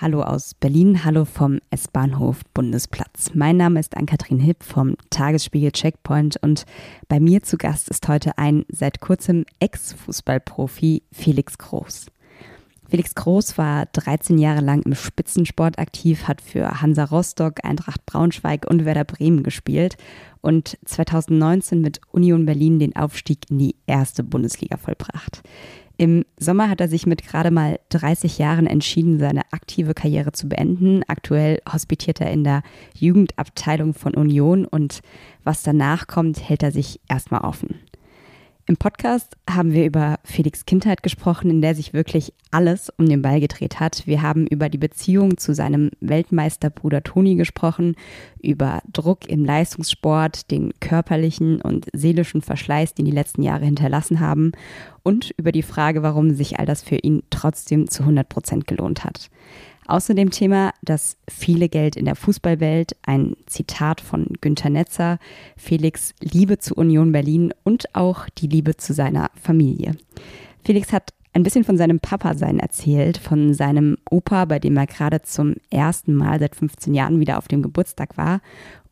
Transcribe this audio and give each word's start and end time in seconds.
Hallo 0.00 0.22
aus 0.22 0.54
Berlin, 0.54 1.04
hallo 1.04 1.26
vom 1.26 1.58
S-Bahnhof 1.68 2.40
Bundesplatz. 2.54 3.32
Mein 3.34 3.58
Name 3.58 3.78
ist 3.78 3.98
Ann-Kathrin 3.98 4.38
Hipp 4.38 4.62
vom 4.62 4.96
Tagesspiegel 5.10 5.72
Checkpoint 5.72 6.38
und 6.40 6.64
bei 7.08 7.20
mir 7.20 7.42
zu 7.42 7.58
Gast 7.58 7.90
ist 7.90 8.08
heute 8.08 8.38
ein 8.38 8.64
seit 8.70 9.00
kurzem 9.02 9.44
Ex-Fußballprofi 9.58 11.02
Felix 11.12 11.58
Groß. 11.58 12.06
Felix 12.88 13.14
Groß 13.14 13.58
war 13.58 13.86
13 13.92 14.38
Jahre 14.38 14.62
lang 14.62 14.80
im 14.84 14.94
Spitzensport 14.94 15.78
aktiv, 15.78 16.26
hat 16.26 16.40
für 16.40 16.80
Hansa 16.80 17.04
Rostock, 17.04 17.62
Eintracht 17.62 18.06
Braunschweig 18.06 18.66
und 18.70 18.86
Werder 18.86 19.04
Bremen 19.04 19.42
gespielt 19.42 19.98
und 20.40 20.78
2019 20.86 21.78
mit 21.78 22.00
Union 22.10 22.46
Berlin 22.46 22.78
den 22.78 22.96
Aufstieg 22.96 23.50
in 23.50 23.58
die 23.58 23.76
erste 23.86 24.24
Bundesliga 24.24 24.78
vollbracht. 24.78 25.42
Im 26.00 26.24
Sommer 26.38 26.70
hat 26.70 26.80
er 26.80 26.88
sich 26.88 27.06
mit 27.06 27.22
gerade 27.26 27.50
mal 27.50 27.78
30 27.90 28.38
Jahren 28.38 28.66
entschieden, 28.66 29.18
seine 29.18 29.42
aktive 29.52 29.92
Karriere 29.92 30.32
zu 30.32 30.48
beenden. 30.48 31.02
Aktuell 31.08 31.60
hospitiert 31.70 32.22
er 32.22 32.30
in 32.30 32.42
der 32.42 32.62
Jugendabteilung 32.96 33.92
von 33.92 34.14
Union 34.14 34.64
und 34.64 35.02
was 35.44 35.62
danach 35.62 36.06
kommt, 36.06 36.48
hält 36.48 36.62
er 36.62 36.72
sich 36.72 37.00
erstmal 37.06 37.42
offen. 37.42 37.80
Im 38.70 38.76
Podcast 38.76 39.36
haben 39.50 39.72
wir 39.72 39.84
über 39.84 40.20
Felix 40.22 40.64
Kindheit 40.64 41.02
gesprochen, 41.02 41.50
in 41.50 41.60
der 41.60 41.74
sich 41.74 41.92
wirklich 41.92 42.32
alles 42.52 42.88
um 42.98 43.08
den 43.08 43.20
Ball 43.20 43.40
gedreht 43.40 43.80
hat. 43.80 44.06
Wir 44.06 44.22
haben 44.22 44.46
über 44.46 44.68
die 44.68 44.78
Beziehung 44.78 45.38
zu 45.38 45.56
seinem 45.56 45.90
Weltmeisterbruder 45.98 47.02
Toni 47.02 47.34
gesprochen, 47.34 47.96
über 48.40 48.80
Druck 48.92 49.28
im 49.28 49.44
Leistungssport, 49.44 50.52
den 50.52 50.72
körperlichen 50.78 51.60
und 51.60 51.88
seelischen 51.92 52.42
Verschleiß, 52.42 52.94
den 52.94 53.06
die 53.06 53.10
letzten 53.10 53.42
Jahre 53.42 53.64
hinterlassen 53.64 54.20
haben 54.20 54.52
und 55.02 55.32
über 55.36 55.50
die 55.50 55.64
Frage, 55.64 56.04
warum 56.04 56.30
sich 56.36 56.60
all 56.60 56.66
das 56.66 56.80
für 56.80 56.98
ihn 56.98 57.24
trotzdem 57.30 57.90
zu 57.90 58.04
100 58.04 58.28
Prozent 58.28 58.68
gelohnt 58.68 59.02
hat. 59.02 59.30
Außerdem 59.90 60.30
Thema 60.30 60.72
das 60.82 61.16
viele 61.28 61.68
Geld 61.68 61.96
in 61.96 62.04
der 62.04 62.14
Fußballwelt, 62.14 62.94
ein 63.02 63.36
Zitat 63.46 64.00
von 64.00 64.28
Günter 64.40 64.70
Netzer, 64.70 65.18
Felix 65.56 66.14
Liebe 66.20 66.58
zu 66.58 66.76
Union 66.76 67.10
Berlin 67.10 67.52
und 67.64 67.92
auch 67.96 68.28
die 68.38 68.46
Liebe 68.46 68.76
zu 68.76 68.94
seiner 68.94 69.32
Familie. 69.34 69.96
Felix 70.64 70.92
hat 70.92 71.12
ein 71.32 71.42
bisschen 71.42 71.64
von 71.64 71.76
seinem 71.76 71.98
Papa 71.98 72.34
sein 72.34 72.60
erzählt, 72.60 73.18
von 73.18 73.52
seinem 73.52 73.96
Opa, 74.08 74.44
bei 74.44 74.60
dem 74.60 74.76
er 74.76 74.86
gerade 74.86 75.22
zum 75.22 75.54
ersten 75.70 76.14
Mal 76.14 76.38
seit 76.38 76.54
15 76.54 76.94
Jahren 76.94 77.18
wieder 77.18 77.36
auf 77.36 77.48
dem 77.48 77.60
Geburtstag 77.60 78.16
war 78.16 78.42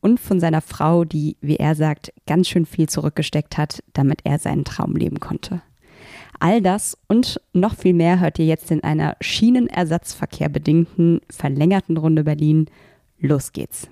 und 0.00 0.18
von 0.18 0.40
seiner 0.40 0.62
Frau, 0.62 1.05
die, 1.05 1.36
wie 1.40 1.56
er 1.56 1.77
sagt, 1.77 2.12
ganz 2.27 2.48
schön 2.48 2.66
viel 2.66 2.88
zurückgesteckt 2.88 3.56
hat, 3.56 3.84
damit 3.92 4.22
er 4.24 4.40
seinen 4.40 4.64
Traum 4.64 4.96
leben 4.96 5.20
konnte. 5.20 5.62
All 6.41 6.62
das 6.62 6.97
und 7.08 7.41
noch 7.53 7.75
viel 7.75 7.94
mehr 7.94 8.20
hört 8.20 8.39
ihr 8.39 8.47
jetzt 8.47 8.70
in 8.70 8.84
einer 8.84 9.17
Schienenersatzverkehr 9.20 10.48
bedingten 10.48 11.20
verlängerten 11.28 11.97
Runde 11.97 12.22
Berlin. 12.22 12.67
Los 13.19 13.53
geht's. 13.53 13.89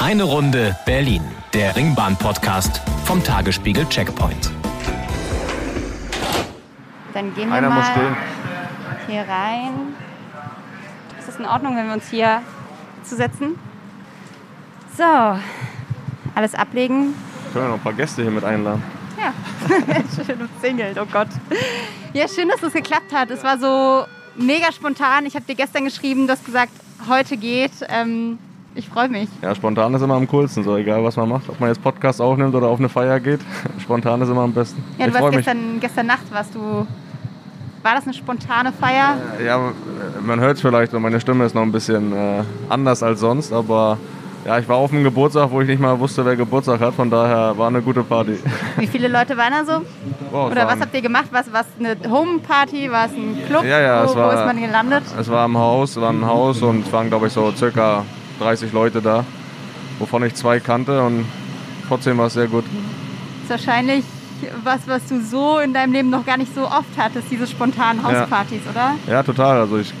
Eine 0.00 0.22
Runde 0.22 0.74
Berlin, 0.86 1.20
der 1.52 1.76
Ringbahn-Podcast 1.76 2.80
vom 3.04 3.22
Tagesspiegel 3.22 3.86
Checkpoint. 3.90 4.50
Dann 7.12 7.34
gehen 7.34 7.48
wir 7.50 7.56
Einer 7.56 7.68
mal 7.68 8.16
hier 9.08 9.20
rein. 9.28 9.94
Ist 11.18 11.28
es 11.28 11.36
in 11.36 11.44
Ordnung, 11.44 11.76
wenn 11.76 11.86
wir 11.86 11.92
uns 11.92 12.08
hier 12.08 12.40
zusetzen? 13.02 13.56
So, 14.96 15.04
alles 16.34 16.54
ablegen. 16.54 17.12
Können 17.52 17.64
wir 17.66 17.68
noch 17.68 17.74
ein 17.74 17.80
paar 17.80 17.92
Gäste 17.92 18.22
hier 18.22 18.30
mit 18.30 18.44
einladen? 18.44 18.82
Ja, 19.18 19.34
schön 20.24 20.40
umzingelt, 20.40 20.98
oh 20.98 21.06
Gott. 21.12 21.28
Ja, 22.12 22.28
schön, 22.28 22.48
dass 22.48 22.62
es 22.62 22.72
geklappt 22.72 23.12
hat. 23.12 23.30
Es 23.30 23.42
war 23.42 23.58
so 23.58 24.06
mega 24.36 24.70
spontan. 24.72 25.26
Ich 25.26 25.34
habe 25.34 25.44
dir 25.44 25.56
gestern 25.56 25.84
geschrieben, 25.84 26.26
du 26.26 26.32
hast 26.32 26.44
gesagt, 26.44 26.72
heute 27.08 27.36
geht. 27.36 27.72
Ähm, 27.88 28.38
ich 28.74 28.88
freue 28.88 29.08
mich. 29.08 29.28
Ja, 29.42 29.54
spontan 29.54 29.92
ist 29.94 30.02
immer 30.02 30.14
am 30.14 30.28
coolsten, 30.28 30.62
so 30.62 30.76
egal 30.76 31.02
was 31.02 31.16
man 31.16 31.28
macht. 31.28 31.48
Ob 31.48 31.58
man 31.58 31.68
jetzt 31.68 31.82
Podcast 31.82 32.20
aufnimmt 32.20 32.54
oder 32.54 32.68
auf 32.68 32.78
eine 32.78 32.88
Feier 32.88 33.18
geht. 33.18 33.40
Spontan 33.82 34.22
ist 34.22 34.28
immer 34.28 34.42
am 34.42 34.52
besten. 34.52 34.84
Ja, 34.98 35.06
du 35.06 35.12
ich 35.12 35.20
warst 35.20 35.36
gestern, 35.36 35.80
gestern 35.80 36.06
Nacht, 36.06 36.30
warst 36.30 36.54
du. 36.54 36.86
War 37.82 37.94
das 37.94 38.04
eine 38.04 38.14
spontane 38.14 38.72
Feier? 38.72 39.16
Ja, 39.44 39.72
man 40.20 40.40
hört 40.40 40.56
es 40.56 40.60
vielleicht 40.60 40.94
und 40.94 41.02
meine 41.02 41.20
Stimme 41.20 41.44
ist 41.44 41.54
noch 41.54 41.62
ein 41.62 41.72
bisschen 41.72 42.12
äh, 42.12 42.42
anders 42.68 43.02
als 43.02 43.20
sonst, 43.20 43.52
aber 43.52 43.98
ja, 44.44 44.58
ich 44.58 44.68
war 44.68 44.76
auf 44.76 44.92
einem 44.92 45.04
Geburtstag, 45.04 45.50
wo 45.50 45.60
ich 45.60 45.68
nicht 45.68 45.80
mal 45.80 45.98
wusste, 45.98 46.24
wer 46.24 46.36
Geburtstag 46.36 46.80
hat. 46.80 46.94
Von 46.94 47.10
daher 47.10 47.56
war 47.58 47.68
eine 47.68 47.82
gute 47.82 48.02
Party. 48.02 48.38
Wie 48.76 48.86
viele 48.86 49.08
Leute 49.08 49.36
waren 49.36 49.52
da 49.52 49.64
so? 49.64 49.84
Wow, 50.30 50.50
Oder 50.50 50.66
was 50.66 50.80
habt 50.80 50.94
ihr 50.94 51.02
gemacht? 51.02 51.26
Was 51.30 51.52
war 51.52 51.64
eine 51.78 51.96
Home-Party? 52.08 52.90
War 52.90 53.06
es 53.06 53.12
ein 53.12 53.36
Club? 53.46 53.64
Ja, 53.64 53.80
ja, 53.80 54.08
wo, 54.08 54.14
war, 54.14 54.32
wo 54.32 54.38
ist 54.38 54.46
man 54.46 54.60
gelandet? 54.60 55.04
Es 55.18 55.28
war 55.28 55.44
im 55.44 55.58
Haus, 55.58 55.90
es 55.90 56.00
war 56.00 56.10
ein 56.10 56.24
Haus 56.24 56.62
und 56.62 56.86
es 56.86 56.92
waren, 56.92 57.08
glaube 57.08 57.26
ich, 57.26 57.32
so 57.32 57.52
circa 57.52 58.04
30 58.40 58.72
Leute 58.72 59.02
da, 59.02 59.24
wovon 59.98 60.22
ich 60.24 60.34
zwei 60.34 60.60
kannte 60.60 61.02
und 61.02 61.26
trotzdem 61.88 62.18
war 62.18 62.26
es 62.26 62.34
sehr 62.34 62.46
gut. 62.46 62.64
Das 63.48 63.58
ist 63.58 63.66
wahrscheinlich 63.66 64.04
was, 64.62 64.86
was 64.86 65.06
du 65.06 65.20
so 65.20 65.58
in 65.58 65.74
deinem 65.74 65.92
Leben 65.92 66.10
noch 66.10 66.24
gar 66.24 66.36
nicht 66.36 66.54
so 66.54 66.62
oft 66.62 66.96
hattest, 66.96 67.30
diese 67.30 67.46
spontanen 67.46 68.02
Hauspartys, 68.02 68.60
ja. 68.64 68.70
oder? 68.70 68.94
Ja, 69.12 69.22
total. 69.22 69.60
Also 69.60 69.78
ich 69.78 69.92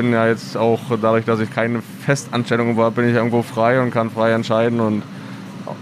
bin 0.00 0.12
ja 0.12 0.26
jetzt 0.26 0.56
auch 0.56 0.80
dadurch, 0.90 1.26
dass 1.26 1.40
ich 1.40 1.50
keine 1.50 1.82
Festanstellung 1.82 2.76
war, 2.78 2.90
bin 2.90 3.06
ich 3.06 3.14
irgendwo 3.14 3.42
frei 3.42 3.82
und 3.82 3.90
kann 3.90 4.08
frei 4.08 4.32
entscheiden. 4.32 4.80
Und 4.80 5.02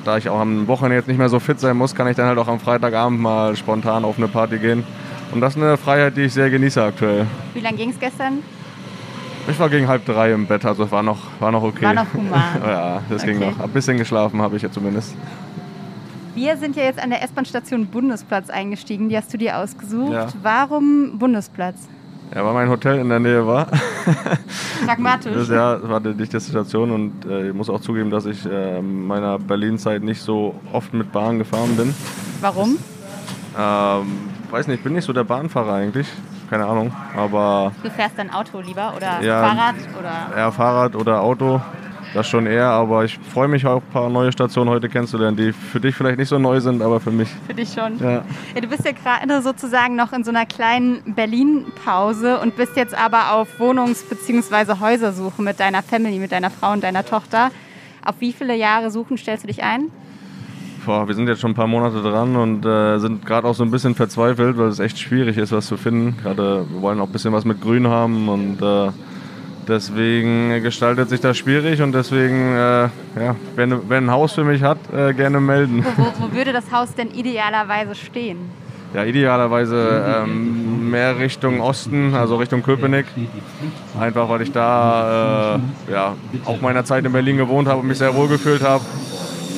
da 0.05 0.17
ich 0.17 0.29
auch 0.29 0.41
am 0.41 0.67
Wochenende 0.67 0.97
jetzt 0.97 1.07
nicht 1.07 1.19
mehr 1.19 1.29
so 1.29 1.39
fit 1.39 1.61
sein 1.61 1.77
muss, 1.77 1.95
kann 1.95 2.09
ich 2.09 2.17
dann 2.17 2.27
halt 2.27 2.39
auch 2.39 2.49
am 2.49 2.59
Freitagabend 2.59 3.21
mal 3.21 3.55
spontan 3.55 4.05
auf 4.05 4.19
eine 4.19 4.27
Party 4.27 4.59
gehen. 4.59 4.83
Und 5.31 5.41
das 5.41 5.55
ist 5.55 5.63
eine 5.63 5.77
Freiheit, 5.77 6.17
die 6.17 6.23
ich 6.23 6.33
sehr 6.33 6.51
genieße 6.51 6.83
aktuell. 6.83 7.27
Wie 7.55 7.61
lange 7.61 7.77
ging 7.77 7.91
es 7.91 8.01
gestern? 8.01 8.39
Ich 9.49 9.59
war 9.61 9.69
gegen 9.69 9.87
halb 9.87 10.05
drei 10.05 10.33
im 10.33 10.47
Bett, 10.47 10.65
also 10.65 10.91
war 10.91 11.05
noch, 11.05 11.19
war 11.39 11.53
noch 11.53 11.63
okay. 11.63 11.85
War 11.85 11.95
noch 11.95 12.13
human. 12.13 12.43
ja, 12.67 13.01
das 13.09 13.23
okay. 13.23 13.33
ging 13.33 13.41
noch. 13.41 13.61
Ein 13.61 13.71
bisschen 13.71 13.99
geschlafen 13.99 14.43
habe 14.43 14.57
ich 14.57 14.63
ja 14.63 14.71
zumindest. 14.71 15.15
Wir 16.35 16.57
sind 16.57 16.75
ja 16.75 16.83
jetzt 16.83 17.01
an 17.01 17.11
der 17.11 17.23
S-Bahn-Station 17.23 17.87
Bundesplatz 17.87 18.51
eingestiegen. 18.51 19.09
Die 19.09 19.17
hast 19.17 19.33
du 19.33 19.39
dir 19.39 19.59
ausgesucht. 19.59 20.13
Ja. 20.13 20.27
Warum 20.43 21.19
Bundesplatz? 21.19 21.89
Ja, 22.35 22.45
weil 22.45 22.53
mein 22.53 22.69
Hotel 22.69 22.99
in 22.99 23.09
der 23.09 23.21
Nähe 23.21 23.47
war. 23.47 23.67
Pragmatisch. 24.87 25.33
Das, 25.35 25.49
ja, 25.49 25.89
war 25.89 26.01
die 26.01 26.15
dichte 26.15 26.39
Situation 26.39 26.91
und 26.91 27.25
äh, 27.27 27.49
ich 27.49 27.55
muss 27.55 27.71
auch 27.71 27.81
zugeben, 27.81 28.11
dass 28.11 28.27
ich 28.27 28.45
äh, 28.45 28.83
meiner 28.83 29.39
Berlin-Zeit 29.39 30.03
nicht 30.03 30.21
so 30.21 30.55
oft 30.73 30.93
mit 30.93 31.11
Bahn 31.11 31.39
gefahren 31.39 31.77
bin. 31.77 31.95
Warum? 32.41 32.79
Ähm, 33.59 34.07
weiß 34.51 34.67
nicht, 34.67 34.79
ich 34.79 34.85
bin 34.85 34.93
nicht 34.93 35.05
so 35.05 35.13
der 35.13 35.25
Bahnfahrer 35.25 35.75
eigentlich. 35.75 36.07
Keine 36.51 36.65
Ahnung, 36.67 36.93
aber... 37.15 37.73
Du 37.83 37.91
fährst 37.91 38.19
dann 38.19 38.31
Auto 38.31 38.61
lieber 38.61 38.95
oder 38.97 39.21
ja, 39.21 39.43
Fahrrad? 39.43 39.75
Oder? 39.99 40.39
Ja, 40.39 40.51
Fahrrad 40.51 40.97
oder 40.97 41.21
Auto. 41.21 41.61
Das 42.19 42.27
schon 42.27 42.49
eher, 42.49 42.67
aber 42.67 43.05
ich 43.05 43.17
freue 43.17 43.47
mich 43.47 43.65
auch, 43.65 43.81
ein 43.81 43.93
paar 43.93 44.11
neue 44.11 44.33
Stationen 44.33 44.69
heute 44.69 44.89
kennenzulernen, 44.89 45.37
die 45.37 45.53
für 45.53 45.79
dich 45.79 45.95
vielleicht 45.95 46.19
nicht 46.19 46.27
so 46.27 46.37
neu 46.37 46.59
sind, 46.59 46.83
aber 46.83 46.99
für 46.99 47.13
mich. 47.13 47.29
Für 47.47 47.55
dich 47.55 47.73
schon. 47.73 47.97
Ja. 48.01 48.25
ja 48.55 48.61
du 48.61 48.67
bist 48.67 48.85
ja 48.85 48.91
gerade 48.91 49.41
sozusagen 49.41 49.95
noch 49.95 50.13
in 50.13 50.25
so 50.25 50.31
einer 50.31 50.45
kleinen 50.45 51.15
Berlin-Pause 51.15 52.41
und 52.41 52.57
bist 52.57 52.77
jetzt 52.77 52.93
aber 52.93 53.35
auf 53.35 53.61
Wohnungs- 53.61 54.03
bzw. 54.03 54.81
Häusersuche 54.81 55.41
mit 55.41 55.61
deiner 55.61 55.81
Family, 55.81 56.19
mit 56.19 56.33
deiner 56.33 56.51
Frau 56.51 56.73
und 56.73 56.83
deiner 56.83 57.05
Tochter. 57.05 57.53
Auf 58.05 58.17
wie 58.19 58.33
viele 58.33 58.57
Jahre 58.57 58.91
suchen 58.91 59.17
stellst 59.17 59.45
du 59.45 59.47
dich 59.47 59.63
ein? 59.63 59.85
Boah, 60.87 61.07
wir 61.07 61.15
sind 61.15 61.29
jetzt 61.29 61.41
schon 61.41 61.53
ein 61.53 61.55
paar 61.55 61.69
Monate 61.69 62.03
dran 62.03 62.35
und 62.35 62.67
äh, 62.67 62.99
sind 62.99 63.27
gerade 63.27 63.47
auch 63.47 63.55
so 63.55 63.63
ein 63.63 63.71
bisschen 63.71 63.95
verzweifelt, 63.95 64.59
weil 64.59 64.67
es 64.67 64.81
echt 64.81 64.99
schwierig 64.99 65.39
ist, 65.39 65.53
was 65.53 65.69
zu 65.69 65.77
finden. 65.77 66.17
Gerade 66.21 66.67
wir 66.69 66.83
wollen 66.83 67.01
auch 67.01 67.07
ein 67.07 67.13
bisschen 67.13 67.33
was 67.33 67.45
mit 67.45 67.61
Grün 67.61 67.87
haben 67.87 68.29
und 68.29 68.61
äh, 68.61 68.91
Deswegen 69.69 70.63
gestaltet 70.63 71.11
sich 71.11 71.21
das 71.21 71.37
schwierig 71.37 71.83
und 71.83 71.93
deswegen, 71.93 72.55
äh, 72.55 72.83
ja, 72.85 73.37
wenn, 73.55 73.89
wenn 73.91 74.07
ein 74.07 74.11
Haus 74.11 74.33
für 74.33 74.43
mich 74.43 74.63
hat, 74.63 74.79
äh, 74.95 75.13
gerne 75.13 75.41
melden. 75.41 75.85
Wo, 75.85 76.05
wo, 76.05 76.13
wo, 76.21 76.33
würde 76.33 76.55
das 76.55 76.73
Haus 76.73 76.95
denn 76.95 77.11
idealerweise 77.11 77.95
stehen? 77.95 78.39
Ja, 78.95 79.05
idealerweise 79.05 80.23
ähm, 80.23 80.89
mehr 80.89 81.19
Richtung 81.19 81.61
Osten, 81.61 82.15
also 82.15 82.37
Richtung 82.37 82.63
Köpenick. 82.63 83.05
Einfach 84.01 84.27
weil 84.31 84.41
ich 84.41 84.53
da 84.53 85.61
äh, 85.89 85.93
ja, 85.93 86.15
auch 86.47 86.63
meiner 86.63 86.87
Zeit 86.87 87.05
in 87.05 87.13
Berlin 87.13 87.37
gewohnt 87.37 87.69
habe 87.69 87.81
und 87.81 87.89
mich 87.89 87.99
sehr 87.99 88.15
wohl 88.15 88.29
gefühlt 88.29 88.63
habe. 88.63 88.83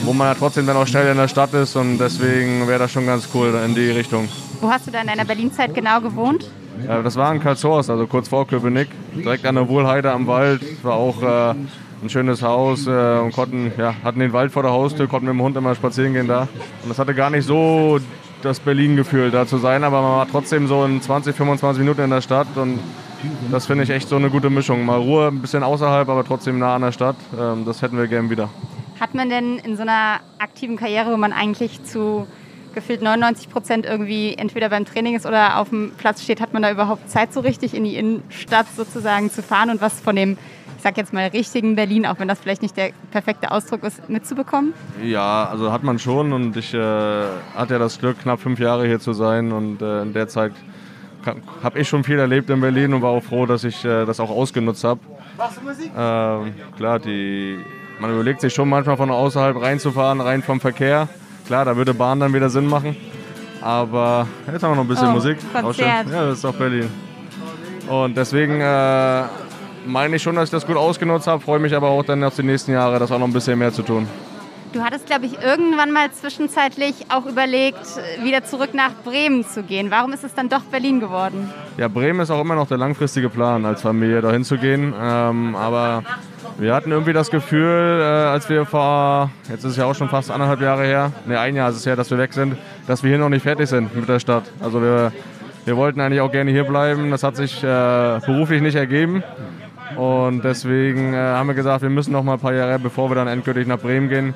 Wo 0.03 0.13
man 0.13 0.27
ja 0.27 0.35
trotzdem 0.35 0.67
dann 0.67 0.77
auch 0.77 0.87
schnell 0.87 1.09
in 1.13 1.19
der 1.19 1.29
Stadt 1.29 1.55
ist 1.55 1.77
und 1.77 1.99
deswegen 1.99 2.67
wäre 2.67 2.81
das 2.81 2.91
schon 2.91 3.07
ganz 3.07 3.29
cool 3.33 3.55
in 3.65 3.77
die 3.77 3.91
Richtung. 3.91 4.29
Wo 4.61 4.69
hast 4.69 4.89
du 4.89 4.91
da 4.91 5.03
in 5.03 5.07
deiner 5.07 5.25
Berlin-Zeit 5.25 5.73
genau 5.73 6.01
gewohnt? 6.01 6.51
Äh, 6.89 7.03
das 7.03 7.17
war 7.17 7.33
in 7.35 7.41
Karlshorst, 7.41 7.91
also 7.91 8.07
kurz 8.07 8.29
vor 8.29 8.47
Köpenick, 8.47 8.89
direkt 9.15 9.47
an 9.47 9.55
der 9.57 9.69
Wohlheide 9.69 10.13
am 10.13 10.27
Wald. 10.27 10.63
War 10.85 10.95
auch 10.95 11.23
äh, 11.23 11.55
ein 12.03 12.09
schönes 12.09 12.43
Haus 12.43 12.87
äh, 12.87 13.19
und 13.19 13.33
konnten, 13.33 13.73
ja, 13.77 13.95
hatten 14.03 14.21
den 14.21 14.33
Wald 14.33 14.53
vor 14.53 14.63
der 14.63 14.73
Haustür, 14.73 15.07
konnten 15.07 15.27
mit 15.27 15.35
dem 15.35 15.43
Hund 15.43 15.57
immer 15.57 15.75
spazieren 15.75 16.15
gehen 16.15 16.29
da. 16.29 16.49
Und 16.83 16.89
das 16.89 16.99
hatte 16.99 17.15
gar 17.15 17.31
nicht 17.31 17.45
so 17.45 17.99
das 18.43 18.61
Berlin-Gefühl 18.61 19.31
da 19.31 19.47
zu 19.47 19.59
sein, 19.59 19.85
aber 19.85 20.01
man 20.01 20.13
war 20.13 20.29
trotzdem 20.29 20.67
so 20.67 20.85
in 20.85 21.03
20, 21.03 21.37
25 21.37 21.81
Minuten 21.81 22.03
in 22.03 22.11
der 22.11 22.23
Stadt 22.23 22.49
und 22.57 22.79
das 23.51 23.67
finde 23.67 23.85
ich 23.85 23.91
echt 23.91 24.09
so 24.09 24.17
eine 24.17 24.31
gute 24.31 24.49
Mischung. 24.49 24.87
Mal 24.87 24.97
Ruhe, 24.99 25.29
ein 25.29 25.41
bisschen 25.41 25.63
außerhalb, 25.63 26.09
aber 26.09 26.25
trotzdem 26.25 26.59
nah 26.59 26.77
an 26.77 26.83
der 26.83 26.93
Stadt. 26.93 27.17
Ähm, 27.39 27.65
das 27.67 27.83
hätten 27.83 27.99
wir 27.99 28.07
gern 28.07 28.31
wieder. 28.31 28.49
Hat 28.99 29.15
man 29.15 29.29
denn 29.29 29.59
in 29.59 29.77
so 29.77 29.83
einer 29.83 30.21
aktiven 30.39 30.77
Karriere, 30.77 31.13
wo 31.13 31.17
man 31.17 31.33
eigentlich 31.33 31.83
zu 31.85 32.27
gefühlt 32.75 33.03
99 33.03 33.51
Prozent 33.51 33.87
irgendwie 33.87 34.35
entweder 34.35 34.69
beim 34.69 34.85
Training 34.85 35.17
ist 35.17 35.27
oder 35.27 35.59
auf 35.59 35.71
dem 35.71 35.93
Platz 35.97 36.23
steht, 36.23 36.41
hat 36.41 36.53
man 36.53 36.63
da 36.63 36.71
überhaupt 36.71 37.11
Zeit 37.11 37.33
so 37.33 37.41
richtig 37.41 37.75
in 37.75 37.85
die 37.85 37.97
Innenstadt 37.97 38.67
sozusagen 38.77 39.31
zu 39.31 39.43
fahren 39.43 39.71
und 39.71 39.81
was 39.81 40.01
von 40.01 40.17
dem, 40.17 40.39
ich 40.77 40.83
sag 40.83 40.97
jetzt 40.97 41.13
mal, 41.13 41.27
richtigen 41.29 41.77
Berlin, 41.77 42.07
auch 42.07 42.19
wenn 42.19 42.29
das 42.29 42.39
vielleicht 42.39 42.63
nicht 42.63 42.77
der 42.77 42.91
perfekte 43.11 43.51
Ausdruck 43.51 43.85
ist, 43.85 44.09
mitzubekommen? 44.09 44.73
Ja, 45.03 45.49
also 45.49 45.73
hat 45.73 45.83
man 45.83 45.99
schon 45.99 46.33
und 46.33 46.57
ich 46.57 46.75
äh, 46.75 46.79
hatte 47.55 47.75
ja 47.75 47.79
das 47.79 47.99
Glück, 47.99 48.21
knapp 48.21 48.41
fünf 48.41 48.59
Jahre 48.59 48.87
hier 48.87 49.01
zu 49.01 49.13
sein 49.13 49.53
und 49.53 49.83
äh, 49.83 50.03
in 50.03 50.13
der 50.13 50.29
Zeit 50.29 50.53
habe 51.63 51.79
ich 51.79 51.89
schon 51.89 52.05
viel 52.05 52.19
erlebt 52.19 52.49
in 52.51 52.61
Berlin 52.61 52.95
und 52.95 53.03
war 53.03 53.11
auch 53.11 53.23
froh, 53.23 53.47
dass 53.47 53.65
ich 53.65 53.85
äh, 53.85 54.07
das 54.07 54.21
auch 54.21 54.31
ausgenutzt 54.31 54.85
habe. 54.85 55.01
Ähm, 55.97 56.55
klar, 56.77 56.99
die, 56.99 57.59
man 57.99 58.13
überlegt 58.13 58.41
sich 58.41 58.55
schon 58.55 58.69
manchmal 58.69 58.97
von 58.97 59.11
außerhalb 59.11 59.61
reinzufahren, 59.61 60.21
rein 60.21 60.43
vom 60.43 60.61
Verkehr. 60.61 61.09
Klar, 61.51 61.65
da 61.65 61.77
würde 61.77 61.93
Bahn 61.93 62.21
dann 62.21 62.33
wieder 62.33 62.49
Sinn 62.49 62.67
machen. 62.69 62.95
Aber 63.61 64.29
jetzt 64.47 64.63
haben 64.63 64.71
wir 64.71 64.77
noch 64.77 64.85
ein 64.85 64.87
bisschen 64.89 65.09
Oh, 65.09 65.15
Musik. 65.15 65.37
Konzert. 65.53 66.09
Ja, 66.09 66.27
das 66.27 66.37
ist 66.37 66.45
doch 66.45 66.55
Berlin. 66.55 66.89
Und 67.89 68.17
deswegen 68.17 68.61
äh, 68.61 69.25
meine 69.85 70.15
ich 70.15 70.23
schon, 70.23 70.37
dass 70.37 70.45
ich 70.45 70.51
das 70.53 70.65
gut 70.65 70.77
ausgenutzt 70.77 71.27
habe. 71.27 71.43
Freue 71.43 71.59
mich 71.59 71.75
aber 71.75 71.89
auch 71.89 72.05
dann 72.05 72.23
auf 72.23 72.37
die 72.37 72.45
nächsten 72.45 72.71
Jahre, 72.71 73.01
das 73.01 73.11
auch 73.11 73.19
noch 73.19 73.27
ein 73.27 73.33
bisschen 73.33 73.59
mehr 73.59 73.73
zu 73.73 73.83
tun. 73.83 74.07
Du 74.73 74.81
hattest, 74.85 75.07
glaube 75.07 75.27
ich, 75.27 75.43
irgendwann 75.43 75.91
mal 75.91 76.13
zwischenzeitlich 76.13 76.95
auch 77.09 77.27
überlegt, 77.27 77.81
wieder 78.23 78.45
zurück 78.45 78.73
nach 78.73 78.93
Bremen 79.03 79.45
zu 79.45 79.65
gehen. 79.65 79.91
Warum 79.91 80.13
ist 80.13 80.23
es 80.23 80.33
dann 80.35 80.49
doch 80.49 80.63
Berlin 80.63 81.01
geworden? 81.01 81.51
Ja, 81.77 81.89
Bremen 81.89 82.21
ist 82.21 82.31
auch 82.31 82.41
immer 82.41 82.55
noch 82.55 82.69
der 82.69 82.79
langfristige 82.79 83.29
Plan, 83.29 83.67
als 83.67 83.83
Familie 83.83 84.21
dahin 84.21 84.45
zu 84.45 84.57
gehen. 84.57 84.95
Ähm, 84.97 85.57
aber 85.57 86.05
wir 86.61 86.75
hatten 86.75 86.91
irgendwie 86.93 87.15
das 87.15 87.31
Gefühl, 87.31 88.01
äh, 88.01 88.05
als 88.05 88.49
wir 88.51 88.67
vor, 88.67 89.31
jetzt 89.49 89.65
ist 89.65 89.73
es 89.73 89.77
ja 89.79 89.87
auch 89.87 89.95
schon 89.95 90.11
fast 90.11 90.31
anderthalb 90.31 90.61
Jahre 90.61 90.85
her, 90.85 91.11
ne, 91.27 91.41
ein 91.41 91.57
Jahr 91.57 91.71
ist 91.71 91.77
es 91.77 91.87
her, 91.87 91.97
dass 91.97 92.11
wir 92.11 92.19
weg 92.19 92.35
sind, 92.35 92.57
dass 92.87 93.03
wir 93.03 93.09
hier 93.09 93.19
noch 93.19 93.31
nicht 93.31 93.43
fertig 93.43 93.69
sind 93.69 93.97
mit 93.97 94.09
der 94.09 94.21
Stadt. 94.21 94.45
Also 94.61 94.83
wir, 94.83 95.11
wir 95.65 95.77
wollten 95.77 96.01
eigentlich 96.01 96.21
auch 96.21 96.31
gerne 96.31 96.51
hier 96.51 96.65
bleiben. 96.65 97.11
Das 97.11 97.23
hat 97.23 97.37
sich 97.37 97.65
äh, 97.65 98.21
beruflich 98.27 98.61
nicht 98.61 98.75
ergeben. 98.75 99.23
Und 99.97 100.45
deswegen 100.45 101.15
äh, 101.15 101.17
haben 101.17 101.49
wir 101.49 101.55
gesagt, 101.55 101.83
wir 101.83 101.91
müssen 101.91 102.13
noch 102.13 102.23
mal 102.23 102.35
ein 102.35 102.41
paar 102.41 102.55
Jahre, 102.55 102.79
bevor 102.79 103.11
wir 103.11 103.15
dann 103.15 103.29
endgültig 103.29 103.67
nach 103.67 103.79
Bremen 103.79 104.09
gehen. 104.09 104.35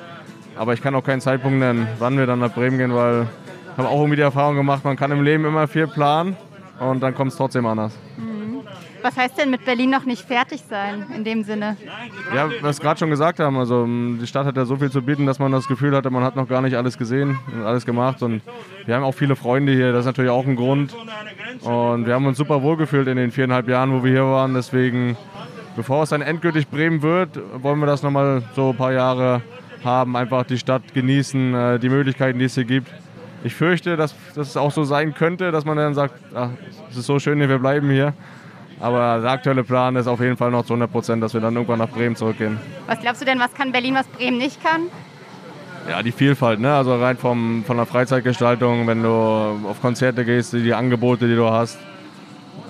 Aber 0.57 0.73
ich 0.73 0.81
kann 0.81 0.95
auch 0.95 1.03
keinen 1.03 1.21
Zeitpunkt 1.21 1.59
nennen, 1.59 1.87
wann 1.99 2.17
wir 2.17 2.25
dann 2.25 2.39
nach 2.39 2.53
Bremen 2.53 2.77
gehen, 2.77 2.93
weil 2.93 3.27
ich 3.71 3.77
habe 3.77 3.87
auch 3.87 3.99
irgendwie 3.99 4.15
die 4.15 4.21
Erfahrung 4.21 4.55
gemacht, 4.55 4.83
man 4.83 4.95
kann 4.95 5.11
im 5.11 5.21
Leben 5.21 5.45
immer 5.45 5.67
viel 5.67 5.85
planen 5.85 6.37
und 6.79 7.03
dann 7.03 7.13
kommt 7.13 7.31
es 7.31 7.37
trotzdem 7.37 7.65
anders. 7.65 7.93
Was 9.05 9.17
heißt 9.17 9.37
denn 9.37 9.51
mit 9.51 9.63
Berlin 9.65 9.91
noch 9.91 10.05
nicht 10.05 10.23
fertig 10.23 10.63
sein, 10.67 11.05
in 11.15 11.23
dem 11.23 11.43
Sinne? 11.43 11.77
Ja, 12.33 12.49
was 12.61 12.79
gerade 12.79 12.97
schon 12.97 13.11
gesagt 13.11 13.39
haben, 13.39 13.55
also 13.55 13.83
m, 13.83 14.17
die 14.19 14.25
Stadt 14.25 14.47
hat 14.47 14.57
ja 14.57 14.65
so 14.65 14.77
viel 14.77 14.89
zu 14.89 15.03
bieten, 15.03 15.27
dass 15.27 15.37
man 15.37 15.51
das 15.51 15.67
Gefühl 15.67 15.95
hatte, 15.95 16.09
man 16.09 16.23
hat 16.23 16.35
noch 16.35 16.47
gar 16.47 16.63
nicht 16.63 16.75
alles 16.75 16.97
gesehen 16.97 17.37
und 17.53 17.61
alles 17.61 17.85
gemacht. 17.85 18.23
Und 18.23 18.41
wir 18.87 18.95
haben 18.95 19.03
auch 19.03 19.11
viele 19.11 19.35
Freunde 19.35 19.73
hier, 19.73 19.91
das 19.91 19.99
ist 19.99 20.05
natürlich 20.07 20.31
auch 20.31 20.47
ein 20.47 20.55
Grund. 20.55 20.95
Und 21.61 22.07
wir 22.07 22.15
haben 22.15 22.25
uns 22.25 22.39
super 22.39 22.63
wohl 22.63 22.77
gefühlt 22.77 23.07
in 23.07 23.17
den 23.17 23.29
viereinhalb 23.29 23.67
Jahren, 23.67 23.91
wo 23.91 24.03
wir 24.03 24.11
hier 24.11 24.25
waren. 24.25 24.55
Deswegen, 24.55 25.15
bevor 25.75 26.01
es 26.01 26.09
dann 26.09 26.23
endgültig 26.23 26.67
Bremen 26.67 27.03
wird, 27.03 27.39
wollen 27.61 27.77
wir 27.77 27.85
das 27.85 28.01
nochmal 28.01 28.41
so 28.55 28.71
ein 28.71 28.75
paar 28.75 28.91
Jahre 28.91 29.43
haben, 29.83 30.15
einfach 30.15 30.45
die 30.45 30.57
Stadt 30.57 30.95
genießen, 30.95 31.53
äh, 31.53 31.79
die 31.79 31.89
Möglichkeiten, 31.89 32.39
die 32.39 32.45
es 32.45 32.55
hier 32.55 32.65
gibt. 32.65 32.91
Ich 33.43 33.53
fürchte, 33.53 33.97
dass, 33.97 34.15
es 34.35 34.57
auch 34.57 34.71
so 34.71 34.83
sein 34.83 35.13
könnte, 35.13 35.51
dass 35.51 35.63
man 35.63 35.77
dann 35.77 35.93
sagt, 35.93 36.15
ach, 36.33 36.49
es 36.89 36.97
ist 36.97 37.05
so 37.05 37.19
schön 37.19 37.37
wir 37.37 37.59
bleiben 37.59 37.91
hier. 37.91 38.15
Aber 38.79 39.19
der 39.21 39.31
aktuelle 39.31 39.63
Plan 39.63 39.95
ist 39.95 40.07
auf 40.07 40.19
jeden 40.19 40.37
Fall 40.37 40.51
noch 40.51 40.65
zu 40.65 40.73
100 40.73 40.91
Prozent, 40.91 41.23
dass 41.23 41.33
wir 41.33 41.41
dann 41.41 41.55
irgendwann 41.55 41.79
nach 41.79 41.89
Bremen 41.89 42.15
zurückgehen. 42.15 42.59
Was 42.87 42.99
glaubst 42.99 43.21
du 43.21 43.25
denn, 43.25 43.39
was 43.39 43.53
kann 43.53 43.71
Berlin, 43.71 43.95
was 43.95 44.07
Bremen 44.07 44.37
nicht 44.37 44.63
kann? 44.63 44.83
Ja, 45.89 46.01
die 46.01 46.11
Vielfalt, 46.11 46.59
ne? 46.59 46.73
also 46.73 46.95
rein 46.95 47.15
vom, 47.15 47.63
von 47.65 47.77
der 47.77 47.85
Freizeitgestaltung, 47.85 48.87
wenn 48.87 49.03
du 49.03 49.09
auf 49.09 49.81
Konzerte 49.81 50.25
gehst, 50.25 50.51
die 50.53 50.73
Angebote, 50.73 51.27
die 51.27 51.35
du 51.35 51.49
hast. 51.49 51.77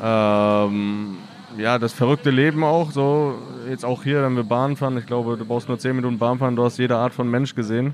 Ähm, 0.03 1.17
ja, 1.57 1.79
das 1.79 1.93
verrückte 1.93 2.29
Leben 2.29 2.63
auch, 2.63 2.91
so 2.91 3.35
jetzt 3.69 3.85
auch 3.85 4.03
hier, 4.03 4.21
wenn 4.23 4.35
wir 4.35 4.43
Bahn 4.43 4.75
fahren, 4.75 4.97
ich 4.97 5.05
glaube, 5.05 5.37
du 5.37 5.45
brauchst 5.45 5.69
nur 5.69 5.79
10 5.79 5.95
Minuten 5.95 6.17
Bahn 6.17 6.37
fahren, 6.39 6.57
du 6.57 6.63
hast 6.65 6.77
jede 6.77 6.97
Art 6.97 7.13
von 7.13 7.29
Mensch 7.31 7.55
gesehen. 7.55 7.93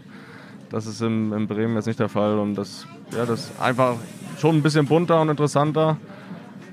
Das 0.70 0.88
ist 0.88 1.02
in, 1.02 1.32
in 1.34 1.48
Bremen 1.48 1.76
jetzt 1.76 1.86
nicht 1.86 2.00
der 2.00 2.10
Fall 2.10 2.40
und 2.40 2.56
das, 2.56 2.88
ja, 3.12 3.26
das 3.26 3.42
ist 3.42 3.62
einfach 3.62 3.96
schon 4.40 4.56
ein 4.56 4.62
bisschen 4.64 4.88
bunter 4.88 5.22
und 5.22 5.30
interessanter. 5.30 5.98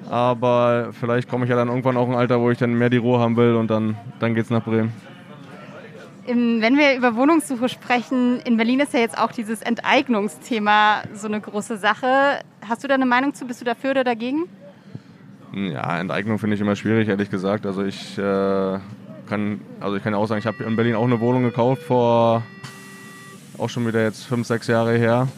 Aber 0.08 0.90
vielleicht 0.98 1.28
komme 1.28 1.44
ich 1.44 1.50
ja 1.50 1.56
dann 1.56 1.68
irgendwann 1.68 1.96
auch 1.96 2.06
in 2.06 2.12
ein 2.12 2.18
Alter, 2.18 2.40
wo 2.40 2.50
ich 2.50 2.58
dann 2.58 2.74
mehr 2.74 2.90
die 2.90 2.96
Ruhe 2.96 3.18
haben 3.18 3.36
will 3.36 3.54
und 3.54 3.68
dann, 3.70 3.96
dann 4.20 4.34
geht's 4.34 4.50
nach 4.50 4.64
Bremen. 4.64 4.92
Wenn 6.26 6.76
wir 6.76 6.94
über 6.96 7.16
Wohnungssuche 7.16 7.70
sprechen, 7.70 8.40
in 8.40 8.58
Berlin 8.58 8.80
ist 8.80 8.92
ja 8.92 9.00
jetzt 9.00 9.16
auch 9.16 9.32
dieses 9.32 9.62
Enteignungsthema 9.62 11.02
so 11.14 11.26
eine 11.26 11.40
große 11.40 11.78
Sache. 11.78 12.40
Hast 12.68 12.84
du 12.84 12.88
da 12.88 12.94
eine 12.94 13.06
Meinung 13.06 13.32
zu? 13.32 13.46
Bist 13.46 13.62
du 13.62 13.64
dafür 13.64 13.92
oder 13.92 14.04
dagegen? 14.04 14.44
Ja, 15.54 15.98
Enteignung 15.98 16.38
finde 16.38 16.56
ich 16.56 16.60
immer 16.60 16.76
schwierig, 16.76 17.08
ehrlich 17.08 17.30
gesagt. 17.30 17.64
Also 17.64 17.82
ich 17.82 18.18
äh, 18.18 18.78
kann, 19.26 19.60
also 19.80 19.96
ich 19.96 20.02
kann 20.02 20.12
ja 20.12 20.18
auch 20.18 20.26
sagen, 20.26 20.40
ich 20.40 20.46
habe 20.46 20.62
in 20.64 20.76
Berlin 20.76 20.96
auch 20.96 21.06
eine 21.06 21.18
Wohnung 21.20 21.44
gekauft 21.44 21.82
vor 21.82 22.42
auch 23.58 23.68
schon 23.68 23.86
wieder 23.86 24.02
jetzt 24.02 24.24
fünf, 24.24 24.46
sechs 24.46 24.66
Jahre 24.66 24.96
her. 24.96 25.28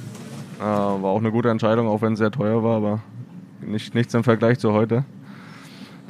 Äh, 0.59 0.63
war 0.63 1.05
auch 1.05 1.19
eine 1.19 1.31
gute 1.31 1.49
Entscheidung, 1.49 1.89
auch 1.89 2.03
wenn 2.03 2.13
es 2.13 2.19
sehr 2.19 2.31
teuer 2.31 2.63
war, 2.63 2.77
aber 2.77 3.01
nicht, 3.63 3.95
nichts 3.95 4.15
im 4.15 4.25
Vergleich 4.25 4.59
zu 4.59 4.73
heute. 4.73 5.05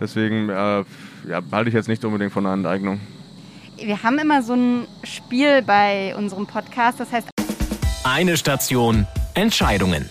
Deswegen 0.00 0.49
äh, 0.49 0.85
ja, 1.29 1.41
halte 1.52 1.69
ich 1.69 1.75
jetzt 1.75 1.88
nicht 1.88 2.05
unbedingt 2.05 2.32
von 2.32 2.47
einer 2.47 2.55
Enteignung. 2.55 3.00
Wir 3.76 4.02
haben 4.02 4.19
immer 4.19 4.43
so 4.43 4.55
ein 4.55 4.87
Spiel 5.05 5.62
bei 5.62 6.14
unserem 6.17 6.47
Podcast, 6.47 7.00
das 7.00 7.12
heißt, 7.12 7.29
Eine 8.05 8.37
Station 8.37 9.06
Entscheidungen. 9.35 10.08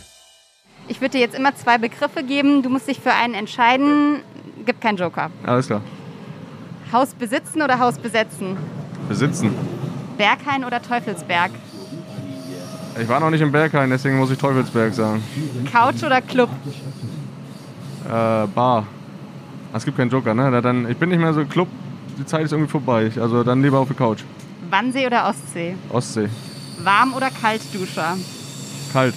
ich 0.88 1.01
würde 1.01 1.12
dir 1.13 1.19
jetzt 1.19 1.36
immer 1.38 1.56
zwei 1.56 1.77
Begriffe 1.77 2.24
geben, 2.24 2.63
du 2.63 2.69
musst 2.69 2.88
dich 2.88 3.00
für 3.00 3.13
einen 3.13 3.33
entscheiden, 3.36 4.21
gibt 4.65 4.81
keinen 4.81 4.97
Joker. 4.97 5.30
Alles 5.44 5.68
klar. 5.68 5.81
Haus 6.92 7.13
besitzen 7.13 7.62
oder 7.62 7.77
Haus 7.80 8.00
besetzen? 8.00 8.57
Besitzen. 9.07 9.51
Berghain 10.18 10.63
oder 10.65 10.81
Teufelsberg? 10.81 11.51
Ich 13.00 13.07
war 13.07 13.19
noch 13.19 13.30
nicht 13.30 13.42
im 13.42 13.51
Berghain, 13.51 13.89
deswegen 13.89 14.18
muss 14.18 14.31
ich 14.31 14.38
Teufelsberg 14.38 14.94
sagen. 14.94 15.24
Couch 15.71 16.03
oder 16.03 16.21
Club? 16.21 16.50
Äh, 18.07 18.48
Bar. 18.48 18.86
Es 19.74 19.86
gibt 19.86 19.98
keinen 19.98 20.10
Joker, 20.10 20.34
ne? 20.34 20.50
Na, 20.51 20.62
Dann, 20.62 20.90
ich 20.90 20.98
bin 20.98 21.10
nicht 21.10 21.19
mehr 21.19 21.34
so 21.34 21.46
Club, 21.46 21.68
die 22.18 22.25
Zeit 22.25 22.44
ist 22.46 22.51
irgendwie 22.51 22.72
vorbei. 22.72 23.06
Ich- 23.07 23.19
Also 23.22 23.44
dann 23.44 23.62
lieber 23.62 23.80
auf 23.80 23.88
der 23.88 23.98
Couch. 23.98 24.24
Wannsee 24.69 25.06
oder 25.07 25.28
Ostsee? 25.28 25.75
Ostsee. 25.90 26.30
Warm 26.84 27.13
oder 27.13 27.30
Kaltduscher? 27.30 28.18
Kalt. 28.94 29.13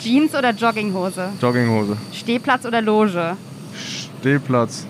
Jeans 0.00 0.34
oder 0.34 0.50
Jogginghose? 0.52 1.30
Jogginghose. 1.40 1.96
Stehplatz 2.12 2.64
oder 2.66 2.80
Loge? 2.82 3.36
Stehplatz. 4.20 4.86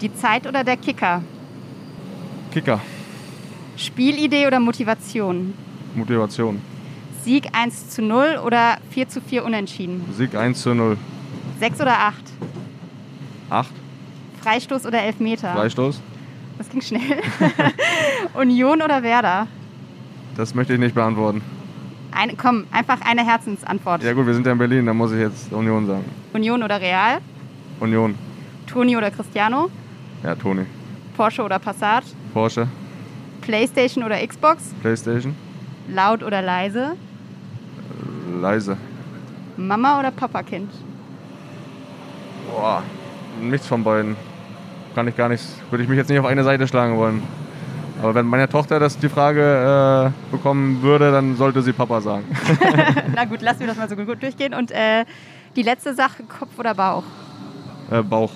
Die 0.00 0.14
Zeit 0.14 0.46
oder 0.46 0.64
der 0.64 0.76
Kicker? 0.76 1.22
Kicker. 2.52 2.80
Spielidee 3.76 4.46
oder 4.46 4.60
Motivation? 4.60 5.54
Motivation. 5.94 6.60
Sieg 7.24 7.48
1 7.52 7.90
zu 7.90 8.02
0 8.02 8.38
oder 8.44 8.78
4 8.90 9.08
zu 9.08 9.20
4 9.20 9.44
unentschieden? 9.44 10.04
Sieg 10.16 10.34
1 10.34 10.60
zu 10.62 10.74
0. 10.74 10.96
6 11.60 11.80
oder 11.80 11.98
8? 11.98 12.16
8. 13.52 13.70
Freistoß 14.42 14.86
oder 14.86 15.02
Elfmeter? 15.02 15.52
Freistoß. 15.52 16.00
Das 16.58 16.68
ging 16.70 16.80
schnell. 16.80 17.00
Union 18.34 18.82
oder 18.82 19.02
Werder? 19.02 19.46
Das 20.36 20.54
möchte 20.54 20.72
ich 20.74 20.80
nicht 20.80 20.94
beantworten. 20.94 21.42
Eine, 22.12 22.34
komm, 22.34 22.66
einfach 22.72 23.00
eine 23.02 23.24
Herzensantwort. 23.24 24.02
Ja 24.02 24.12
gut, 24.12 24.26
wir 24.26 24.34
sind 24.34 24.46
ja 24.46 24.52
in 24.52 24.58
Berlin, 24.58 24.86
da 24.86 24.94
muss 24.94 25.12
ich 25.12 25.18
jetzt 25.18 25.52
Union 25.52 25.86
sagen. 25.86 26.04
Union 26.32 26.62
oder 26.62 26.80
Real? 26.80 27.20
Union. 27.80 28.14
Toni 28.66 28.96
oder 28.96 29.10
Cristiano? 29.10 29.70
Ja, 30.22 30.34
Toni. 30.34 30.64
Porsche 31.16 31.42
oder 31.42 31.58
Passat? 31.58 32.04
Porsche. 32.32 32.68
Playstation 33.40 34.04
oder 34.04 34.24
Xbox? 34.26 34.74
Playstation. 34.80 35.34
Laut 35.88 36.22
oder 36.22 36.42
leise? 36.42 36.96
Leise. 38.40 38.76
Mama 39.56 39.98
oder 39.98 40.10
Papakind? 40.10 40.70
Boah, 42.50 42.82
nichts 43.40 43.66
von 43.66 43.84
beiden. 43.84 44.16
Kann 44.94 45.08
ich 45.08 45.16
gar 45.16 45.28
nicht, 45.28 45.44
würde 45.70 45.82
ich 45.84 45.88
mich 45.88 45.96
jetzt 45.96 46.08
nicht 46.08 46.18
auf 46.18 46.26
eine 46.26 46.44
Seite 46.44 46.66
schlagen 46.68 46.96
wollen. 46.96 47.22
Aber 48.02 48.14
wenn 48.14 48.26
meine 48.26 48.48
Tochter 48.48 48.80
das 48.80 48.98
die 48.98 49.08
Frage 49.08 50.12
äh, 50.12 50.30
bekommen 50.32 50.82
würde, 50.82 51.12
dann 51.12 51.36
sollte 51.36 51.62
sie 51.62 51.72
Papa 51.72 52.00
sagen. 52.00 52.24
Na 53.14 53.24
gut, 53.24 53.42
lassen 53.42 53.60
wir 53.60 53.68
das 53.68 53.76
mal 53.76 53.88
so 53.88 53.96
gut 53.96 54.22
durchgehen. 54.22 54.54
Und 54.54 54.70
äh, 54.70 55.04
die 55.56 55.62
letzte 55.62 55.94
Sache, 55.94 56.24
Kopf 56.24 56.58
oder 56.58 56.74
Bauch? 56.74 57.04
äh, 57.90 58.02
Bauch. 58.02 58.32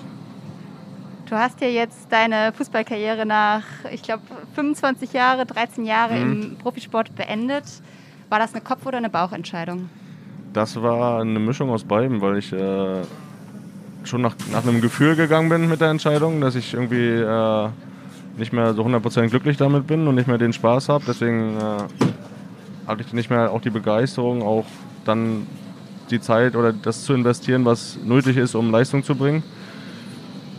Du 1.29 1.35
hast 1.35 1.59
ja 1.59 1.67
jetzt 1.67 2.09
deine 2.09 2.53
Fußballkarriere 2.53 3.25
nach, 3.25 3.63
ich 3.91 4.01
glaube, 4.01 4.23
25 4.55 5.11
Jahre, 5.11 5.45
13 5.45 5.85
Jahre 5.85 6.17
im 6.17 6.55
Profisport 6.57 7.13
beendet. 7.15 7.65
War 8.29 8.39
das 8.39 8.53
eine 8.53 8.61
Kopf- 8.63 8.85
oder 8.85 8.97
eine 8.97 9.09
Bauchentscheidung? 9.09 9.89
Das 10.53 10.81
war 10.81 11.19
eine 11.19 11.39
Mischung 11.39 11.69
aus 11.69 11.83
beiden, 11.83 12.21
weil 12.21 12.37
ich 12.37 12.53
äh, 12.53 13.01
schon 14.07 14.21
nach, 14.21 14.35
nach 14.51 14.63
einem 14.63 14.81
Gefühl 14.81 15.15
gegangen 15.15 15.49
bin 15.49 15.69
mit 15.69 15.81
der 15.81 15.89
Entscheidung, 15.89 16.41
dass 16.41 16.55
ich 16.55 16.73
irgendwie 16.73 17.07
äh, 17.07 17.69
nicht 18.37 18.53
mehr 18.53 18.73
so 18.73 18.83
100% 18.83 19.29
glücklich 19.29 19.57
damit 19.57 19.87
bin 19.87 20.07
und 20.07 20.15
nicht 20.15 20.27
mehr 20.27 20.37
den 20.37 20.53
Spaß 20.53 20.89
habe. 20.89 21.03
Deswegen 21.07 21.57
äh, 21.57 22.87
hatte 22.87 23.03
ich 23.05 23.13
nicht 23.13 23.29
mehr 23.29 23.51
auch 23.51 23.61
die 23.61 23.69
Begeisterung, 23.69 24.41
auch 24.41 24.65
dann 25.05 25.47
die 26.09 26.21
Zeit 26.21 26.55
oder 26.55 26.71
das 26.71 27.03
zu 27.03 27.13
investieren, 27.13 27.65
was 27.65 27.97
nötig 28.03 28.37
ist, 28.37 28.55
um 28.55 28.71
Leistung 28.71 29.03
zu 29.03 29.15
bringen. 29.15 29.43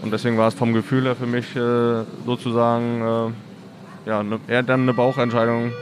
Und 0.02 0.12
deswegen 0.12 0.38
war 0.38 0.49
es 0.49 0.55
vom 0.55 0.73
Gefühl 0.73 1.05
her 1.05 1.17
für 1.17 1.26
mich 1.26 1.57
äh, 1.57 2.05
sozusagen 2.26 3.33
äh, 4.07 4.09
ja, 4.09 4.23
ne, 4.23 4.38
eher 4.47 4.62
dann 4.62 4.83
eine 4.83 4.95
Bauchentscheidung, 4.95 5.73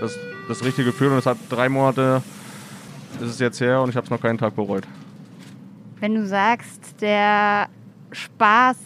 das, 0.00 0.16
das 0.48 0.64
richtige 0.64 0.90
Gefühl. 0.90 1.08
Und 1.08 1.18
es 1.18 1.26
hat 1.26 1.36
drei 1.48 1.68
Monate, 1.68 2.22
ist 3.20 3.28
es 3.28 3.38
jetzt 3.38 3.60
her 3.60 3.80
und 3.82 3.90
ich 3.90 3.96
habe 3.96 4.04
es 4.04 4.10
noch 4.10 4.20
keinen 4.20 4.38
Tag 4.38 4.56
bereut. 4.56 4.84
Wenn 6.00 6.14
du 6.14 6.26
sagst, 6.26 7.02
der 7.02 7.68
Spaß 8.12 8.76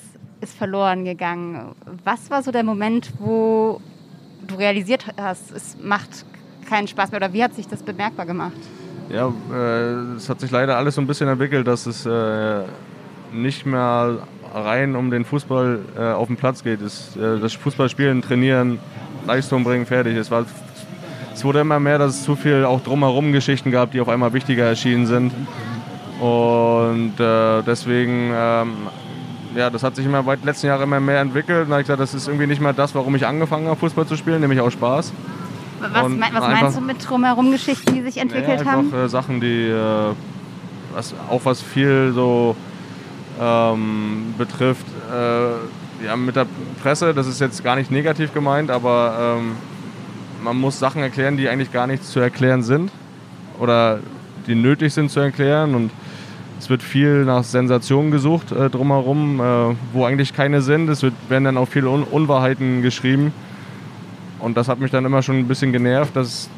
ist 0.40 0.56
verloren 0.56 1.04
gegangen, 1.04 1.74
was 2.02 2.28
war 2.28 2.42
so 2.42 2.50
der 2.50 2.64
Moment, 2.64 3.12
wo 3.20 3.80
du 4.46 4.56
realisiert 4.56 5.06
hast, 5.16 5.52
es 5.52 5.76
macht 5.80 6.26
keinen 6.68 6.88
Spaß 6.88 7.12
mehr 7.12 7.20
oder 7.20 7.32
wie 7.32 7.42
hat 7.42 7.54
sich 7.54 7.68
das 7.68 7.84
bemerkbar 7.84 8.26
gemacht? 8.26 8.56
Ja, 9.10 9.32
äh, 9.52 10.16
es 10.16 10.28
hat 10.28 10.40
sich 10.40 10.50
leider 10.50 10.76
alles 10.76 10.96
so 10.96 11.00
ein 11.00 11.06
bisschen 11.06 11.28
entwickelt, 11.28 11.68
dass 11.68 11.86
es 11.86 12.04
äh, 12.04 12.64
nicht 13.32 13.64
mehr 13.64 14.18
rein 14.52 14.96
um 14.96 15.10
den 15.10 15.24
Fußball 15.24 15.80
äh, 15.96 16.00
auf 16.00 16.26
dem 16.26 16.36
Platz 16.36 16.64
geht. 16.64 16.80
Es, 16.80 17.16
äh, 17.16 17.38
das 17.38 17.52
Fußballspielen, 17.52 18.22
trainieren, 18.22 18.80
Leistung 19.24 19.62
bringen, 19.62 19.86
fertig. 19.86 20.16
Es, 20.16 20.32
war, 20.32 20.46
es 21.32 21.44
wurde 21.44 21.60
immer 21.60 21.78
mehr, 21.78 21.98
dass 21.98 22.16
es 22.16 22.24
zu 22.24 22.34
viel 22.34 22.64
auch 22.64 22.80
drumherum 22.80 23.32
Geschichten 23.32 23.70
gab, 23.70 23.92
die 23.92 24.00
auf 24.00 24.08
einmal 24.08 24.32
wichtiger 24.32 24.64
erschienen 24.64 25.06
sind. 25.06 25.32
Und 26.24 27.20
äh, 27.20 27.62
deswegen, 27.66 28.32
ähm, 28.34 28.72
ja, 29.54 29.68
das 29.68 29.82
hat 29.82 29.94
sich 29.94 30.06
immer 30.06 30.24
weit 30.24 30.42
letzten 30.42 30.68
Jahre 30.68 30.84
immer 30.84 30.98
mehr 30.98 31.20
entwickelt. 31.20 31.66
Und 31.66 31.72
habe 31.72 31.82
ich 31.82 31.86
gesagt, 31.86 32.00
das 32.00 32.14
ist 32.14 32.28
irgendwie 32.28 32.46
nicht 32.46 32.62
mehr 32.62 32.72
das, 32.72 32.94
warum 32.94 33.14
ich 33.14 33.26
angefangen 33.26 33.66
habe, 33.66 33.76
Fußball 33.78 34.06
zu 34.06 34.16
spielen, 34.16 34.40
nämlich 34.40 34.58
auch 34.58 34.70
Spaß. 34.70 35.12
Was, 35.80 36.08
mein, 36.08 36.32
was 36.32 36.40
meinst 36.40 36.78
du 36.78 36.80
mit 36.80 37.06
drumherum 37.06 37.50
Geschichten, 37.52 37.92
die 37.92 38.00
sich 38.00 38.16
entwickelt 38.16 38.60
ja, 38.64 38.72
haben? 38.72 38.90
Äh, 38.94 39.06
Sachen, 39.06 39.38
die 39.42 39.68
äh, 39.68 40.14
was, 40.94 41.14
auch 41.28 41.42
was 41.44 41.60
viel 41.60 42.12
so 42.14 42.56
ähm, 43.38 44.32
betrifft. 44.38 44.86
Äh, 45.12 46.06
ja, 46.06 46.16
mit 46.16 46.36
der 46.36 46.46
Presse, 46.82 47.12
das 47.12 47.26
ist 47.26 47.38
jetzt 47.38 47.62
gar 47.62 47.76
nicht 47.76 47.90
negativ 47.90 48.32
gemeint, 48.32 48.70
aber 48.70 49.36
ähm, 49.40 49.56
man 50.42 50.56
muss 50.56 50.78
Sachen 50.78 51.02
erklären, 51.02 51.36
die 51.36 51.50
eigentlich 51.50 51.70
gar 51.70 51.86
nicht 51.86 52.02
zu 52.02 52.18
erklären 52.18 52.62
sind 52.62 52.90
oder 53.58 53.98
die 54.46 54.54
nötig 54.54 54.94
sind 54.94 55.10
zu 55.10 55.20
erklären 55.20 55.74
und 55.74 55.90
es 56.64 56.70
wird 56.70 56.82
viel 56.82 57.26
nach 57.26 57.44
Sensationen 57.44 58.10
gesucht 58.10 58.50
äh, 58.50 58.70
drumherum, 58.70 59.38
äh, 59.38 59.74
wo 59.92 60.06
eigentlich 60.06 60.32
keine 60.32 60.62
sind. 60.62 60.88
Es 60.88 61.02
wird, 61.02 61.12
werden 61.28 61.44
dann 61.44 61.58
auch 61.58 61.68
viele 61.68 61.90
Un 61.90 62.04
Unwahrheiten 62.04 62.80
geschrieben 62.80 63.34
und 64.38 64.56
das 64.56 64.66
hat 64.66 64.80
mich 64.80 64.90
dann 64.90 65.04
immer 65.04 65.20
schon 65.20 65.36
ein 65.36 65.46
bisschen 65.46 65.72
genervt, 65.72 66.16
dass 66.16 66.48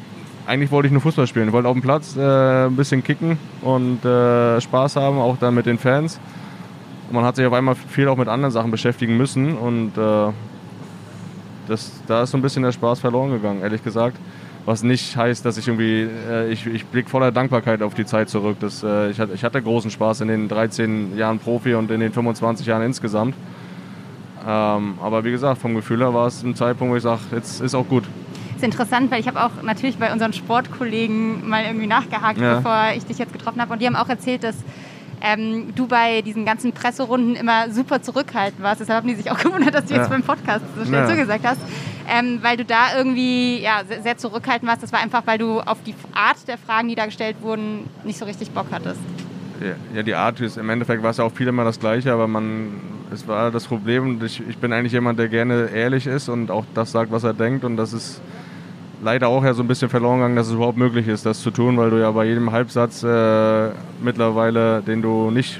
eigentlich 0.45 0.71
wollte 0.71 0.87
ich 0.87 0.93
nur 0.93 1.01
Fußball 1.01 1.27
spielen. 1.27 1.47
Ich 1.47 1.53
wollte 1.53 1.67
auf 1.67 1.73
dem 1.73 1.81
Platz 1.81 2.15
äh, 2.15 2.67
ein 2.67 2.77
bisschen 2.77 3.03
kicken 3.03 3.37
und 3.61 4.05
äh, 4.05 4.61
Spaß 4.61 4.95
haben, 4.95 5.17
auch 5.17 5.35
dann 5.35 5.53
mit 5.53 5.65
den 5.65 5.77
Fans. 5.77 6.21
Und 7.09 7.15
man 7.15 7.25
hat 7.25 7.35
sich 7.35 7.45
auf 7.45 7.51
einmal 7.51 7.75
viel 7.75 8.07
auch 8.07 8.15
mit 8.15 8.29
anderen 8.29 8.53
Sachen 8.53 8.71
beschäftigen 8.71 9.17
müssen 9.17 9.57
und 9.57 9.97
äh, 9.97 10.31
das, 11.67 11.91
da 12.07 12.23
ist 12.23 12.31
so 12.31 12.37
ein 12.37 12.41
bisschen 12.41 12.63
der 12.63 12.71
Spaß 12.71 13.01
verloren 13.01 13.31
gegangen, 13.31 13.61
ehrlich 13.61 13.83
gesagt. 13.83 14.15
Was 14.67 14.83
nicht 14.83 15.15
heißt, 15.15 15.45
dass 15.45 15.57
ich 15.57 15.69
irgendwie, 15.69 16.09
äh, 16.29 16.51
ich, 16.51 16.67
ich 16.67 16.85
blicke 16.85 17.09
voller 17.09 17.31
Dankbarkeit 17.31 17.81
auf 17.81 17.93
die 17.93 18.05
Zeit 18.05 18.27
zurück. 18.27 18.57
Das, 18.59 18.83
äh, 18.83 19.11
ich, 19.11 19.17
hatte, 19.17 19.31
ich 19.33 19.45
hatte 19.45 19.61
großen 19.61 19.89
Spaß 19.89 20.19
in 20.19 20.27
den 20.27 20.49
13 20.49 21.17
Jahren 21.17 21.39
Profi 21.39 21.73
und 21.73 21.89
in 21.89 22.01
den 22.01 22.11
25 22.11 22.67
Jahren 22.67 22.81
insgesamt. 22.81 23.33
Ähm, 24.45 24.95
aber 25.01 25.23
wie 25.23 25.31
gesagt, 25.31 25.61
vom 25.61 25.73
Gefühl 25.73 25.99
her 25.99 26.13
war 26.13 26.27
es 26.27 26.43
ein 26.43 26.53
Zeitpunkt, 26.53 26.91
wo 26.91 26.97
ich 26.97 27.03
sage, 27.03 27.21
jetzt 27.31 27.61
ist 27.61 27.75
auch 27.75 27.87
gut. 27.87 28.03
Das 28.03 28.57
ist 28.57 28.63
interessant, 28.63 29.09
weil 29.09 29.21
ich 29.21 29.29
habe 29.29 29.41
auch 29.41 29.63
natürlich 29.63 29.97
bei 29.99 30.11
unseren 30.11 30.33
Sportkollegen 30.33 31.47
mal 31.47 31.63
irgendwie 31.63 31.87
nachgehakt, 31.87 32.37
ja. 32.37 32.55
bevor 32.55 32.87
ich 32.93 33.05
dich 33.05 33.19
jetzt 33.19 33.31
getroffen 33.31 33.61
habe. 33.61 33.71
Und 33.71 33.81
die 33.81 33.87
haben 33.87 33.95
auch 33.95 34.09
erzählt, 34.09 34.43
dass 34.43 34.57
ähm, 35.21 35.73
du 35.75 35.87
bei 35.87 36.21
diesen 36.21 36.45
ganzen 36.45 36.73
Presserunden 36.73 37.35
immer 37.35 37.71
super 37.71 38.01
zurückhaltend 38.01 38.61
warst. 38.63 38.81
Deshalb 38.81 38.99
haben 38.99 39.07
die 39.07 39.15
sich 39.15 39.31
auch 39.31 39.37
gewundert, 39.43 39.73
dass 39.73 39.85
du 39.85 39.93
ja. 39.93 40.01
jetzt 40.01 40.09
beim 40.09 40.23
Podcast 40.23 40.63
so 40.77 40.85
schnell 40.85 41.01
ja. 41.01 41.09
zugesagt 41.09 41.45
hast. 41.45 41.61
Ähm, 42.09 42.39
weil 42.41 42.55
du 42.55 42.63
da 42.63 42.97
irgendwie 42.97 43.59
ja, 43.61 43.81
sehr, 43.87 44.01
sehr 44.01 44.17
zurückhaltend 44.17 44.69
warst. 44.69 44.83
Das 44.83 44.93
war 44.93 45.01
einfach, 45.01 45.23
weil 45.25 45.37
du 45.37 45.59
auf 45.59 45.77
die 45.85 45.93
Art 46.13 46.47
der 46.47 46.57
Fragen, 46.57 46.87
die 46.87 46.95
da 46.95 47.05
gestellt 47.05 47.37
wurden, 47.41 47.89
nicht 48.03 48.17
so 48.17 48.25
richtig 48.25 48.51
Bock 48.51 48.67
hattest. 48.71 48.99
Ja, 49.93 50.03
die 50.03 50.13
Art 50.13 50.39
ist 50.39 50.57
im 50.57 50.69
Endeffekt 50.69 51.01
war 51.01 51.11
es 51.11 51.17
ja 51.17 51.23
auch 51.23 51.31
viel 51.31 51.47
immer 51.47 51.63
das 51.63 51.79
Gleiche, 51.79 52.13
aber 52.13 52.27
man, 52.27 52.79
es 53.11 53.27
war 53.27 53.49
das 53.49 53.65
Problem, 53.65 54.23
ich, 54.23 54.47
ich 54.47 54.57
bin 54.57 54.71
eigentlich 54.71 54.93
jemand, 54.93 55.17
der 55.17 55.29
gerne 55.29 55.69
ehrlich 55.73 56.05
ist 56.05 56.29
und 56.29 56.51
auch 56.51 56.63
das 56.75 56.91
sagt, 56.91 57.11
was 57.11 57.23
er 57.23 57.33
denkt 57.33 57.65
und 57.65 57.75
das 57.75 57.91
ist 57.91 58.21
leider 59.01 59.27
auch 59.27 59.43
ja 59.43 59.53
so 59.53 59.63
ein 59.63 59.67
bisschen 59.67 59.89
verloren 59.89 60.17
gegangen, 60.17 60.35
dass 60.35 60.47
es 60.47 60.53
überhaupt 60.53 60.77
möglich 60.77 61.07
ist, 61.07 61.25
das 61.25 61.41
zu 61.41 61.51
tun, 61.51 61.77
weil 61.77 61.89
du 61.89 61.99
ja 61.99 62.11
bei 62.11 62.25
jedem 62.25 62.51
Halbsatz 62.51 63.03
äh, 63.03 63.69
mittlerweile, 64.01 64.81
den 64.81 65.01
du 65.01 65.31
nicht 65.31 65.59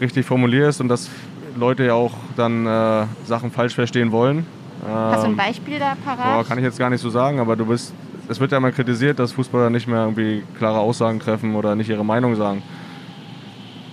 richtig 0.00 0.26
formulierst 0.26 0.80
und 0.80 0.88
dass 0.88 1.10
Leute 1.56 1.84
ja 1.84 1.94
auch 1.94 2.12
dann 2.36 2.66
äh, 2.66 3.06
Sachen 3.24 3.50
falsch 3.50 3.74
verstehen 3.74 4.12
wollen. 4.12 4.46
Hast 4.86 5.22
du 5.22 5.26
ein 5.26 5.30
ähm, 5.32 5.36
Beispiel 5.36 5.78
da 5.78 5.96
parat? 6.04 6.34
Boah, 6.36 6.44
kann 6.44 6.58
ich 6.58 6.64
jetzt 6.64 6.78
gar 6.78 6.90
nicht 6.90 7.00
so 7.00 7.10
sagen, 7.10 7.40
aber 7.40 7.56
du 7.56 7.66
bist, 7.66 7.92
es 8.28 8.38
wird 8.38 8.52
ja 8.52 8.58
immer 8.58 8.70
kritisiert, 8.70 9.18
dass 9.18 9.32
Fußballer 9.32 9.70
nicht 9.70 9.88
mehr 9.88 10.04
irgendwie 10.04 10.44
klare 10.56 10.78
Aussagen 10.78 11.18
treffen 11.18 11.56
oder 11.56 11.74
nicht 11.74 11.90
ihre 11.90 12.04
Meinung 12.04 12.36
sagen. 12.36 12.62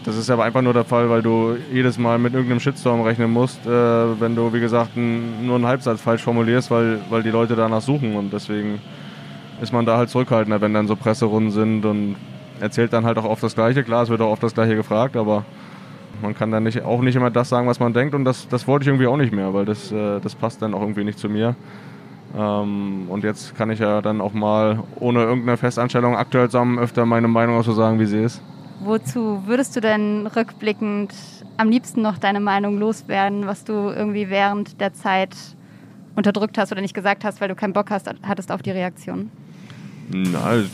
Das 0.06 0.16
ist 0.18 0.30
aber 0.30 0.44
einfach 0.44 0.62
nur 0.62 0.74
der 0.74 0.84
Fall, 0.84 1.10
weil 1.10 1.24
du 1.24 1.58
jedes 1.74 1.98
Mal 1.98 2.20
mit 2.20 2.36
irgendeinem 2.36 2.60
Shitstorm 2.60 3.02
rechnen 3.02 3.32
musst, 3.32 3.66
äh, 3.66 3.70
wenn 3.70 4.36
du, 4.36 4.54
wie 4.54 4.60
gesagt, 4.60 4.96
n, 4.96 5.48
nur 5.48 5.56
einen 5.56 5.66
Halbsatz 5.66 6.00
falsch 6.00 6.22
formulierst, 6.22 6.70
weil, 6.70 7.00
weil 7.10 7.24
die 7.24 7.32
Leute 7.32 7.56
danach 7.56 7.82
suchen. 7.82 8.16
Und 8.16 8.32
deswegen 8.32 8.80
ist 9.62 9.74
man 9.74 9.84
da 9.84 9.98
halt 9.98 10.10
zurückhaltender, 10.10 10.62
wenn 10.62 10.76
dann 10.76 10.86
so 10.86 10.96
Presserunden 10.96 11.52
sind 11.52 11.86
und 11.86 12.18
erzählt 12.60 12.94
dann 12.94 13.04
halt 13.04 13.18
auch 13.18 13.26
oft 13.26 13.42
das 13.42 13.56
Gleiche. 13.56 13.84
Klar, 13.84 14.04
es 14.04 14.10
wird 14.10 14.22
auch 14.22 14.30
oft 14.30 14.44
das 14.44 14.54
Gleiche 14.54 14.76
gefragt, 14.76 15.18
aber 15.18 15.44
man 16.22 16.36
kann 16.36 16.52
dann 16.52 16.64
nicht, 16.64 16.84
auch 16.84 17.02
nicht 17.02 17.16
immer 17.16 17.32
das 17.32 17.50
sagen, 17.50 17.68
was 17.68 17.80
man 17.80 17.92
denkt. 17.92 18.14
Und 18.14 18.26
das, 18.26 18.48
das 18.48 18.68
wollte 18.68 18.84
ich 18.84 18.90
irgendwie 18.90 19.08
auch 19.08 19.18
nicht 19.18 19.34
mehr, 19.34 19.56
weil 19.56 19.66
das, 19.66 19.92
äh, 19.92 20.20
das 20.20 20.36
passt 20.36 20.62
dann 20.62 20.76
auch 20.76 20.82
irgendwie 20.82 21.04
nicht 21.04 21.18
zu 21.18 21.30
mir. 21.30 21.56
Ähm, 22.38 23.08
und 23.10 23.24
jetzt 23.24 23.56
kann 23.56 23.72
ich 23.72 23.80
ja 23.80 24.04
dann 24.04 24.22
auch 24.22 24.34
mal 24.34 24.84
ohne 25.00 25.24
irgendeine 25.24 25.58
Festanstellung 25.58 26.16
aktuell 26.16 26.48
zusammen 26.48 26.78
öfter 26.78 27.08
meine 27.08 27.28
Meinung 27.28 27.58
auch 27.58 27.64
so 27.64 27.74
sagen, 27.74 28.00
wie 28.00 28.06
sie 28.06 28.22
ist. 28.22 28.40
Wozu 28.82 29.44
würdest 29.46 29.76
du 29.76 29.82
denn 29.82 30.28
rückblickend 30.28 31.14
am 31.58 31.70
liebsten 31.70 32.02
noch 32.02 32.18
deine 32.18 32.40
Meinung 32.40 32.78
loswerden, 32.78 33.48
was 33.48 33.64
du 33.64 33.74
irgendwie 33.74 34.30
während 34.30 34.80
der 34.82 34.94
Zeit 34.94 35.36
unterdrückt 36.16 36.58
hast 36.58 36.72
oder 36.72 36.82
nicht 36.82 36.94
gesagt 36.94 37.24
hast, 37.24 37.42
weil 37.42 37.48
du 37.48 37.56
keinen 37.56 37.74
Bock 37.74 37.90
hast, 37.90 38.10
hattest 38.24 38.52
auf 38.52 38.62
die 38.62 38.72
Reaktion? 38.72 39.32
Na, 40.10 40.40
also, 40.40 40.70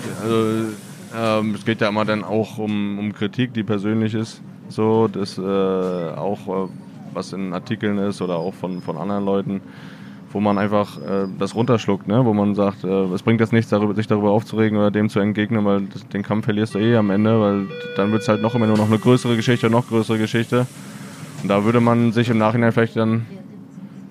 ähm, 1.15 1.55
es 1.55 1.65
geht 1.65 1.81
ja 1.81 1.89
immer 1.89 2.05
dann 2.05 2.23
auch 2.23 2.57
um, 2.57 2.99
um 2.99 3.13
Kritik, 3.13 3.53
die 3.53 3.63
persönlich 3.63 4.13
ist. 4.13 4.41
So, 4.69 5.07
das 5.07 5.37
äh, 5.37 5.41
auch 5.41 6.67
äh, 6.67 6.69
was 7.13 7.33
in 7.33 7.53
Artikeln 7.53 7.97
ist 7.97 8.21
oder 8.21 8.37
auch 8.37 8.53
von, 8.53 8.81
von 8.81 8.97
anderen 8.97 9.25
Leuten 9.25 9.61
wo 10.33 10.39
man 10.39 10.57
einfach 10.57 10.97
äh, 10.97 11.27
das 11.37 11.55
runterschluckt, 11.55 12.07
ne? 12.07 12.25
wo 12.25 12.33
man 12.33 12.55
sagt, 12.55 12.83
äh, 12.83 13.05
es 13.13 13.23
bringt 13.23 13.39
jetzt 13.39 13.53
nichts, 13.53 13.69
darüber, 13.69 13.93
sich 13.93 14.07
darüber 14.07 14.31
aufzuregen 14.31 14.77
oder 14.77 14.91
dem 14.91 15.09
zu 15.09 15.19
entgegnen, 15.19 15.65
weil 15.65 15.87
den 16.13 16.23
Kampf 16.23 16.45
verlierst 16.45 16.75
du 16.75 16.79
eh 16.79 16.95
am 16.95 17.09
Ende, 17.09 17.39
weil 17.39 17.67
dann 17.95 18.11
wird 18.11 18.21
es 18.21 18.27
halt 18.27 18.41
noch 18.41 18.55
immer 18.55 18.67
nur 18.67 18.77
noch 18.77 18.87
eine 18.87 18.99
größere 18.99 19.35
Geschichte, 19.35 19.69
noch 19.69 19.87
größere 19.87 20.17
Geschichte. 20.17 20.67
Und 21.41 21.49
da 21.49 21.63
würde 21.65 21.81
man 21.81 22.11
sich 22.11 22.29
im 22.29 22.37
Nachhinein 22.37 22.71
vielleicht 22.71 22.95
dann 22.95 23.25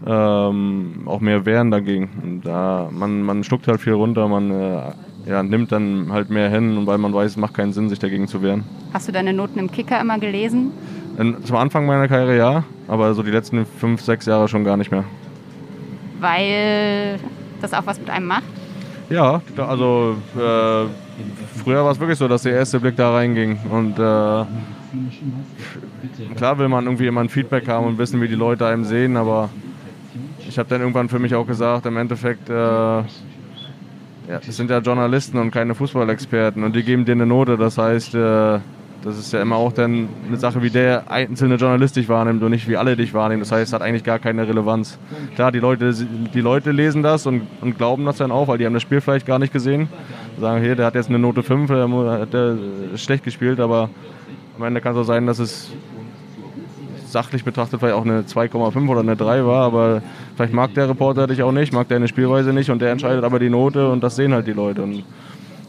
ähm, 0.06 1.02
auch 1.06 1.20
mehr 1.20 1.46
wehren 1.46 1.70
dagegen. 1.70 2.08
Und 2.22 2.46
da 2.46 2.88
man, 2.90 3.22
man 3.22 3.44
schluckt 3.44 3.68
halt 3.68 3.80
viel 3.80 3.92
runter, 3.92 4.28
man 4.28 4.50
äh, 4.50 4.80
ja, 5.26 5.42
nimmt 5.42 5.72
dann 5.72 6.08
halt 6.10 6.30
mehr 6.30 6.50
hin, 6.50 6.86
weil 6.86 6.98
man 6.98 7.12
weiß, 7.12 7.32
es 7.32 7.36
macht 7.36 7.54
keinen 7.54 7.72
Sinn, 7.72 7.88
sich 7.88 7.98
dagegen 7.98 8.26
zu 8.26 8.42
wehren. 8.42 8.64
Hast 8.92 9.08
du 9.08 9.12
deine 9.12 9.32
Noten 9.32 9.58
im 9.58 9.70
Kicker 9.70 10.00
immer 10.00 10.18
gelesen? 10.18 10.72
In, 11.18 11.44
zum 11.44 11.56
Anfang 11.56 11.86
meiner 11.86 12.08
Karriere 12.08 12.36
ja, 12.36 12.64
aber 12.88 13.14
so 13.14 13.22
die 13.22 13.30
letzten 13.30 13.66
fünf, 13.66 14.00
sechs 14.00 14.26
Jahre 14.26 14.48
schon 14.48 14.64
gar 14.64 14.76
nicht 14.76 14.90
mehr 14.90 15.04
weil 16.20 17.18
das 17.60 17.74
auch 17.74 17.86
was 17.86 17.98
mit 17.98 18.10
einem 18.10 18.26
macht? 18.26 18.44
Ja, 19.08 19.42
also 19.56 20.16
äh, 20.36 20.86
früher 21.62 21.84
war 21.84 21.90
es 21.90 21.98
wirklich 21.98 22.18
so, 22.18 22.28
dass 22.28 22.42
der 22.42 22.52
erste 22.52 22.78
Blick 22.78 22.96
da 22.96 23.12
reinging. 23.12 23.58
Und 23.70 23.98
äh, 23.98 24.44
klar 26.36 26.58
will 26.58 26.68
man 26.68 26.84
irgendwie 26.84 27.06
immer 27.06 27.20
ein 27.20 27.28
Feedback 27.28 27.66
haben 27.68 27.86
und 27.86 27.98
wissen, 27.98 28.20
wie 28.20 28.28
die 28.28 28.36
Leute 28.36 28.66
einem 28.66 28.84
sehen, 28.84 29.16
aber 29.16 29.50
ich 30.48 30.58
habe 30.58 30.68
dann 30.68 30.80
irgendwann 30.80 31.08
für 31.08 31.18
mich 31.18 31.34
auch 31.34 31.46
gesagt, 31.46 31.86
im 31.86 31.96
Endeffekt, 31.96 32.48
äh, 32.48 32.52
ja, 32.52 33.04
das 34.28 34.56
sind 34.56 34.70
ja 34.70 34.78
Journalisten 34.78 35.38
und 35.38 35.50
keine 35.50 35.74
Fußballexperten 35.74 36.62
und 36.62 36.74
die 36.74 36.82
geben 36.82 37.04
dir 37.04 37.12
eine 37.12 37.26
Note. 37.26 37.56
Das 37.56 37.78
heißt, 37.78 38.14
äh, 38.14 38.58
das 39.02 39.18
ist 39.18 39.32
ja 39.32 39.40
immer 39.40 39.56
auch 39.56 39.72
dann 39.72 40.08
eine 40.26 40.36
Sache, 40.36 40.62
wie 40.62 40.70
der 40.70 41.10
einzelne 41.10 41.56
Journalist 41.56 41.96
dich 41.96 42.08
wahrnimmt 42.08 42.42
und 42.42 42.50
nicht 42.50 42.68
wie 42.68 42.76
alle 42.76 42.96
dich 42.96 43.14
wahrnehmen. 43.14 43.40
Das 43.40 43.50
heißt, 43.50 43.68
es 43.68 43.72
hat 43.72 43.82
eigentlich 43.82 44.04
gar 44.04 44.18
keine 44.18 44.46
Relevanz. 44.46 44.98
Klar, 45.34 45.52
die 45.52 45.58
Leute, 45.58 45.94
die 45.94 46.40
Leute 46.40 46.70
lesen 46.70 47.02
das 47.02 47.26
und, 47.26 47.46
und 47.60 47.78
glauben 47.78 48.04
das 48.04 48.18
dann 48.18 48.30
auch, 48.30 48.48
weil 48.48 48.58
die 48.58 48.66
haben 48.66 48.74
das 48.74 48.82
Spiel 48.82 49.00
vielleicht 49.00 49.26
gar 49.26 49.38
nicht 49.38 49.52
gesehen. 49.52 49.88
Sagen, 50.38 50.62
hier, 50.62 50.76
der 50.76 50.86
hat 50.86 50.94
jetzt 50.94 51.08
eine 51.08 51.18
Note 51.18 51.42
5, 51.42 51.70
der 51.70 51.88
hat 52.20 52.32
der 52.32 52.56
schlecht 52.96 53.24
gespielt, 53.24 53.58
aber 53.58 53.88
am 54.58 54.64
Ende 54.64 54.80
kann 54.80 54.92
es 54.92 54.98
auch 54.98 55.04
sein, 55.04 55.26
dass 55.26 55.38
es 55.38 55.72
sachlich 57.06 57.44
betrachtet 57.44 57.80
vielleicht 57.80 57.96
auch 57.96 58.04
eine 58.04 58.22
2,5 58.22 58.88
oder 58.88 59.00
eine 59.00 59.16
3 59.16 59.44
war, 59.44 59.64
aber 59.64 60.02
vielleicht 60.36 60.52
mag 60.52 60.74
der 60.74 60.88
Reporter 60.88 61.26
dich 61.26 61.42
auch 61.42 61.52
nicht, 61.52 61.72
mag 61.72 61.88
deine 61.88 62.06
Spielweise 62.06 62.52
nicht 62.52 62.70
und 62.70 62.80
der 62.80 62.92
entscheidet 62.92 63.24
aber 63.24 63.38
die 63.38 63.50
Note 63.50 63.88
und 63.88 64.02
das 64.02 64.16
sehen 64.16 64.32
halt 64.32 64.46
die 64.46 64.52
Leute. 64.52 64.82
Und 64.82 65.04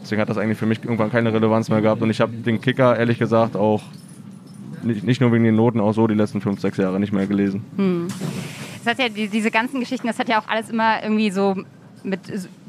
Deswegen 0.02 0.20
hat 0.20 0.28
das 0.28 0.38
eigentlich 0.38 0.58
für 0.58 0.66
mich 0.66 0.82
irgendwann 0.82 1.10
keine 1.10 1.32
Relevanz 1.32 1.68
mehr 1.68 1.80
gehabt. 1.80 2.02
Und 2.02 2.10
ich 2.10 2.20
habe 2.20 2.32
den 2.32 2.60
Kicker, 2.60 2.98
ehrlich 2.98 3.18
gesagt, 3.18 3.56
auch 3.56 3.82
nicht, 4.82 5.04
nicht, 5.04 5.20
nur 5.20 5.32
wegen 5.32 5.44
den 5.44 5.54
Noten, 5.54 5.80
auch 5.80 5.92
so 5.92 6.06
die 6.06 6.14
letzten 6.14 6.40
fünf, 6.40 6.60
sechs 6.60 6.76
Jahre 6.76 6.98
nicht 6.98 7.12
mehr 7.12 7.26
gelesen. 7.26 7.64
Hm. 7.76 8.08
Das 8.84 8.94
hat 8.94 8.98
ja 8.98 9.08
die, 9.08 9.28
diese 9.28 9.50
ganzen 9.50 9.78
Geschichten, 9.78 10.08
das 10.08 10.18
hat 10.18 10.28
ja 10.28 10.40
auch 10.40 10.48
alles 10.48 10.70
immer 10.70 11.02
irgendwie 11.02 11.30
so 11.30 11.56
mit 12.02 12.20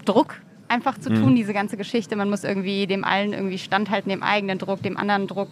Druck 0.06 0.36
einfach 0.68 1.00
zu 1.00 1.10
tun, 1.10 1.32
mhm. 1.32 1.36
diese 1.36 1.54
ganze 1.54 1.78
Geschichte. 1.78 2.16
Man 2.16 2.30
muss 2.30 2.44
irgendwie 2.44 2.88
dem 2.88 3.04
allen 3.04 3.34
irgendwie 3.34 3.58
standhalten, 3.58 4.10
dem 4.10 4.24
eigenen 4.24 4.58
Druck, 4.58 4.82
dem 4.82 4.98
anderen 4.98 5.28
Druck. 5.28 5.50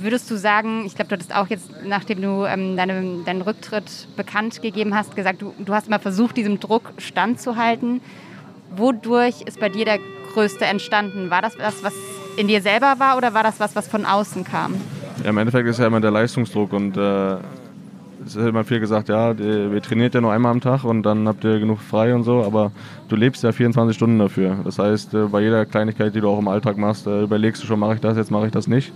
Würdest 0.00 0.30
du 0.30 0.36
sagen, 0.36 0.84
ich 0.86 0.94
glaube, 0.94 1.08
du 1.08 1.14
hattest 1.14 1.34
auch 1.34 1.46
jetzt, 1.48 1.70
nachdem 1.84 2.22
du 2.22 2.44
ähm, 2.44 2.76
deine, 2.76 3.22
deinen 3.24 3.42
Rücktritt 3.42 4.08
bekannt 4.16 4.62
gegeben 4.62 4.94
hast, 4.94 5.14
gesagt, 5.14 5.42
du, 5.42 5.54
du 5.58 5.72
hast 5.72 5.86
immer 5.86 5.98
versucht, 5.98 6.36
diesem 6.36 6.58
Druck 6.58 6.92
standzuhalten. 6.98 8.00
Wodurch 8.74 9.42
ist 9.42 9.60
bei 9.60 9.68
dir 9.68 9.84
der 9.84 9.98
größte 10.32 10.64
entstanden? 10.64 11.30
War 11.30 11.42
das 11.42 11.58
was, 11.58 11.82
was 11.82 11.94
in 12.36 12.48
dir 12.48 12.62
selber 12.62 12.94
war 12.98 13.16
oder 13.16 13.34
war 13.34 13.42
das 13.42 13.60
was, 13.60 13.76
was 13.76 13.88
von 13.88 14.06
außen 14.06 14.44
kam? 14.44 14.74
Ja, 15.22 15.30
Im 15.30 15.38
Endeffekt 15.38 15.68
ist 15.68 15.78
ja 15.78 15.86
immer 15.86 16.00
der 16.00 16.10
Leistungsdruck 16.10 16.72
und 16.72 16.96
äh, 16.96 17.36
es 18.24 18.36
ist 18.36 18.46
immer 18.46 18.64
viel 18.64 18.80
gesagt, 18.80 19.08
ja, 19.08 19.36
wir 19.36 19.82
trainiert 19.82 20.14
ja 20.14 20.20
nur 20.20 20.32
einmal 20.32 20.52
am 20.52 20.60
Tag 20.60 20.84
und 20.84 21.02
dann 21.02 21.26
habt 21.26 21.44
ihr 21.44 21.58
genug 21.58 21.80
frei 21.80 22.14
und 22.14 22.24
so, 22.24 22.42
aber 22.44 22.72
du 23.08 23.16
lebst 23.16 23.42
ja 23.42 23.52
24 23.52 23.96
Stunden 23.96 24.18
dafür. 24.18 24.58
Das 24.64 24.78
heißt, 24.78 25.14
äh, 25.14 25.24
bei 25.24 25.40
jeder 25.40 25.66
Kleinigkeit, 25.66 26.14
die 26.14 26.20
du 26.20 26.28
auch 26.28 26.38
im 26.38 26.48
Alltag 26.48 26.76
machst, 26.76 27.06
äh, 27.06 27.22
überlegst 27.22 27.62
du 27.62 27.66
schon, 27.66 27.78
mache 27.78 27.94
ich 27.94 28.00
das, 28.00 28.16
jetzt 28.16 28.30
mache 28.30 28.46
ich 28.46 28.52
das 28.52 28.66
nicht. 28.66 28.92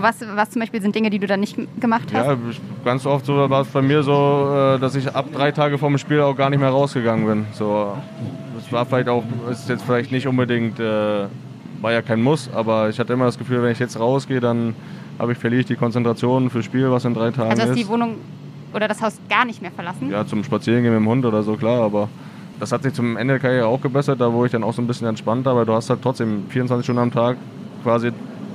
Was, 0.00 0.20
was 0.34 0.50
zum 0.50 0.60
Beispiel 0.60 0.80
sind 0.80 0.94
Dinge, 0.94 1.10
die 1.10 1.18
du 1.18 1.26
dann 1.26 1.40
nicht 1.40 1.56
gemacht 1.80 2.12
hast? 2.12 2.26
Ja, 2.26 2.36
ganz 2.84 3.06
oft 3.06 3.26
so 3.26 3.50
war 3.50 3.62
es 3.62 3.68
bei 3.68 3.82
mir 3.82 4.02
so, 4.02 4.48
äh, 4.76 4.78
dass 4.78 4.94
ich 4.94 5.14
ab 5.14 5.26
drei 5.32 5.52
Tage 5.52 5.78
vor 5.78 5.88
dem 5.88 5.98
Spiel 5.98 6.20
auch 6.20 6.36
gar 6.36 6.50
nicht 6.50 6.60
mehr 6.60 6.70
rausgegangen 6.70 7.26
bin. 7.26 7.46
So, 7.52 7.96
das 8.56 8.72
war 8.72 8.86
vielleicht 8.86 9.08
auch, 9.08 9.24
ist 9.50 9.68
jetzt 9.68 9.84
vielleicht 9.84 10.12
nicht 10.12 10.26
unbedingt, 10.26 10.78
war 10.78 11.92
ja 11.92 12.02
kein 12.02 12.22
Muss, 12.22 12.50
aber 12.52 12.90
ich 12.90 12.98
hatte 12.98 13.14
immer 13.14 13.24
das 13.24 13.38
Gefühl, 13.38 13.62
wenn 13.62 13.72
ich 13.72 13.78
jetzt 13.78 13.98
rausgehe, 13.98 14.40
dann 14.40 14.74
habe 15.18 15.32
ich, 15.32 15.38
verliere 15.38 15.60
ich 15.60 15.66
die 15.66 15.76
Konzentration 15.76 16.50
fürs 16.50 16.64
Spiel, 16.64 16.90
was 16.90 17.04
in 17.04 17.14
drei 17.14 17.30
Tagen 17.30 17.52
ist. 17.52 17.60
Also 17.60 17.74
die 17.74 17.88
Wohnung 17.88 18.16
oder 18.74 18.88
das 18.88 19.02
Haus 19.02 19.20
gar 19.28 19.44
nicht 19.44 19.62
mehr 19.62 19.70
verlassen? 19.70 20.10
Ja, 20.10 20.26
zum 20.26 20.44
Spazierengehen 20.44 20.94
mit 20.94 21.02
dem 21.02 21.08
Hund 21.08 21.24
oder 21.24 21.42
so, 21.42 21.56
klar, 21.56 21.82
aber 21.82 22.08
das 22.58 22.72
hat 22.72 22.82
sich 22.82 22.92
zum 22.92 23.16
Ende 23.16 23.34
der 23.34 23.40
Karriere 23.40 23.66
auch 23.66 23.80
gebessert, 23.80 24.20
da 24.20 24.32
wo 24.32 24.44
ich 24.44 24.52
dann 24.52 24.62
auch 24.62 24.74
so 24.74 24.82
ein 24.82 24.86
bisschen 24.86 25.06
entspannter, 25.06 25.50
aber 25.50 25.64
du 25.64 25.72
hast 25.72 25.90
halt 25.90 26.02
trotzdem 26.02 26.44
24 26.48 26.84
Stunden 26.84 27.00
am 27.02 27.10
Tag 27.10 27.36
quasi 27.82 28.12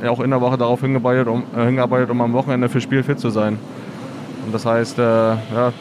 auch 0.08 0.20
in 0.20 0.30
der 0.30 0.42
Woche 0.42 0.58
darauf 0.58 0.82
hingearbeitet, 0.82 1.28
um, 1.28 1.44
äh, 1.56 1.66
hingearbeitet, 1.66 2.10
um 2.10 2.22
am 2.22 2.34
Wochenende 2.34 2.70
für 2.70 2.82
Spiel 2.82 3.02
fit 3.02 3.20
zu 3.20 3.30
sein. 3.30 3.58
Und 4.46 4.54
das 4.54 4.66
heißt, 4.66 5.00
äh, 5.00 5.02
ja, 5.02 5.74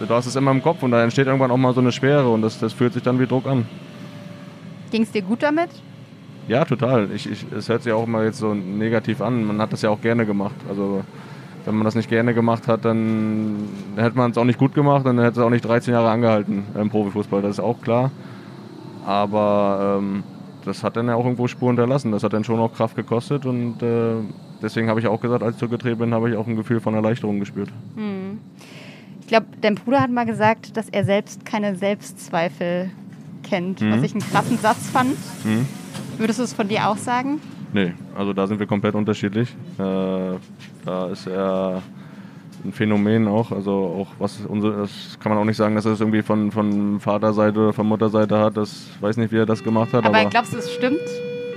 du 0.00 0.14
hast 0.14 0.26
es 0.26 0.34
immer 0.36 0.50
im 0.50 0.62
Kopf 0.62 0.82
und 0.82 0.90
da 0.90 1.02
entsteht 1.02 1.26
irgendwann 1.26 1.50
auch 1.50 1.56
mal 1.56 1.72
so 1.72 1.80
eine 1.80 1.92
Schwere 1.92 2.28
und 2.28 2.42
das, 2.42 2.58
das 2.58 2.72
fühlt 2.72 2.92
sich 2.92 3.02
dann 3.02 3.20
wie 3.20 3.26
Druck 3.26 3.46
an. 3.46 3.66
Ging 4.90 5.02
es 5.02 5.12
dir 5.12 5.22
gut 5.22 5.42
damit? 5.42 5.70
Ja, 6.48 6.64
total. 6.64 7.10
Ich, 7.12 7.30
ich, 7.30 7.44
es 7.56 7.68
hört 7.68 7.82
sich 7.82 7.92
auch 7.92 8.06
immer 8.06 8.24
jetzt 8.24 8.38
so 8.38 8.54
negativ 8.54 9.20
an. 9.20 9.44
Man 9.44 9.60
hat 9.60 9.72
das 9.72 9.82
ja 9.82 9.90
auch 9.90 10.00
gerne 10.00 10.24
gemacht. 10.24 10.56
Also 10.68 11.04
wenn 11.68 11.76
man 11.76 11.84
das 11.84 11.94
nicht 11.94 12.08
gerne 12.08 12.32
gemacht 12.32 12.66
hat, 12.66 12.86
dann 12.86 13.68
hätte 13.96 14.16
man 14.16 14.30
es 14.30 14.38
auch 14.38 14.44
nicht 14.44 14.58
gut 14.58 14.74
gemacht 14.74 15.04
und 15.04 15.16
dann 15.16 15.24
hätte 15.24 15.40
es 15.40 15.46
auch 15.46 15.50
nicht 15.50 15.66
13 15.66 15.92
Jahre 15.92 16.08
angehalten 16.08 16.64
im 16.74 16.88
Profifußball, 16.88 17.42
das 17.42 17.52
ist 17.52 17.60
auch 17.60 17.82
klar. 17.82 18.10
Aber 19.04 19.98
ähm, 20.00 20.22
das 20.64 20.82
hat 20.82 20.96
dann 20.96 21.08
ja 21.08 21.14
auch 21.14 21.24
irgendwo 21.24 21.46
Spuren 21.46 21.76
hinterlassen. 21.76 22.10
Das 22.10 22.22
hat 22.22 22.32
dann 22.32 22.44
schon 22.44 22.58
auch 22.58 22.72
Kraft 22.72 22.96
gekostet 22.96 23.44
und 23.44 23.82
äh, 23.82 24.14
deswegen 24.62 24.88
habe 24.88 24.98
ich 24.98 25.06
auch 25.06 25.20
gesagt, 25.20 25.42
als 25.42 25.54
ich 25.54 25.58
zurückgetreten 25.58 25.98
bin, 25.98 26.14
habe 26.14 26.30
ich 26.30 26.36
auch 26.36 26.46
ein 26.46 26.56
Gefühl 26.56 26.80
von 26.80 26.94
Erleichterung 26.94 27.38
gespürt. 27.38 27.68
Hm. 27.96 28.38
Ich 29.20 29.28
glaube, 29.28 29.46
dein 29.60 29.74
Bruder 29.74 30.00
hat 30.00 30.10
mal 30.10 30.24
gesagt, 30.24 30.74
dass 30.78 30.88
er 30.88 31.04
selbst 31.04 31.44
keine 31.44 31.76
Selbstzweifel 31.76 32.90
kennt, 33.42 33.82
mhm. 33.82 33.92
was 33.92 34.02
ich 34.02 34.12
einen 34.12 34.22
krassen 34.22 34.56
Satz 34.56 34.88
fand. 34.88 35.10
Mhm. 35.44 35.66
Würdest 36.16 36.38
du 36.38 36.44
es 36.44 36.54
von 36.54 36.66
dir 36.66 36.88
auch 36.88 36.96
sagen? 36.96 37.38
Nee, 37.72 37.92
also 38.16 38.32
da 38.32 38.46
sind 38.46 38.58
wir 38.58 38.66
komplett 38.66 38.94
unterschiedlich. 38.94 39.54
Äh, 39.78 39.82
da 40.88 41.08
ist 41.08 41.26
er 41.26 41.82
ein 42.64 42.72
Phänomen 42.72 43.28
auch. 43.28 43.52
Also 43.52 43.72
auch 43.72 44.08
was 44.18 44.40
unsere, 44.46 44.78
das 44.78 45.18
kann 45.20 45.30
man 45.30 45.38
auch 45.40 45.44
nicht 45.44 45.56
sagen, 45.56 45.74
dass 45.74 45.84
er 45.84 45.92
es 45.92 46.00
irgendwie 46.00 46.22
von, 46.22 46.50
von 46.50 46.98
Vaterseite 46.98 47.58
oder 47.58 47.72
von 47.72 47.86
Mutterseite 47.86 48.38
hat. 48.38 48.56
Das 48.56 48.86
weiß 49.00 49.18
nicht, 49.18 49.30
wie 49.32 49.38
er 49.38 49.46
das 49.46 49.62
gemacht 49.62 49.92
hat. 49.92 50.04
Aber, 50.04 50.18
aber 50.18 50.30
glaubst 50.30 50.54
du, 50.54 50.58
es 50.58 50.72
stimmt, 50.72 51.00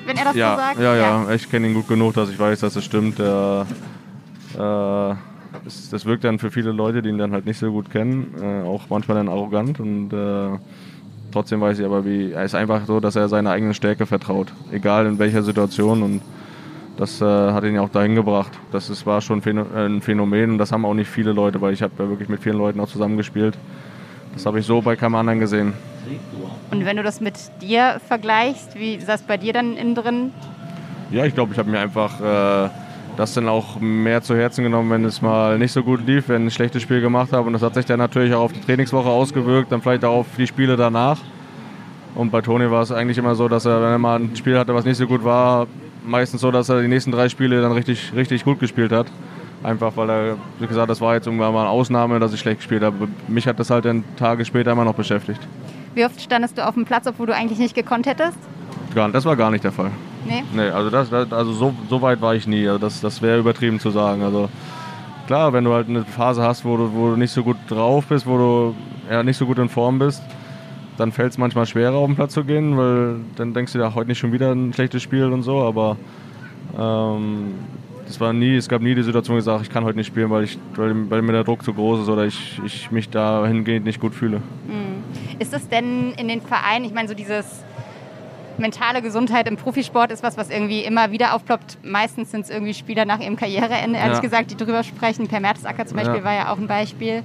wenn 0.06 0.18
er 0.18 0.26
das 0.26 0.36
ja, 0.36 0.52
so 0.52 0.62
sagt? 0.62 0.80
Ja, 0.80 0.96
ja, 0.96 1.24
ja. 1.24 1.34
ich 1.34 1.50
kenne 1.50 1.68
ihn 1.68 1.74
gut 1.74 1.88
genug, 1.88 2.14
dass 2.14 2.30
ich 2.30 2.38
weiß, 2.38 2.60
dass 2.60 2.76
es 2.76 2.84
stimmt. 2.84 3.20
Der, 3.20 3.66
äh, 4.56 5.16
das, 5.64 5.90
das, 5.90 6.06
wirkt 6.06 6.24
dann 6.24 6.40
für 6.40 6.52
viele 6.52 6.72
Leute, 6.72 7.02
die 7.02 7.10
ihn 7.10 7.18
dann 7.18 7.32
halt 7.32 7.46
nicht 7.46 7.60
so 7.60 7.72
gut 7.72 7.90
kennen, 7.90 8.36
äh, 8.42 8.68
auch 8.68 8.84
manchmal 8.90 9.18
dann 9.18 9.30
arrogant 9.30 9.80
und 9.80 10.12
äh, 10.12 10.58
Trotzdem 11.32 11.62
weiß 11.62 11.80
ich 11.80 11.86
aber, 11.86 12.04
wie 12.04 12.34
er 12.34 12.44
ist 12.44 12.56
einfach 12.56 12.86
so, 12.86 13.00
dass 13.00 13.16
er 13.16 13.30
seiner 13.30 13.52
eigenen 13.52 13.74
Stärke 13.74 14.06
vertraut, 14.06 14.52
egal 14.72 15.06
in 15.06 15.18
welcher 15.18 15.44
Situation. 15.44 16.04
Und 16.04 16.22
das 16.98 17.22
äh, 17.22 17.26
hat 17.26 17.64
ihn 17.64 17.76
ja 17.76 17.82
auch 17.82 17.90
dahin 17.90 18.16
gebracht. 18.16 18.52
Das 18.72 18.90
ist, 18.90 19.06
war 19.06 19.22
schon 19.22 19.42
ein 19.42 20.02
Phänomen 20.02 20.52
und 20.52 20.58
das 20.58 20.72
haben 20.72 20.86
auch 20.86 20.94
nicht 20.94 21.10
viele 21.10 21.32
Leute, 21.32 21.62
weil 21.62 21.74
ich 21.74 21.82
habe 21.82 21.94
ja 21.98 22.10
wirklich 22.10 22.30
mit 22.30 22.42
vielen 22.42 22.58
Leuten 22.58 22.80
auch 22.80 22.90
zusammengespielt. 22.90 23.58
Das 24.34 24.46
habe 24.46 24.60
ich 24.60 24.66
so 24.66 24.82
bei 24.82 24.96
keinem 24.96 25.16
anderen 25.16 25.40
gesehen. 25.40 25.74
Und 26.72 26.86
wenn 26.86 26.98
du 26.98 27.04
das 27.04 27.20
mit 27.22 27.36
dir 27.62 28.00
vergleichst, 28.08 28.76
wie 28.76 28.96
ist 28.96 29.10
das 29.10 29.24
bei 29.24 29.38
dir 29.38 29.54
dann 29.54 29.76
innen 29.76 29.96
drin? 29.96 30.32
Ja, 31.12 31.26
ich 31.26 31.34
glaube, 31.34 31.52
ich 31.52 31.60
habe 31.60 31.70
mir 31.70 31.80
einfach 31.80 32.22
äh, 32.22 32.70
das 33.18 33.34
dann 33.34 33.50
auch 33.50 33.80
mehr 33.80 34.22
zu 34.22 34.36
Herzen 34.36 34.64
genommen, 34.64 34.90
wenn 34.90 35.04
es 35.06 35.22
mal 35.22 35.58
nicht 35.58 35.72
so 35.72 35.84
gut 35.84 36.06
lief, 36.06 36.30
wenn 36.30 36.44
ich 36.44 36.48
ein 36.48 36.52
schlechtes 36.52 36.82
Spiel 36.82 37.02
gemacht 37.02 37.34
habe. 37.34 37.48
Und 37.48 37.54
das 37.54 37.62
hat 37.62 37.74
sich 37.74 37.86
dann 37.86 38.00
natürlich 38.00 38.34
auch 38.34 38.44
auf 38.44 38.54
die 38.54 38.62
Trainingswoche 38.62 39.10
ausgewirkt, 39.10 39.72
dann 39.72 39.82
vielleicht 39.82 40.06
auch 40.06 40.20
auf 40.20 40.28
die 40.38 40.48
Spiele 40.48 40.78
danach. 40.78 41.20
Und 42.16 42.32
bei 42.32 42.42
Toni 42.42 42.70
war 42.70 42.82
es 42.82 42.92
eigentlich 42.92 43.18
immer 43.18 43.36
so, 43.36 43.48
dass 43.48 43.66
er, 43.66 43.82
wenn 43.82 43.92
er 43.92 43.98
mal 43.98 44.20
ein 44.20 44.36
Spiel 44.36 44.58
hatte, 44.58 44.74
was 44.74 44.86
nicht 44.86 44.98
so 44.98 45.08
gut 45.08 45.24
war, 45.24 45.68
meistens 46.06 46.42
so, 46.42 46.52
dass 46.52 46.70
er 46.70 46.82
die 46.82 46.88
nächsten 46.88 47.12
drei 47.12 47.30
Spiele 47.30 47.62
dann 47.62 47.72
richtig, 47.72 48.14
richtig 48.16 48.44
gut 48.44 48.60
gespielt 48.60 48.92
hat. 48.92 49.08
Einfach 49.64 49.96
weil 49.96 50.10
er, 50.10 50.38
wie 50.60 50.68
gesagt, 50.68 50.90
das 50.90 51.02
war 51.02 51.14
jetzt 51.14 51.28
irgendwann 51.28 51.54
mal 51.54 51.62
eine 51.62 51.70
Ausnahme, 51.70 52.20
dass 52.20 52.34
ich 52.34 52.40
schlecht 52.40 52.58
gespielt 52.58 52.82
habe. 52.82 53.08
Mich 53.28 53.48
hat 53.48 53.60
das 53.60 53.70
halt 53.70 53.86
dann 53.86 54.04
Tage 54.18 54.44
später 54.44 54.72
immer 54.72 54.86
noch 54.86 54.96
beschäftigt. 54.96 55.40
Wie 55.94 56.04
oft 56.04 56.20
standest 56.20 56.58
du 56.58 56.66
auf 56.66 56.74
dem 56.74 56.86
Platz, 56.86 57.06
obwohl 57.06 57.28
du 57.28 57.36
eigentlich 57.36 57.60
nicht 57.60 57.76
gekonnt 57.76 58.08
hättest? 58.08 58.38
das 58.94 59.24
war 59.24 59.38
gar 59.38 59.52
nicht 59.52 59.64
der 59.64 59.72
Fall. 59.72 59.92
Nee? 60.26 60.44
Nee, 60.54 60.70
also, 60.70 60.90
das, 60.90 61.14
also 61.14 61.54
so, 61.54 61.74
so 61.90 62.02
weit 62.02 62.22
war 62.22 62.36
ich 62.36 62.46
nie. 62.46 62.68
Also 62.68 62.80
das, 62.80 63.00
das 63.02 63.22
wäre 63.22 63.40
übertrieben 63.40 63.80
zu 63.80 63.90
sagen. 63.90 64.22
Also 64.22 64.50
klar, 65.28 65.54
wenn 65.54 65.64
du 65.64 65.74
halt 65.74 65.88
eine 65.88 66.04
Phase 66.04 66.44
hast, 66.44 66.66
wo 66.66 66.76
du, 66.78 66.94
wo 66.94 67.12
du 67.12 67.16
nicht 67.16 67.32
so 67.32 67.44
gut 67.44 67.58
drauf 67.70 68.08
bist, 68.08 68.28
wo 68.28 68.38
du 68.38 68.76
ja, 69.10 69.24
nicht 69.24 69.38
so 69.38 69.46
gut 69.46 69.60
in 69.60 69.70
Form 69.70 70.00
bist, 70.00 70.22
dann 71.02 71.12
fällt 71.12 71.32
es 71.32 71.38
manchmal 71.40 71.66
schwerer, 71.66 71.96
auf 71.96 72.06
den 72.06 72.16
Platz 72.16 72.34
zu 72.34 72.44
gehen, 72.44 72.78
weil 72.78 73.16
dann 73.36 73.56
denkst 73.56 73.74
du 73.74 73.80
ja 73.80 73.96
heute 73.96 74.10
nicht 74.10 74.20
schon 74.20 74.32
wieder 74.32 74.52
ein 74.52 74.72
schlechtes 74.72 75.02
Spiel 75.02 75.26
und 75.26 75.42
so, 75.42 75.60
aber 75.62 75.98
ähm, 76.78 77.56
das 78.06 78.20
war 78.20 78.34
nie, 78.34 78.56
es 78.56 78.70
gab 78.70 78.84
nie 78.84 78.94
die 78.94 79.02
Situation, 79.02 79.36
wo 79.36 79.40
ich 79.40 79.46
sage, 79.46 79.64
ich 79.64 79.72
kann 79.72 79.84
heute 79.84 79.98
nicht 79.98 80.08
spielen, 80.08 80.30
weil, 80.30 80.44
ich, 80.44 80.60
weil, 80.76 81.10
weil 81.10 81.24
mir 81.24 81.32
der 81.32 81.44
Druck 81.44 81.64
zu 81.64 81.74
groß 81.74 82.02
ist 82.02 82.10
oder 82.10 82.26
ich, 82.26 82.62
ich 82.64 82.92
mich 82.92 83.10
dahingehend 83.10 83.84
nicht 83.84 84.00
gut 84.00 84.14
fühle. 84.14 84.38
Hm. 84.68 85.40
Ist 85.40 85.54
das 85.54 85.68
denn 85.68 86.12
in 86.14 86.28
den 86.28 86.42
Vereinen, 86.42 86.86
ich 86.86 86.94
meine, 86.94 87.08
so 87.08 87.16
dieses 87.16 87.66
mentale 88.60 89.02
Gesundheit 89.02 89.48
im 89.48 89.58
Profisport 89.58 90.12
ist 90.12 90.22
was, 90.22 90.38
was 90.38 90.52
irgendwie 90.52 90.82
immer 90.82 91.10
wieder 91.10 91.34
aufploppt. 91.34 91.80
Meistens 91.84 92.30
sind 92.30 92.42
es 92.42 92.52
irgendwie 92.52 92.76
Spieler 92.76 93.06
nach 93.06 93.20
ihrem 93.20 93.38
Karriereende, 93.38 93.98
ehrlich 93.98 94.18
ja. 94.18 94.22
gesagt, 94.22 94.52
die 94.52 94.58
drüber 94.58 94.84
sprechen. 94.84 95.28
Per 95.28 95.40
Mertesacker 95.40 95.88
zum 95.88 95.98
Beispiel 95.98 96.20
ja. 96.20 96.24
war 96.24 96.34
ja 96.34 96.54
auch 96.54 96.60
ein 96.60 96.68
Beispiel. 96.68 97.24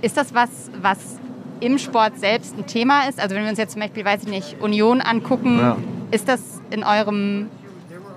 Ist 0.00 0.16
das 0.16 0.32
was, 0.32 0.70
was 0.80 1.18
im 1.60 1.78
Sport 1.78 2.18
selbst 2.18 2.56
ein 2.56 2.66
Thema 2.66 3.08
ist? 3.08 3.20
Also 3.20 3.34
wenn 3.34 3.42
wir 3.42 3.50
uns 3.50 3.58
jetzt 3.58 3.72
zum 3.72 3.82
Beispiel, 3.82 4.04
weiß 4.04 4.22
ich 4.24 4.28
nicht, 4.28 4.60
Union 4.60 5.00
angucken, 5.00 5.58
ja. 5.58 5.76
ist 6.10 6.28
das 6.28 6.60
in 6.70 6.84
eurem 6.84 7.48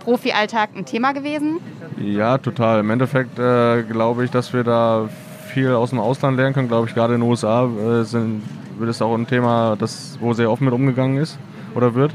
Profi-Alltag 0.04 0.69
ein 0.75 0.86
Thema 0.86 1.13
gewesen? 1.13 1.60
Ja, 1.97 2.38
total. 2.38 2.80
Im 2.80 2.89
Endeffekt 2.89 3.38
äh, 3.38 3.84
glaube 3.84 4.25
ich, 4.25 4.32
dass 4.32 4.54
wir 4.54 4.63
da 4.63 5.10
viel 5.51 5.71
aus 5.71 5.91
dem 5.91 5.99
Ausland 5.99 6.38
lernen 6.38 6.54
können. 6.54 6.67
Glaube 6.67 6.88
ich, 6.88 6.95
gerade 6.95 7.13
in 7.15 7.21
den 7.21 7.30
USA 7.30 7.65
äh, 7.65 8.04
sind, 8.04 8.41
wird 8.77 8.89
es 8.89 9.01
auch 9.01 9.13
ein 9.13 9.27
Thema, 9.27 9.75
das, 9.77 10.17
wo 10.19 10.34
sehr 10.34 10.49
offen 10.49 10.65
mit 10.65 10.73
umgegangen 10.73 11.17
ist 11.17 11.38
oder 11.75 11.93
wird. 11.93 12.13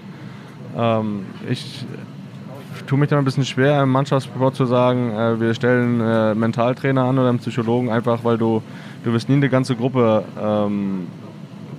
Ähm, 0.76 1.26
ich 1.48 1.86
tue 2.86 2.98
mich 2.98 3.08
da 3.08 3.18
ein 3.18 3.24
bisschen 3.24 3.44
schwer, 3.44 3.82
im 3.82 3.90
Mannschaftssport 3.90 4.54
zu 4.54 4.66
sagen, 4.66 5.12
äh, 5.12 5.40
wir 5.40 5.54
stellen 5.54 6.00
äh, 6.00 6.34
Mentaltrainer 6.34 7.04
an 7.04 7.18
oder 7.18 7.28
einen 7.28 7.38
Psychologen, 7.38 7.90
einfach 7.90 8.24
weil 8.24 8.38
du, 8.38 8.62
du 9.04 9.12
wirst 9.12 9.28
nie 9.28 9.37
eine 9.37 9.48
ganze 9.48 9.76
Gruppe 9.76 10.24
ähm, 10.40 11.06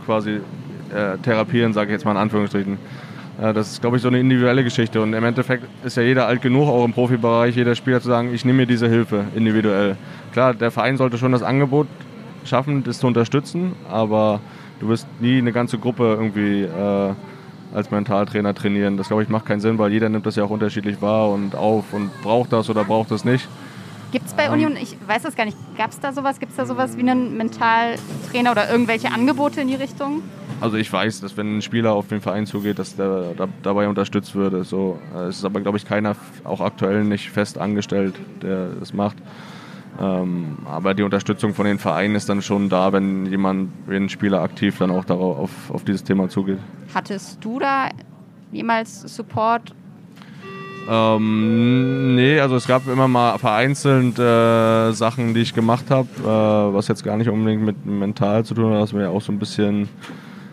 quasi 0.05 0.39
äh, 0.93 1.17
therapieren, 1.21 1.73
sage 1.73 1.89
ich 1.89 1.93
jetzt 1.93 2.05
mal 2.05 2.11
in 2.11 2.17
Anführungsstrichen. 2.17 2.77
Äh, 3.41 3.53
das 3.53 3.71
ist, 3.71 3.81
glaube 3.81 3.97
ich, 3.97 4.01
so 4.01 4.07
eine 4.07 4.19
individuelle 4.19 4.63
Geschichte. 4.63 5.01
Und 5.01 5.13
im 5.13 5.23
Endeffekt 5.23 5.63
ist 5.83 5.97
ja 5.97 6.03
jeder 6.03 6.27
alt 6.27 6.41
genug, 6.41 6.67
auch 6.67 6.85
im 6.85 6.93
Profibereich, 6.93 7.55
jeder 7.55 7.75
Spieler 7.75 8.01
zu 8.01 8.07
sagen, 8.07 8.33
ich 8.33 8.45
nehme 8.45 8.59
mir 8.59 8.65
diese 8.65 8.87
Hilfe 8.87 9.25
individuell. 9.35 9.97
Klar, 10.31 10.53
der 10.53 10.71
Verein 10.71 10.97
sollte 10.97 11.17
schon 11.17 11.31
das 11.31 11.43
Angebot 11.43 11.87
schaffen, 12.45 12.83
das 12.83 12.99
zu 12.99 13.07
unterstützen, 13.07 13.73
aber 13.89 14.39
du 14.79 14.89
wirst 14.89 15.07
nie 15.19 15.37
eine 15.37 15.51
ganze 15.51 15.77
Gruppe 15.77 16.15
irgendwie 16.17 16.63
äh, 16.63 17.13
als 17.73 17.91
Mentaltrainer 17.91 18.53
trainieren. 18.53 18.97
Das 18.97 19.07
glaube 19.07 19.23
ich 19.23 19.29
macht 19.29 19.45
keinen 19.45 19.59
Sinn, 19.59 19.77
weil 19.77 19.91
jeder 19.91 20.09
nimmt 20.09 20.25
das 20.25 20.35
ja 20.35 20.43
auch 20.43 20.49
unterschiedlich 20.49 21.01
wahr 21.01 21.29
und 21.29 21.55
auf 21.55 21.93
und 21.93 22.09
braucht 22.21 22.53
das 22.53 22.69
oder 22.69 22.83
braucht 22.83 23.11
es 23.11 23.25
nicht. 23.25 23.47
Gibt 24.11 24.25
es 24.25 24.33
bei 24.33 24.49
Union, 24.49 24.75
ich 24.77 24.95
weiß 25.05 25.23
das 25.23 25.35
gar 25.35 25.45
nicht, 25.45 25.57
gab 25.77 25.91
es 25.91 25.99
da 25.99 26.13
sowas, 26.13 26.39
gibt 26.39 26.51
es 26.51 26.57
da 26.57 26.65
sowas 26.65 26.95
wie 26.95 27.01
einen 27.01 27.35
Mentaltrainer 27.35 27.97
Trainer 28.37 28.51
oder 28.51 28.69
irgendwelche 28.69 29.11
Angebote 29.11 29.61
in 29.61 29.67
die 29.67 29.75
Richtung? 29.75 30.21
Also 30.61 30.77
ich 30.77 30.91
weiß, 30.91 31.21
dass 31.21 31.37
wenn 31.37 31.57
ein 31.57 31.61
Spieler 31.61 31.93
auf 31.93 32.07
den 32.07 32.21
Verein 32.21 32.45
zugeht, 32.45 32.79
dass 32.79 32.95
der 32.95 33.33
da, 33.35 33.47
dabei 33.63 33.87
unterstützt 33.87 34.33
würde. 34.35 34.63
So, 34.63 34.99
äh, 35.15 35.25
es 35.25 35.37
ist 35.37 35.45
aber, 35.45 35.61
glaube 35.61 35.77
ich, 35.77 35.85
keiner, 35.85 36.15
auch 36.43 36.61
aktuell 36.61 37.03
nicht 37.03 37.29
fest 37.29 37.57
angestellt, 37.57 38.15
der 38.41 38.69
das 38.79 38.93
macht. 38.93 39.17
Ähm, 39.99 40.57
aber 40.65 40.93
die 40.93 41.03
Unterstützung 41.03 41.53
von 41.53 41.65
den 41.65 41.79
Vereinen 41.79 42.15
ist 42.15 42.29
dann 42.29 42.41
schon 42.41 42.69
da, 42.69 42.93
wenn 42.93 43.25
jemand, 43.25 43.71
wenn 43.87 44.03
ein 44.03 44.09
Spieler 44.09 44.41
aktiv 44.41 44.77
dann 44.77 44.91
auch 44.91 45.05
darauf, 45.05 45.37
auf, 45.37 45.51
auf 45.71 45.83
dieses 45.83 46.03
Thema 46.03 46.29
zugeht. 46.29 46.59
Hattest 46.93 47.43
du 47.43 47.59
da 47.59 47.89
jemals 48.51 49.01
Support? 49.01 49.73
Ähm, 50.89 52.15
nee, 52.15 52.39
also 52.39 52.55
es 52.55 52.65
gab 52.65 52.87
immer 52.87 53.07
mal 53.07 53.37
vereinzelt 53.37 54.17
äh, 54.17 54.91
Sachen, 54.93 55.33
die 55.33 55.41
ich 55.41 55.53
gemacht 55.53 55.89
habe, 55.89 56.07
äh, 56.23 56.73
was 56.73 56.87
jetzt 56.87 57.03
gar 57.03 57.17
nicht 57.17 57.29
unbedingt 57.29 57.63
mit 57.63 57.85
mental 57.85 58.45
zu 58.45 58.53
tun 58.53 58.73
hat, 58.73 58.81
das 58.83 58.93
wäre 58.93 59.09
auch 59.09 59.21
so 59.21 59.33
ein 59.33 59.39
bisschen 59.39 59.89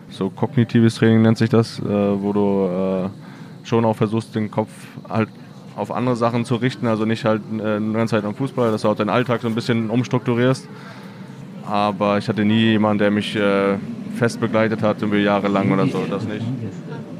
so 0.09 0.29
kognitives 0.29 0.95
Training 0.95 1.21
nennt 1.21 1.37
sich 1.37 1.49
das, 1.49 1.79
äh, 1.79 1.83
wo 1.83 2.33
du 2.33 2.65
äh, 2.65 3.67
schon 3.67 3.85
auch 3.85 3.95
versuchst, 3.95 4.35
den 4.35 4.51
Kopf 4.51 4.69
halt 5.09 5.29
auf 5.75 5.91
andere 5.91 6.15
Sachen 6.15 6.45
zu 6.45 6.55
richten, 6.55 6.87
also 6.87 7.05
nicht 7.05 7.25
halt 7.25 7.41
äh, 7.51 7.79
nur 7.79 7.93
ganze 7.93 8.15
Zeit 8.15 8.25
am 8.25 8.35
Fußball, 8.35 8.71
dass 8.71 8.83
du 8.83 8.89
auch 8.89 8.95
deinen 8.95 9.09
Alltag 9.09 9.41
so 9.41 9.47
ein 9.47 9.55
bisschen 9.55 9.89
umstrukturierst. 9.89 10.67
Aber 11.67 12.17
ich 12.17 12.29
hatte 12.29 12.45
nie 12.45 12.71
jemanden, 12.71 12.99
der 12.99 13.11
mich 13.11 13.35
äh, 13.35 13.77
fest 14.15 14.39
begleitet 14.39 14.81
hat, 14.81 15.01
irgendwie 15.01 15.23
jahrelang 15.23 15.71
oder 15.71 15.87
so, 15.87 16.03
das 16.09 16.25
nicht. 16.25 16.45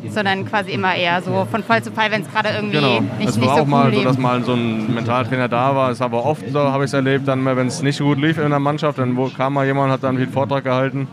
Sondern 0.09 0.45
quasi 0.45 0.71
immer 0.71 0.95
eher 0.95 1.21
so 1.21 1.45
von 1.49 1.63
Fall 1.63 1.83
zu 1.83 1.91
Fall, 1.91 2.11
wenn 2.11 2.21
es 2.21 2.31
gerade 2.31 2.49
irgendwie 2.49 2.75
Genau. 2.77 3.01
nicht, 3.01 3.29
es 3.29 3.37
nicht 3.37 3.47
war 3.47 3.55
so 3.57 3.61
auch 3.63 3.67
mal 3.67 3.93
so, 3.93 4.03
dass 4.03 4.17
mal 4.17 4.43
so 4.43 4.53
ein 4.53 4.93
Mentaltrainer 4.93 5.47
da 5.47 5.75
war. 5.75 5.91
Es 5.91 6.01
aber 6.01 6.25
oft 6.25 6.43
so, 6.49 6.59
habe 6.59 6.83
ich 6.83 6.89
es 6.89 6.93
erlebt, 6.93 7.27
dann 7.27 7.45
wenn 7.45 7.67
es 7.67 7.81
nicht 7.81 7.97
so 7.97 8.05
gut 8.05 8.19
lief 8.19 8.37
in 8.37 8.49
der 8.49 8.59
Mannschaft, 8.59 8.97
dann 8.99 9.17
kam 9.35 9.53
mal 9.53 9.65
jemand, 9.65 9.91
hat 9.91 10.03
dann 10.03 10.17
viel 10.17 10.27
Vortrag 10.27 10.63
gehalten. 10.63 11.07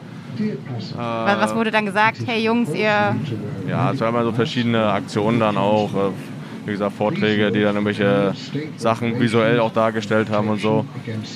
Was 0.96 1.54
wurde 1.54 1.70
dann 1.70 1.86
gesagt? 1.86 2.18
Hey 2.26 2.42
Jungs, 2.44 2.70
ihr 2.74 3.16
Ja, 3.68 3.92
es 3.92 4.00
waren 4.00 4.08
immer 4.14 4.24
so 4.24 4.32
verschiedene 4.32 4.86
Aktionen 4.92 5.38
dann 5.40 5.56
auch. 5.56 5.90
äh, 5.94 6.10
Wie 6.64 6.70
gesagt, 6.70 6.92
Vorträge, 6.96 7.50
die 7.50 7.60
dann 7.62 7.74
irgendwelche 7.74 8.34
Sachen 8.76 9.18
visuell 9.20 9.58
auch 9.58 9.72
dargestellt 9.72 10.30
haben 10.30 10.48
und 10.48 10.60
so. 10.60 10.86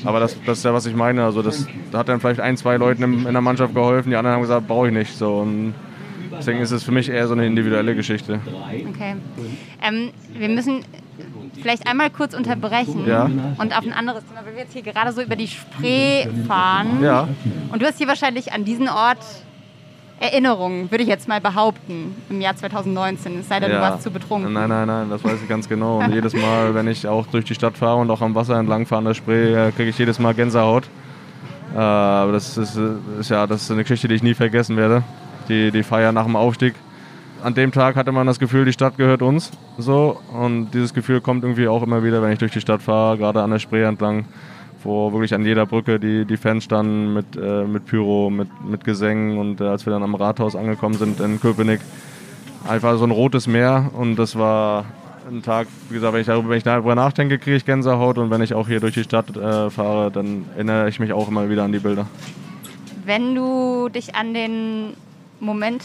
Aber 0.05 0.21
das, 0.21 0.37
das 0.47 0.59
ist 0.59 0.65
ja, 0.65 0.73
was 0.73 0.87
ich 0.87 0.95
meine. 0.95 1.25
Also 1.25 1.43
das 1.43 1.67
hat 1.93 2.09
dann 2.09 2.21
vielleicht 2.21 2.39
ein, 2.41 2.57
zwei 2.57 2.77
Leuten 2.77 3.03
in, 3.03 3.27
in 3.27 3.33
der 3.33 3.41
Mannschaft 3.43 3.75
geholfen, 3.75 4.11
die 4.11 4.17
anderen 4.17 4.35
haben 4.37 4.43
gesagt, 4.43 4.69
brauche 4.69 4.87
ich 4.87 4.93
nicht. 4.95 5.17
So. 5.19 5.39
Und 5.39 5.75
deswegen 6.39 6.61
ist 6.61 6.71
es 6.71 6.83
für 6.85 6.93
mich 6.93 7.09
eher 7.09 7.27
so 7.29 7.35
eine 7.35 7.47
individuelle 7.47 7.95
Geschichte. 7.95 8.41
Okay. 8.95 9.17
Ähm, 9.83 10.11
wir 10.33 10.49
müssen 10.49 10.85
vielleicht 11.61 11.89
einmal 11.89 12.11
kurz 12.11 12.35
unterbrechen 12.35 13.07
Ja. 13.07 13.25
und 13.59 13.77
auf 13.77 13.85
ein 13.85 13.93
anderes 13.93 14.25
Thema, 14.27 14.45
weil 14.45 14.55
wir 14.55 14.63
jetzt 14.63 14.73
hier 14.73 14.83
gerade 14.83 15.13
so 15.13 15.23
über 15.23 15.37
die 15.37 15.49
Spree 15.49 16.27
fahren. 16.47 17.03
Ja. 17.03 17.29
Und 17.73 17.83
du 17.83 17.87
hast 17.87 17.99
hier 17.99 18.09
wahrscheinlich 18.09 18.53
an 18.53 18.65
diesen 18.65 18.89
Ort 18.89 19.19
Erinnerungen, 20.19 20.91
würde 20.91 21.03
ich 21.03 21.11
jetzt 21.11 21.29
mal 21.29 21.43
behaupten, 21.43 22.15
im 22.31 22.41
Jahr 22.41 22.57
2019. 22.57 23.39
Es 23.41 23.49
sei 23.49 23.61
denn, 23.61 23.71
du 23.71 23.81
warst 23.81 24.03
zu 24.03 24.11
betrunken. 24.11 24.51
Nein, 24.53 24.69
nein, 24.71 24.87
nein, 24.87 25.11
das 25.11 25.23
weiß 25.23 25.43
ich 25.43 25.49
ganz 25.49 25.69
genau. 25.69 25.99
Und 25.99 26.15
jedes 26.15 26.33
Mal, 26.35 26.75
wenn 26.75 26.89
ich 26.89 27.07
auch 27.07 27.27
durch 27.27 27.45
die 27.45 27.55
Stadt 27.55 27.77
fahre 27.77 27.97
und 28.01 28.11
auch 28.11 28.23
am 28.23 28.35
Wasser 28.35 28.59
entlang 28.59 28.87
fahre 28.87 29.01
an 29.01 29.05
der 29.05 29.15
Spree, 29.15 29.53
äh, 29.53 29.73
kriege 29.73 29.91
ich 29.91 29.99
jedes 29.99 30.19
Mal 30.19 30.33
Gänsehaut. 30.33 30.85
Äh, 31.75 31.79
Aber 31.79 32.33
das 32.33 32.57
ist, 32.57 32.77
äh, 32.77 33.21
ist 33.21 33.29
ja 33.29 33.47
das 33.47 33.63
ist 33.63 33.71
eine 33.71 33.83
Geschichte, 33.83 34.09
die 34.09 34.15
ich 34.15 34.23
nie 34.23 34.33
vergessen 34.33 34.79
werde. 34.79 35.03
Die, 35.49 35.71
die 35.71 35.83
Feier 35.83 36.13
nach 36.13 36.25
dem 36.25 36.37
Aufstieg. 36.37 36.75
An 37.43 37.55
dem 37.55 37.71
Tag 37.71 37.97
hatte 37.97 38.13
man 38.13 38.27
das 38.27 38.39
Gefühl, 38.39 38.65
die 38.65 38.73
Stadt 38.73 38.97
gehört 38.97 39.23
uns. 39.23 39.53
So. 39.79 40.21
Und 40.33 40.71
dieses 40.73 40.95
Gefühl 40.95 41.21
kommt 41.21 41.45
irgendwie 41.45 41.69
auch 41.69 41.83
immer 41.83 42.03
wieder, 42.03 42.23
wenn 42.23 42.33
ich 42.33 42.39
durch 42.39 42.53
die 42.53 42.61
Stadt 42.61 42.83
fahre, 42.83 43.19
gerade 43.19 43.43
an 43.43 43.51
der 43.51 43.59
Spree 43.59 43.85
entlang, 43.85 44.25
wo 44.83 45.13
wirklich 45.13 45.35
an 45.35 45.45
jeder 45.45 45.67
Brücke 45.67 46.01
die, 46.01 46.25
die 46.25 46.37
Fans 46.37 46.65
standen 46.65 47.15
mit, 47.15 47.37
äh, 47.37 47.65
mit 47.65 47.87
Pyro, 47.87 48.31
mit, 48.31 48.49
mit 48.65 48.85
Gesängen. 48.85 49.39
Und 49.39 49.61
äh, 49.61 49.65
als 49.65 49.87
wir 49.87 49.93
dann 49.93 50.03
am 50.03 50.15
Rathaus 50.15 50.57
angekommen 50.57 50.95
sind 50.95 51.21
in 51.21 51.41
Köpenick, 51.41 51.81
einfach 52.67 52.97
so 52.99 53.05
ein 53.05 53.11
rotes 53.11 53.47
Meer 53.47 53.91
und 53.97 54.17
das 54.17 54.37
war 54.37 54.85
ein 55.29 55.43
Tag, 55.43 55.67
wie 55.89 55.95
gesagt, 55.95 56.15
wenn 56.15 56.21
ich 56.21 56.27
darüber, 56.27 56.49
wenn 56.51 56.59
ich 56.59 56.65
darüber 56.65 56.95
nachdenke, 56.95 57.39
kriege 57.39 57.57
ich 57.57 57.65
Gänsehaut 57.65 58.19
und 58.19 58.31
wenn 58.31 58.43
ich 58.43 58.55
auch 58.55 58.69
hier 58.69 58.81
durch 58.81 58.95
die 58.95 59.03
Stadt 59.03 59.37
äh, 59.37 59.71
fahre, 59.71 60.11
dann 60.11 60.45
erinnere 60.55 60.89
ich 60.89 61.01
mich 61.01 61.13
auch 61.13 61.29
immer 61.29 61.51
wieder 61.51 61.65
an 61.65 61.73
die 61.73 61.79
Bilder. 61.79 62.07
Wenn 63.05 63.35
du 63.35 63.89
dich 63.89 64.15
an 64.15 64.35
den 64.35 64.95
Moment 65.41 65.83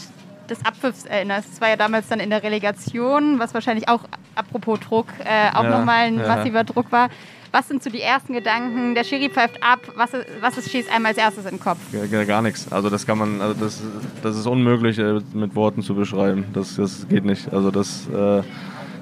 des 0.50 0.64
Abpfiffs 0.64 1.04
erinnerst, 1.04 1.48
das 1.52 1.60
war 1.60 1.68
ja 1.68 1.76
damals 1.76 2.08
dann 2.08 2.20
in 2.20 2.28
der 2.30 2.42
Relegation, 2.42 3.38
was 3.38 3.54
wahrscheinlich 3.54 3.88
auch, 3.88 4.00
apropos 4.34 4.80
Druck, 4.80 5.06
äh, 5.24 5.54
auch 5.56 5.64
Ja, 5.64 5.78
nochmal 5.78 6.06
ein 6.06 6.18
ja. 6.18 6.26
massiver 6.28 6.64
Druck 6.64 6.90
war. 6.90 7.08
Was 7.52 7.68
sind 7.68 7.82
so 7.82 7.90
die 7.90 8.00
ersten 8.00 8.32
Gedanken? 8.32 8.94
Der 8.94 9.04
Schiri 9.04 9.28
pfeift 9.28 9.62
ab. 9.62 9.80
Was, 9.94 10.14
ist, 10.14 10.26
was 10.40 10.56
ist, 10.56 10.70
schießt 10.70 10.90
einmal 10.90 11.10
als 11.10 11.18
erstes 11.18 11.44
in 11.44 11.50
den 11.52 11.60
Kopf? 11.60 11.78
Gar, 11.92 12.06
gar- 12.08 12.24
gar 12.24 12.40
nichts. 12.42 12.70
Also 12.72 12.88
das 12.88 13.06
kann 13.06 13.18
man, 13.18 13.40
also 13.42 13.54
das, 13.62 13.82
das 14.22 14.36
ist 14.38 14.46
unmöglich 14.46 14.98
äh, 14.98 15.20
mit 15.34 15.54
Worten 15.54 15.82
zu 15.82 15.94
beschreiben. 15.94 16.46
Das, 16.54 16.76
das 16.76 17.06
geht 17.08 17.26
nicht. 17.26 17.52
Also 17.52 17.70
das, 17.70 18.08
äh, 18.08 18.42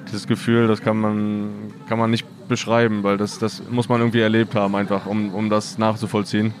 dieses 0.07 0.27
Gefühl, 0.27 0.67
das 0.67 0.81
kann 0.81 0.97
man, 0.97 1.49
kann 1.87 1.97
man 1.97 2.11
nicht 2.11 2.25
beschreiben, 2.49 3.03
weil 3.03 3.15
das, 3.17 3.39
das 3.39 3.63
muss 3.69 3.87
man 3.87 4.01
irgendwie 4.01 4.19
erlebt 4.19 4.53
haben, 4.53 4.75
einfach, 4.75 5.05
um, 5.05 5.33
um 5.33 5.49
das 5.49 5.77
nachzuvollziehen. 5.77 6.53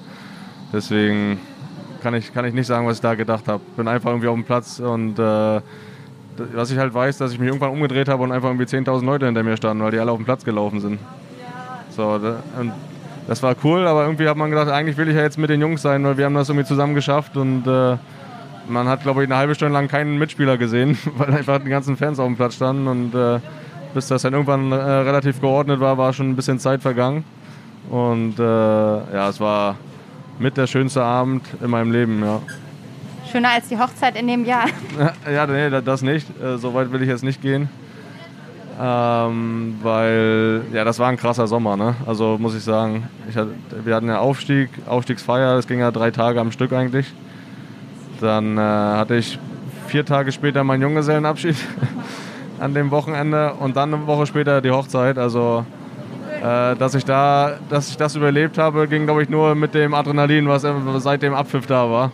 Deswegen 0.71 1.39
kann 2.01 2.13
ich, 2.13 2.33
kann 2.33 2.45
ich 2.45 2.53
nicht 2.53 2.67
sagen, 2.67 2.85
was 2.87 2.97
ich 2.97 3.01
da 3.01 3.15
gedacht 3.15 3.47
habe. 3.47 3.61
Bin 3.77 3.87
einfach 3.87 4.09
irgendwie 4.09 4.27
auf 4.27 4.35
dem 4.35 4.43
Platz 4.43 4.79
und 4.79 5.17
äh, 5.17 5.61
was 6.53 6.71
ich 6.71 6.77
halt 6.77 6.93
weiß, 6.93 7.17
dass 7.17 7.31
ich 7.31 7.39
mich 7.39 7.47
irgendwann 7.47 7.71
umgedreht 7.71 8.07
habe 8.07 8.23
und 8.23 8.31
einfach 8.31 8.49
irgendwie 8.49 8.65
10.000 8.65 9.05
Leute 9.05 9.25
hinter 9.25 9.43
mir 9.43 9.57
standen, 9.57 9.83
weil 9.83 9.91
die 9.91 9.99
alle 9.99 10.11
auf 10.11 10.17
den 10.17 10.25
Platz 10.25 10.43
gelaufen 10.43 10.79
sind. 10.79 10.99
So, 11.89 12.07
und 12.59 12.71
das 13.27 13.43
war 13.43 13.55
cool, 13.63 13.85
aber 13.85 14.03
irgendwie 14.03 14.27
hat 14.27 14.37
man 14.37 14.49
gedacht, 14.49 14.69
eigentlich 14.69 14.97
will 14.97 15.07
ich 15.09 15.15
ja 15.15 15.21
jetzt 15.21 15.37
mit 15.37 15.49
den 15.49 15.61
Jungs 15.61 15.81
sein, 15.81 16.03
weil 16.03 16.17
wir 16.17 16.25
haben 16.25 16.33
das 16.33 16.49
irgendwie 16.49 16.67
zusammen 16.67 16.95
geschafft 16.95 17.37
und 17.37 17.67
äh, 17.67 17.97
man 18.67 18.87
hat, 18.87 19.03
glaube 19.03 19.23
ich, 19.23 19.29
eine 19.29 19.37
halbe 19.37 19.55
Stunde 19.55 19.73
lang 19.73 19.87
keinen 19.87 20.17
Mitspieler 20.17 20.57
gesehen, 20.57 20.97
weil 21.17 21.33
einfach 21.33 21.59
die 21.59 21.69
ganzen 21.69 21.97
Fans 21.97 22.19
auf 22.19 22.27
dem 22.27 22.37
Platz 22.37 22.55
standen 22.55 22.87
und 22.87 23.13
äh, 23.13 23.39
bis 23.93 24.07
das 24.07 24.21
dann 24.21 24.33
irgendwann 24.33 24.71
äh, 24.71 24.75
relativ 24.75 25.41
geordnet 25.41 25.79
war, 25.79 25.97
war 25.97 26.13
schon 26.13 26.29
ein 26.29 26.35
bisschen 26.35 26.59
Zeit 26.59 26.81
vergangen 26.81 27.23
und 27.89 28.39
äh, 28.39 28.43
ja, 28.43 29.29
es 29.29 29.39
war 29.39 29.75
mit 30.39 30.57
der 30.57 30.67
schönste 30.67 31.03
Abend 31.03 31.43
in 31.61 31.69
meinem 31.69 31.91
Leben, 31.91 32.23
ja. 32.23 32.41
Schöner 33.31 33.49
als 33.49 33.67
die 33.69 33.77
Hochzeit 33.77 34.17
in 34.19 34.27
dem 34.27 34.43
Jahr. 34.43 34.65
Ja, 35.31 35.47
nee, 35.47 35.69
das 35.81 36.01
nicht. 36.01 36.27
Äh, 36.41 36.57
So 36.57 36.73
weit 36.73 36.91
will 36.91 37.01
ich 37.01 37.07
jetzt 37.07 37.23
nicht 37.23 37.41
gehen. 37.41 37.69
Ähm, 38.81 39.75
weil, 39.83 40.63
ja, 40.73 40.83
das 40.83 40.97
war 40.97 41.07
ein 41.09 41.17
krasser 41.17 41.45
Sommer, 41.47 41.77
ne? 41.77 41.95
Also 42.05 42.37
muss 42.39 42.55
ich 42.55 42.63
sagen. 42.63 43.07
Ich 43.29 43.35
hatte, 43.37 43.51
wir 43.83 43.95
hatten 43.95 44.07
ja 44.07 44.19
Aufstieg, 44.19 44.69
Aufstiegsfeier, 44.87 45.55
das 45.55 45.67
ging 45.67 45.79
ja 45.79 45.91
drei 45.91 46.09
Tage 46.11 46.41
am 46.41 46.51
Stück 46.51 46.73
eigentlich. 46.73 47.13
Dann 48.19 48.57
äh, 48.57 48.61
hatte 48.61 49.15
ich 49.15 49.37
vier 49.87 50.05
Tage 50.05 50.31
später 50.31 50.63
meinen 50.63 50.81
Junggesellenabschied 50.81 51.55
an 52.59 52.73
dem 52.73 52.91
Wochenende 52.91 53.53
und 53.53 53.75
dann 53.75 53.93
eine 53.93 54.07
Woche 54.07 54.25
später 54.25 54.61
die 54.61 54.71
Hochzeit. 54.71 55.17
Also, 55.17 55.65
äh, 56.41 56.75
dass, 56.75 56.95
ich 56.95 57.05
da, 57.05 57.57
dass 57.69 57.89
ich 57.89 57.97
das 57.97 58.15
überlebt 58.15 58.57
habe, 58.57 58.87
ging, 58.87 59.05
glaube 59.05 59.23
ich, 59.23 59.29
nur 59.29 59.55
mit 59.55 59.73
dem 59.73 59.93
Adrenalin, 59.93 60.47
was 60.47 60.65
seit 61.03 61.21
dem 61.21 61.33
Abpfiff 61.33 61.67
da 61.67 61.89
war. 61.89 62.11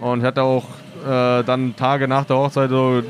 Und 0.00 0.20
ich 0.20 0.24
hatte 0.24 0.42
auch 0.42 0.64
äh, 1.06 1.42
dann 1.44 1.74
Tage 1.76 2.08
nach 2.08 2.24
der 2.24 2.36
Hochzeit 2.36 2.70
so 2.70 3.02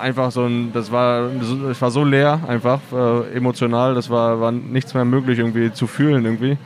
einfach 0.00 0.30
so 0.30 0.44
ein, 0.44 0.72
das 0.72 0.92
war, 0.92 1.30
ich 1.70 1.80
war 1.80 1.90
so 1.90 2.04
leer 2.04 2.40
einfach 2.46 2.80
äh, 2.92 3.34
emotional, 3.34 3.94
das 3.94 4.10
war, 4.10 4.40
war 4.40 4.52
nichts 4.52 4.92
mehr 4.92 5.04
möglich 5.04 5.38
irgendwie 5.38 5.72
zu 5.72 5.86
fühlen 5.86 6.24
irgendwie. 6.24 6.58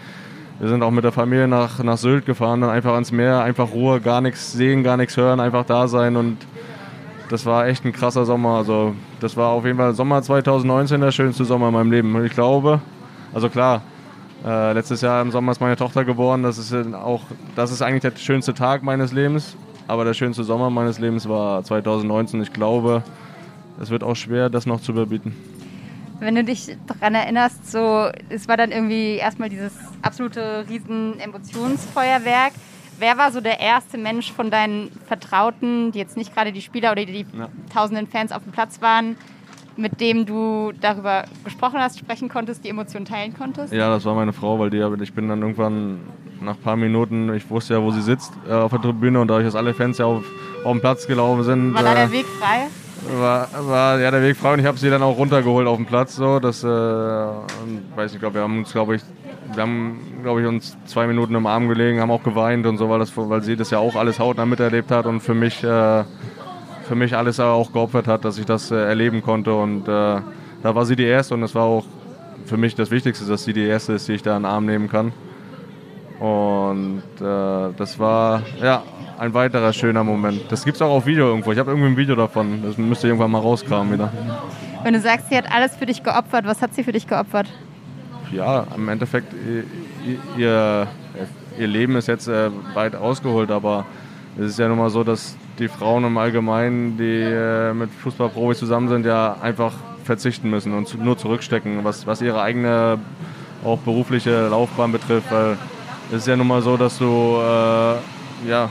Wir 0.59 0.69
sind 0.69 0.83
auch 0.83 0.91
mit 0.91 1.05
der 1.05 1.13
Familie 1.13 1.49
nach, 1.49 1.83
nach 1.83 1.97
Sylt 1.97 2.27
gefahren, 2.27 2.61
dann 2.61 2.71
einfach 2.71 2.95
ans 2.95 3.13
Meer, 3.13 3.43
einfach 3.43 3.73
Ruhe, 3.73 4.01
gar 4.01 4.21
nichts 4.21 4.53
sehen, 4.53 4.83
gar 4.83 4.97
nichts 4.97 5.17
hören, 5.17 5.41
einfach 5.41 5.65
da 5.65 5.89
sein 5.89 6.17
und 6.17 6.39
das 7.31 7.47
war 7.47 7.67
echt 7.67 7.85
ein 7.85 7.93
krasser 7.93 8.25
Sommer. 8.25 8.57
Also 8.57 8.95
das 9.21 9.37
war 9.37 9.51
auf 9.51 9.65
jeden 9.65 9.79
Fall 9.79 9.95
Sommer 9.95 10.23
2019 10.23 11.01
der 11.01 11.13
schönste 11.13 11.45
Sommer 11.45 11.69
in 11.69 11.75
meinem 11.75 11.91
Leben. 11.91 12.15
Und 12.15 12.25
ich 12.25 12.33
glaube, 12.33 12.81
also 13.33 13.49
klar, 13.49 13.83
äh, 14.45 14.73
letztes 14.73 15.01
Jahr 15.01 15.23
im 15.23 15.31
Sommer 15.31 15.53
ist 15.53 15.61
meine 15.61 15.77
Tochter 15.77 16.05
geboren. 16.05 16.43
Das 16.43 16.59
ist 16.59 16.73
äh, 16.73 16.85
auch, 16.95 17.23
das 17.57 17.71
ist 17.71 17.83
eigentlich 17.83 18.03
der 18.03 18.17
schönste 18.17 18.55
Tag 18.55 18.83
meines 18.83 19.13
Lebens. 19.13 19.57
Aber 19.87 20.05
der 20.05 20.15
schönste 20.15 20.45
Sommer 20.45 20.71
meines 20.71 20.99
Lebens 20.99 21.29
war 21.29 21.63
2019. 21.63 22.43
Ich 22.43 22.53
glaube, 22.53 23.03
es 23.81 23.91
wird 23.91 24.03
auch 24.03 24.15
schwer, 24.15 24.49
das 24.49 24.67
noch 24.67 24.81
zu 24.81 24.93
überbieten. 24.93 25.35
Wenn 26.21 26.37
du 26.37 26.45
dich 26.45 26.77
daran 26.87 27.15
erinnerst, 27.15 27.71
so, 27.71 28.09
es 28.29 28.49
war 28.49 28.57
dann 28.57 28.71
irgendwie 28.71 29.17
erstmal 29.17 29.49
dieses 29.49 29.73
absolute 30.01 30.65
riesen 30.69 31.19
Emotionsfeuerwerk. 31.19 32.53
Wer 32.99 33.19
war 33.19 33.33
so 33.33 33.41
der 33.41 33.61
erste 33.61 33.99
Mensch 33.99 34.33
von 34.33 34.51
deinen 34.51 34.91
Vertrauten, 35.07 35.93
die 35.93 35.99
jetzt 35.99 36.17
nicht 36.17 36.35
gerade 36.35 36.53
die 36.53 36.63
Spieler 36.63 36.93
oder 36.93 37.05
die 37.05 37.27
Ja. 37.37 37.49
tausenden 37.73 38.07
Fans 38.07 38.31
auf 38.33 38.43
dem 38.45 38.53
Platz 38.53 38.81
waren, 38.81 39.17
mit 39.77 40.01
dem 40.01 40.27
du 40.27 40.73
darüber 40.81 41.25
gesprochen 41.45 41.81
hast, 41.81 41.99
sprechen 41.99 42.29
konntest, 42.29 42.65
die 42.65 42.69
Emotionen 42.69 43.05
teilen 43.07 43.35
konntest? 43.37 43.73
Ja, 43.73 43.89
das 43.91 44.05
war 44.05 44.15
meine 44.15 44.33
Frau, 44.33 44.59
weil 44.59 44.71
die, 44.71 44.79
ich 45.03 45.13
bin 45.13 45.29
dann 45.29 45.43
irgendwann 45.43 46.01
nach 46.41 46.55
ein 46.55 46.61
paar 46.63 46.77
Minuten, 46.77 47.33
ich 47.35 47.49
wusste 47.51 47.75
ja, 47.75 47.83
wo 47.83 47.91
sie 47.91 48.03
sitzt 48.03 48.33
äh, 48.49 48.53
auf 48.53 48.71
der 48.71 48.81
Tribüne 48.83 49.21
und 49.21 49.29
dadurch, 49.29 49.47
dass 49.47 49.57
alle 49.57 49.75
Fans 49.75 49.99
ja 49.99 50.05
auf, 50.07 50.25
auf 50.63 50.73
den 50.73 50.81
Platz 50.81 51.07
gelaufen 51.07 51.43
sind, 51.43 51.75
War 51.75 51.83
da 51.83 51.93
äh, 51.93 51.95
der 51.97 52.13
Weg 52.13 52.27
frei? 52.27 52.67
war, 53.19 53.49
war 53.67 53.99
ja 54.01 54.11
der 54.11 54.23
Weg 54.23 54.37
frei 54.37 54.53
und 54.55 54.61
ich 54.61 54.67
habe 54.67 54.79
sie 54.79 54.89
dann 54.91 55.03
auch 55.03 55.17
runtergeholt 55.19 55.67
auf 55.67 55.77
den 55.77 55.87
Platz. 55.87 56.15
So, 56.17 56.39
das, 56.39 56.63
äh, 56.63 56.67
weiß 56.69 58.13
nicht, 58.13 58.21
glaub, 58.21 58.35
wir 58.35 58.43
haben 58.43 58.59
uns, 58.59 58.73
glaube 58.73 58.97
ich, 58.97 59.03
wir 59.53 59.63
haben, 59.63 60.01
glaube 60.23 60.43
ich, 60.43 60.47
uns 60.47 60.77
zwei 60.87 61.07
Minuten 61.07 61.35
im 61.35 61.47
Arm 61.47 61.69
gelegen, 61.69 62.01
haben 62.01 62.11
auch 62.11 62.23
geweint 62.23 62.67
und 62.67 62.79
so, 62.79 62.89
weil, 62.89 62.99
das, 62.99 63.17
weil 63.17 63.43
sie 63.43 63.57
das 63.57 63.71
ja 63.71 63.79
auch 63.79 63.97
alles 63.97 64.19
hautnah 64.19 64.47
miterlebt 64.47 64.91
hat 64.91 65.07
und 65.07 65.21
für 65.21 65.35
mich, 65.35 65.63
äh, 65.63 66.05
für 66.85 66.95
mich 66.95 67.17
alles 67.17 67.41
auch 67.41 67.73
geopfert 67.73 68.07
hat, 68.07 68.25
dass 68.25 68.39
ich 68.39 68.47
das 68.47 68.71
äh, 68.71 68.77
erleben 68.77 69.23
konnte. 69.23 69.55
Und 69.55 69.83
äh, 69.83 70.21
da 70.63 70.75
war 70.75 70.87
sie 70.87 70.97
die 70.97 71.05
Erste 71.05 71.35
und 71.35 71.41
das 71.41 71.55
war 71.55 71.65
auch 71.65 71.85
für 72.47 72.57
mich 72.57 72.75
das 72.75 72.91
Wichtigste, 72.91 73.25
dass 73.27 73.45
sie 73.45 73.53
die 73.53 73.65
Erste 73.67 73.95
ist, 73.95 74.09
die 74.09 74.15
ich 74.15 74.23
da 74.23 74.37
in 74.37 74.43
den 74.43 74.51
Arm 74.51 74.67
nehmen 74.67 74.89
kann. 74.89 75.13
Und 76.21 77.03
äh, 77.21 77.73
das 77.77 77.99
war 77.99 78.43
ja 78.63 78.83
ein 79.19 79.35
weiterer 79.35 79.73
schöner 79.73 80.05
Moment. 80.05 80.41
Das 80.51 80.65
gibt 80.65 80.77
es 80.77 80.83
auch 80.83 80.91
auf 80.91 81.07
Video 81.07 81.29
irgendwo. 81.29 81.53
Ich 81.53 81.59
habe 81.59 81.71
irgendwie 81.71 81.89
ein 81.89 81.97
Video 81.97 82.15
davon. 82.15 82.63
Das 82.63 82.79
müsste 82.79 83.09
irgendwann 83.09 83.31
mal 83.31 83.41
rauskramen 83.41 83.93
wieder. 83.93 84.13
Wenn 84.83 84.95
du 84.95 85.01
sagst, 85.01 85.29
sie 85.29 85.37
hat 85.37 85.51
alles 85.51 85.77
für 85.77 85.87
dich 85.87 86.03
geopfert, 86.03 86.47
was 86.47 86.63
hat 86.63 86.75
sie 86.75 86.85
für 86.85 86.93
dich 86.93 87.07
geopfert? 87.07 87.49
Ja, 88.35 88.67
im 88.75 88.89
Endeffekt, 88.89 89.33
ihr, 90.37 90.89
ihr 91.59 91.67
Leben 91.67 91.95
ist 91.95 92.09
jetzt 92.09 92.27
äh, 92.27 92.51
weit 92.75 92.97
ausgeholt, 92.97 93.53
aber 93.53 93.87
es 94.37 94.51
ist 94.51 94.59
ja 94.59 94.67
nun 94.67 94.79
mal 94.79 94.91
so, 94.91 95.05
dass 95.05 95.37
die 95.61 95.69
Frauen 95.69 96.05
im 96.05 96.19
Allgemeinen, 96.19 96.97
die 96.97 97.23
äh, 97.23 97.73
mit 97.73 97.91
Fußballprofis 97.91 98.59
zusammen 98.59 98.89
sind, 98.89 99.07
ja 99.07 99.37
einfach 99.41 99.73
verzichten 100.03 100.51
müssen 100.51 100.75
und 100.75 101.03
nur 101.03 101.17
zurückstecken, 101.17 101.85
was, 101.85 102.09
was 102.09 102.21
ihre 102.21 102.43
eigene 102.43 102.99
auch 103.65 103.79
berufliche 103.79 104.49
Laufbahn 104.49 104.91
betrifft, 104.91 105.31
weil 105.31 105.57
es 106.11 106.19
ist 106.19 106.27
ja 106.27 106.37
nun 106.37 106.49
mal 106.49 106.61
so, 106.61 106.77
dass 106.77 106.99
du 106.99 107.39
äh, 107.41 108.49
ja 108.49 108.69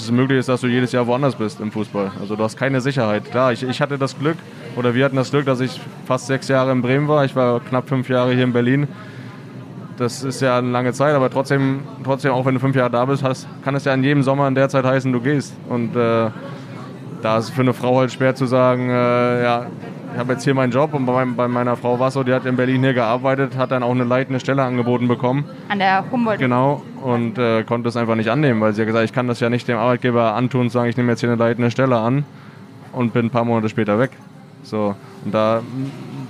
es 0.00 0.10
möglich 0.10 0.38
ist, 0.38 0.48
dass 0.48 0.60
du 0.60 0.66
jedes 0.66 0.92
Jahr 0.92 1.06
woanders 1.06 1.36
bist 1.36 1.60
im 1.60 1.70
Fußball. 1.70 2.12
Also 2.20 2.36
du 2.36 2.42
hast 2.42 2.56
keine 2.56 2.80
Sicherheit. 2.80 3.30
Klar, 3.30 3.52
ich, 3.52 3.62
ich 3.62 3.80
hatte 3.80 3.98
das 3.98 4.18
Glück, 4.18 4.36
oder 4.76 4.94
wir 4.94 5.04
hatten 5.04 5.16
das 5.16 5.30
Glück, 5.30 5.46
dass 5.46 5.60
ich 5.60 5.80
fast 6.06 6.26
sechs 6.26 6.48
Jahre 6.48 6.72
in 6.72 6.82
Bremen 6.82 7.08
war. 7.08 7.24
Ich 7.24 7.36
war 7.36 7.60
knapp 7.60 7.88
fünf 7.88 8.08
Jahre 8.08 8.32
hier 8.32 8.44
in 8.44 8.52
Berlin. 8.52 8.88
Das 9.98 10.24
ist 10.24 10.40
ja 10.40 10.58
eine 10.58 10.70
lange 10.70 10.92
Zeit, 10.92 11.14
aber 11.14 11.30
trotzdem, 11.30 11.80
trotzdem 12.02 12.32
auch 12.32 12.46
wenn 12.46 12.54
du 12.54 12.60
fünf 12.60 12.74
Jahre 12.74 12.90
da 12.90 13.04
bist, 13.04 13.22
hast, 13.22 13.46
kann 13.62 13.74
es 13.74 13.84
ja 13.84 13.92
in 13.94 14.02
jedem 14.02 14.22
Sommer 14.22 14.48
in 14.48 14.54
der 14.54 14.68
Zeit 14.68 14.84
heißen, 14.84 15.12
du 15.12 15.20
gehst. 15.20 15.54
Und 15.68 15.94
äh, 15.94 16.30
da 17.22 17.38
ist 17.38 17.44
es 17.44 17.50
für 17.50 17.62
eine 17.62 17.72
Frau 17.72 17.98
halt 17.98 18.12
schwer 18.12 18.34
zu 18.34 18.46
sagen, 18.46 18.90
äh, 18.90 19.42
ja, 19.42 19.66
ich 20.12 20.18
habe 20.18 20.32
jetzt 20.34 20.44
hier 20.44 20.54
meinen 20.54 20.72
Job 20.72 20.92
und 20.92 21.06
bei, 21.06 21.24
bei 21.24 21.48
meiner 21.48 21.76
Frau 21.76 21.98
war 21.98 22.10
so, 22.10 22.22
die 22.22 22.34
hat 22.34 22.44
in 22.44 22.56
Berlin 22.56 22.82
hier 22.82 22.92
gearbeitet, 22.92 23.56
hat 23.56 23.70
dann 23.70 23.82
auch 23.82 23.92
eine 23.92 24.04
leitende 24.04 24.40
Stelle 24.40 24.62
angeboten 24.62 25.08
bekommen. 25.08 25.44
An 25.68 25.78
der 25.78 26.04
Humboldt. 26.10 26.38
Genau, 26.38 26.82
und 27.02 27.38
äh, 27.38 27.62
konnte 27.62 27.88
es 27.88 27.96
einfach 27.96 28.16
nicht 28.16 28.28
annehmen, 28.28 28.60
weil 28.60 28.74
sie 28.74 28.82
hat 28.82 28.88
gesagt, 28.88 29.04
ich 29.04 29.12
kann 29.12 29.28
das 29.28 29.40
ja 29.40 29.48
nicht 29.48 29.68
dem 29.68 29.78
Arbeitgeber 29.78 30.34
antun 30.34 30.62
und 30.62 30.70
sagen, 30.70 30.90
ich 30.90 30.96
nehme 30.96 31.12
jetzt 31.12 31.20
hier 31.20 31.30
eine 31.30 31.38
leitende 31.38 31.70
Stelle 31.70 31.96
an 31.96 32.24
und 32.92 33.12
bin 33.12 33.26
ein 33.26 33.30
paar 33.30 33.44
Monate 33.44 33.68
später 33.68 33.98
weg. 33.98 34.10
So, 34.64 34.94
und 35.24 35.32
da, 35.32 35.62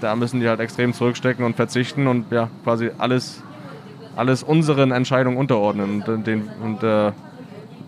da 0.00 0.14
müssen 0.14 0.40
die 0.40 0.48
halt 0.48 0.61
extrem 0.61 0.92
zurückstecken 0.92 1.44
und 1.44 1.57
verzichten 1.57 2.07
und 2.07 2.31
ja, 2.31 2.48
quasi 2.64 2.90
alles, 2.98 3.42
alles 4.16 4.42
unseren 4.42 4.90
Entscheidungen 4.92 5.37
unterordnen. 5.37 6.02
Und, 6.07 6.26
den, 6.26 6.48
und 6.62 6.83
äh, 6.83 7.12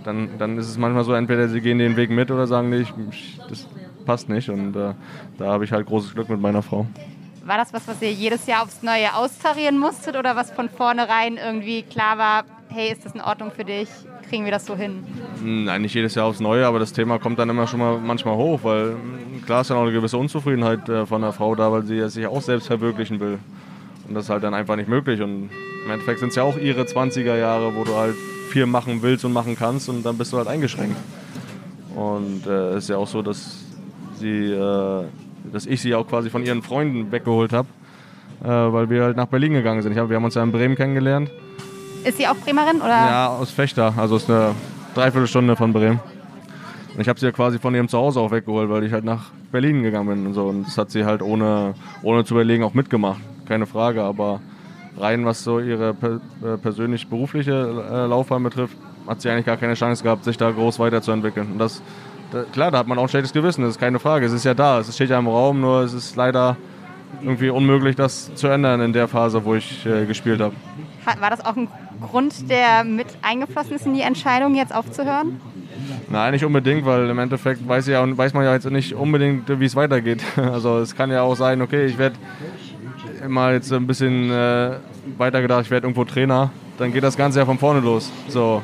dann, 0.05 0.31
dann 0.39 0.59
ist 0.59 0.69
es 0.69 0.79
manchmal 0.79 1.05
so, 1.05 1.13
entweder 1.15 1.49
sie 1.49 1.61
gehen 1.61 1.79
den 1.79 1.97
Weg 1.97 2.11
mit 2.11 2.31
oder 2.31 2.47
sagen, 2.47 2.71
nee, 2.71 2.83
ich, 3.11 3.39
das, 3.49 3.67
passt 4.05 4.29
nicht. 4.29 4.49
Und 4.49 4.77
äh, 4.77 4.95
da 5.39 5.47
habe 5.47 5.65
ich 5.65 5.73
halt 5.73 5.87
großes 5.87 6.15
Glück 6.15 6.29
mit 6.29 6.41
meiner 6.41 6.63
Frau. 6.63 6.87
War 7.45 7.59
das 7.59 7.73
was, 7.73 7.87
was 7.89 8.01
ihr 8.01 8.13
jedes 8.13 8.47
Jahr 8.47 8.63
aufs 8.63 8.83
Neue 8.83 9.15
austarieren 9.15 9.79
musstet 9.79 10.17
oder 10.17 10.37
was 10.37 10.51
von 10.51 10.69
vornherein 10.69 11.37
irgendwie 11.37 11.83
klar 11.83 12.17
war, 12.17 12.45
hey, 12.69 12.91
ist 12.91 13.05
das 13.05 13.15
in 13.15 13.21
Ordnung 13.21 13.51
für 13.51 13.65
dich? 13.65 13.89
Kriegen 14.29 14.45
wir 14.45 14.53
das 14.53 14.65
so 14.65 14.75
hin? 14.75 15.05
Nein, 15.43 15.83
nicht 15.83 15.95
jedes 15.95 16.15
Jahr 16.15 16.27
aufs 16.27 16.41
Neue, 16.41 16.67
aber 16.67 16.79
das 16.79 16.93
Thema 16.93 17.19
kommt 17.19 17.39
dann 17.39 17.51
immer 17.51 17.67
schon 17.67 17.81
mal 17.81 17.99
manchmal 17.99 18.37
hoch, 18.37 18.61
weil 18.63 18.93
hm, 18.93 19.45
klar 19.45 19.61
ist 19.61 19.71
ja 19.71 19.77
auch 19.77 19.83
eine 19.83 19.93
gewisse 19.93 20.17
Unzufriedenheit 20.17 20.89
äh, 20.89 21.05
von 21.05 21.21
der 21.21 21.33
Frau 21.33 21.55
da, 21.55 21.71
weil 21.71 21.83
sie 21.83 22.09
sich 22.09 22.27
auch 22.27 22.41
selbst 22.41 22.67
verwirklichen 22.67 23.21
will. 23.21 23.39
Und 24.09 24.15
das 24.15 24.25
ist 24.25 24.31
halt 24.31 24.43
dann 24.43 24.55
einfach 24.55 24.77
nicht 24.77 24.89
möglich. 24.89 25.21
Und 25.21 25.51
im 25.85 25.91
Endeffekt 25.91 26.21
sind 26.21 26.31
es 26.31 26.37
ja 26.37 26.43
auch 26.43 26.57
ihre 26.57 26.83
20er 26.83 27.37
Jahre, 27.37 27.75
wo 27.75 27.85
du 27.85 27.95
halt 27.95 28.17
viel 28.55 28.67
machen 28.67 29.03
willst 29.03 29.25
und 29.25 29.33
machen 29.33 29.57
kannst 29.57 29.89
und 29.89 30.07
dann 30.07 30.17
bist 30.17 30.33
du 30.33 30.37
halt 30.37 30.47
eingeschränkt. 30.47 30.97
Und 31.97 32.47
es 32.47 32.75
äh, 32.75 32.79
ist 32.79 32.89
ja 32.89 32.97
auch 32.99 33.09
so, 33.09 33.21
dass 33.21 33.65
sie, 34.21 34.53
äh, 34.53 35.05
dass 35.53 35.67
ich 35.67 35.83
sie 35.83 35.93
auch 35.93 36.07
quasi 36.07 36.31
von 36.31 36.45
ihren 36.45 36.63
Freunden 36.63 37.11
weggeholt 37.11 37.53
habe, 37.53 37.67
äh, 38.45 38.47
weil 38.47 38.89
wir 38.91 39.03
halt 39.03 39.17
nach 39.17 39.27
Berlin 39.27 39.55
gegangen 39.55 39.83
sind. 39.83 39.99
Hab, 39.99 40.09
wir 40.09 40.15
haben 40.15 40.25
uns 40.25 40.37
ja 40.37 40.43
in 40.45 40.53
Bremen 40.53 40.77
kennengelernt. 40.77 41.33
Ist 42.05 42.17
sie 42.17 42.29
auch 42.29 42.37
Bremerin? 42.37 42.77
Oder? 42.77 42.91
Ja, 42.91 43.29
aus 43.29 43.51
Fechter, 43.51 43.93
also 43.97 44.17
ist 44.17 44.31
eine 44.31 44.55
Dreiviertelstunde 44.95 45.57
von 45.57 45.73
Bremen. 45.73 45.99
Und 46.95 47.01
ich 47.01 47.09
habe 47.09 47.19
sie 47.19 47.27
ja 47.27 47.33
quasi 47.33 47.59
von 47.59 47.75
ihrem 47.75 47.89
Zuhause 47.89 48.21
auch 48.21 48.31
weggeholt, 48.31 48.71
weil 48.71 48.85
ich 48.85 48.93
halt 48.93 49.05
nach 49.05 49.33
Berlin 49.51 49.83
gegangen 49.83 50.09
bin 50.09 50.27
und 50.29 50.35
so. 50.35 50.45
Und 50.45 50.65
das 50.69 50.79
hat 50.79 50.93
sie 50.93 51.05
halt 51.05 51.23
ohne, 51.23 51.75
ohne 52.03 52.25
zu 52.25 52.35
überlegen 52.35 52.63
auch 52.63 52.75
mitgemacht, 52.75 53.21
keine 53.49 53.67
Frage. 53.67 54.05
Aber 54.05 54.41
rein 54.97 55.25
was 55.25 55.43
so 55.43 55.61
ihre 55.61 55.95
per, 55.95 56.21
äh, 56.43 56.57
persönlich-berufliche 56.57 57.53
äh, 57.53 58.07
Laufbahn 58.07 58.43
betrifft, 58.43 58.77
hat 59.07 59.21
sie 59.21 59.31
eigentlich 59.31 59.47
gar 59.47 59.57
keine 59.57 59.75
Chance 59.75 60.03
gehabt, 60.03 60.25
sich 60.25 60.37
da 60.37 60.51
groß 60.51 60.79
weiterzuentwickeln. 60.79 61.53
Und 61.53 61.59
das 61.59 61.83
da, 62.35 62.43
klar, 62.43 62.71
da 62.71 62.79
hat 62.79 62.89
man 62.89 62.99
auch 62.99 63.05
ein 63.05 63.09
schlechtes 63.09 63.33
Gewissen, 63.33 63.63
das 63.63 63.73
ist 63.73 63.81
keine 63.81 63.99
Frage. 63.99 64.27
Es 64.27 64.33
ist 64.33 64.45
ja 64.45 64.55
da, 64.55 64.81
es 64.81 64.93
steht 64.95 65.11
ja 65.11 65.19
im 65.19 65.29
Raum, 65.29 65.61
nur 65.61 65.83
es 65.83 65.93
ist 65.93 66.17
leider 66.17 66.57
irgendwie 67.23 67.49
unmöglich, 67.49 67.97
das 67.97 68.35
zu 68.35 68.49
ändern 68.49 68.81
in 68.81 68.93
der 68.93 69.07
Phase, 69.09 69.45
wo 69.45 69.55
ich 69.55 69.87
äh, 69.87 70.05
gespielt 70.05 70.41
habe. 70.41 70.55
War 71.21 71.31
das 71.31 71.45
auch 71.45 71.57
ein 71.57 71.69
Grund, 72.01 72.51
der 72.51 72.83
mit 72.83 73.07
eingeflossen 73.23 73.77
ist 73.77 73.87
in 73.87 73.95
die 73.95 74.01
Entscheidung, 74.01 74.55
jetzt 74.55 74.75
aufzuhören? 74.75 75.41
Nein, 76.09 76.33
nicht 76.33 76.45
unbedingt, 76.45 76.85
weil 76.87 77.09
im 77.09 77.19
Endeffekt 77.19 77.67
weiß, 77.67 77.87
ja, 77.87 78.05
weiß 78.17 78.35
man 78.35 78.45
ja 78.45 78.53
jetzt 78.55 78.69
nicht 78.71 78.95
unbedingt, 78.95 79.49
wie 79.61 79.65
es 79.65 79.77
weitergeht. 79.77 80.23
Also 80.37 80.79
es 80.79 80.95
kann 80.95 81.11
ja 81.11 81.23
auch 81.23 81.37
sein, 81.37 81.63
okay, 81.63 81.87
ich 81.87 81.99
werde 81.99 82.17
mal 83.29 83.55
jetzt 83.55 83.73
ein 83.73 83.87
bisschen 83.87 84.31
äh, 84.31 84.73
weiter 85.19 85.41
gedacht, 85.43 85.63
ich 85.65 85.71
werde 85.71 85.87
irgendwo 85.87 86.05
Trainer, 86.05 86.51
dann 86.79 86.93
geht 86.93 87.03
das 87.03 87.17
Ganze 87.17 87.39
ja 87.39 87.47
von 87.47 87.59
vorne 87.59 87.81
los. 87.81 88.11
So, 88.29 88.63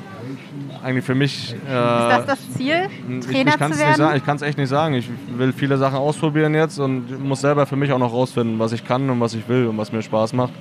eigentlich 0.83 1.05
für 1.05 1.15
mich. 1.15 1.53
Äh, 1.53 1.55
ist 1.55 1.59
das 1.69 2.27
das 2.27 2.53
Ziel, 2.57 2.89
Trainer 3.21 3.55
ich, 3.55 3.61
ich 3.61 3.73
zu 3.73 3.79
werden? 3.79 4.07
Nicht 4.07 4.17
ich 4.17 4.25
kann 4.25 4.37
es 4.37 4.43
echt 4.43 4.59
nicht 4.59 4.69
sagen. 4.69 4.95
Ich 4.95 5.09
will 5.37 5.53
viele 5.53 5.77
Sachen 5.77 5.97
ausprobieren 5.97 6.55
jetzt 6.55 6.79
und 6.79 7.23
muss 7.23 7.41
selber 7.41 7.67
für 7.67 7.77
mich 7.77 7.93
auch 7.93 7.99
noch 7.99 8.13
rausfinden, 8.13 8.59
was 8.59 8.73
ich 8.73 8.85
kann 8.85 9.09
und 9.11 9.21
was 9.21 9.35
ich 9.35 9.49
will 9.49 9.67
und 9.67 9.79
was 9.79 9.93
mir 9.93 10.03
Spaß 10.03 10.33
macht. 10.33 10.53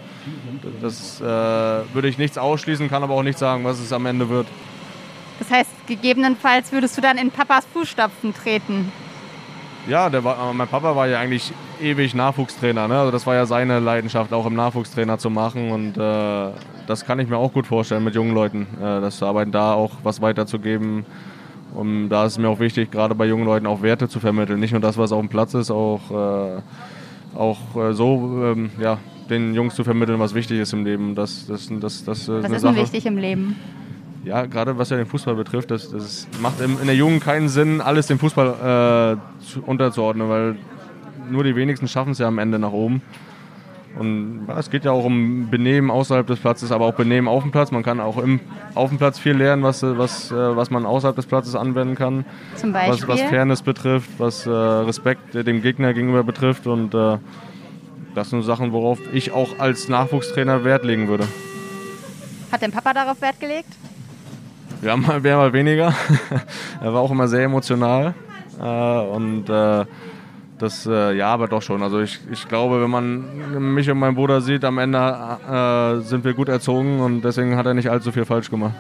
Das 0.82 1.22
äh, 1.22 1.24
würde 1.24 2.08
ich 2.08 2.18
nichts 2.18 2.38
ausschließen, 2.38 2.90
kann 2.90 3.04
aber 3.04 3.14
auch 3.14 3.24
nicht 3.24 3.38
sagen, 3.38 3.64
was 3.64 3.80
es 3.80 3.94
am 3.94 4.06
Ende 4.06 4.30
wird. 4.30 4.48
Das 5.40 5.50
heißt, 5.50 5.88
gegebenenfalls 5.88 6.72
würdest 6.72 6.98
du 6.98 7.02
dann 7.02 7.18
in 7.18 7.32
Papas 7.32 7.66
Fußstapfen 7.74 8.34
treten? 8.34 8.92
Ja, 9.88 10.12
war, 10.24 10.54
mein 10.54 10.68
Papa 10.68 10.96
war 10.96 11.08
ja 11.08 11.20
eigentlich 11.20 11.52
ewig 11.82 12.14
Nachwuchstrainer. 12.14 12.88
Ne? 12.88 13.00
Also 13.00 13.12
das 13.12 13.26
war 13.26 13.36
ja 13.36 13.46
seine 13.46 13.80
Leidenschaft, 13.80 14.34
auch 14.34 14.46
im 14.46 14.56
Nachwuchstrainer 14.56 15.18
zu 15.18 15.30
machen. 15.30 15.72
Und 15.72 15.98
äh, 15.98 16.52
das 16.88 17.06
kann 17.06 17.20
ich 17.20 17.28
mir 17.28 17.38
auch 17.38 17.54
gut 17.54 17.68
vorstellen 17.68 18.04
mit 18.04 18.16
jungen 18.16 18.34
Leuten, 18.34 18.68
äh, 18.80 19.02
das 19.02 19.18
zu 19.18 19.26
arbeiten, 19.26 19.52
da 19.52 19.74
auch 19.74 19.92
was 20.04 20.22
weiterzugeben. 20.22 21.06
Und 21.74 22.10
da 22.10 22.26
ist 22.26 22.34
es 22.34 22.38
mir 22.40 22.50
auch 22.50 22.60
wichtig, 22.60 22.92
gerade 22.92 23.16
bei 23.16 23.26
jungen 23.26 23.46
Leuten 23.46 23.68
auch 23.68 23.82
Werte 23.82 24.10
zu 24.10 24.20
vermitteln. 24.20 24.60
Nicht 24.60 24.72
nur 24.72 24.82
das, 24.82 24.98
was 24.98 25.12
auf 25.12 25.20
dem 25.20 25.30
Platz 25.30 25.54
ist, 25.54 25.72
auch, 25.72 26.02
äh, 26.12 26.62
auch 27.38 27.76
äh, 27.76 27.94
so 27.94 28.44
ähm, 28.44 28.72
ja, 28.82 28.98
den 29.30 29.54
Jungs 29.54 29.76
zu 29.76 29.84
vermitteln, 29.84 30.20
was 30.20 30.34
wichtig 30.34 30.60
ist 30.60 30.74
im 30.74 30.84
Leben. 30.84 31.16
Das, 31.16 31.46
das, 31.48 31.70
das, 31.80 32.04
das, 32.04 32.28
was 32.28 32.52
ist 32.52 32.64
denn 32.64 32.76
wichtig 32.76 33.06
im 33.06 33.18
Leben? 33.18 33.56
Ja, 34.24 34.46
gerade 34.46 34.78
was 34.78 34.90
ja 34.90 34.98
den 34.98 35.06
Fußball 35.06 35.36
betrifft, 35.36 35.72
das, 35.72 35.92
das 35.92 36.28
macht 36.42 36.62
in 36.62 36.86
der 36.86 36.96
Jugend 36.96 37.24
keinen 37.24 37.50
Sinn, 37.50 37.82
alles 37.82 38.08
dem 38.08 38.20
Fußball 38.20 39.18
äh, 39.18 39.44
zu, 39.44 39.64
unterzuordnen, 39.64 40.30
weil 40.30 40.56
nur 41.30 41.44
die 41.44 41.56
wenigsten 41.56 41.88
schaffen 41.88 42.12
es 42.12 42.20
ja 42.20 42.28
am 42.28 42.40
Ende 42.40 42.60
nach 42.60 42.72
oben. 42.72 43.02
Und 43.98 44.46
ja, 44.48 44.60
es 44.60 44.70
geht 44.70 44.86
ja 44.86 44.92
auch 44.92 45.04
um 45.04 45.50
Benehmen 45.50 45.90
außerhalb 45.90 46.26
des 46.28 46.40
Platzes, 46.40 46.72
aber 46.72 46.86
auch 46.86 46.94
Benehmen 46.94 47.28
auf 47.28 47.42
dem 47.42 47.52
Platz. 47.52 47.72
Man 47.72 47.82
kann 47.82 48.00
auch 48.00 48.18
im, 48.18 48.40
auf 48.76 48.90
dem 48.90 48.98
Platz 48.98 49.18
viel 49.18 49.34
lernen, 49.34 49.64
was, 49.64 49.82
was, 49.82 50.32
äh, 50.32 50.36
was 50.56 50.70
man 50.70 50.86
außerhalb 50.86 51.16
des 51.16 51.26
Platzes 51.26 51.56
anwenden 51.56 51.96
kann. 51.96 52.24
Zum 52.56 52.72
Beispiel? 52.72 53.08
Was, 53.08 53.08
was 53.08 53.22
Fairness 53.30 53.62
betrifft, 53.64 54.10
was 54.20 54.46
äh, 54.46 54.50
Respekt 54.52 55.34
dem 55.34 55.62
Gegner 55.62 55.94
gegenüber 55.94 56.24
betrifft. 56.24 56.68
Und 56.68 56.94
äh, 56.94 57.18
das 58.14 58.30
sind 58.30 58.44
Sachen, 58.44 58.72
worauf 58.74 59.00
ich 59.12 59.32
auch 59.32 59.60
als 59.60 59.90
Nachwuchstrainer 59.90 60.64
Wert 60.64 60.86
legen 60.86 61.08
würde. 61.08 61.28
Hat 62.52 62.62
dein 62.62 62.72
Papa 62.72 62.94
darauf 62.94 63.22
Wert 63.22 63.40
gelegt? 63.40 63.76
Ja, 64.82 64.96
mal 64.96 65.20
mehr, 65.20 65.36
mal 65.36 65.52
weniger. 65.52 65.94
er 66.82 66.94
war 66.94 67.02
auch 67.02 67.12
immer 67.12 67.28
sehr 67.28 67.44
emotional. 67.44 68.14
Äh, 68.60 68.64
und 68.64 69.50
äh, 69.50 69.86
das, 70.58 70.86
äh, 70.86 71.14
ja, 71.18 71.28
aber 71.28 71.48
doch 71.48 71.62
schon. 71.62 71.82
Also 71.84 72.00
ich, 72.00 72.20
ich 72.32 72.48
glaube, 72.48 72.82
wenn 72.82 72.90
man 72.90 73.74
mich 73.74 73.90
und 73.90 74.00
meinen 74.00 74.16
Bruder 74.16 74.42
sieht, 74.42 74.64
am 74.64 74.78
Ende 74.78 74.98
äh, 74.98 76.02
sind 76.02 76.24
wir 76.24 76.34
gut 76.34 76.50
erzogen 76.50 77.00
und 77.00 77.22
deswegen 77.22 77.56
hat 77.56 77.66
er 77.66 77.74
nicht 77.74 77.90
allzu 77.90 78.12
viel 78.12 78.26
falsch 78.26 78.50
gemacht. 78.50 78.76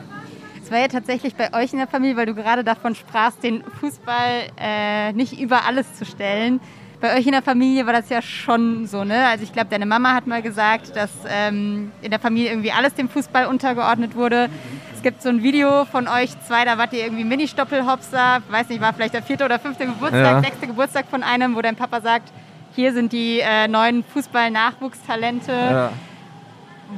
Es 0.64 0.72
war 0.72 0.80
ja 0.80 0.88
tatsächlich 0.88 1.36
bei 1.36 1.52
euch 1.54 1.74
in 1.74 1.80
der 1.80 1.88
Familie, 1.88 2.16
weil 2.16 2.28
du 2.28 2.36
gerade 2.36 2.64
davon 2.64 2.96
sprachst, 2.96 3.44
den 3.44 3.64
Fußball 3.80 4.52
äh, 4.58 5.14
nicht 5.14 5.40
über 5.40 5.66
alles 5.66 5.96
zu 5.96 6.06
stellen 6.06 6.60
bei 7.02 7.18
euch 7.18 7.26
in 7.26 7.32
der 7.32 7.42
Familie 7.42 7.86
war 7.86 7.94
das 7.94 8.10
ja 8.10 8.22
schon 8.22 8.86
so, 8.86 9.04
ne? 9.04 9.28
Also 9.28 9.44
ich 9.44 9.54
glaube, 9.54 9.70
deine 9.70 9.86
Mama 9.86 10.14
hat 10.14 10.28
mal 10.28 10.42
gesagt, 10.42 10.96
dass 10.96 11.10
ähm, 11.30 11.92
in 12.02 12.12
der 12.12 12.20
Familie 12.20 12.50
irgendwie 12.50 12.72
alles 12.72 12.94
dem 12.94 13.08
Fußball 13.08 13.46
untergeordnet 13.46 14.16
wurde. 14.16 14.50
Es 14.94 15.02
gibt 15.02 15.22
so 15.22 15.30
ein 15.30 15.42
Video 15.42 15.86
von 15.86 16.10
euch 16.10 16.32
zwei, 16.46 16.66
da 16.66 16.78
wart 16.78 16.92
ihr 16.92 17.06
irgendwie 17.06 17.24
Mini-Stoppelhopser, 17.24 18.42
weiß 18.50 18.68
nicht, 18.68 18.82
war 18.82 18.94
vielleicht 18.94 19.14
der 19.14 19.24
vierte 19.24 19.46
oder 19.46 19.58
fünfte 19.58 19.86
Geburtstag, 19.86 20.22
ja. 20.22 20.42
sechste 20.42 20.68
Geburtstag 20.68 21.06
von 21.10 21.24
einem, 21.24 21.56
wo 21.56 21.62
dein 21.62 21.78
Papa 21.78 22.02
sagt, 22.02 22.34
hier 22.76 22.92
sind 22.92 23.14
die 23.14 23.40
äh, 23.40 23.70
neuen 23.70 24.04
Fußball-Nachwuchstalente. 24.04 25.52
Ja. 25.52 25.92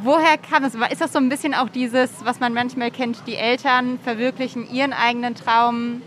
woher 0.04 0.38
kam 0.38 0.64
es? 0.64 0.74
Ist 0.74 1.02
das 1.02 1.14
so 1.14 1.20
ein 1.20 1.30
bisschen 1.30 1.54
auch 1.54 1.70
dieses, 1.70 2.26
was 2.26 2.40
man 2.40 2.54
manchmal 2.54 2.90
kennt, 2.90 3.28
die 3.28 3.36
Eltern 3.36 4.00
verwirklichen 4.04 4.68
ihren 4.72 4.94
eigenen 4.94 5.36
Traum 5.36 6.02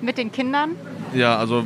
mit 0.00 0.16
den 0.16 0.32
Kindern? 0.32 0.70
Ja, 1.12 1.36
also 1.36 1.64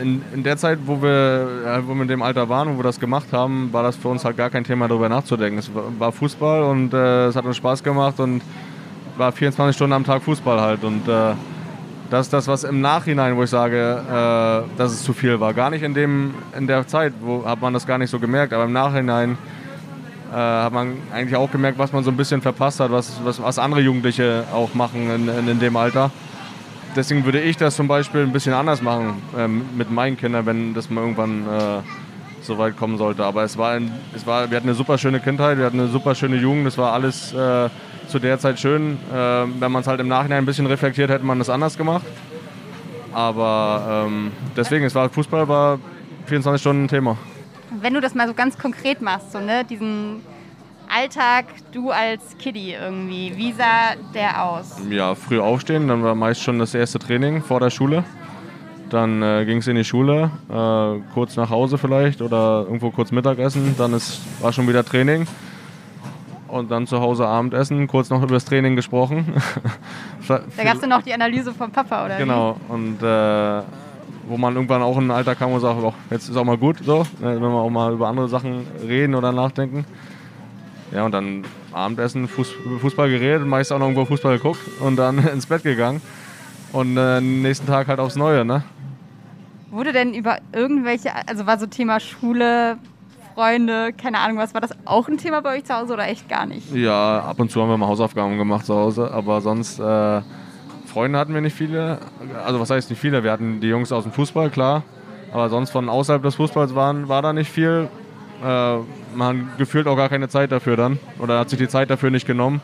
in, 0.00 0.22
in 0.32 0.42
der 0.42 0.56
Zeit, 0.56 0.78
wo 0.86 1.02
wir, 1.02 1.82
wo 1.86 1.94
wir 1.94 2.02
in 2.02 2.08
dem 2.08 2.22
Alter 2.22 2.48
waren 2.48 2.68
und 2.68 2.74
wo 2.74 2.78
wir 2.80 2.84
das 2.84 3.00
gemacht 3.00 3.28
haben, 3.32 3.72
war 3.72 3.82
das 3.82 3.96
für 3.96 4.08
uns 4.08 4.24
halt 4.24 4.36
gar 4.36 4.50
kein 4.50 4.64
Thema, 4.64 4.88
darüber 4.88 5.08
nachzudenken. 5.08 5.58
Es 5.58 5.70
war 5.98 6.12
Fußball 6.12 6.62
und 6.62 6.94
äh, 6.94 7.26
es 7.26 7.36
hat 7.36 7.44
uns 7.44 7.56
Spaß 7.56 7.82
gemacht 7.82 8.20
und 8.20 8.42
war 9.16 9.32
24 9.32 9.74
Stunden 9.74 9.92
am 9.92 10.04
Tag 10.04 10.22
Fußball 10.22 10.60
halt. 10.60 10.84
Und 10.84 11.08
äh, 11.08 11.34
das 12.10 12.26
ist 12.26 12.32
das, 12.32 12.48
was 12.48 12.64
im 12.64 12.80
Nachhinein, 12.80 13.36
wo 13.36 13.42
ich 13.42 13.50
sage, 13.50 13.76
äh, 13.76 14.78
dass 14.78 14.92
es 14.92 15.02
zu 15.02 15.12
viel 15.12 15.40
war. 15.40 15.52
Gar 15.52 15.70
nicht 15.70 15.82
in, 15.82 15.94
dem, 15.94 16.34
in 16.56 16.66
der 16.66 16.86
Zeit, 16.86 17.12
wo 17.20 17.44
hat 17.44 17.60
man 17.60 17.74
das 17.74 17.86
gar 17.86 17.98
nicht 17.98 18.10
so 18.10 18.18
gemerkt, 18.18 18.52
aber 18.52 18.64
im 18.64 18.72
Nachhinein 18.72 19.36
äh, 20.30 20.36
hat 20.36 20.72
man 20.72 20.96
eigentlich 21.12 21.36
auch 21.36 21.50
gemerkt, 21.50 21.78
was 21.78 21.92
man 21.92 22.04
so 22.04 22.10
ein 22.10 22.16
bisschen 22.16 22.40
verpasst 22.40 22.80
hat, 22.80 22.92
was, 22.92 23.20
was, 23.24 23.42
was 23.42 23.58
andere 23.58 23.80
Jugendliche 23.80 24.44
auch 24.52 24.74
machen 24.74 25.10
in, 25.10 25.28
in, 25.28 25.48
in 25.48 25.58
dem 25.58 25.76
Alter 25.76 26.10
deswegen 26.98 27.24
würde 27.24 27.40
ich 27.40 27.56
das 27.56 27.76
zum 27.76 27.88
Beispiel 27.88 28.22
ein 28.22 28.32
bisschen 28.32 28.52
anders 28.52 28.82
machen 28.82 29.22
ähm, 29.36 29.64
mit 29.76 29.90
meinen 29.90 30.16
Kindern, 30.16 30.44
wenn 30.46 30.74
das 30.74 30.90
mal 30.90 31.00
irgendwann 31.02 31.46
äh, 31.46 31.80
so 32.42 32.58
weit 32.58 32.76
kommen 32.76 32.98
sollte. 32.98 33.24
Aber 33.24 33.44
es 33.44 33.56
war, 33.56 33.72
ein, 33.72 33.90
es 34.14 34.26
war, 34.26 34.50
wir 34.50 34.56
hatten 34.56 34.68
eine 34.68 34.74
super 34.74 34.98
schöne 34.98 35.20
Kindheit, 35.20 35.58
wir 35.58 35.64
hatten 35.64 35.78
eine 35.78 35.88
super 35.88 36.14
schöne 36.14 36.36
Jugend, 36.36 36.66
es 36.66 36.76
war 36.76 36.92
alles 36.92 37.32
äh, 37.32 37.68
zu 38.08 38.18
der 38.18 38.38
Zeit 38.38 38.58
schön. 38.58 38.98
Äh, 39.12 39.14
wenn 39.14 39.70
man 39.70 39.82
es 39.82 39.86
halt 39.86 40.00
im 40.00 40.08
Nachhinein 40.08 40.38
ein 40.38 40.46
bisschen 40.46 40.66
reflektiert, 40.66 41.08
hätte 41.08 41.24
man 41.24 41.38
das 41.38 41.48
anders 41.48 41.78
gemacht. 41.78 42.04
Aber 43.12 44.06
ähm, 44.08 44.32
deswegen, 44.56 44.84
es 44.84 44.94
war 44.94 45.08
Fußball 45.08 45.48
war 45.48 45.78
24 46.26 46.60
Stunden 46.60 46.84
ein 46.84 46.88
Thema. 46.88 47.16
Wenn 47.80 47.94
du 47.94 48.00
das 48.00 48.14
mal 48.14 48.26
so 48.26 48.34
ganz 48.34 48.58
konkret 48.58 49.00
machst, 49.00 49.32
so 49.32 49.38
ne, 49.38 49.64
diesen 49.64 50.22
Alltag, 50.88 51.46
du 51.72 51.90
als 51.90 52.36
Kiddie 52.38 52.72
irgendwie, 52.72 53.32
wie 53.36 53.52
sah 53.52 53.94
der 54.14 54.44
aus? 54.44 54.80
Ja, 54.90 55.14
früh 55.14 55.38
aufstehen, 55.38 55.88
dann 55.88 56.02
war 56.02 56.14
meist 56.14 56.42
schon 56.42 56.58
das 56.58 56.74
erste 56.74 56.98
Training 56.98 57.42
vor 57.42 57.60
der 57.60 57.70
Schule. 57.70 58.04
Dann 58.90 59.22
äh, 59.22 59.44
ging 59.44 59.58
es 59.58 59.66
in 59.66 59.76
die 59.76 59.84
Schule, 59.84 60.30
äh, 60.48 61.12
kurz 61.12 61.36
nach 61.36 61.50
Hause 61.50 61.76
vielleicht 61.78 62.22
oder 62.22 62.64
irgendwo 62.64 62.90
kurz 62.90 63.12
Mittagessen. 63.12 63.74
Dann 63.76 63.92
ist, 63.92 64.20
war 64.40 64.52
schon 64.52 64.66
wieder 64.66 64.84
Training. 64.84 65.26
Und 66.48 66.70
dann 66.70 66.86
zu 66.86 66.98
Hause 67.00 67.26
Abendessen, 67.26 67.86
kurz 67.86 68.08
noch 68.08 68.22
über 68.22 68.34
das 68.34 68.46
Training 68.46 68.74
gesprochen. 68.74 69.34
da 70.28 70.38
gab 70.64 70.74
es 70.74 70.80
dann 70.80 70.90
noch 70.90 71.02
die 71.02 71.12
Analyse 71.12 71.52
vom 71.52 71.70
Papa, 71.70 72.06
oder? 72.06 72.16
Genau. 72.16 72.56
Wie? 72.66 72.72
Und 72.72 73.02
äh, 73.02 73.62
wo 74.26 74.36
man 74.36 74.54
irgendwann 74.54 74.82
auch 74.82 74.96
in 74.96 75.04
ein 75.04 75.10
Alter 75.10 75.34
kam 75.34 75.52
und 75.52 75.60
sagt, 75.60 75.78
jetzt 76.10 76.28
ist 76.28 76.36
auch 76.36 76.44
mal 76.44 76.56
gut 76.56 76.78
so, 76.82 76.98
ne, 77.20 77.34
wenn 77.34 77.40
wir 77.40 77.50
auch 77.50 77.70
mal 77.70 77.92
über 77.92 78.08
andere 78.08 78.28
Sachen 78.28 78.66
reden 78.82 79.14
oder 79.14 79.32
nachdenken. 79.32 79.84
Ja, 80.92 81.04
und 81.04 81.12
dann 81.12 81.44
Abendessen, 81.72 82.28
Fuß, 82.28 82.54
Fußball 82.80 83.10
geredet, 83.10 83.46
meist 83.46 83.72
auch 83.72 83.78
noch 83.78 83.86
irgendwo 83.86 84.04
Fußball 84.06 84.38
geguckt 84.38 84.60
und 84.80 84.96
dann 84.96 85.18
ins 85.32 85.46
Bett 85.46 85.62
gegangen. 85.62 86.00
Und 86.72 86.96
äh, 86.96 87.20
nächsten 87.20 87.66
Tag 87.66 87.88
halt 87.88 88.00
aufs 88.00 88.16
Neue, 88.16 88.44
ne? 88.44 88.62
Wurde 89.70 89.92
denn 89.92 90.14
über 90.14 90.38
irgendwelche, 90.52 91.10
also 91.26 91.46
war 91.46 91.58
so 91.58 91.66
Thema 91.66 92.00
Schule, 92.00 92.78
Freunde, 93.34 93.92
keine 93.92 94.18
Ahnung 94.18 94.38
was, 94.38 94.54
war 94.54 94.60
das 94.60 94.70
auch 94.84 95.08
ein 95.08 95.18
Thema 95.18 95.40
bei 95.42 95.56
euch 95.56 95.64
zu 95.64 95.74
Hause 95.74 95.92
oder 95.92 96.08
echt 96.08 96.28
gar 96.28 96.46
nicht? 96.46 96.74
Ja, 96.74 97.20
ab 97.20 97.38
und 97.38 97.50
zu 97.50 97.62
haben 97.62 97.68
wir 97.68 97.76
mal 97.76 97.86
Hausaufgaben 97.86 98.36
gemacht 98.38 98.66
zu 98.66 98.74
Hause, 98.74 99.10
aber 99.12 99.40
sonst 99.40 99.78
äh, 99.78 100.22
Freunde 100.86 101.18
hatten 101.18 101.34
wir 101.34 101.40
nicht 101.40 101.54
viele. 101.54 101.98
Also 102.44 102.58
was 102.58 102.70
heißt 102.70 102.90
nicht 102.90 102.98
viele? 102.98 103.22
Wir 103.22 103.30
hatten 103.30 103.60
die 103.60 103.68
Jungs 103.68 103.92
aus 103.92 104.02
dem 104.04 104.12
Fußball, 104.12 104.50
klar. 104.50 104.82
Aber 105.32 105.50
sonst 105.50 105.70
von 105.70 105.88
außerhalb 105.88 106.22
des 106.22 106.34
Fußballs 106.36 106.74
waren, 106.74 107.08
war 107.08 107.22
da 107.22 107.32
nicht 107.32 107.50
viel. 107.50 107.88
Äh, 108.44 108.76
man 109.14 109.50
gefühlt 109.58 109.86
auch 109.86 109.96
gar 109.96 110.08
keine 110.08 110.28
Zeit 110.28 110.52
dafür 110.52 110.76
dann 110.76 110.98
oder 111.18 111.40
hat 111.40 111.50
sich 111.50 111.58
die 111.58 111.68
Zeit 111.68 111.90
dafür 111.90 112.10
nicht 112.10 112.26
genommen. 112.26 112.60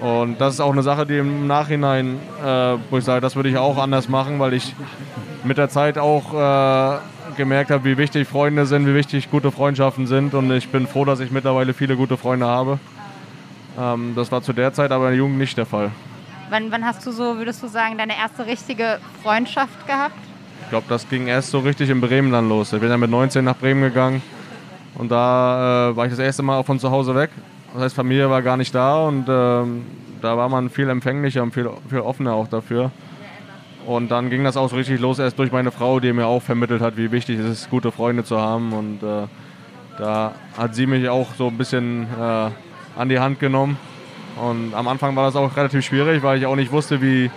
Und 0.00 0.40
das 0.40 0.54
ist 0.54 0.60
auch 0.60 0.72
eine 0.72 0.82
Sache, 0.82 1.06
die 1.06 1.16
im 1.16 1.46
Nachhinein, 1.46 2.18
äh, 2.44 2.76
wo 2.90 2.98
ich 2.98 3.04
sage, 3.04 3.20
das 3.20 3.36
würde 3.36 3.48
ich 3.48 3.56
auch 3.56 3.78
anders 3.78 4.08
machen, 4.08 4.38
weil 4.40 4.52
ich 4.52 4.74
mit 5.44 5.56
der 5.56 5.68
Zeit 5.68 5.96
auch 5.98 6.34
äh, 6.34 6.98
gemerkt 7.36 7.70
habe, 7.70 7.84
wie 7.84 7.96
wichtig 7.96 8.26
Freunde 8.26 8.66
sind, 8.66 8.86
wie 8.86 8.94
wichtig 8.94 9.30
gute 9.30 9.50
Freundschaften 9.50 10.06
sind. 10.06 10.34
Und 10.34 10.50
ich 10.50 10.68
bin 10.68 10.86
froh, 10.86 11.04
dass 11.04 11.20
ich 11.20 11.30
mittlerweile 11.30 11.72
viele 11.72 11.96
gute 11.96 12.16
Freunde 12.16 12.46
habe. 12.46 12.78
Ähm, 13.78 14.12
das 14.16 14.32
war 14.32 14.42
zu 14.42 14.52
der 14.52 14.72
Zeit 14.72 14.90
aber 14.90 15.06
in 15.06 15.10
der 15.12 15.18
Jugend 15.18 15.38
nicht 15.38 15.56
der 15.56 15.66
Fall. 15.66 15.90
Wann, 16.50 16.70
wann 16.70 16.84
hast 16.84 17.06
du 17.06 17.12
so, 17.12 17.38
würdest 17.38 17.62
du 17.62 17.68
sagen, 17.68 17.96
deine 17.96 18.16
erste 18.16 18.46
richtige 18.46 18.98
Freundschaft 19.22 19.86
gehabt? 19.86 20.18
Ich 20.62 20.70
glaube, 20.70 20.86
das 20.88 21.08
ging 21.08 21.28
erst 21.28 21.50
so 21.50 21.60
richtig 21.60 21.90
in 21.90 22.00
Bremen 22.00 22.32
dann 22.32 22.48
los. 22.48 22.72
Ich 22.72 22.80
bin 22.80 22.90
ja 22.90 22.96
mit 22.96 23.10
19 23.10 23.44
nach 23.44 23.56
Bremen 23.56 23.82
gegangen 23.82 24.22
und 24.96 25.10
da 25.10 25.90
äh, 25.90 25.96
war 25.96 26.04
ich 26.06 26.10
das 26.10 26.20
erste 26.20 26.42
Mal 26.42 26.58
auch 26.58 26.66
von 26.66 26.78
zu 26.78 26.90
Hause 26.90 27.14
weg. 27.14 27.30
Das 27.72 27.82
heißt, 27.82 27.96
Familie 27.96 28.30
war 28.30 28.42
gar 28.42 28.56
nicht 28.56 28.74
da 28.74 29.06
und 29.06 29.26
ähm, 29.28 29.84
da 30.22 30.36
war 30.36 30.48
man 30.48 30.70
viel 30.70 30.88
empfänglicher 30.88 31.42
und 31.42 31.52
viel, 31.52 31.68
viel 31.88 32.00
offener 32.00 32.34
auch 32.34 32.48
dafür. 32.48 32.90
Und 33.86 34.10
dann 34.10 34.30
ging 34.30 34.44
das 34.44 34.56
auch 34.56 34.70
so 34.70 34.76
richtig 34.76 35.00
los, 35.00 35.18
erst 35.18 35.38
durch 35.38 35.52
meine 35.52 35.70
Frau, 35.70 36.00
die 36.00 36.12
mir 36.12 36.26
auch 36.26 36.40
vermittelt 36.40 36.80
hat, 36.80 36.96
wie 36.96 37.12
wichtig 37.12 37.38
es 37.38 37.46
ist, 37.46 37.70
gute 37.70 37.92
Freunde 37.92 38.24
zu 38.24 38.40
haben. 38.40 38.72
Und 38.72 39.02
äh, 39.02 39.26
da 39.98 40.32
hat 40.56 40.74
sie 40.74 40.86
mich 40.86 41.08
auch 41.08 41.34
so 41.34 41.48
ein 41.48 41.58
bisschen 41.58 42.06
äh, 42.18 42.50
an 42.96 43.08
die 43.08 43.18
Hand 43.18 43.40
genommen. 43.40 43.76
Und 44.40 44.74
am 44.74 44.88
Anfang 44.88 45.14
war 45.16 45.26
das 45.26 45.36
auch 45.36 45.56
relativ 45.56 45.84
schwierig, 45.84 46.22
weil 46.22 46.38
ich 46.38 46.46
auch 46.46 46.56
nicht 46.56 46.72
wusste, 46.72 47.02
wie, 47.02 47.30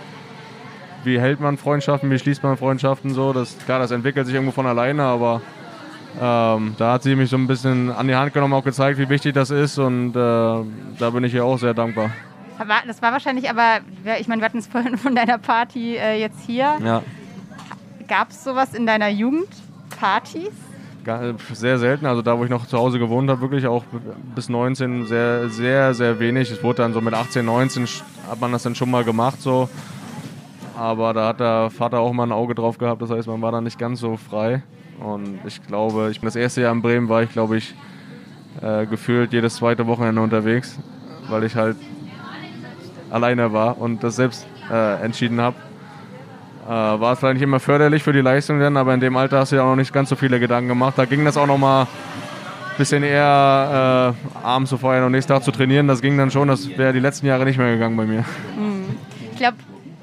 wie 1.04 1.20
hält 1.20 1.40
man 1.40 1.58
Freundschaften, 1.58 2.10
wie 2.10 2.18
schließt 2.18 2.42
man 2.42 2.56
Freundschaften 2.56 3.12
so. 3.12 3.32
Das, 3.32 3.58
klar, 3.58 3.78
das 3.78 3.90
entwickelt 3.90 4.26
sich 4.26 4.34
irgendwo 4.34 4.52
von 4.52 4.66
alleine, 4.66 5.02
aber 5.02 5.42
ähm, 6.20 6.74
da 6.78 6.92
hat 6.92 7.02
sie 7.02 7.14
mich 7.14 7.30
so 7.30 7.36
ein 7.36 7.46
bisschen 7.46 7.90
an 7.90 8.08
die 8.08 8.14
Hand 8.14 8.32
genommen, 8.32 8.54
auch 8.54 8.64
gezeigt, 8.64 8.98
wie 8.98 9.08
wichtig 9.08 9.34
das 9.34 9.50
ist 9.50 9.78
und 9.78 10.10
äh, 10.10 10.14
da 10.14 11.10
bin 11.12 11.24
ich 11.24 11.34
ihr 11.34 11.44
auch 11.44 11.58
sehr 11.58 11.74
dankbar. 11.74 12.10
Das 12.86 13.02
war 13.02 13.12
wahrscheinlich 13.12 13.48
aber, 13.48 13.80
ich 14.18 14.26
meine, 14.26 14.42
wir 14.42 14.46
hatten 14.46 14.58
es 14.58 14.66
vorhin 14.68 14.98
von 14.98 15.14
deiner 15.14 15.38
Party 15.38 15.96
äh, 15.96 16.20
jetzt 16.20 16.40
hier. 16.46 16.76
Ja. 16.84 17.02
Gab 18.08 18.30
es 18.30 18.42
sowas 18.42 18.74
in 18.74 18.86
deiner 18.86 19.08
Jugend? 19.08 19.48
Partys? 19.98 20.50
Sehr 21.52 21.78
selten, 21.78 22.04
also 22.04 22.20
da, 22.20 22.38
wo 22.38 22.44
ich 22.44 22.50
noch 22.50 22.66
zu 22.66 22.76
Hause 22.76 22.98
gewohnt 22.98 23.30
habe, 23.30 23.40
wirklich 23.40 23.66
auch 23.66 23.84
bis 24.34 24.50
19 24.50 25.06
sehr, 25.06 25.48
sehr, 25.48 25.94
sehr 25.94 26.18
wenig. 26.18 26.50
Es 26.50 26.62
wurde 26.62 26.82
dann 26.82 26.92
so 26.92 27.00
mit 27.00 27.14
18, 27.14 27.46
19 27.46 27.86
hat 28.28 28.40
man 28.40 28.52
das 28.52 28.64
dann 28.64 28.74
schon 28.74 28.90
mal 28.90 29.04
gemacht, 29.04 29.40
so. 29.40 29.70
Aber 30.76 31.14
da 31.14 31.28
hat 31.28 31.40
der 31.40 31.70
Vater 31.70 32.00
auch 32.00 32.12
mal 32.12 32.24
ein 32.24 32.32
Auge 32.32 32.54
drauf 32.54 32.76
gehabt, 32.76 33.00
das 33.00 33.10
heißt, 33.10 33.26
man 33.26 33.40
war 33.40 33.52
da 33.52 33.60
nicht 33.60 33.78
ganz 33.78 34.00
so 34.00 34.16
frei. 34.16 34.62
Und 35.00 35.40
ich 35.46 35.64
glaube, 35.66 36.08
ich 36.10 36.20
das 36.20 36.36
erste 36.36 36.62
Jahr 36.62 36.72
in 36.72 36.82
Bremen 36.82 37.08
war 37.08 37.22
ich, 37.22 37.30
glaube 37.30 37.56
ich, 37.56 37.74
äh, 38.60 38.86
gefühlt 38.86 39.32
jedes 39.32 39.56
zweite 39.56 39.86
Wochenende 39.86 40.20
unterwegs, 40.20 40.78
weil 41.28 41.44
ich 41.44 41.54
halt 41.54 41.76
alleine 43.10 43.52
war 43.52 43.78
und 43.78 44.02
das 44.02 44.16
selbst 44.16 44.46
äh, 44.70 45.02
entschieden 45.02 45.40
habe. 45.40 45.56
Äh, 46.66 46.70
war 46.70 47.16
vielleicht 47.16 47.34
nicht 47.34 47.44
immer 47.44 47.60
förderlich 47.60 48.02
für 48.02 48.12
die 48.12 48.20
Leistung 48.20 48.60
dann, 48.60 48.76
aber 48.76 48.92
in 48.92 49.00
dem 49.00 49.16
Alter 49.16 49.38
hast 49.38 49.52
du 49.52 49.56
ja 49.56 49.62
auch 49.62 49.70
noch 49.70 49.76
nicht 49.76 49.92
ganz 49.92 50.08
so 50.08 50.16
viele 50.16 50.40
Gedanken 50.40 50.68
gemacht. 50.68 50.94
Da 50.96 51.04
ging 51.04 51.24
das 51.24 51.36
auch 51.36 51.46
noch 51.46 51.58
mal 51.58 51.82
ein 51.82 51.88
bisschen 52.76 53.02
eher 53.02 54.14
äh, 54.14 54.44
abends 54.46 54.70
zu 54.70 54.78
feiern 54.78 55.04
und 55.04 55.12
nächsten 55.12 55.32
Tag 55.32 55.44
zu 55.44 55.52
trainieren. 55.52 55.88
Das 55.88 56.02
ging 56.02 56.18
dann 56.18 56.30
schon, 56.30 56.48
das 56.48 56.68
wäre 56.76 56.92
die 56.92 57.00
letzten 57.00 57.26
Jahre 57.26 57.44
nicht 57.44 57.58
mehr 57.58 57.72
gegangen 57.72 57.96
bei 57.96 58.04
mir. 58.04 58.24
Hm. 58.56 58.84
Ich 59.32 59.38
glaube, 59.38 59.56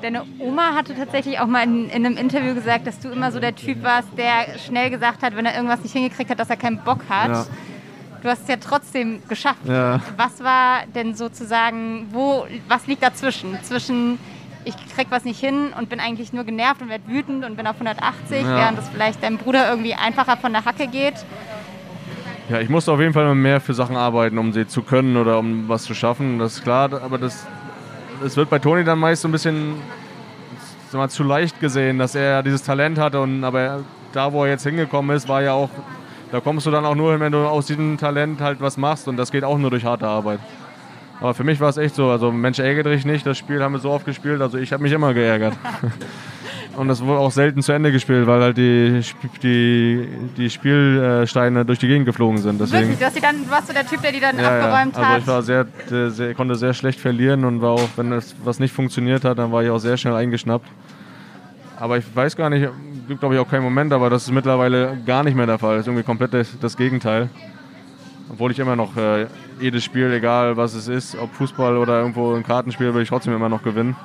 Deine 0.06 0.22
Oma 0.38 0.76
hatte 0.76 0.94
tatsächlich 0.94 1.39
auch 1.39 1.48
mal 1.48 1.63
in, 1.63 1.89
in, 1.89 2.06
einem 2.06 2.15
Interview 2.15 2.54
gesagt, 2.54 2.86
dass 2.86 3.00
du 3.00 3.10
immer 3.10 3.32
so 3.32 3.39
der 3.39 3.56
Typ 3.56 3.82
warst, 3.82 4.10
der 4.15 4.60
schnell 4.60 4.91
gesagt 4.91 5.24
hat, 5.24 5.36
wenn 5.36 5.48
er 5.48 5.56
irgendwas 5.56 5.82
nicht 5.82 5.94
hingekriegt 5.94 6.30
hat, 6.30 6.38
dass 6.38 6.48
er 6.48 6.58
keinen 6.58 6.78
Bock 6.78 7.00
hat. 7.10 7.30
Ja. 7.30 7.46
Du 8.22 8.30
hast 8.30 8.44
es 8.44 8.48
ja 8.48 8.58
trotzdem 8.58 9.24
geschafft. 9.28 9.65
Ja. 9.68 10.00
Was 10.15 10.44
war 10.44 10.82
denn 10.94 11.15
sozusagen, 11.15 12.06
wo, 12.12 12.46
was 12.68 12.86
liegt 12.86 13.02
dazwischen? 13.02 13.58
Zwischen 13.63 14.20
ich 14.63 14.76
krieg 14.96 15.08
was 15.10 15.26
nicht 15.26 15.39
hin 15.39 15.74
und 15.76 15.89
bin 15.89 16.00
eigentlich 16.00 16.34
nur 16.34 16.44
genervt 16.44 16.84
und 16.84 16.89
werde 16.89 17.08
wütend 17.08 17.44
und 17.44 17.58
bin 17.58 17.65
auf 17.65 17.82
180, 17.82 18.44
ja. 18.44 18.58
während 18.58 18.78
es 18.78 18.88
vielleicht 18.89 19.24
deinem 19.24 19.39
Bruder 19.39 19.68
irgendwie 19.72 19.96
einfacher 19.96 20.38
von 20.38 20.54
der 20.54 20.65
Hacke 20.65 20.86
geht. 20.86 21.15
Ja, 22.50 22.60
ich 22.60 22.70
musste 22.70 22.91
auf 22.91 23.00
jeden 23.00 23.13
Fall 23.13 23.34
mehr 23.34 23.60
für 23.60 23.74
Sachen 23.74 23.96
arbeiten, 23.96 24.38
um 24.38 24.54
sie 24.54 24.68
zu 24.68 24.84
können 24.84 25.18
oder 25.18 25.39
um 25.39 25.68
was 25.68 25.82
zu 25.82 25.96
schaffen. 25.96 26.38
Das 26.38 26.58
ist 26.58 26.63
klar, 26.63 26.94
aber 27.02 27.18
das 27.18 27.48
es 28.23 28.38
wird 28.38 28.49
bei 28.49 28.60
Toni 28.60 28.84
dann 28.84 28.99
meist 28.99 29.21
so 29.23 29.28
ein 29.28 29.32
bisschen 29.32 29.75
mal, 30.93 31.10
zu 31.10 31.23
leicht 31.23 31.60
gesehen, 31.60 31.99
dass 31.99 32.15
er 32.15 32.43
dieses 32.43 32.63
Talent 32.63 32.97
hatte. 32.97 33.19
Und, 33.21 33.43
aber 33.43 33.84
da, 34.13 34.32
wo 34.32 34.43
er 34.43 34.51
jetzt 34.51 34.63
hingekommen 34.63 35.15
ist, 35.15 35.28
war 35.28 35.41
ja 35.41 35.54
auch, 35.54 35.69
da 36.32 36.39
kommst 36.39 36.65
du 36.65 36.71
dann 36.71 36.85
auch 36.85 36.96
nur 36.96 37.12
hin, 37.12 37.21
wenn 37.21 37.31
du 37.31 37.40
aus 37.40 37.67
diesem 37.67 37.98
Talent 37.98 38.42
halt 38.42 38.62
was 38.62 38.77
machst. 38.77 39.08
Und 39.08 39.17
das 39.17 39.31
geht 39.31 39.44
auch 39.44 39.58
nur 39.58 39.69
durch 39.69 39.85
harte 39.85 40.08
Arbeit. 40.08 40.40
Aber 41.19 41.33
für 41.33 41.44
mich 41.44 41.60
war 41.60 41.69
es 41.69 41.77
echt 41.77 41.96
so, 41.96 42.10
also 42.10 42.31
Mensch 42.31 42.60
ärgert 42.60 42.87
dich 42.87 43.06
nicht, 43.06 43.25
das 43.25 43.37
Spiel 43.37 43.63
haben 43.63 43.73
wir 43.73 43.79
so 43.79 43.90
oft 43.92 44.06
gespielt, 44.06 44.42
also 44.42 44.58
ich 44.58 44.73
habe 44.73 44.83
mich 44.83 44.92
immer 44.92 45.13
geärgert. 45.13 45.54
Und 46.78 46.88
das 46.90 47.02
wurde 47.02 47.19
auch 47.19 47.32
selten 47.32 47.62
zu 47.62 47.71
Ende 47.71 47.92
gespielt, 47.92 48.28
weil 48.28 48.42
halt 48.42 48.58
die, 48.58 49.02
die, 49.42 50.08
die 50.36 50.50
Spielsteine 50.50 51.63
durch 51.63 51.80
die 51.80 51.88
Gegend 51.88 52.06
geflogen 52.06 52.38
sind. 52.38 52.60
Deswegen, 52.60 52.90
Wirklich? 52.90 53.00
Du, 53.00 53.06
hast 53.06 53.15
die 53.15 53.21
dann, 53.21 53.50
warst 53.50 53.69
du 53.69 53.73
der 53.73 53.88
Typ, 53.88 54.02
der 54.02 54.12
die 54.12 54.19
dann 54.19 54.38
ja, 54.38 54.50
abgeräumt 54.50 54.98
ja. 54.98 55.04
Also 55.04 55.17
ich 55.19 55.28
war 55.28 55.42
sehr, 55.42 56.10
sehr, 56.12 56.34
konnte 56.34 56.56
sehr 56.56 56.73
schlecht 56.73 57.00
verlieren 57.00 57.46
und 57.46 57.62
war 57.62 57.71
auch, 57.71 57.90
wenn 57.96 58.12
es 58.12 58.36
was 58.44 58.60
nicht 58.60 58.73
funktioniert 58.73 59.23
hat, 59.23 59.40
dann 59.40 59.52
war 59.52 59.63
ich 59.63 59.69
auch 59.69 59.80
sehr 59.80 59.96
schnell 59.96 60.15
eingeschnappt. 60.15 60.67
Aber 61.78 61.98
ich 61.98 62.06
weiß 62.13 62.36
gar 62.36 62.50
nicht, 62.50 62.69
gibt 63.08 63.19
glaube 63.19 63.36
ich 63.36 63.42
auch 63.42 63.50
keinen 63.50 63.63
Moment, 63.63 63.94
aber 63.94 64.10
das 64.10 64.23
ist 64.23 64.32
mittlerweile 64.32 64.98
gar 65.06 65.23
nicht 65.23 65.36
mehr 65.36 65.46
der 65.46 65.60
Fall. 65.60 65.76
Das 65.76 65.82
ist 65.82 65.88
irgendwie 65.88 66.06
komplett 66.06 66.34
das, 66.34 66.58
das 66.60 66.76
Gegenteil. 66.76 67.30
obwohl 68.30 68.52
ich 68.52 68.60
immer 68.60 68.76
noch 68.76 68.96
äh, 68.98 69.28
jedes 69.60 69.84
Spiel, 69.84 70.12
egal 70.12 70.58
was 70.58 70.73
es 70.73 70.88
ist, 70.88 71.15
ob 71.17 71.34
Fußball 71.34 71.78
oder 71.78 72.00
irgendwo 72.00 72.34
ein 72.34 72.44
Kartenspiel, 72.44 72.94
will 72.94 73.04
ich 73.04 73.10
trotzdem 73.10 73.34
immer 73.34 73.50
noch 73.50 73.63
gewinnen. 73.63 73.96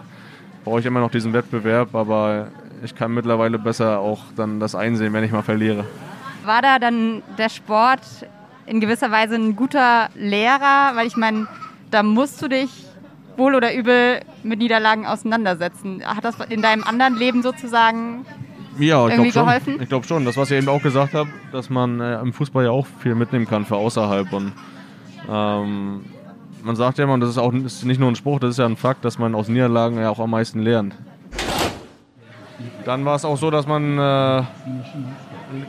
Brauche 0.64 0.80
ich 0.80 0.86
immer 0.86 1.00
noch 1.00 1.10
diesen 1.10 1.32
Wettbewerb, 1.32 1.94
aber 1.94 2.48
ich 2.82 2.94
kann 2.94 3.12
mittlerweile 3.12 3.58
besser 3.58 3.98
auch 3.98 4.20
dann 4.36 4.60
das 4.60 4.74
einsehen, 4.74 5.12
wenn 5.12 5.24
ich 5.24 5.32
mal 5.32 5.42
verliere. 5.42 5.84
War 6.44 6.62
da 6.62 6.78
dann 6.78 7.22
der 7.38 7.48
Sport 7.48 8.00
in 8.66 8.80
gewisser 8.80 9.10
Weise 9.10 9.34
ein 9.34 9.56
guter 9.56 10.08
Lehrer? 10.14 10.92
Weil 10.94 11.06
ich 11.06 11.16
meine, 11.16 11.46
da 11.90 12.02
musst 12.02 12.40
du 12.42 12.48
dich 12.48 12.86
wohl 13.36 13.54
oder 13.54 13.74
übel 13.74 14.20
mit 14.42 14.58
Niederlagen 14.58 15.06
auseinandersetzen. 15.06 16.02
Hat 16.04 16.24
das 16.24 16.36
in 16.48 16.62
deinem 16.62 16.84
anderen 16.84 17.16
Leben 17.16 17.42
sozusagen 17.42 18.24
ja, 18.78 19.06
ich 19.06 19.12
irgendwie 19.12 19.30
glaube 19.30 19.32
schon. 19.32 19.44
geholfen? 19.46 19.82
Ich 19.82 19.88
glaube 19.88 20.06
schon. 20.06 20.24
Das, 20.24 20.36
was 20.36 20.50
ihr 20.50 20.58
eben 20.58 20.68
auch 20.68 20.82
gesagt 20.82 21.14
habt, 21.14 21.30
dass 21.52 21.70
man 21.70 22.00
äh, 22.00 22.20
im 22.20 22.32
Fußball 22.32 22.64
ja 22.64 22.70
auch 22.70 22.86
viel 23.00 23.14
mitnehmen 23.14 23.46
kann 23.46 23.64
für 23.64 23.76
außerhalb. 23.76 24.32
Und 24.32 24.52
ähm, 25.28 26.04
man 26.62 26.76
sagt 26.76 26.98
ja 26.98 27.04
immer, 27.04 27.14
und 27.14 27.20
das 27.20 27.30
ist 27.30 27.38
auch 27.38 27.52
ist 27.52 27.84
nicht 27.84 28.00
nur 28.00 28.10
ein 28.10 28.16
Spruch, 28.16 28.40
das 28.40 28.50
ist 28.50 28.58
ja 28.58 28.66
ein 28.66 28.76
Fakt, 28.76 29.04
dass 29.04 29.18
man 29.18 29.34
aus 29.34 29.48
Niederlagen 29.48 29.98
ja 29.98 30.10
auch 30.10 30.18
am 30.18 30.30
meisten 30.30 30.60
lernt. 30.60 30.94
Dann 32.84 33.04
war 33.04 33.16
es 33.16 33.24
auch 33.24 33.36
so, 33.36 33.50
dass 33.50 33.66
man 33.66 33.98
äh, 33.98 34.42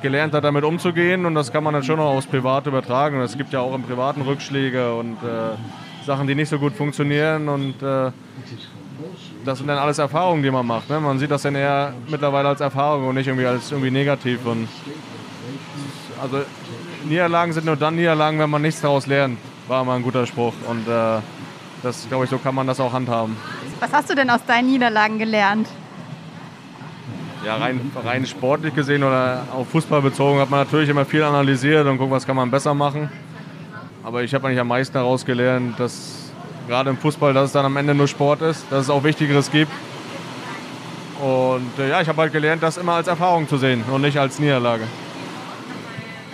gelernt 0.01 0.33
hat, 0.33 0.43
damit 0.43 0.63
umzugehen 0.63 1.25
und 1.25 1.35
das 1.35 1.51
kann 1.51 1.63
man 1.63 1.73
dann 1.73 1.83
schon 1.83 1.99
auch 1.99 2.15
aufs 2.15 2.27
Privat 2.27 2.67
übertragen. 2.67 3.19
Es 3.21 3.37
gibt 3.37 3.53
ja 3.53 3.59
auch 3.59 3.73
im 3.73 3.83
privaten 3.83 4.21
Rückschläge 4.21 4.93
und 4.95 5.17
äh, 5.23 6.05
Sachen, 6.05 6.27
die 6.27 6.35
nicht 6.35 6.49
so 6.49 6.59
gut 6.59 6.73
funktionieren 6.73 7.47
und 7.47 7.81
äh, 7.81 8.11
das 9.45 9.57
sind 9.57 9.67
dann 9.67 9.77
alles 9.77 9.97
Erfahrungen, 9.97 10.43
die 10.43 10.51
man 10.51 10.65
macht. 10.65 10.89
Ne? 10.89 10.99
Man 10.99 11.17
sieht 11.19 11.31
das 11.31 11.41
dann 11.41 11.55
eher 11.55 11.93
mittlerweile 12.07 12.49
als 12.49 12.61
Erfahrung 12.61 13.07
und 13.07 13.15
nicht 13.15 13.27
irgendwie 13.27 13.47
als 13.47 13.71
irgendwie 13.71 13.91
negativ. 13.91 14.45
Und 14.45 14.67
also 16.21 16.41
Niederlagen 17.05 17.53
sind 17.53 17.65
nur 17.65 17.75
dann 17.75 17.95
Niederlagen, 17.95 18.39
wenn 18.39 18.49
man 18.49 18.61
nichts 18.61 18.81
daraus 18.81 19.07
lernt. 19.07 19.39
War 19.67 19.83
mal 19.83 19.95
ein 19.95 20.03
guter 20.03 20.25
Spruch. 20.25 20.53
Und 20.67 20.87
äh, 20.87 21.19
das 21.83 22.07
glaube 22.07 22.25
ich, 22.25 22.29
so 22.29 22.37
kann 22.37 22.55
man 22.55 22.67
das 22.67 22.79
auch 22.79 22.93
handhaben. 22.93 23.37
Was 23.79 23.91
hast 23.91 24.09
du 24.09 24.15
denn 24.15 24.29
aus 24.29 24.45
deinen 24.45 24.67
Niederlagen 24.67 25.17
gelernt? 25.17 25.67
Ja, 27.45 27.55
rein, 27.55 27.91
rein 28.03 28.25
sportlich 28.27 28.75
gesehen 28.75 29.03
oder 29.03 29.47
auf 29.51 29.69
Fußball 29.69 30.01
bezogen 30.01 30.39
hat 30.39 30.51
man 30.51 30.59
natürlich 30.59 30.89
immer 30.89 31.05
viel 31.05 31.23
analysiert 31.23 31.87
und 31.87 31.97
guckt, 31.97 32.11
was 32.11 32.27
kann 32.27 32.35
man 32.35 32.51
besser 32.51 32.75
machen. 32.75 33.09
Aber 34.03 34.21
ich 34.21 34.33
habe 34.35 34.47
eigentlich 34.47 34.59
am 34.59 34.67
meisten 34.67 34.93
daraus 34.93 35.25
gelernt, 35.25 35.79
dass 35.79 36.31
gerade 36.67 36.91
im 36.91 36.97
Fußball, 36.97 37.33
dass 37.33 37.45
es 37.45 37.51
dann 37.51 37.65
am 37.65 37.77
Ende 37.77 37.95
nur 37.95 38.07
Sport 38.07 38.41
ist, 38.41 38.65
dass 38.69 38.83
es 38.83 38.89
auch 38.91 39.03
Wichtigeres 39.03 39.51
gibt. 39.51 39.71
Und 41.19 41.79
äh, 41.79 41.89
ja, 41.89 42.01
ich 42.01 42.07
habe 42.07 42.21
halt 42.21 42.31
gelernt, 42.31 42.61
das 42.61 42.77
immer 42.77 42.93
als 42.93 43.07
Erfahrung 43.07 43.47
zu 43.47 43.57
sehen 43.57 43.83
und 43.91 44.01
nicht 44.01 44.17
als 44.19 44.37
Niederlage. 44.39 44.83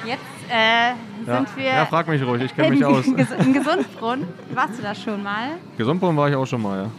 Jetzt 0.05 0.21
äh, 0.49 0.89
Ja, 0.89 0.95
sind 1.25 1.57
wir 1.57 1.63
ja 1.65 1.85
frag 1.85 2.07
mich 2.07 2.23
ruhig, 2.23 2.43
ich 2.43 2.55
kenne 2.55 2.69
mich 2.69 2.85
aus. 2.85 3.05
in 3.39 3.53
Gesundbrunn. 3.53 4.27
Warst 4.53 4.79
du 4.79 4.83
da 4.83 4.95
schon 4.95 5.23
mal? 5.23 5.51
Gesundbrunnen 5.77 6.17
war 6.17 6.29
ich 6.29 6.35
auch 6.35 6.45
schon 6.45 6.61
mal, 6.61 6.83
ja. 6.83 6.89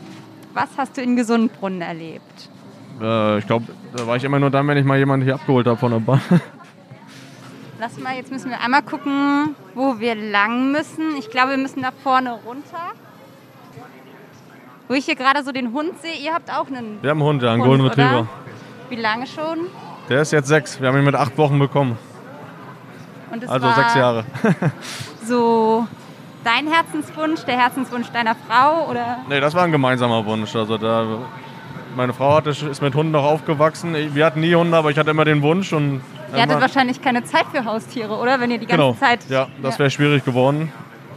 Was 0.54 0.68
hast 0.76 0.96
du 0.96 1.02
in 1.02 1.16
Gesundbrunn 1.16 1.80
erlebt? 1.80 2.50
Äh, 3.00 3.38
ich 3.38 3.46
glaube, 3.46 3.66
da 3.96 4.06
war 4.06 4.16
ich 4.16 4.24
immer 4.24 4.38
nur 4.38 4.50
dann, 4.50 4.66
wenn 4.66 4.76
ich 4.76 4.84
mal 4.84 4.98
jemanden 4.98 5.24
hier 5.24 5.34
abgeholt 5.34 5.66
habe 5.66 5.76
von 5.76 5.92
der 5.92 6.00
Bahn. 6.00 6.20
Lass 7.80 7.96
mal, 7.98 8.16
jetzt 8.16 8.32
müssen 8.32 8.50
wir 8.50 8.60
einmal 8.60 8.82
gucken, 8.82 9.54
wo 9.74 10.00
wir 10.00 10.16
lang 10.16 10.72
müssen. 10.72 11.16
Ich 11.16 11.30
glaube, 11.30 11.50
wir 11.50 11.58
müssen 11.58 11.82
da 11.82 11.90
vorne 12.02 12.32
runter. 12.32 12.92
Wo 14.88 14.94
ich 14.94 15.04
hier 15.04 15.14
gerade 15.14 15.44
so 15.44 15.52
den 15.52 15.72
Hund 15.72 15.92
sehe, 16.00 16.14
ihr 16.14 16.34
habt 16.34 16.50
auch 16.50 16.66
einen 16.66 17.00
Wir 17.02 17.10
haben 17.10 17.18
einen 17.18 17.28
Hund, 17.28 17.42
ja, 17.42 17.52
einen 17.52 17.62
Golden 17.62 17.86
Retriever. 17.86 18.26
Wie 18.88 18.96
lange 18.96 19.26
schon? 19.26 19.58
Der 20.08 20.22
ist 20.22 20.32
jetzt 20.32 20.48
sechs. 20.48 20.80
Wir 20.80 20.88
haben 20.88 20.96
ihn 20.98 21.04
mit 21.04 21.14
acht 21.14 21.36
Wochen 21.36 21.58
bekommen. 21.58 21.98
Und 23.30 23.42
es 23.42 23.48
Also 23.48 23.70
sechs 23.72 23.94
Jahre. 23.94 24.24
so 25.24 25.86
dein 26.44 26.66
Herzenswunsch, 26.66 27.44
der 27.44 27.58
Herzenswunsch 27.58 28.10
deiner 28.10 28.34
Frau 28.34 28.88
oder? 28.88 29.18
Nee, 29.28 29.40
das 29.40 29.54
war 29.54 29.64
ein 29.64 29.72
gemeinsamer 29.72 30.24
Wunsch. 30.24 30.54
Also 30.54 30.78
da, 30.78 31.04
meine 31.96 32.12
Frau 32.12 32.36
hatte, 32.36 32.50
ist 32.50 32.82
mit 32.82 32.94
Hunden 32.94 33.12
noch 33.12 33.24
aufgewachsen. 33.24 33.94
Wir 34.14 34.24
hatten 34.24 34.40
nie 34.40 34.54
Hunde, 34.54 34.76
aber 34.76 34.90
ich 34.90 34.98
hatte 34.98 35.10
immer 35.10 35.24
den 35.24 35.42
Wunsch. 35.42 35.72
Und 35.72 36.00
Ihr 36.34 36.42
hattet 36.42 36.60
wahrscheinlich 36.60 37.00
keine 37.00 37.24
Zeit 37.24 37.46
für 37.52 37.64
Haustiere, 37.64 38.16
oder? 38.16 38.40
Wenn 38.40 38.50
ihr 38.50 38.58
die 38.58 38.66
ganze 38.66 38.82
genau. 38.82 38.94
Zeit. 38.94 39.20
Ja, 39.28 39.48
das 39.62 39.78
wäre 39.78 39.90
schwierig 39.90 40.24
geworden. 40.24 40.72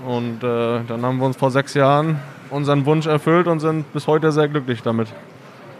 Und 0.05 0.43
äh, 0.43 0.79
dann 0.87 1.05
haben 1.05 1.19
wir 1.19 1.25
uns 1.25 1.37
vor 1.37 1.51
sechs 1.51 1.73
Jahren 1.73 2.19
unseren 2.49 2.85
Wunsch 2.85 3.05
erfüllt 3.05 3.47
und 3.47 3.59
sind 3.59 3.91
bis 3.93 4.07
heute 4.07 4.31
sehr 4.31 4.47
glücklich 4.47 4.81
damit. 4.81 5.07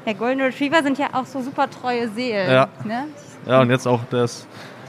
Der 0.06 0.14
Golden 0.14 0.42
Retriever 0.42 0.82
sind 0.84 0.98
ja 0.98 1.08
auch 1.14 1.26
so 1.26 1.42
super 1.42 1.70
treue 1.70 2.08
Seelen. 2.10 2.52
Ja. 2.52 2.68
Ne? 2.84 3.06
Ja, 3.46 3.62
und 3.62 3.70
jetzt 3.70 3.88
auch 3.88 4.02
das 4.10 4.48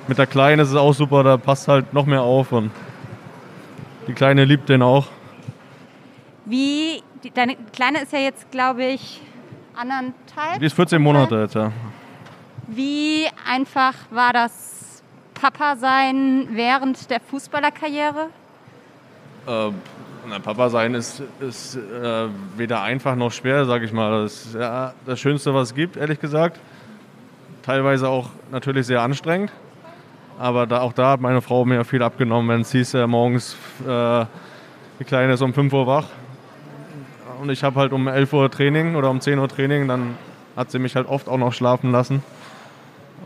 mit 0.09 0.19
der 0.19 0.27
Kleinen 0.27 0.61
ist 0.61 0.71
es 0.71 0.77
auch 0.77 0.93
super, 0.93 1.23
da 1.23 1.37
passt 1.37 1.69
halt 1.69 1.93
noch 1.93 2.07
mehr 2.07 2.23
auf 2.23 2.53
und 2.53 2.71
die 4.09 4.13
Kleine 4.13 4.45
liebt 4.45 4.69
den 4.69 4.83
auch. 4.83 5.07
Wie, 6.45 7.03
die, 7.23 7.31
deine 7.31 7.57
Kleine 7.73 8.03
ist 8.03 8.13
ja 8.13 8.19
jetzt, 8.19 8.51
glaube 8.51 8.85
ich, 8.85 9.21
anderthalb. 9.77 10.59
Die 10.61 10.67
ist 10.67 10.75
14 10.75 11.01
Monate 11.01 11.37
jetzt, 11.37 11.55
ja. 11.55 11.73
Wie 12.67 13.27
einfach 13.49 13.95
war 14.11 14.33
das 14.33 15.03
Papa 15.35 15.77
sein 15.77 16.49
während 16.53 17.11
der 17.11 17.21
Fußballerkarriere? 17.21 18.29
Äh, 19.47 19.71
na, 20.29 20.39
Papa 20.39 20.69
sein 20.69 20.95
ist, 20.95 21.23
ist 21.41 21.77
äh, 21.77 22.29
weder 22.57 22.83
einfach 22.83 23.17
noch 23.17 23.33
schwer, 23.33 23.65
sag 23.67 23.83
ich 23.83 23.93
mal. 23.93 24.23
Das 24.23 24.47
ist 24.47 24.55
ja, 24.55 24.95
das 25.05 25.21
Schönste, 25.21 25.53
was 25.55 25.69
es 25.69 25.75
gibt, 25.75 25.97
ehrlich 25.97 26.21
gesagt. 26.21 26.61
Teilweise 27.63 28.09
auch 28.09 28.31
natürlich 28.51 28.87
sehr 28.87 29.03
anstrengend. 29.03 29.53
Aber 30.39 30.67
da, 30.67 30.81
auch 30.81 30.93
da 30.93 31.13
hat 31.13 31.21
meine 31.21 31.43
Frau 31.43 31.65
mir 31.65 31.85
viel 31.85 32.03
abgenommen, 32.03 32.49
wenn 32.49 32.61
es 32.63 32.73
hieß, 32.73 32.95
äh, 32.95 33.07
morgens 33.07 33.57
äh, 33.87 34.25
die 34.99 35.05
Kleine 35.05 35.35
ist 35.35 35.43
um 35.43 35.55
5 35.55 35.73
Uhr 35.73 35.87
wach 35.87 36.07
und 37.43 37.51
ich 37.51 37.65
habe 37.65 37.81
halt 37.81 37.93
um 37.93 38.07
11 38.07 38.33
Uhr 38.33 38.51
Training 38.51 38.95
oder 38.95 39.11
um 39.11 39.21
10 39.21 39.39
Uhr 39.39 39.49
Training, 39.49 39.89
dann 39.89 40.15
hat 40.57 40.71
sie 40.71 40.79
mich 40.79 40.95
halt 40.95 41.09
oft 41.09 41.29
auch 41.29 41.39
noch 41.39 41.53
schlafen 41.53 41.91
lassen. 41.91 42.23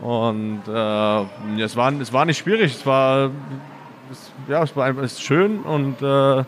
Und 0.01 0.61
äh, 0.67 1.61
es, 1.61 1.75
war, 1.75 1.93
es 1.99 2.11
war 2.11 2.25
nicht 2.25 2.39
schwierig, 2.39 2.75
es 2.75 2.85
war 2.85 3.31
es, 4.11 4.31
ja, 4.47 4.63
es 4.63 4.75
war 4.75 4.85
einfach 4.85 5.03
es 5.03 5.13
ist 5.13 5.23
schön 5.23 5.59
und 5.59 6.01
äh, 6.01 6.43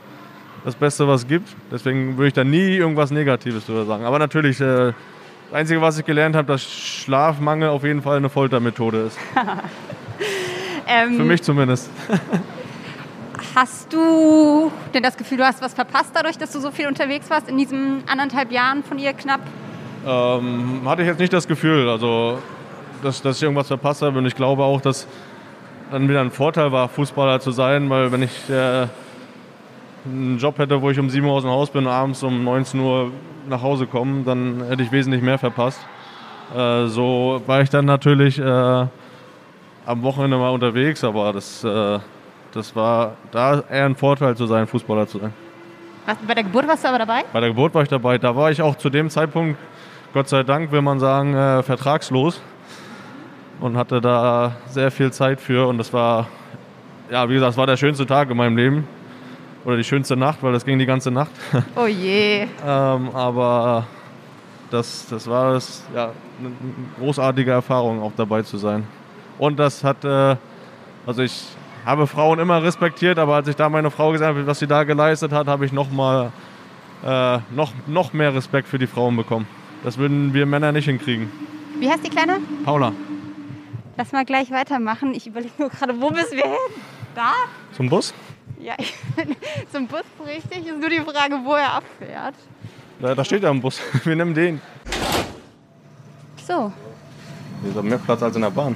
das 0.66 0.76
Beste, 0.76 1.08
was 1.08 1.22
es 1.22 1.28
gibt. 1.28 1.50
Deswegen 1.72 2.18
würde 2.18 2.28
ich 2.28 2.34
da 2.34 2.44
nie 2.44 2.76
irgendwas 2.76 3.12
Negatives 3.12 3.66
drüber 3.66 3.86
sagen. 3.86 4.06
Aber 4.06 4.20
natürlich, 4.20 4.60
äh, 4.60 4.94
das 5.50 5.54
Einzige, 5.54 5.82
was 5.82 5.98
ich 5.98 6.06
gelernt 6.06 6.36
habe, 6.36 6.48
dass 6.48 6.64
Schlafmangel 6.64 7.70
auf 7.70 7.84
jeden 7.84 8.02
Fall 8.02 8.18
eine 8.18 8.30
Foltermethode 8.30 8.98
ist. 9.08 9.18
Ähm, 10.90 11.18
Für 11.18 11.24
mich 11.24 11.42
zumindest. 11.44 11.90
Hast 13.56 13.94
du 13.94 14.72
denn 14.94 15.04
das 15.04 15.16
Gefühl, 15.16 15.38
du 15.38 15.46
hast 15.46 15.62
was 15.62 15.74
verpasst 15.74 16.12
dadurch, 16.14 16.38
dass 16.38 16.52
du 16.52 16.60
so 16.60 16.72
viel 16.72 16.88
unterwegs 16.88 17.30
warst 17.30 17.48
in 17.48 17.58
diesen 17.58 18.04
anderthalb 18.08 18.52
Jahren 18.52 18.84
von 18.84 18.98
ihr 18.98 19.14
knapp? 19.14 19.42
Ähm, 20.06 20.82
hatte 20.86 21.04
ich 21.04 21.08
jetzt 21.08 21.20
nicht 21.20 21.34
das 21.34 21.48
Gefühl, 21.48 21.88
also 21.90 22.40
dass, 23.04 23.22
dass 23.22 23.38
ich 23.38 23.44
irgendwas 23.44 23.68
verpasst 23.68 24.02
habe. 24.02 24.18
Und 24.18 24.26
ich 24.26 24.36
glaube 24.36 24.64
auch, 24.64 24.82
dass 24.82 25.08
dann 25.92 26.10
wieder 26.10 26.22
ein 26.22 26.32
Vorteil 26.32 26.72
war, 26.72 26.90
Fußballer 26.90 27.40
zu 27.40 27.52
sein, 27.52 27.90
weil 27.90 28.12
wenn 28.12 28.24
ich 28.24 28.50
äh, 28.50 28.88
einen 30.06 30.38
Job 30.40 30.58
hätte, 30.58 30.82
wo 30.82 30.90
ich 30.90 31.00
um 31.00 31.10
7 31.10 31.26
Uhr 31.26 31.34
aus 31.34 31.44
dem 31.44 31.52
Haus 31.52 31.70
bin 31.70 31.86
und 31.86 31.92
abends 31.92 32.24
um 32.24 32.44
19 32.44 32.80
Uhr 32.80 33.12
nach 33.48 33.62
Hause 33.62 33.88
komme, 33.88 34.24
dann 34.24 34.64
hätte 34.68 34.84
ich 34.84 34.92
wesentlich 34.92 35.22
mehr 35.22 35.38
verpasst. 35.38 35.80
Äh, 36.56 36.88
so 36.88 37.42
war 37.46 37.62
ich 37.62 37.70
dann 37.70 37.86
natürlich 37.86 38.40
äh, 38.40 38.86
am 39.90 40.04
Wochenende 40.04 40.38
mal 40.38 40.50
unterwegs, 40.50 41.04
aber 41.04 41.34
das, 41.34 41.64
äh, 41.64 42.00
das 42.52 42.76
war 42.76 43.14
da 43.32 43.64
eher 43.72 43.86
ein 43.86 43.96
Vorteil 43.96 44.38
zu 44.38 44.46
sein, 44.46 44.68
Fußballer 44.68 45.08
zu 45.08 45.18
sein. 45.18 45.34
Was, 46.06 46.18
bei 46.28 46.36
der 46.36 46.44
Geburt 46.44 46.68
warst 46.68 46.84
du 46.84 46.90
aber 46.90 47.00
dabei? 47.00 47.24
Bei 47.34 47.40
der 47.40 47.50
Geburt 47.50 47.74
war 47.74 47.82
ich 47.82 47.90
dabei. 47.90 48.20
Da 48.20 48.36
war 48.36 48.52
ich 48.52 48.62
auch 48.62 48.76
zu 48.76 48.92
dem 48.92 49.10
Zeitpunkt, 49.10 49.58
Gott 50.14 50.30
sei 50.30 50.44
Dank, 50.44 50.72
will 50.72 50.84
man 50.84 51.00
sagen, 51.00 51.34
äh, 51.34 51.64
vertragslos 51.64 52.40
und 53.60 53.78
hatte 53.78 54.00
da 54.00 54.58
sehr 54.68 54.92
viel 54.92 55.12
Zeit 55.12 55.42
für. 55.42 55.68
Und 55.68 55.80
das 55.80 55.92
war, 55.92 56.28
ja, 57.10 57.28
wie 57.28 57.34
gesagt, 57.34 57.54
es 57.54 57.58
war 57.58 57.66
der 57.66 57.78
schönste 57.78 58.06
Tag 58.06 58.30
in 58.30 58.38
meinem 58.38 58.58
Leben. 58.58 58.88
Oder 59.66 59.76
die 59.76 59.84
schönste 59.84 60.16
Nacht, 60.16 60.44
weil 60.44 60.54
das 60.54 60.66
ging 60.66 60.78
die 60.78 60.86
ganze 60.86 61.10
Nacht. 61.10 61.32
Oh 61.76 61.88
je. 61.88 62.48
ähm, 62.64 63.10
aber 63.16 63.88
das, 64.70 65.08
das 65.10 65.28
war 65.28 65.54
das, 65.54 65.84
ja, 65.96 66.12
eine 66.40 66.52
großartige 67.00 67.50
Erfahrung, 67.50 68.04
auch 68.04 68.14
dabei 68.16 68.44
zu 68.44 68.58
sein. 68.58 68.86
Und 69.40 69.58
das 69.58 69.84
hat, 69.84 70.06
äh, 70.06 70.36
also 71.08 71.24
ich 71.24 71.46
habe 71.86 72.06
Frauen 72.06 72.38
immer 72.40 72.62
respektiert, 72.62 73.18
aber 73.18 73.36
als 73.36 73.48
ich 73.48 73.56
da 73.56 73.68
meine 73.70 73.90
Frau 73.90 74.12
gesehen 74.12 74.28
habe, 74.28 74.46
was 74.46 74.60
sie 74.60 74.68
da 74.68 74.84
geleistet 74.84 75.32
hat, 75.32 75.48
habe 75.48 75.66
ich 75.66 75.72
noch 75.72 75.90
mal 75.90 76.32
äh, 77.04 77.40
noch, 77.56 77.72
noch 77.88 78.14
mehr 78.14 78.36
Respekt 78.36 78.68
für 78.68 78.78
die 78.78 78.88
Frauen 78.88 79.16
bekommen. 79.16 79.48
Das 79.84 79.98
würden 79.98 80.34
wir 80.34 80.46
Männer 80.46 80.72
nicht 80.72 80.86
hinkriegen. 80.86 81.32
Wie 81.80 81.90
heißt 81.90 82.06
die 82.06 82.10
Kleine? 82.10 82.40
Paula, 82.66 82.92
Lass 84.00 84.14
mal 84.14 84.24
gleich 84.24 84.50
weitermachen. 84.50 85.14
Ich 85.14 85.28
überlege 85.28 85.52
nur 85.58 85.68
gerade, 85.70 86.00
wo 86.00 86.10
müssen 86.10 86.38
wir 86.38 86.46
hin? 86.46 86.84
Da? 87.16 87.34
zum 87.74 87.90
Bus? 87.90 88.14
Ja, 88.58 88.76
zum 89.74 89.88
Bus 89.88 90.04
richtig. 90.26 90.68
Ist 90.68 90.80
nur 90.80 90.90
die 90.90 91.02
Frage, 91.02 91.36
wo 91.44 91.56
er 91.56 91.74
abfährt. 91.74 92.36
Da, 93.02 93.14
da 93.14 93.26
steht 93.26 93.44
ja 93.44 93.50
ein 93.50 93.60
Bus. 93.60 93.82
Wir 94.06 94.16
nehmen 94.16 94.34
den. 94.34 94.62
So, 96.48 96.72
Hier 97.62 97.76
ist 97.76 97.84
mehr 97.84 97.98
Platz 97.98 98.24
als 98.24 98.38
in 98.38 98.42
der 98.42 98.52
Bahn. 98.52 98.74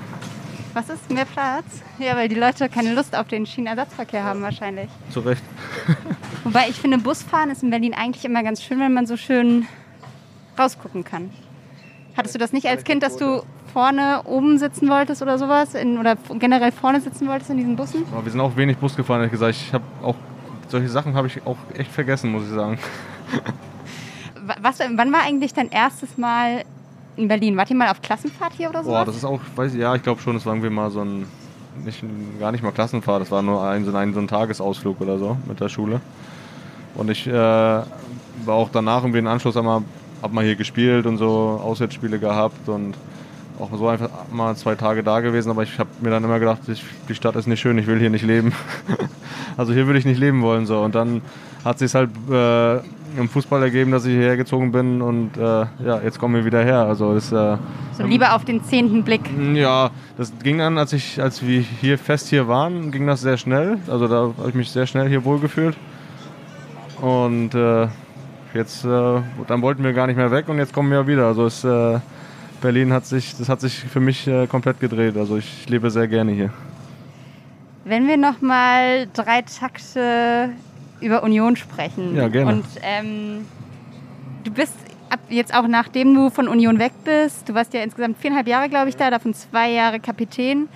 Was 0.73 0.89
ist 0.89 1.11
mehr 1.11 1.25
Platz? 1.25 1.65
Ja, 1.99 2.15
weil 2.15 2.27
die 2.27 2.35
Leute 2.35 2.67
keine 2.67 2.95
Lust 2.95 3.15
auf 3.15 3.27
den 3.27 3.45
Schienenersatzverkehr 3.45 4.23
haben 4.23 4.41
wahrscheinlich. 4.41 4.89
Zu 5.11 5.19
Recht. 5.19 5.43
Wobei 6.43 6.67
ich 6.69 6.75
finde, 6.75 6.97
Busfahren 6.97 7.51
ist 7.51 7.61
in 7.61 7.69
Berlin 7.69 7.93
eigentlich 7.93 8.25
immer 8.25 8.41
ganz 8.41 8.61
schön, 8.63 8.79
wenn 8.79 8.93
man 8.93 9.05
so 9.05 9.15
schön 9.15 9.67
rausgucken 10.57 11.03
kann. 11.03 11.29
Hattest 12.17 12.33
du 12.33 12.39
das 12.39 12.53
nicht 12.53 12.67
als 12.67 12.83
Kind, 12.83 13.03
dass 13.03 13.17
du 13.17 13.43
vorne 13.71 14.23
oben 14.25 14.57
sitzen 14.57 14.89
wolltest 14.89 15.21
oder 15.21 15.37
sowas? 15.37 15.75
In, 15.75 15.99
oder 15.99 16.15
generell 16.39 16.71
vorne 16.71 17.01
sitzen 17.01 17.27
wolltest 17.27 17.51
in 17.51 17.57
diesen 17.57 17.75
Bussen? 17.75 18.05
Wir 18.23 18.31
sind 18.31 18.41
auch 18.41 18.55
wenig 18.55 18.77
Bus 18.77 18.95
gefahren, 18.95 19.19
ehrlich 19.19 19.31
gesagt. 19.31 19.55
Ich 19.55 19.73
habe 19.73 19.83
auch 20.01 20.15
solche 20.69 20.89
Sachen 20.89 21.13
habe 21.13 21.27
ich 21.27 21.45
auch 21.45 21.57
echt 21.75 21.91
vergessen, 21.91 22.31
muss 22.31 22.43
ich 22.43 22.49
sagen. 22.49 22.79
Was, 24.61 24.79
wann 24.79 25.11
war 25.13 25.21
eigentlich 25.21 25.53
dein 25.53 25.69
erstes 25.69 26.17
Mal 26.17 26.63
in 27.15 27.27
Berlin? 27.27 27.57
Wart 27.57 27.69
ihr 27.69 27.75
mal 27.75 27.89
auf 27.89 28.01
Klassenfahrt 28.01 28.53
hier 28.53 28.69
oder 28.69 28.83
so? 28.83 28.89
Boah, 28.89 29.05
das 29.05 29.15
ist 29.15 29.25
auch, 29.25 29.39
weiß 29.55 29.73
ich, 29.73 29.79
ja, 29.79 29.95
ich 29.95 30.03
glaube 30.03 30.21
schon, 30.21 30.33
das 30.33 30.45
war 30.45 30.53
irgendwie 30.53 30.69
mal 30.69 30.91
so 30.91 31.01
ein, 31.01 31.25
nicht, 31.83 32.03
gar 32.39 32.51
nicht 32.51 32.63
mal 32.63 32.71
Klassenfahrt, 32.71 33.21
das 33.21 33.31
war 33.31 33.41
nur 33.41 33.63
ein, 33.63 33.85
so 33.85 33.95
ein, 33.95 34.13
so 34.13 34.19
ein 34.19 34.27
Tagesausflug 34.27 35.01
oder 35.01 35.17
so 35.17 35.37
mit 35.47 35.59
der 35.59 35.69
Schule. 35.69 36.01
Und 36.95 37.09
ich 37.09 37.27
äh, 37.27 37.31
war 37.33 37.85
auch 38.47 38.69
danach 38.71 39.01
irgendwie 39.03 39.19
in 39.19 39.27
Anschluss 39.27 39.57
einmal, 39.57 39.81
hab 40.21 40.31
mal 40.31 40.43
hier 40.43 40.55
gespielt 40.55 41.05
und 41.05 41.17
so 41.17 41.59
Auswärtsspiele 41.63 42.19
gehabt 42.19 42.69
und 42.69 42.95
auch 43.59 43.69
so 43.77 43.87
einfach 43.87 44.09
mal 44.31 44.55
zwei 44.55 44.75
Tage 44.75 45.03
da 45.03 45.19
gewesen, 45.19 45.49
aber 45.49 45.63
ich 45.63 45.77
habe 45.77 45.89
mir 46.01 46.09
dann 46.09 46.23
immer 46.23 46.39
gedacht, 46.39 46.61
ich, 46.67 46.83
die 47.07 47.15
Stadt 47.15 47.35
ist 47.35 47.47
nicht 47.47 47.59
schön, 47.59 47.77
ich 47.77 47.87
will 47.87 47.99
hier 47.99 48.09
nicht 48.09 48.25
leben. 48.25 48.53
also 49.57 49.73
hier 49.73 49.85
würde 49.85 49.99
ich 49.99 50.05
nicht 50.05 50.19
leben 50.19 50.41
wollen 50.41 50.65
so. 50.65 50.81
Und 50.81 50.95
dann 50.95 51.21
hat 51.63 51.79
sich 51.79 51.93
halt 51.93 52.09
äh, 52.29 52.79
im 53.17 53.29
Fußball 53.29 53.61
ergeben, 53.61 53.91
dass 53.91 54.05
ich 54.05 54.13
hierher 54.13 54.37
gezogen 54.37 54.71
bin 54.71 55.01
und 55.01 55.37
äh, 55.37 55.41
ja, 55.41 56.01
jetzt 56.03 56.19
kommen 56.19 56.35
wir 56.35 56.45
wieder 56.45 56.63
her. 56.63 56.79
Also 56.79 57.13
das, 57.13 57.31
äh, 57.31 57.57
so 57.97 58.03
lieber 58.03 58.35
auf 58.35 58.45
den 58.45 58.63
zehnten 58.63 59.03
Blick. 59.03 59.21
Ja, 59.53 59.91
das 60.17 60.33
ging 60.41 60.57
dann, 60.57 60.77
als 60.77 60.93
ich, 60.93 61.21
als 61.21 61.45
wir 61.45 61.59
hier 61.59 61.97
fest 61.97 62.29
hier 62.29 62.47
waren, 62.47 62.91
ging 62.91 63.07
das 63.07 63.21
sehr 63.21 63.37
schnell. 63.37 63.77
Also 63.87 64.07
da 64.07 64.33
habe 64.37 64.49
ich 64.49 64.55
mich 64.55 64.71
sehr 64.71 64.87
schnell 64.87 65.07
hier 65.07 65.23
wohlgefühlt. 65.23 65.75
Und 67.01 67.53
äh, 67.53 67.87
jetzt, 68.53 68.85
äh, 68.85 69.21
dann 69.47 69.61
wollten 69.61 69.83
wir 69.83 69.93
gar 69.93 70.07
nicht 70.07 70.17
mehr 70.17 70.31
weg 70.31 70.49
und 70.49 70.57
jetzt 70.57 70.73
kommen 70.73 70.91
wir 70.91 71.05
wieder. 71.07 71.27
Also 71.27 71.45
es, 71.45 71.63
äh, 71.63 71.99
Berlin 72.61 72.93
hat 72.93 73.05
sich, 73.05 73.35
das 73.37 73.49
hat 73.49 73.61
sich 73.61 73.77
für 73.79 73.99
mich 73.99 74.27
äh, 74.27 74.47
komplett 74.47 74.79
gedreht. 74.79 75.17
Also 75.17 75.37
ich 75.37 75.67
lebe 75.69 75.91
sehr 75.91 76.07
gerne 76.07 76.31
hier. 76.31 76.49
Wenn 77.85 78.07
wir 78.07 78.15
noch 78.15 78.39
mal 78.41 79.07
drei 79.13 79.41
Takte 79.41 80.51
über 81.03 81.23
Union 81.23 81.55
sprechen. 81.55 82.15
Ja, 82.15 82.27
gerne. 82.27 82.51
Und 82.51 82.65
ähm, 82.81 83.45
du 84.43 84.51
bist 84.51 84.73
jetzt 85.29 85.53
auch 85.53 85.67
nachdem 85.67 86.13
du 86.13 86.29
von 86.29 86.47
Union 86.47 86.79
weg 86.79 86.93
bist, 87.03 87.49
du 87.49 87.53
warst 87.53 87.73
ja 87.73 87.81
insgesamt 87.81 88.17
viereinhalb 88.17 88.47
Jahre, 88.47 88.69
glaube 88.69 88.89
ich, 88.89 88.95
da, 88.95 89.09
davon 89.09 89.33
zwei 89.33 89.71
Jahre 89.71 89.99
Kapitän. 89.99 90.67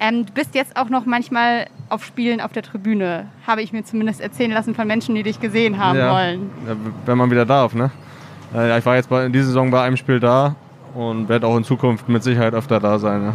Ähm, 0.00 0.26
du 0.26 0.32
bist 0.32 0.54
jetzt 0.54 0.76
auch 0.76 0.88
noch 0.88 1.06
manchmal 1.06 1.66
auf 1.88 2.04
Spielen 2.04 2.40
auf 2.40 2.52
der 2.52 2.62
Tribüne, 2.62 3.26
habe 3.46 3.62
ich 3.62 3.72
mir 3.72 3.84
zumindest 3.84 4.20
erzählen 4.20 4.52
lassen 4.52 4.74
von 4.74 4.86
Menschen, 4.86 5.14
die 5.14 5.22
dich 5.22 5.40
gesehen 5.40 5.78
haben 5.78 5.98
ja, 5.98 6.12
wollen. 6.12 6.50
Ja, 6.66 6.76
wenn 7.06 7.18
man 7.18 7.30
wieder 7.30 7.44
darf, 7.44 7.74
ne? 7.74 7.90
Äh, 8.54 8.78
ich 8.78 8.86
war 8.86 8.96
jetzt 8.96 9.08
bei, 9.08 9.26
in 9.26 9.32
dieser 9.32 9.46
Saison 9.46 9.70
bei 9.70 9.82
einem 9.82 9.96
Spiel 9.96 10.20
da 10.20 10.54
und 10.94 11.28
werde 11.28 11.46
auch 11.46 11.56
in 11.56 11.64
Zukunft 11.64 12.08
mit 12.08 12.22
Sicherheit 12.22 12.54
öfter 12.54 12.78
da 12.78 12.98
sein. 12.98 13.22
Ja. 13.22 13.34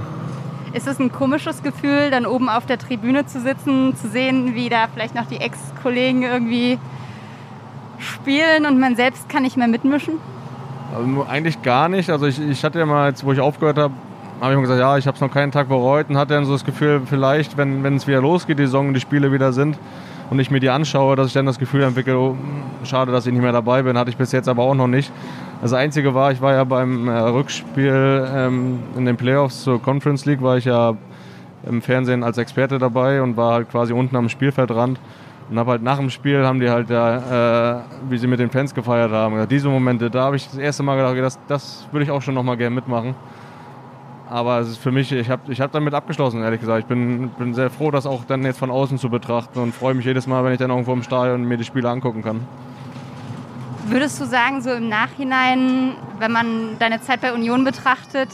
Ist 0.73 0.87
es 0.87 0.99
ein 0.99 1.11
komisches 1.11 1.61
Gefühl, 1.61 2.09
dann 2.09 2.25
oben 2.25 2.49
auf 2.49 2.65
der 2.65 2.79
Tribüne 2.79 3.25
zu 3.27 3.39
sitzen, 3.39 3.95
zu 3.95 4.07
sehen, 4.07 4.55
wie 4.55 4.69
da 4.69 4.87
vielleicht 4.91 5.13
noch 5.13 5.27
die 5.27 5.37
Ex-Kollegen 5.37 6.23
irgendwie 6.23 6.79
spielen 7.99 8.65
und 8.65 8.79
man 8.79 8.95
selbst 8.95 9.29
kann 9.29 9.43
nicht 9.43 9.55
mehr 9.55 9.67
mitmischen? 9.67 10.15
Also 10.95 11.25
eigentlich 11.29 11.61
gar 11.61 11.89
nicht. 11.89 12.09
Also 12.09 12.25
ich, 12.25 12.39
ich 12.39 12.63
hatte 12.63 12.79
ja 12.79 12.87
mal, 12.87 13.09
jetzt, 13.09 13.23
wo 13.23 13.31
ich 13.31 13.39
aufgehört 13.39 13.77
habe, 13.77 13.93
habe 14.41 14.51
ich 14.51 14.55
mir 14.57 14.63
gesagt, 14.63 14.79
ja, 14.79 14.97
ich 14.97 15.05
habe 15.05 15.15
es 15.15 15.21
noch 15.21 15.31
keinen 15.31 15.51
Tag 15.51 15.69
bereut 15.69 16.09
und 16.09 16.17
hatte 16.17 16.33
dann 16.33 16.45
so 16.45 16.53
das 16.53 16.65
Gefühl, 16.65 17.03
vielleicht, 17.05 17.55
wenn, 17.55 17.85
es 17.95 18.07
wieder 18.07 18.21
losgeht, 18.21 18.57
die 18.57 18.65
Saison 18.65 18.87
und 18.87 18.93
die 18.95 18.99
Spiele 18.99 19.31
wieder 19.31 19.53
sind 19.53 19.77
und 20.33 20.39
ich 20.39 20.49
mir 20.49 20.59
die 20.59 20.71
anschaue, 20.71 21.15
dass 21.15 21.27
ich 21.27 21.33
dann 21.33 21.45
das 21.45 21.59
Gefühl 21.59 21.83
entwickle, 21.83 22.17
oh, 22.17 22.35
schade, 22.83 23.11
dass 23.11 23.27
ich 23.27 23.33
nicht 23.33 23.43
mehr 23.43 23.51
dabei 23.51 23.83
bin. 23.83 23.95
Hatte 23.99 24.09
ich 24.09 24.17
bis 24.17 24.31
jetzt 24.31 24.49
aber 24.49 24.63
auch 24.63 24.73
noch 24.73 24.87
nicht. 24.87 25.11
Das 25.61 25.73
Einzige 25.73 26.15
war, 26.15 26.31
ich 26.31 26.41
war 26.41 26.53
ja 26.53 26.63
beim 26.63 27.07
äh, 27.07 27.11
Rückspiel 27.11 28.27
ähm, 28.35 28.79
in 28.97 29.05
den 29.05 29.15
Playoffs 29.15 29.61
zur 29.61 29.79
Conference 29.79 30.25
League, 30.25 30.41
war 30.41 30.57
ich 30.57 30.65
ja 30.65 30.95
im 31.67 31.83
Fernsehen 31.83 32.23
als 32.23 32.39
Experte 32.39 32.79
dabei 32.79 33.21
und 33.21 33.37
war 33.37 33.53
halt 33.53 33.69
quasi 33.69 33.93
unten 33.93 34.15
am 34.15 34.27
Spielfeldrand. 34.27 34.99
Und 35.51 35.59
habe 35.59 35.69
halt 35.69 35.83
nach 35.83 35.99
dem 35.99 36.09
Spiel 36.09 36.43
haben 36.43 36.59
die 36.59 36.69
halt 36.69 36.89
da, 36.89 37.77
äh, 37.77 37.81
wie 38.09 38.17
sie 38.17 38.25
mit 38.25 38.39
den 38.39 38.49
Fans 38.49 38.73
gefeiert 38.73 39.11
haben. 39.11 39.47
Diese 39.47 39.69
Momente, 39.69 40.09
da 40.09 40.23
habe 40.23 40.35
ich 40.35 40.45
das 40.47 40.57
erste 40.57 40.81
Mal 40.81 40.95
gedacht, 40.95 41.15
das, 41.19 41.39
das 41.47 41.87
würde 41.91 42.05
ich 42.05 42.11
auch 42.11 42.23
schon 42.23 42.33
noch 42.33 42.43
mal 42.43 42.57
gerne 42.57 42.73
mitmachen. 42.73 43.13
Aber 44.33 44.65
für 44.65 44.91
mich, 44.91 45.11
ich 45.11 45.29
habe 45.29 45.51
ich 45.51 45.61
hab 45.61 45.71
damit 45.73 45.93
abgeschlossen, 45.93 46.41
ehrlich 46.41 46.59
gesagt. 46.59 46.79
Ich 46.79 46.85
bin, 46.87 47.29
bin 47.37 47.53
sehr 47.53 47.69
froh, 47.69 47.91
das 47.91 48.07
auch 48.07 48.25
dann 48.25 48.43
jetzt 48.43 48.57
von 48.57 48.71
außen 48.71 48.97
zu 48.97 49.11
betrachten 49.11 49.59
und 49.59 49.75
freue 49.75 49.93
mich 49.93 50.07
jedes 50.07 50.25
Mal, 50.25 50.43
wenn 50.43 50.51
ich 50.51 50.57
dann 50.57 50.71
irgendwo 50.71 50.91
im 50.91 51.03
Stadion 51.03 51.43
mir 51.43 51.55
die 51.55 51.63
Spiele 51.63 51.87
angucken 51.87 52.23
kann. 52.23 52.41
Würdest 53.85 54.19
du 54.19 54.25
sagen, 54.25 54.63
so 54.63 54.71
im 54.71 54.89
Nachhinein, 54.89 55.93
wenn 56.17 56.31
man 56.31 56.79
deine 56.79 56.99
Zeit 56.99 57.21
bei 57.21 57.31
Union 57.31 57.63
betrachtet, 57.63 58.29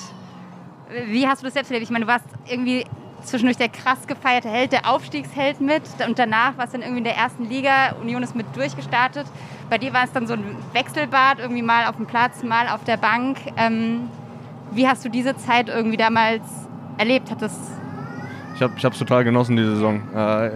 wie 1.08 1.28
hast 1.28 1.42
du 1.42 1.48
das 1.48 1.56
selbst 1.56 1.70
erlebt? 1.70 1.84
Ich 1.84 1.92
meine, 1.92 2.06
du 2.06 2.12
warst 2.12 2.28
irgendwie 2.48 2.86
zwischendurch 3.26 3.58
der 3.58 3.68
krass 3.68 4.08
gefeierte 4.08 4.48
Held, 4.48 4.72
der 4.72 4.90
Aufstiegsheld 4.90 5.60
mit 5.60 5.84
und 6.08 6.18
danach 6.18 6.58
warst 6.58 6.74
du 6.74 6.78
dann 6.78 6.84
irgendwie 6.84 7.00
in 7.00 7.04
der 7.04 7.18
ersten 7.18 7.50
Liga, 7.50 7.96
Union 8.02 8.24
ist 8.24 8.38
mit 8.38 8.46
durchgestartet. 8.56 9.28
Bei 9.70 9.78
dir 9.78 9.92
war 9.92 10.06
es 10.06 10.14
dann 10.14 10.28
so 10.28 10.36
ein 10.36 10.46
Wechselbad, 10.72 11.40
irgendwie 11.40 11.62
mal 11.62 11.88
auf 11.88 11.98
dem 11.98 12.06
Platz, 12.06 12.42
mal 12.42 12.70
auf 12.70 12.86
der 12.86 12.96
Bank. 12.96 13.38
Ähm, 13.58 14.08
wie 14.72 14.88
hast 14.88 15.04
du 15.06 15.10
diese 15.10 15.36
Zeit 15.36 15.70
irgendwie 15.70 15.98
damals 15.98 16.44
erlebt? 16.98 17.32
Hat 17.32 17.42
das 17.42 17.58
ich 18.56 18.62
habe 18.62 18.74
es 18.76 19.00
total 19.00 19.24
genossen, 19.24 19.56
die 19.56 19.64
Saison. 19.64 20.02
Äh, 20.14 20.50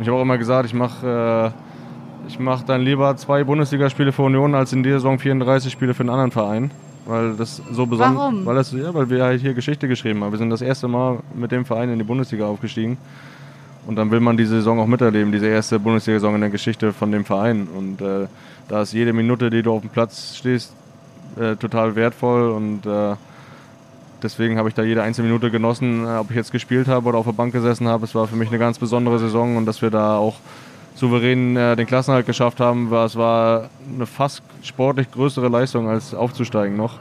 ich 0.00 0.08
habe 0.08 0.14
auch 0.14 0.22
immer 0.22 0.38
gesagt, 0.38 0.66
ich 0.66 0.74
mache 0.74 1.52
äh, 1.54 2.28
ich 2.28 2.38
mache 2.38 2.64
dann 2.66 2.80
lieber 2.82 3.16
zwei 3.16 3.44
Bundesligaspiele 3.44 4.12
für 4.12 4.22
Union 4.22 4.54
als 4.54 4.72
in 4.72 4.82
dieser 4.82 4.96
Saison 4.96 5.18
34 5.18 5.72
Spiele 5.72 5.94
für 5.94 6.02
einen 6.02 6.10
anderen 6.10 6.30
Verein. 6.30 6.70
Weil 7.06 7.34
das 7.34 7.62
so 7.70 7.86
besonders. 7.86 8.16
Warum? 8.16 8.46
Weil, 8.46 8.54
das, 8.54 8.72
ja, 8.72 8.94
weil 8.94 9.10
wir 9.10 9.22
halt 9.22 9.40
hier 9.42 9.52
Geschichte 9.52 9.88
geschrieben 9.88 10.24
haben. 10.24 10.32
Wir 10.32 10.38
sind 10.38 10.50
das 10.50 10.62
erste 10.62 10.88
Mal 10.88 11.18
mit 11.34 11.52
dem 11.52 11.66
Verein 11.66 11.90
in 11.90 11.98
die 11.98 12.04
Bundesliga 12.04 12.46
aufgestiegen. 12.46 12.96
Und 13.86 13.96
dann 13.96 14.10
will 14.10 14.20
man 14.20 14.38
diese 14.38 14.56
Saison 14.56 14.80
auch 14.80 14.86
miterleben, 14.86 15.30
diese 15.30 15.46
erste 15.46 15.78
Bundesliga-Saison 15.78 16.34
in 16.36 16.40
der 16.40 16.50
Geschichte 16.50 16.94
von 16.94 17.12
dem 17.12 17.26
Verein. 17.26 17.68
Und 17.68 18.00
äh, 18.00 18.26
da 18.68 18.80
ist 18.80 18.94
jede 18.94 19.12
Minute, 19.12 19.50
die 19.50 19.62
du 19.62 19.72
auf 19.74 19.82
dem 19.82 19.90
Platz 19.90 20.36
stehst, 20.36 20.74
äh, 21.38 21.56
total 21.56 21.94
wertvoll. 21.94 22.50
Und 22.52 22.86
äh, 22.86 23.16
deswegen 24.22 24.58
habe 24.58 24.68
ich 24.68 24.74
da 24.74 24.82
jede 24.82 25.02
einzelne 25.02 25.28
Minute 25.28 25.50
genossen, 25.50 26.04
äh, 26.04 26.18
ob 26.18 26.30
ich 26.30 26.36
jetzt 26.36 26.52
gespielt 26.52 26.88
habe 26.88 27.08
oder 27.08 27.18
auf 27.18 27.26
der 27.26 27.32
Bank 27.32 27.52
gesessen 27.52 27.88
habe. 27.88 28.04
Es 28.04 28.14
war 28.14 28.26
für 28.26 28.36
mich 28.36 28.48
eine 28.48 28.58
ganz 28.58 28.78
besondere 28.78 29.18
Saison 29.18 29.56
und 29.56 29.66
dass 29.66 29.82
wir 29.82 29.90
da 29.90 30.16
auch 30.16 30.36
souverän 30.94 31.56
äh, 31.56 31.76
den 31.76 31.86
Klassenhalt 31.86 32.26
geschafft 32.26 32.60
haben, 32.60 32.90
war 32.90 33.06
es 33.06 33.16
war 33.16 33.68
eine 33.94 34.06
fast 34.06 34.42
sportlich 34.62 35.10
größere 35.10 35.48
Leistung 35.48 35.88
als 35.88 36.14
aufzusteigen 36.14 36.76
noch. 36.76 36.98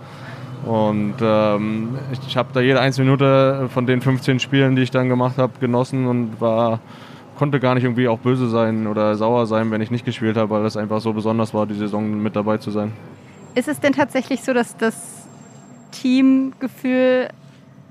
Und 0.65 1.15
ähm, 1.21 1.97
ich, 2.11 2.19
ich 2.27 2.37
habe 2.37 2.49
da 2.53 2.61
jede 2.61 2.79
einzelne 2.79 3.05
Minute 3.05 3.69
von 3.73 3.85
den 3.85 4.01
15 4.01 4.39
Spielen, 4.39 4.75
die 4.75 4.83
ich 4.83 4.91
dann 4.91 5.09
gemacht 5.09 5.37
habe, 5.37 5.53
genossen 5.59 6.07
und 6.07 6.39
war 6.39 6.79
konnte 7.37 7.59
gar 7.59 7.75
nicht 7.75 7.83
irgendwie 7.83 8.07
auch 8.07 8.19
böse 8.19 8.47
sein 8.47 8.87
oder 8.87 9.15
sauer 9.15 9.47
sein, 9.47 9.71
wenn 9.71 9.81
ich 9.81 9.91
nicht 9.91 10.05
gespielt 10.05 10.37
habe, 10.37 10.49
weil 10.51 10.65
es 10.65 10.77
einfach 10.77 11.01
so 11.01 11.13
besonders 11.13 11.53
war, 11.53 11.65
die 11.65 11.73
Saison 11.73 12.21
mit 12.21 12.35
dabei 12.35 12.57
zu 12.57 12.71
sein. 12.71 12.93
Ist 13.55 13.67
es 13.67 13.79
denn 13.79 13.93
tatsächlich 13.93 14.41
so, 14.43 14.53
dass 14.53 14.77
das 14.77 15.22
Teamgefühl 15.93 17.29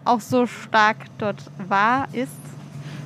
auch 0.05 0.21
so 0.21 0.47
stark 0.47 0.97
dort 1.19 1.43
war, 1.69 2.09
ist? 2.13 2.31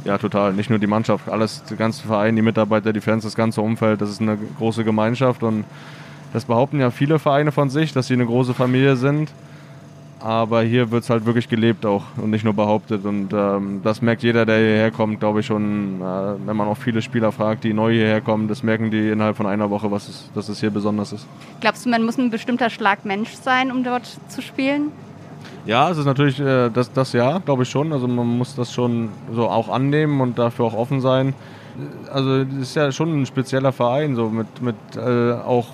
Ja, 0.05 0.19
total. 0.19 0.53
Nicht 0.53 0.71
nur 0.71 0.79
die 0.79 0.87
Mannschaft, 0.87 1.29
alles, 1.29 1.65
der 1.65 1.77
ganze 1.77 2.07
Verein, 2.07 2.37
die 2.37 2.43
Mitarbeiter, 2.43 2.93
die 2.93 3.01
Fans, 3.01 3.25
das 3.25 3.35
ganze 3.35 3.61
Umfeld, 3.61 4.01
das 4.01 4.11
ist 4.11 4.21
eine 4.21 4.39
große 4.59 4.85
Gemeinschaft 4.85 5.43
und 5.43 5.65
das 6.33 6.45
behaupten 6.45 6.81
ja 6.81 6.91
viele 6.91 7.19
Vereine 7.19 7.53
von 7.53 7.71
sich, 7.71 7.93
dass 7.93 8.07
sie 8.07 8.15
eine 8.15 8.27
große 8.27 8.55
Familie 8.55 8.97
sind. 8.97 9.31
Aber 10.19 10.63
hier 10.63 10.91
wird 10.91 11.05
es 11.05 11.11
halt 11.11 11.27
wirklich 11.27 11.49
gelebt 11.49 11.85
auch 11.85 12.03
und 12.17 12.31
nicht 12.31 12.45
nur 12.45 12.55
behauptet. 12.55 13.05
Und 13.05 13.33
ähm, 13.35 13.81
das 13.85 14.01
merkt 14.01 14.23
jeder, 14.23 14.47
der 14.47 14.59
hierher 14.59 14.91
kommt, 14.91 15.21
glaube 15.21 15.41
ich 15.41 15.47
schon, 15.47 16.01
äh, 16.01 16.47
wenn 16.47 16.57
man 16.57 16.69
auch 16.69 16.77
viele 16.79 17.03
Spieler 17.03 17.33
fragt, 17.33 17.65
die 17.65 17.75
neu 17.75 17.93
hierher 17.93 18.23
kommen, 18.23 18.49
das 18.49 18.63
merken 18.63 18.91
die 18.91 19.11
innerhalb 19.11 19.37
von 19.37 19.47
einer 19.47 19.69
Woche, 19.69 19.91
was 19.91 20.09
es, 20.09 20.31
dass 20.35 20.49
es 20.49 20.61
hier 20.61 20.71
besonders 20.71 21.13
ist. 21.13 21.27
Glaubst 21.61 21.85
du, 21.85 21.91
man 21.91 22.03
muss 22.03 22.17
ein 22.19 22.31
bestimmter 22.31 22.71
Schlag 22.71 23.05
Mensch 23.05 23.33
sein, 23.35 23.71
um 23.71 23.85
dort 23.85 24.07
zu 24.29 24.41
spielen? 24.41 24.91
Ja, 25.67 25.91
es 25.91 25.99
ist 25.99 26.07
natürlich 26.07 26.41
äh, 26.41 26.71
das, 26.71 26.93
das 26.93 27.13
ja, 27.13 27.39
glaube 27.39 27.65
ich 27.65 27.69
schon. 27.69 27.93
Also 27.93 28.09
man 28.09 28.27
muss 28.27 28.55
das 28.55 28.73
schon 28.73 29.11
so 29.33 29.49
auch 29.49 29.69
annehmen 29.69 30.21
und 30.21 30.39
dafür 30.39 30.65
auch 30.67 30.75
offen 30.75 31.01
sein. 31.01 31.35
Also 32.11 32.37
es 32.37 32.71
ist 32.71 32.75
ja 32.77 32.91
schon 32.91 33.21
ein 33.21 33.27
spezieller 33.27 33.73
Verein, 33.73 34.15
so 34.15 34.31
mit, 34.31 34.63
mit 34.63 34.77
äh, 34.97 35.33
auch 35.33 35.69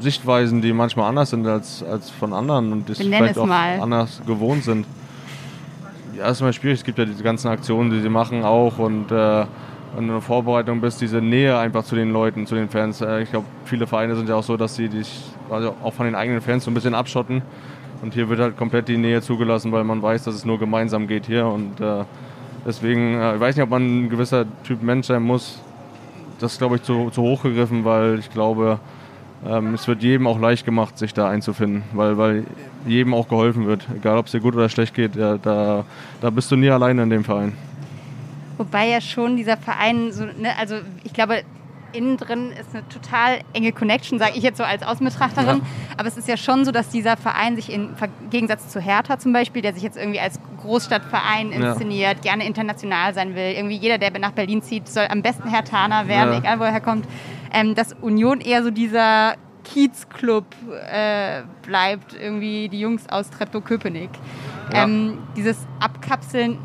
Sichtweisen, 0.00 0.62
die 0.62 0.72
manchmal 0.72 1.08
anders 1.08 1.30
sind 1.30 1.46
als, 1.46 1.82
als 1.82 2.10
von 2.10 2.32
anderen 2.32 2.72
und 2.72 2.88
die 2.88 2.94
vielleicht 2.94 3.38
auch 3.38 3.46
mal. 3.46 3.80
anders 3.80 4.20
gewohnt 4.26 4.64
sind. 4.64 4.86
Ja, 6.16 6.28
ist 6.28 6.40
immer 6.40 6.52
schwierig. 6.52 6.78
Es 6.78 6.84
gibt 6.84 6.98
ja 6.98 7.04
diese 7.04 7.22
ganzen 7.22 7.48
Aktionen, 7.48 7.90
die 7.90 8.00
sie 8.00 8.08
machen 8.08 8.44
auch 8.44 8.78
und 8.78 9.10
äh, 9.12 9.44
wenn 9.96 10.08
du 10.08 10.12
in 10.12 10.18
der 10.18 10.20
Vorbereitung 10.20 10.80
bist, 10.80 11.00
diese 11.00 11.22
Nähe 11.22 11.56
einfach 11.58 11.84
zu 11.84 11.94
den 11.94 12.12
Leuten, 12.12 12.46
zu 12.46 12.54
den 12.54 12.68
Fans. 12.68 13.00
Äh, 13.00 13.22
ich 13.22 13.30
glaube, 13.30 13.46
viele 13.64 13.86
Vereine 13.86 14.14
sind 14.16 14.28
ja 14.28 14.34
auch 14.34 14.42
so, 14.42 14.56
dass 14.56 14.74
sie 14.74 14.88
dich 14.88 15.22
also 15.50 15.74
auch 15.82 15.94
von 15.94 16.06
den 16.06 16.14
eigenen 16.14 16.40
Fans 16.40 16.64
so 16.64 16.70
ein 16.70 16.74
bisschen 16.74 16.94
abschotten 16.94 17.42
Und 18.02 18.14
hier 18.14 18.28
wird 18.28 18.40
halt 18.40 18.56
komplett 18.56 18.88
die 18.88 18.98
Nähe 18.98 19.22
zugelassen, 19.22 19.72
weil 19.72 19.84
man 19.84 20.02
weiß, 20.02 20.24
dass 20.24 20.34
es 20.34 20.44
nur 20.44 20.58
gemeinsam 20.58 21.06
geht 21.06 21.26
hier. 21.26 21.46
Und 21.46 21.80
äh, 21.80 22.04
deswegen, 22.66 23.14
äh, 23.14 23.36
ich 23.36 23.40
weiß 23.40 23.56
nicht, 23.56 23.62
ob 23.62 23.70
man 23.70 24.04
ein 24.04 24.10
gewisser 24.10 24.44
Typ 24.64 24.82
Mensch 24.82 25.06
sein 25.06 25.22
muss. 25.22 25.60
Das 26.40 26.52
ist, 26.52 26.58
glaube 26.58 26.76
ich, 26.76 26.82
zu, 26.82 27.10
zu 27.10 27.22
hoch 27.22 27.42
gegriffen, 27.42 27.84
weil 27.84 28.18
ich 28.18 28.28
glaube, 28.28 28.78
ähm, 29.48 29.74
es 29.74 29.86
wird 29.86 30.02
jedem 30.02 30.26
auch 30.26 30.40
leicht 30.40 30.64
gemacht, 30.64 30.98
sich 30.98 31.14
da 31.14 31.28
einzufinden, 31.28 31.82
weil, 31.92 32.18
weil 32.18 32.44
jedem 32.86 33.14
auch 33.14 33.28
geholfen 33.28 33.66
wird. 33.66 33.86
Egal, 33.96 34.18
ob 34.18 34.26
es 34.26 34.32
dir 34.32 34.40
gut 34.40 34.54
oder 34.54 34.68
schlecht 34.68 34.94
geht, 34.94 35.16
ja, 35.16 35.38
da, 35.38 35.84
da 36.20 36.30
bist 36.30 36.50
du 36.50 36.56
nie 36.56 36.70
alleine 36.70 37.02
in 37.02 37.10
dem 37.10 37.24
Verein. 37.24 37.52
Wobei 38.58 38.88
ja 38.88 39.00
schon 39.00 39.36
dieser 39.36 39.56
Verein, 39.56 40.12
so, 40.12 40.24
ne, 40.24 40.56
also 40.58 40.76
ich 41.04 41.12
glaube, 41.12 41.42
innen 41.92 42.16
drin 42.16 42.52
ist 42.52 42.74
eine 42.74 42.86
total 42.88 43.40
enge 43.52 43.72
Connection, 43.72 44.18
sage 44.18 44.32
ich 44.36 44.42
jetzt 44.42 44.58
so 44.58 44.64
als 44.64 44.82
Außenbetrachterin. 44.82 45.58
Ja. 45.58 45.64
Aber 45.96 46.08
es 46.08 46.16
ist 46.16 46.28
ja 46.28 46.36
schon 46.36 46.64
so, 46.64 46.72
dass 46.72 46.90
dieser 46.90 47.16
Verein 47.16 47.56
sich 47.56 47.72
im 47.72 47.90
Gegensatz 48.30 48.68
zu 48.68 48.80
Hertha 48.80 49.18
zum 49.18 49.32
Beispiel, 49.32 49.62
der 49.62 49.72
sich 49.72 49.82
jetzt 49.82 49.96
irgendwie 49.96 50.20
als 50.20 50.38
Großstadtverein 50.62 51.52
inszeniert, 51.52 52.16
ja. 52.16 52.32
gerne 52.32 52.46
international 52.46 53.14
sein 53.14 53.34
will. 53.34 53.52
Irgendwie 53.56 53.76
jeder, 53.76 53.98
der 53.98 54.16
nach 54.18 54.32
Berlin 54.32 54.62
zieht, 54.62 54.88
soll 54.88 55.06
am 55.08 55.22
besten 55.22 55.48
Herthaner 55.48 56.08
werden, 56.08 56.32
ja. 56.32 56.38
egal 56.38 56.60
wo 56.60 56.64
er 56.64 56.72
herkommt. 56.72 57.06
Ähm, 57.52 57.74
dass 57.74 57.94
Union 58.00 58.40
eher 58.40 58.62
so 58.62 58.70
dieser 58.70 59.34
Kiezclub 59.64 60.44
äh, 60.90 61.42
bleibt, 61.62 62.14
irgendwie 62.14 62.68
die 62.68 62.80
Jungs 62.80 63.08
aus 63.08 63.30
Treptow-Köpenick. 63.30 64.10
Ähm, 64.72 65.18
dieses 65.36 65.66
Abkapseln 65.80 66.58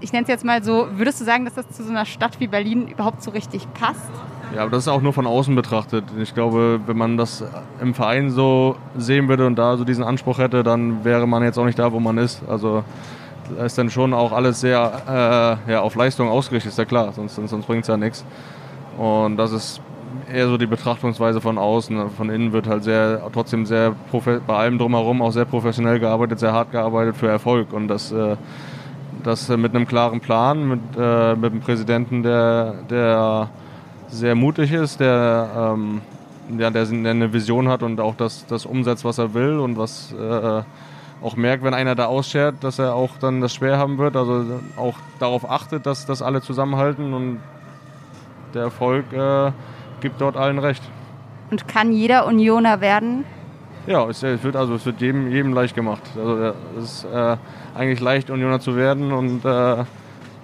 ich 0.00 0.12
nenne 0.12 0.22
es 0.22 0.28
jetzt 0.28 0.44
mal 0.44 0.62
so, 0.62 0.88
würdest 0.92 1.20
du 1.20 1.24
sagen, 1.24 1.44
dass 1.44 1.54
das 1.54 1.68
zu 1.70 1.84
so 1.84 1.90
einer 1.90 2.04
Stadt 2.04 2.40
wie 2.40 2.46
Berlin 2.46 2.88
überhaupt 2.88 3.22
so 3.22 3.30
richtig 3.30 3.66
passt? 3.74 4.10
Ja, 4.54 4.62
aber 4.62 4.70
das 4.70 4.84
ist 4.84 4.88
auch 4.88 5.02
nur 5.02 5.12
von 5.12 5.26
außen 5.26 5.54
betrachtet. 5.54 6.04
Ich 6.20 6.34
glaube, 6.34 6.80
wenn 6.86 6.96
man 6.96 7.16
das 7.16 7.44
im 7.80 7.94
Verein 7.94 8.30
so 8.30 8.76
sehen 8.96 9.28
würde 9.28 9.46
und 9.46 9.56
da 9.56 9.76
so 9.76 9.84
diesen 9.84 10.04
Anspruch 10.04 10.38
hätte, 10.38 10.62
dann 10.62 11.04
wäre 11.04 11.26
man 11.26 11.42
jetzt 11.42 11.58
auch 11.58 11.64
nicht 11.64 11.78
da, 11.78 11.92
wo 11.92 12.00
man 12.00 12.18
ist. 12.18 12.42
Also 12.48 12.84
da 13.56 13.64
ist 13.64 13.76
dann 13.76 13.90
schon 13.90 14.14
auch 14.14 14.32
alles 14.32 14.60
sehr 14.60 15.58
äh, 15.68 15.72
ja, 15.72 15.80
auf 15.80 15.94
Leistung 15.94 16.28
ausgerichtet, 16.28 16.72
ist 16.72 16.78
ja 16.78 16.84
klar, 16.84 17.12
sonst, 17.12 17.34
sonst 17.34 17.66
bringt 17.66 17.82
es 17.82 17.88
ja 17.88 17.96
nichts. 17.96 18.24
Und 18.98 19.36
das 19.36 19.52
ist 19.52 19.80
eher 20.32 20.48
so 20.48 20.56
die 20.56 20.66
Betrachtungsweise 20.66 21.40
von 21.40 21.58
außen. 21.58 22.10
Von 22.10 22.30
innen 22.30 22.52
wird 22.52 22.66
halt 22.66 22.84
sehr, 22.84 23.22
trotzdem 23.32 23.66
sehr, 23.66 23.94
bei 24.46 24.56
allem 24.56 24.78
drumherum 24.78 25.22
auch 25.22 25.30
sehr 25.30 25.44
professionell 25.44 25.98
gearbeitet, 25.98 26.38
sehr 26.38 26.52
hart 26.52 26.70
gearbeitet 26.72 27.16
für 27.16 27.28
Erfolg. 27.28 27.72
Und 27.72 27.88
das, 27.88 28.12
äh, 28.12 28.36
das 29.22 29.48
mit 29.48 29.74
einem 29.74 29.86
klaren 29.86 30.20
Plan, 30.20 30.68
mit, 30.68 30.80
äh, 30.98 31.34
mit 31.34 31.52
einem 31.52 31.60
Präsidenten, 31.60 32.22
der, 32.22 32.74
der 32.88 33.48
sehr 34.08 34.34
mutig 34.34 34.72
ist, 34.72 35.00
der, 35.00 35.74
ähm, 35.74 36.00
ja, 36.58 36.70
der, 36.70 36.86
eine 36.86 37.32
Vision 37.32 37.68
hat 37.68 37.82
und 37.82 38.00
auch 38.00 38.14
das, 38.14 38.46
das 38.46 38.66
umsetzt, 38.66 39.04
was 39.04 39.18
er 39.18 39.34
will 39.34 39.58
und 39.58 39.76
was 39.76 40.12
äh, 40.12 40.62
auch 41.22 41.36
merkt, 41.36 41.64
wenn 41.64 41.74
einer 41.74 41.94
da 41.94 42.06
ausschert, 42.06 42.56
dass 42.62 42.78
er 42.78 42.94
auch 42.94 43.10
dann 43.18 43.40
das 43.40 43.54
schwer 43.54 43.78
haben 43.78 43.98
wird. 43.98 44.16
Also 44.16 44.44
auch 44.76 44.94
darauf 45.18 45.48
achtet, 45.50 45.86
dass, 45.86 46.06
dass 46.06 46.22
alle 46.22 46.40
zusammenhalten 46.42 47.14
und 47.14 47.40
der 48.54 48.62
Erfolg 48.62 49.12
äh, 49.12 49.50
gibt 50.00 50.20
dort 50.20 50.36
allen 50.36 50.58
recht. 50.58 50.82
Und 51.50 51.68
kann 51.68 51.92
jeder 51.92 52.26
Unioner 52.26 52.80
werden? 52.80 53.24
Ja, 53.86 54.08
es, 54.08 54.22
wird, 54.22 54.56
also, 54.56 54.74
es 54.74 54.84
wird 54.84 55.00
jedem, 55.00 55.30
jedem 55.30 55.52
leicht 55.52 55.74
gemacht. 55.74 56.02
Also 56.16 56.54
es 56.76 56.84
ist 56.84 57.04
äh, 57.04 57.36
eigentlich 57.74 58.00
leicht, 58.00 58.30
Unioner 58.30 58.58
zu 58.58 58.74
werden 58.76 59.12
und 59.12 59.44
äh, 59.44 59.84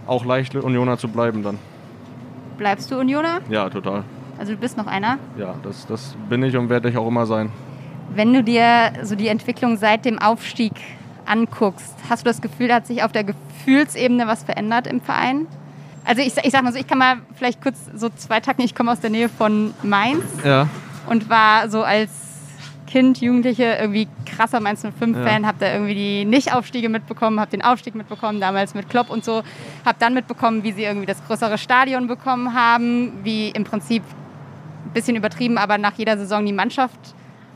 auch 0.06 0.24
leicht, 0.24 0.54
Unioner 0.54 0.96
zu 0.96 1.08
bleiben 1.08 1.42
dann. 1.42 1.58
Bleibst 2.56 2.90
du 2.90 3.00
Unioner? 3.00 3.40
Ja, 3.48 3.68
total. 3.68 4.04
Also 4.38 4.52
du 4.52 4.58
bist 4.58 4.76
noch 4.76 4.86
einer? 4.86 5.18
Ja, 5.36 5.54
das, 5.62 5.86
das 5.86 6.16
bin 6.28 6.42
ich 6.44 6.56
und 6.56 6.68
werde 6.68 6.88
ich 6.88 6.96
auch 6.96 7.08
immer 7.08 7.26
sein. 7.26 7.50
Wenn 8.14 8.32
du 8.32 8.42
dir 8.42 8.92
so 9.02 9.16
die 9.16 9.28
Entwicklung 9.28 9.76
seit 9.76 10.04
dem 10.04 10.18
Aufstieg 10.18 10.72
anguckst, 11.26 11.94
hast 12.08 12.24
du 12.24 12.30
das 12.30 12.40
Gefühl, 12.40 12.68
da 12.68 12.76
hat 12.76 12.86
sich 12.86 13.02
auf 13.02 13.12
der 13.12 13.24
Gefühlsebene 13.24 14.26
was 14.26 14.44
verändert 14.44 14.86
im 14.86 15.00
Verein? 15.00 15.46
Also 16.04 16.22
ich, 16.22 16.36
ich 16.42 16.50
sag 16.50 16.62
mal 16.62 16.72
so, 16.72 16.78
ich 16.78 16.86
kann 16.86 16.98
mal 16.98 17.18
vielleicht 17.34 17.62
kurz 17.62 17.78
so 17.94 18.08
zwei 18.08 18.40
Takten, 18.40 18.62
ich 18.62 18.74
komme 18.74 18.90
aus 18.90 19.00
der 19.00 19.10
Nähe 19.10 19.28
von 19.28 19.72
Mainz 19.82 20.24
ja. 20.44 20.68
und 21.06 21.28
war 21.28 21.68
so 21.68 21.82
als 21.82 22.10
Kind, 22.92 23.22
Jugendliche 23.22 23.78
irgendwie 23.80 24.06
krasser 24.26 24.60
Mainz 24.60 24.84
05-Fan, 24.84 25.42
ja. 25.42 25.48
habe 25.48 25.58
da 25.60 25.72
irgendwie 25.72 25.94
die 25.94 26.24
Nicht-Aufstiege 26.26 26.90
mitbekommen, 26.90 27.40
habe 27.40 27.50
den 27.50 27.62
Aufstieg 27.62 27.94
mitbekommen, 27.94 28.38
damals 28.38 28.74
mit 28.74 28.90
Klopp 28.90 29.08
und 29.08 29.24
so. 29.24 29.42
Habe 29.86 29.96
dann 29.98 30.12
mitbekommen, 30.12 30.62
wie 30.62 30.72
sie 30.72 30.84
irgendwie 30.84 31.06
das 31.06 31.24
größere 31.26 31.56
Stadion 31.56 32.06
bekommen 32.06 32.52
haben, 32.52 33.12
wie 33.22 33.48
im 33.48 33.64
Prinzip 33.64 34.02
ein 34.84 34.90
bisschen 34.92 35.16
übertrieben, 35.16 35.56
aber 35.56 35.78
nach 35.78 35.94
jeder 35.94 36.18
Saison 36.18 36.44
die 36.44 36.52
Mannschaft 36.52 36.98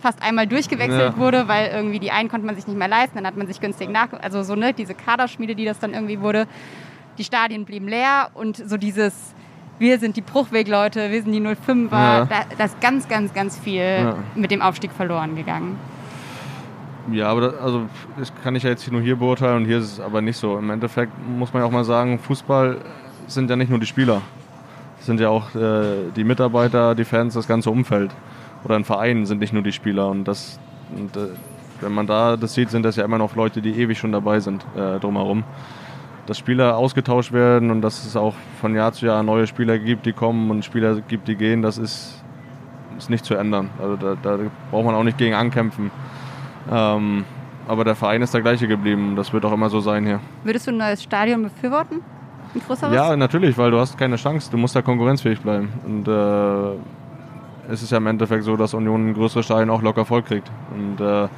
fast 0.01 0.22
einmal 0.22 0.47
durchgewechselt 0.47 1.14
ja. 1.14 1.16
wurde, 1.18 1.49
weil 1.49 1.68
irgendwie 1.68 1.99
die 1.99 2.12
einen 2.12 2.28
konnte 2.28 2.47
man 2.47 2.55
sich 2.55 2.66
nicht 2.66 2.78
mehr 2.78 2.88
leisten, 2.88 3.16
dann 3.16 3.26
hat 3.26 3.36
man 3.36 3.47
sich 3.47 3.61
günstig 3.61 3.90
nach, 3.90 4.12
also 4.14 4.42
so 4.42 4.55
ne, 4.55 4.72
diese 4.72 4.94
Kaderschmiede, 4.94 5.55
die 5.55 5.64
das 5.64 5.78
dann 5.78 5.92
irgendwie 5.92 6.20
wurde. 6.20 6.47
Die 7.18 7.24
Stadien 7.24 7.64
blieben 7.64 7.88
leer 7.88 8.30
und 8.34 8.56
so 8.56 8.76
dieses 8.76 9.34
wir 9.78 9.98
sind 9.98 10.16
die 10.16 10.22
Bruchwegleute, 10.22 11.10
wir 11.10 11.22
sind 11.22 11.32
die 11.32 11.40
05er. 11.40 11.90
Ja. 11.92 12.24
Da, 12.24 12.44
da, 12.56 12.64
ist 12.64 12.80
ganz, 12.80 13.08
ganz, 13.08 13.34
ganz 13.34 13.58
viel 13.58 13.82
ja. 13.82 14.16
mit 14.34 14.50
dem 14.50 14.62
Aufstieg 14.62 14.92
verloren 14.92 15.36
gegangen. 15.36 15.78
Ja, 17.12 17.28
aber 17.28 17.40
das, 17.42 17.60
also 17.60 17.82
das 18.18 18.32
kann 18.42 18.56
ich 18.56 18.62
ja 18.62 18.70
jetzt 18.70 18.90
nur 18.90 19.00
hier 19.00 19.16
beurteilen 19.16 19.58
und 19.58 19.64
hier 19.66 19.78
ist 19.78 19.92
es 19.92 20.00
aber 20.00 20.22
nicht 20.22 20.36
so. 20.36 20.58
Im 20.58 20.70
Endeffekt 20.70 21.12
muss 21.28 21.52
man 21.52 21.62
ja 21.62 21.68
auch 21.68 21.72
mal 21.72 21.84
sagen, 21.84 22.18
Fußball 22.18 22.78
sind 23.26 23.50
ja 23.50 23.56
nicht 23.56 23.68
nur 23.68 23.78
die 23.78 23.86
Spieler. 23.86 24.22
Es 24.98 25.06
sind 25.06 25.20
ja 25.20 25.28
auch 25.28 25.54
äh, 25.54 26.10
die 26.16 26.24
Mitarbeiter, 26.24 26.94
die 26.94 27.04
Fans, 27.04 27.34
das 27.34 27.46
ganze 27.46 27.70
Umfeld. 27.70 28.10
Oder 28.64 28.76
ein 28.76 28.84
Verein 28.84 29.26
sind 29.26 29.38
nicht 29.38 29.52
nur 29.52 29.62
die 29.62 29.72
Spieler. 29.72 30.08
Und 30.08 30.24
das, 30.24 30.58
und, 30.96 31.16
äh, 31.16 31.28
wenn 31.80 31.92
man 31.92 32.06
da 32.06 32.36
das 32.36 32.54
sieht, 32.54 32.70
sind 32.70 32.82
das 32.82 32.96
ja 32.96 33.04
immer 33.04 33.18
noch 33.18 33.36
Leute, 33.36 33.60
die 33.60 33.78
ewig 33.78 33.98
schon 33.98 34.10
dabei 34.10 34.40
sind 34.40 34.64
äh, 34.74 34.98
drumherum 34.98 35.44
dass 36.27 36.39
Spieler 36.39 36.77
ausgetauscht 36.77 37.33
werden 37.33 37.70
und 37.70 37.83
dass 37.83 38.05
es 38.05 38.16
auch 38.16 38.35
von 38.61 38.74
Jahr 38.74 38.93
zu 38.93 39.07
Jahr 39.07 39.22
neue 39.22 39.47
Spieler 39.47 39.79
gibt, 39.79 40.07
die 40.07 40.12
kommen 40.12 40.51
und 40.51 40.64
Spieler 40.64 41.01
gibt, 41.01 41.29
die 41.29 41.37
gehen, 41.37 41.62
das 41.62 41.79
ist, 41.79 42.22
ist 42.99 43.11
nicht 43.11 43.24
zu 43.24 43.35
ändern. 43.35 43.70
Also 43.81 43.97
da, 43.97 44.16
da 44.20 44.39
braucht 44.70 44.85
man 44.85 44.95
auch 44.95 45.05
nicht 45.05 45.18
gegen 45.18 45.35
ankämpfen. 45.35 45.91
Ähm, 46.70 47.24
aber 47.68 47.85
der 47.85 47.95
Verein 47.95 48.22
ist 48.22 48.33
der 48.33 48.43
gleiche 48.43 48.68
geblieben. 48.68 49.16
Das 49.16 49.33
wird 49.33 49.45
auch 49.45 49.53
immer 49.53 49.70
so 49.70 49.81
sein 49.81 50.05
hier. 50.05 50.20
Würdest 50.45 50.66
du 50.66 50.70
ein 50.70 50.77
neues 50.77 51.03
Stadion 51.03 51.43
befürworten? 51.43 52.01
Ein 52.55 52.61
größeres? 52.61 52.95
Ja, 52.95 53.16
natürlich, 53.16 53.59
weil 53.59 53.70
du 53.70 53.79
hast 53.79 53.99
keine 53.99 54.16
Chance. 54.16 54.51
Du 54.51 54.57
musst 54.57 54.77
da 54.77 54.83
konkurrenzfähig 54.83 55.41
bleiben. 55.41 55.68
Und 55.85 56.07
äh, 56.07 57.72
es 57.72 57.83
ist 57.83 57.91
ja 57.91 57.99
im 57.99 58.07
Endeffekt 58.07 58.45
so, 58.45 58.57
dass 58.57 58.74
Union 58.74 59.11
ein 59.11 59.14
größeres 59.14 59.45
Stadion 59.45 59.70
auch 59.70 59.83
locker 59.83 60.05
voll 60.05 60.22
kriegt. 60.22 60.51
Und 60.72 61.01
äh, 61.01 61.29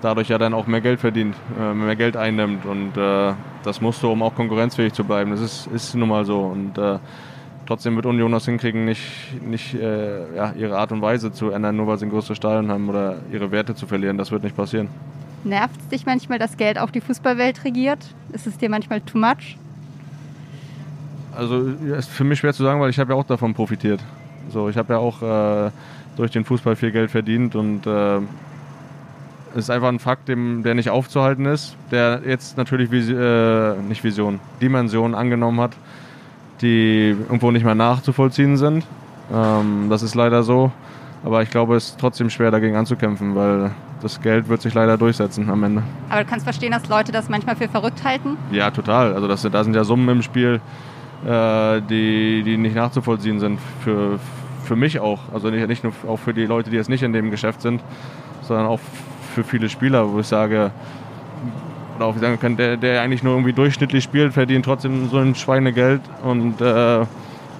dadurch 0.00 0.28
ja 0.28 0.38
dann 0.38 0.54
auch 0.54 0.66
mehr 0.66 0.80
Geld 0.80 1.00
verdient, 1.00 1.36
äh, 1.58 1.74
mehr 1.74 1.96
Geld 1.96 2.16
einnimmt. 2.16 2.64
Und 2.64 2.96
äh, 2.96 3.34
das 3.62 3.80
musst 3.80 4.02
du, 4.02 4.10
um 4.10 4.22
auch 4.22 4.34
konkurrenzfähig 4.34 4.92
zu 4.92 5.04
bleiben. 5.04 5.30
Das 5.30 5.40
ist, 5.40 5.66
ist 5.68 5.94
nun 5.94 6.08
mal 6.08 6.24
so. 6.24 6.40
Und 6.40 6.78
äh, 6.78 6.98
trotzdem 7.66 7.96
wird 7.96 8.06
Union 8.06 8.32
das 8.32 8.44
hinkriegen, 8.44 8.84
nicht, 8.84 9.42
nicht 9.44 9.74
ja, 9.74 10.52
ihre 10.52 10.78
Art 10.78 10.92
und 10.92 11.02
Weise 11.02 11.32
zu 11.32 11.50
ändern, 11.50 11.76
nur 11.76 11.88
weil 11.88 11.98
sie 11.98 12.06
ein 12.06 12.10
größeres 12.10 12.36
Stadion 12.36 12.70
haben 12.70 12.88
oder 12.88 13.16
ihre 13.32 13.50
Werte 13.50 13.74
zu 13.74 13.86
verlieren. 13.86 14.18
Das 14.18 14.30
wird 14.30 14.44
nicht 14.44 14.56
passieren. 14.56 14.88
Nervt 15.42 15.80
es 15.80 15.88
dich 15.88 16.06
manchmal, 16.06 16.38
dass 16.38 16.56
Geld 16.56 16.78
auch 16.78 16.90
die 16.90 17.00
Fußballwelt 17.00 17.64
regiert? 17.64 17.98
Ist 18.32 18.46
es 18.46 18.58
dir 18.58 18.68
manchmal 18.68 19.00
too 19.00 19.18
much? 19.18 19.56
Also 21.36 21.68
ist 21.68 22.10
für 22.10 22.24
mich 22.24 22.38
schwer 22.38 22.54
zu 22.54 22.62
sagen, 22.62 22.80
weil 22.80 22.90
ich 22.90 22.98
habe 22.98 23.12
ja 23.12 23.18
auch 23.18 23.24
davon 23.24 23.54
profitiert. 23.54 24.00
So, 24.48 24.68
ich 24.68 24.76
habe 24.76 24.94
ja 24.94 24.98
auch 24.98 25.22
äh, 25.22 25.70
durch 26.16 26.30
den 26.30 26.44
Fußball 26.44 26.76
viel 26.76 26.92
Geld 26.92 27.10
verdient 27.10 27.54
und 27.54 27.86
äh, 27.86 28.20
ist 29.56 29.70
einfach 29.70 29.88
ein 29.88 29.98
Fakt, 29.98 30.28
dem, 30.28 30.62
der 30.62 30.74
nicht 30.74 30.90
aufzuhalten 30.90 31.46
ist, 31.46 31.76
der 31.90 32.22
jetzt 32.26 32.56
natürlich 32.56 32.90
Visi 32.90 33.12
äh, 33.12 33.76
nicht 33.88 34.04
Vision, 34.04 34.38
Dimensionen 34.60 35.14
angenommen 35.14 35.60
hat, 35.60 35.72
die 36.60 37.16
irgendwo 37.18 37.50
nicht 37.50 37.64
mehr 37.64 37.74
nachzuvollziehen 37.74 38.56
sind. 38.56 38.86
Ähm, 39.32 39.86
das 39.88 40.02
ist 40.02 40.14
leider 40.14 40.42
so. 40.42 40.72
Aber 41.24 41.42
ich 41.42 41.50
glaube, 41.50 41.76
es 41.76 41.88
ist 41.88 41.98
trotzdem 41.98 42.30
schwer 42.30 42.50
dagegen 42.50 42.76
anzukämpfen, 42.76 43.34
weil 43.34 43.72
das 44.02 44.20
Geld 44.20 44.48
wird 44.48 44.60
sich 44.62 44.74
leider 44.74 44.96
durchsetzen 44.96 45.48
am 45.50 45.64
Ende. 45.64 45.82
Aber 46.08 46.22
du 46.22 46.28
kannst 46.28 46.44
verstehen, 46.44 46.72
dass 46.72 46.88
Leute 46.88 47.10
das 47.10 47.28
manchmal 47.28 47.56
für 47.56 47.68
verrückt 47.68 48.04
halten? 48.04 48.36
Ja, 48.52 48.70
total. 48.70 49.14
Also 49.14 49.26
das, 49.26 49.42
da 49.42 49.64
sind 49.64 49.74
ja 49.74 49.84
Summen 49.84 50.08
im 50.08 50.22
Spiel, 50.22 50.60
äh, 51.26 51.80
die, 51.82 52.42
die 52.44 52.56
nicht 52.58 52.76
nachzuvollziehen 52.76 53.40
sind. 53.40 53.58
Für, 53.80 54.20
für 54.64 54.76
mich 54.76 55.00
auch. 55.00 55.20
Also 55.32 55.50
nicht, 55.50 55.66
nicht 55.66 55.82
nur 55.82 55.94
auch 56.06 56.18
für 56.18 56.34
die 56.34 56.44
Leute, 56.44 56.70
die 56.70 56.76
jetzt 56.76 56.90
nicht 56.90 57.02
in 57.02 57.12
dem 57.12 57.30
Geschäft 57.30 57.62
sind, 57.62 57.82
sondern 58.42 58.66
auch 58.66 58.80
für 59.36 59.44
viele 59.44 59.68
Spieler, 59.68 60.10
wo 60.10 60.18
ich 60.18 60.26
sage, 60.26 60.70
oder 61.96 62.06
auch 62.06 62.16
sagen 62.16 62.40
kann, 62.40 62.56
der, 62.56 62.76
der 62.76 63.02
eigentlich 63.02 63.22
nur 63.22 63.34
irgendwie 63.34 63.52
durchschnittlich 63.52 64.02
spielt, 64.02 64.32
verdient 64.32 64.64
trotzdem 64.64 65.08
so 65.10 65.18
ein 65.18 65.34
Schweinegeld 65.34 66.00
und 66.24 66.60
äh, 66.60 67.00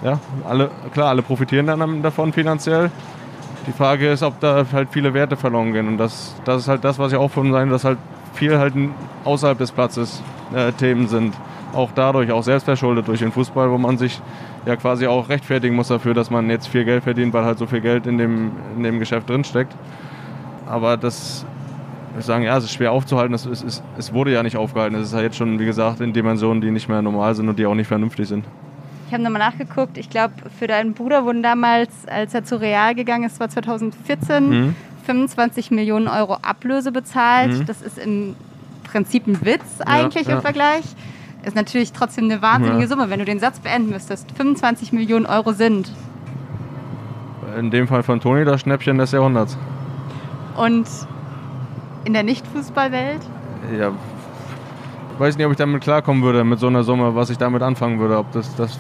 ja, 0.03 0.19
alle, 0.49 0.71
klar, 0.93 1.09
alle 1.11 1.23
profitieren 1.23 1.67
dann 1.67 2.03
davon 2.03 2.33
finanziell. 2.33 2.91
Die 3.67 3.73
Frage 3.73 4.11
ist, 4.11 4.23
ob 4.23 4.41
da 4.41 4.65
halt 4.73 4.89
viele 4.91 5.13
Werte 5.13 5.37
verloren 5.37 5.73
gehen 5.73 5.87
und 5.89 5.99
das, 5.99 6.35
das 6.45 6.63
ist 6.63 6.69
halt 6.69 6.83
das, 6.83 6.99
was 6.99 7.13
ich 7.13 7.19
auch 7.19 7.31
von 7.31 7.53
sein, 7.53 7.69
dass 7.69 7.85
halt 7.85 7.99
viel 8.33 8.59
halt 8.59 8.75
außerhalb 9.25 9.59
des 9.59 9.73
Platzes 9.73 10.23
äh, 10.55 10.73
Themen 10.73 11.09
sind. 11.09 11.35
Auch 11.75 11.91
dadurch, 11.95 12.31
auch 12.33 12.43
selbst 12.43 12.65
verschuldet 12.65 13.07
durch 13.09 13.19
den 13.19 13.33
Fußball, 13.33 13.71
wo 13.71 13.77
man 13.77 13.99
sich 13.99 14.21
ja 14.65 14.77
quasi 14.77 15.07
auch 15.07 15.29
rechtfertigen 15.29 15.77
muss 15.77 15.89
dafür, 15.89 16.15
dass 16.15 16.31
man 16.31 16.49
jetzt 16.49 16.69
viel 16.69 16.85
Geld 16.85 17.05
verdient, 17.05 17.35
weil 17.35 17.45
halt 17.45 17.59
so 17.59 17.67
viel 17.67 17.81
Geld 17.81 18.07
in 18.07 18.17
dem, 18.17 18.53
in 18.77 18.83
dem 18.83 18.99
Geschäft 18.99 19.29
drinsteckt. 19.29 19.75
Aber 20.67 20.97
das 20.97 21.45
sagen, 22.25 22.45
ja, 22.45 22.57
es 22.57 22.65
ist 22.65 22.73
schwer 22.73 22.93
aufzuhalten. 22.93 23.35
Es, 23.35 23.45
es, 23.45 23.63
es, 23.63 23.83
es 23.99 24.13
wurde 24.13 24.33
ja 24.33 24.43
nicht 24.43 24.57
aufgehalten. 24.57 24.97
Es 24.97 25.09
ist 25.09 25.15
ja 25.15 25.21
jetzt 25.21 25.37
schon, 25.37 25.59
wie 25.59 25.67
gesagt, 25.67 26.01
in 26.01 26.13
Dimensionen, 26.13 26.61
die 26.61 26.71
nicht 26.71 26.89
mehr 26.89 27.03
normal 27.03 27.35
sind 27.35 27.49
und 27.49 27.59
die 27.59 27.67
auch 27.67 27.75
nicht 27.75 27.89
vernünftig 27.89 28.29
sind. 28.29 28.45
Ich 29.07 29.13
habe 29.13 29.23
nochmal 29.23 29.41
nachgeguckt. 29.41 29.99
Ich 29.99 30.11
glaube, 30.11 30.35
für 30.59 30.67
deinen 30.67 30.95
Bruder 30.95 31.25
wurden 31.25 31.43
damals, 31.43 31.91
als 32.09 32.35
er 32.35 32.45
zu 32.45 32.61
Real 32.61 32.95
gegangen 32.95 33.25
ist, 33.25 33.39
war 33.39 33.49
2014, 33.49 34.49
mhm. 34.49 34.77
25 35.05 35.71
Millionen 35.71 36.09
Euro 36.09 36.39
Ablöse 36.43 36.91
bezahlt. 36.91 37.53
Mhm. 37.53 37.67
Das 37.67 37.83
ist 37.83 37.99
im 37.99 38.35
Prinzip 38.85 39.27
ein 39.27 39.45
Witz 39.45 39.81
eigentlich 39.85 40.27
ja, 40.27 40.33
im 40.33 40.39
ja. 40.39 40.41
Vergleich. 40.41 40.85
Ist 41.45 41.55
natürlich 41.55 41.93
trotzdem 41.93 42.25
eine 42.25 42.43
wahnsinnige 42.43 42.83
ja. 42.83 42.89
Summe, 42.89 43.09
wenn 43.09 43.21
du 43.21 43.25
den 43.25 43.39
Satz 43.39 43.61
beenden 43.61 43.91
müsstest. 43.91 44.33
25 44.33 44.93
Millionen 44.93 45.27
Euro 45.27 45.53
sind. 45.53 45.93
In 47.57 47.71
dem 47.71 47.87
Fall 47.87 48.03
von 48.03 48.19
Toni 48.19 48.45
das 48.45 48.63
Schnäppchen 48.63 48.99
des 48.99 49.13
Jahrhunderts. 49.13 49.57
Und 50.57 50.87
in 52.07 52.13
der 52.13 52.23
Nicht-Fußballwelt? 52.23 53.21
Ja, 53.79 53.91
weiß 55.19 55.37
nicht, 55.37 55.45
ob 55.45 55.53
ich 55.53 55.59
damit 55.59 55.83
klarkommen 55.83 56.23
würde, 56.23 56.45
mit 56.45 56.61
so 56.61 56.69
einer 56.69 56.85
Summe, 56.85 57.15
was 57.15 57.31
ich 57.31 57.39
damit 57.39 57.63
anfangen 57.63 57.99
würde. 57.99 58.17
Ob 58.17 58.31
das, 58.33 58.55
das 58.55 58.79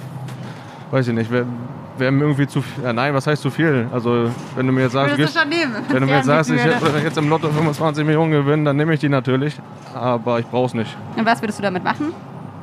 weiß 0.93 1.09
ich 1.09 1.14
nicht. 1.14 1.31
Wäre 1.31 1.47
wär 1.99 2.12
irgendwie 2.12 2.47
zu 2.47 2.62
viel. 2.62 2.85
Ja, 2.85 2.93
nein, 2.93 3.14
was 3.14 3.27
heißt 3.27 3.43
zu 3.43 3.51
viel? 3.51 3.89
Also, 3.93 4.31
wenn 4.55 4.66
du 4.66 4.72
mir 4.72 4.83
jetzt 4.83 4.93
sagst, 4.93 5.18
ich, 5.18 5.35
wenn 5.35 6.01
du 6.01 6.07
mir 6.07 6.12
jetzt 6.16 6.27
sagst, 6.27 6.51
ich 6.51 6.62
hätte 6.62 6.99
jetzt 7.03 7.18
im 7.18 7.29
Lotto 7.29 7.49
25 7.49 8.05
Millionen 8.05 8.31
gewinnen, 8.31 8.64
dann 8.64 8.77
nehme 8.77 8.95
ich 8.95 9.01
die 9.01 9.09
natürlich. 9.09 9.59
Aber 9.95 10.39
ich 10.39 10.47
brauche 10.47 10.66
es 10.66 10.74
nicht. 10.74 10.97
Und 11.16 11.27
was 11.27 11.43
würdest 11.43 11.59
du 11.59 11.62
damit 11.62 11.83
machen, 11.83 12.12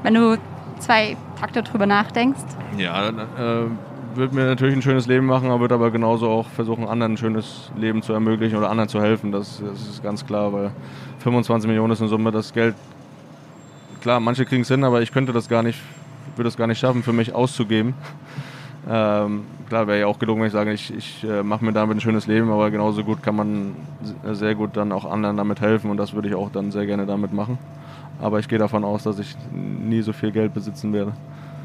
wenn 0.03 0.13
du 0.13 0.37
zwei 0.79 1.17
Takte 1.39 1.61
drüber 1.63 1.87
nachdenkst? 1.87 2.43
Ja, 2.77 3.11
dann 3.11 3.19
äh, 3.19 3.69
würde 4.15 4.35
mir 4.35 4.45
natürlich 4.45 4.75
ein 4.75 4.81
schönes 4.81 5.07
Leben 5.07 5.25
machen, 5.25 5.49
aber 5.49 5.61
würde 5.61 5.75
aber 5.75 5.91
genauso 5.91 6.29
auch 6.29 6.47
versuchen, 6.47 6.87
anderen 6.87 7.13
ein 7.13 7.17
schönes 7.17 7.71
Leben 7.75 8.01
zu 8.01 8.13
ermöglichen 8.13 8.57
oder 8.57 8.69
anderen 8.69 8.89
zu 8.89 9.01
helfen. 9.01 9.31
Das, 9.31 9.61
das 9.65 9.81
ist 9.81 10.03
ganz 10.03 10.25
klar, 10.25 10.53
weil 10.53 10.71
25 11.19 11.67
Millionen 11.67 11.93
ist 11.93 12.01
eine 12.01 12.09
Summe, 12.09 12.31
das 12.31 12.53
Geld 12.53 12.75
klar, 14.03 14.19
manche 14.19 14.45
kriegen 14.45 14.63
es 14.63 14.67
hin, 14.67 14.83
aber 14.83 15.01
ich 15.01 15.11
könnte 15.11 15.31
das 15.31 15.47
gar 15.47 15.63
nicht, 15.63 15.79
würde 16.35 16.49
es 16.49 16.57
gar 16.57 16.67
nicht 16.67 16.77
schaffen, 16.77 17.03
für 17.03 17.13
mich 17.13 17.33
auszugeben. 17.33 17.93
Ähm, 18.87 19.45
klar, 19.69 19.87
wäre 19.87 20.01
ja 20.01 20.07
auch 20.07 20.19
gelungen, 20.19 20.41
wenn 20.41 20.47
ich 20.47 20.53
sage, 20.53 20.73
ich, 20.73 20.93
ich 20.93 21.23
äh, 21.23 21.41
mache 21.41 21.63
mir 21.63 21.71
damit 21.71 21.97
ein 21.97 22.01
schönes 22.01 22.27
Leben, 22.27 22.51
aber 22.51 22.69
genauso 22.69 23.05
gut 23.05 23.23
kann 23.23 23.35
man 23.37 23.75
sehr 24.33 24.55
gut 24.55 24.75
dann 24.75 24.91
auch 24.91 25.09
anderen 25.09 25.37
damit 25.37 25.61
helfen 25.61 25.89
und 25.89 25.95
das 25.95 26.13
würde 26.13 26.27
ich 26.27 26.35
auch 26.35 26.51
dann 26.51 26.71
sehr 26.71 26.85
gerne 26.85 27.05
damit 27.05 27.31
machen. 27.31 27.57
Aber 28.21 28.39
ich 28.39 28.49
gehe 28.49 28.59
davon 28.59 28.83
aus, 28.83 29.03
dass 29.03 29.19
ich 29.19 29.35
nie 29.51 30.01
so 30.01 30.11
viel 30.11 30.31
Geld 30.31 30.53
besitzen 30.53 30.91
werde. 30.91 31.13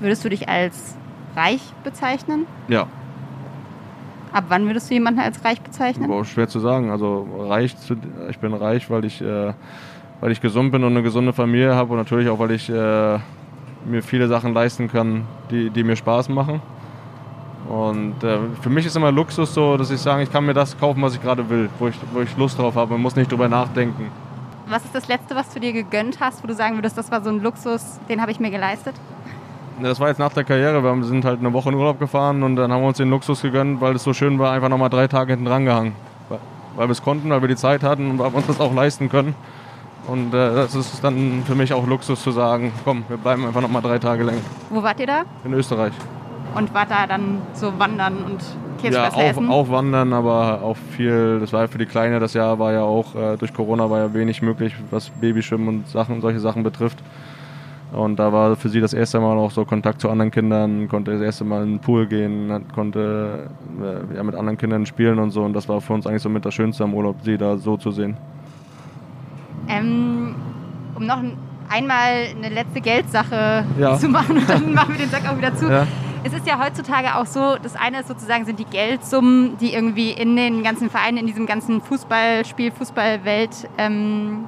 Würdest 0.00 0.24
du 0.24 0.28
dich 0.28 0.48
als 0.48 0.96
reich 1.36 1.62
bezeichnen? 1.84 2.46
Ja. 2.68 2.86
Ab 4.32 4.44
wann 4.48 4.66
würdest 4.66 4.90
du 4.90 4.94
jemanden 4.94 5.20
als 5.20 5.44
reich 5.44 5.60
bezeichnen? 5.60 6.08
Boah, 6.08 6.24
schwer 6.24 6.48
zu 6.48 6.60
sagen. 6.60 6.90
Also 6.90 7.26
reich, 7.48 7.76
zu, 7.78 7.96
ich 8.28 8.38
bin 8.38 8.52
reich, 8.52 8.90
weil 8.90 9.04
ich 9.04 9.22
äh, 9.22 9.52
weil 10.20 10.32
ich 10.32 10.40
gesund 10.40 10.72
bin 10.72 10.84
und 10.84 10.92
eine 10.92 11.02
gesunde 11.02 11.32
Familie 11.32 11.74
habe 11.74 11.92
und 11.92 11.98
natürlich 11.98 12.28
auch, 12.28 12.38
weil 12.38 12.50
ich 12.52 12.68
äh, 12.68 13.18
mir 13.84 14.02
viele 14.02 14.28
Sachen 14.28 14.52
leisten 14.52 14.90
kann, 14.90 15.26
die, 15.50 15.70
die 15.70 15.84
mir 15.84 15.96
Spaß 15.96 16.28
machen. 16.28 16.60
Und 17.68 18.22
äh, 18.24 18.38
für 18.62 18.70
mich 18.70 18.86
ist 18.86 18.96
immer 18.96 19.12
Luxus 19.12 19.52
so, 19.52 19.76
dass 19.76 19.90
ich 19.90 20.00
sage, 20.00 20.22
ich 20.22 20.32
kann 20.32 20.46
mir 20.46 20.54
das 20.54 20.78
kaufen, 20.78 21.02
was 21.02 21.14
ich 21.14 21.22
gerade 21.22 21.48
will, 21.50 21.68
wo 21.78 21.88
ich, 21.88 21.96
wo 22.12 22.20
ich 22.20 22.36
Lust 22.36 22.58
drauf 22.58 22.74
habe 22.76 22.94
und 22.94 23.02
muss 23.02 23.14
nicht 23.14 23.30
drüber 23.30 23.48
nachdenken. 23.48 24.10
Was 24.68 24.84
ist 24.84 24.94
das 24.94 25.08
Letzte, 25.08 25.34
was 25.34 25.52
du 25.52 25.60
dir 25.60 25.72
gegönnt 25.72 26.18
hast, 26.20 26.42
wo 26.42 26.46
du 26.46 26.54
sagen 26.54 26.76
würdest, 26.76 26.96
das 26.96 27.10
war 27.10 27.22
so 27.22 27.30
ein 27.30 27.42
Luxus, 27.42 28.00
den 28.08 28.20
habe 28.20 28.32
ich 28.32 28.40
mir 28.40 28.50
geleistet? 28.50 28.94
Das 29.82 30.00
war 30.00 30.08
jetzt 30.08 30.18
nach 30.18 30.32
der 30.32 30.44
Karriere. 30.44 30.82
Wir 30.82 31.04
sind 31.04 31.24
halt 31.24 31.40
eine 31.40 31.52
Woche 31.52 31.68
in 31.68 31.76
Urlaub 31.76 31.98
gefahren 31.98 32.42
und 32.42 32.56
dann 32.56 32.72
haben 32.72 32.82
wir 32.82 32.88
uns 32.88 32.96
den 32.96 33.10
Luxus 33.10 33.42
gegönnt, 33.42 33.80
weil 33.80 33.94
es 33.94 34.02
so 34.02 34.12
schön 34.12 34.38
war, 34.38 34.52
einfach 34.52 34.68
nochmal 34.68 34.90
drei 34.90 35.06
Tage 35.06 35.32
hinten 35.32 35.46
dran 35.46 35.64
gehangen. 35.64 35.94
Weil 36.76 36.88
wir 36.88 36.92
es 36.92 37.02
konnten, 37.02 37.30
weil 37.30 37.40
wir 37.40 37.48
die 37.48 37.56
Zeit 37.56 37.82
hatten 37.82 38.10
und 38.10 38.18
weil 38.18 38.30
wir 38.32 38.36
uns 38.36 38.46
das 38.46 38.60
auch 38.60 38.74
leisten 38.74 39.08
können. 39.08 39.34
Und 40.06 40.32
äh, 40.32 40.54
das 40.54 40.74
ist 40.74 41.02
dann 41.04 41.42
für 41.44 41.54
mich 41.54 41.72
auch 41.72 41.86
Luxus 41.86 42.22
zu 42.22 42.30
sagen, 42.30 42.72
komm, 42.84 43.04
wir 43.08 43.18
bleiben 43.18 43.44
einfach 43.46 43.60
noch 43.60 43.68
mal 43.68 43.80
drei 43.80 43.98
Tage 43.98 44.24
länger. 44.24 44.40
Wo 44.70 44.82
wart 44.82 44.98
ihr 45.00 45.06
da? 45.06 45.22
In 45.44 45.52
Österreich. 45.52 45.92
Und 46.54 46.72
wart 46.72 46.90
da 46.90 47.06
dann 47.06 47.42
so 47.52 47.78
wandern 47.78 48.24
und 48.24 48.42
Käsespätzle 48.78 49.26
ja, 49.26 49.32
auch, 49.32 49.66
auch 49.66 49.70
wandern, 49.70 50.12
aber 50.12 50.62
auch 50.62 50.76
viel, 50.76 51.40
das 51.40 51.52
war 51.52 51.62
ja 51.62 51.66
für 51.68 51.78
die 51.78 51.86
Kleine, 51.86 52.20
das 52.20 52.32
Jahr 52.32 52.58
war 52.58 52.72
ja 52.72 52.82
auch, 52.82 53.14
äh, 53.14 53.36
durch 53.36 53.52
Corona 53.52 53.90
war 53.90 53.98
ja 53.98 54.14
wenig 54.14 54.40
möglich, 54.40 54.74
was 54.90 55.10
Babyschwimmen 55.10 55.68
und 55.68 55.88
Sachen, 55.88 56.20
solche 56.20 56.40
Sachen 56.40 56.62
betrifft. 56.62 56.98
Und 57.92 58.18
da 58.18 58.32
war 58.32 58.54
für 58.56 58.68
sie 58.68 58.80
das 58.80 58.92
erste 58.92 59.18
Mal 59.18 59.36
auch 59.38 59.50
so 59.50 59.64
Kontakt 59.64 60.00
zu 60.00 60.10
anderen 60.10 60.30
Kindern, 60.30 60.88
konnte 60.88 61.12
das 61.12 61.22
erste 61.22 61.44
Mal 61.44 61.62
in 61.62 61.74
den 61.74 61.78
Pool 61.78 62.06
gehen, 62.06 62.66
konnte 62.74 63.48
äh, 63.80 64.16
ja, 64.16 64.22
mit 64.22 64.34
anderen 64.34 64.58
Kindern 64.58 64.84
spielen 64.84 65.18
und 65.18 65.30
so. 65.30 65.42
Und 65.42 65.54
das 65.54 65.68
war 65.68 65.80
für 65.80 65.94
uns 65.94 66.06
eigentlich 66.06 66.22
so 66.22 66.28
mit 66.28 66.44
das 66.44 66.52
Schönste 66.52 66.84
am 66.84 66.92
Urlaub, 66.92 67.16
sie 67.22 67.38
da 67.38 67.56
so 67.56 67.76
zu 67.78 67.90
sehen. 67.90 68.16
Ähm, 69.68 70.34
um 70.94 71.06
noch 71.06 71.22
einmal 71.70 72.26
eine 72.36 72.48
letzte 72.50 72.80
Geldsache 72.80 73.64
ja. 73.78 73.96
zu 73.98 74.08
machen 74.08 74.38
und 74.38 74.48
dann 74.48 74.74
machen 74.74 74.94
wir 74.94 74.98
den 74.98 75.10
Sack 75.10 75.30
auch 75.30 75.36
wieder 75.36 75.54
zu. 75.54 75.70
Ja. 75.70 75.86
Es 76.24 76.32
ist 76.32 76.46
ja 76.46 76.62
heutzutage 76.62 77.14
auch 77.14 77.26
so, 77.26 77.56
das 77.62 77.76
eine 77.76 78.00
ist 78.00 78.08
sozusagen 78.08 78.44
sind 78.44 78.58
die 78.58 78.64
Geldsummen, 78.64 79.56
die 79.58 79.72
irgendwie 79.72 80.10
in 80.10 80.36
den 80.36 80.62
ganzen 80.62 80.90
Vereinen, 80.90 81.18
in 81.18 81.26
diesem 81.26 81.46
ganzen 81.46 81.80
Fußballspiel, 81.80 82.72
Fußballwelt 82.72 83.68
ähm, 83.78 84.44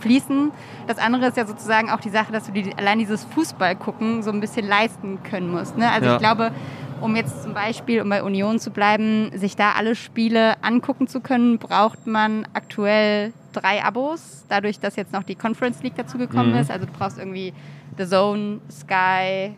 fließen. 0.00 0.50
Das 0.86 0.98
andere 0.98 1.26
ist 1.26 1.36
ja 1.36 1.46
sozusagen 1.46 1.90
auch 1.90 2.00
die 2.00 2.10
Sache, 2.10 2.32
dass 2.32 2.46
du 2.46 2.52
die, 2.52 2.74
allein 2.76 2.98
dieses 2.98 3.24
Fußball 3.24 3.76
gucken 3.76 4.22
so 4.22 4.30
ein 4.30 4.40
bisschen 4.40 4.66
leisten 4.66 5.22
können 5.22 5.50
musst. 5.50 5.76
Ne? 5.76 5.90
Also 5.90 6.06
ja. 6.06 6.12
ich 6.14 6.18
glaube, 6.18 6.52
um 7.00 7.16
jetzt 7.16 7.42
zum 7.42 7.54
Beispiel, 7.54 8.02
um 8.02 8.08
bei 8.08 8.22
Union 8.22 8.58
zu 8.58 8.70
bleiben, 8.70 9.30
sich 9.34 9.56
da 9.56 9.72
alle 9.72 9.94
Spiele 9.94 10.62
angucken 10.62 11.06
zu 11.06 11.20
können, 11.20 11.58
braucht 11.58 12.06
man 12.06 12.46
aktuell 12.52 13.32
drei 13.52 13.82
Abos, 13.82 14.44
dadurch, 14.48 14.78
dass 14.80 14.96
jetzt 14.96 15.12
noch 15.12 15.22
die 15.22 15.34
Conference 15.34 15.82
League 15.82 15.96
dazu 15.96 16.18
gekommen 16.18 16.52
mhm. 16.52 16.58
ist. 16.58 16.70
Also 16.70 16.86
du 16.86 16.92
brauchst 16.92 17.18
irgendwie 17.18 17.52
The 17.96 18.06
Zone, 18.06 18.60
Sky 18.70 19.54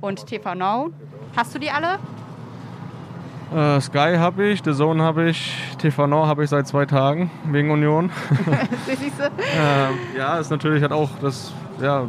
und 0.00 0.26
TV 0.26 0.54
Now. 0.54 0.90
Hast 1.36 1.54
du 1.54 1.58
die 1.58 1.70
alle? 1.70 1.98
Äh, 3.54 3.80
Sky 3.80 4.16
habe 4.18 4.44
ich, 4.48 4.62
The 4.64 4.72
Zone 4.72 5.02
habe 5.02 5.28
ich, 5.28 5.54
TV 5.78 6.06
Now 6.06 6.26
habe 6.26 6.44
ich 6.44 6.50
seit 6.50 6.66
zwei 6.66 6.84
Tagen 6.84 7.30
wegen 7.50 7.70
Union. 7.70 8.10
äh, 8.88 10.18
ja, 10.18 10.38
ist 10.38 10.50
natürlich 10.50 10.82
hat 10.82 10.92
auch 10.92 11.10
das, 11.20 11.52
ja, 11.80 12.08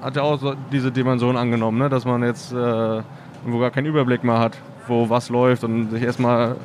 hat 0.00 0.16
ja 0.16 0.22
auch 0.22 0.38
so 0.38 0.54
diese 0.72 0.90
Dimension 0.90 1.36
angenommen, 1.36 1.78
ne? 1.78 1.88
dass 1.88 2.04
man 2.04 2.22
jetzt 2.22 2.52
äh, 2.52 3.02
wo 3.44 3.58
gar 3.58 3.70
keinen 3.70 3.86
Überblick 3.86 4.24
mehr 4.24 4.38
hat, 4.38 4.56
wo 4.86 5.10
was 5.10 5.28
läuft 5.28 5.64
und 5.64 5.90
sich 5.90 6.02
erstmal 6.02 6.56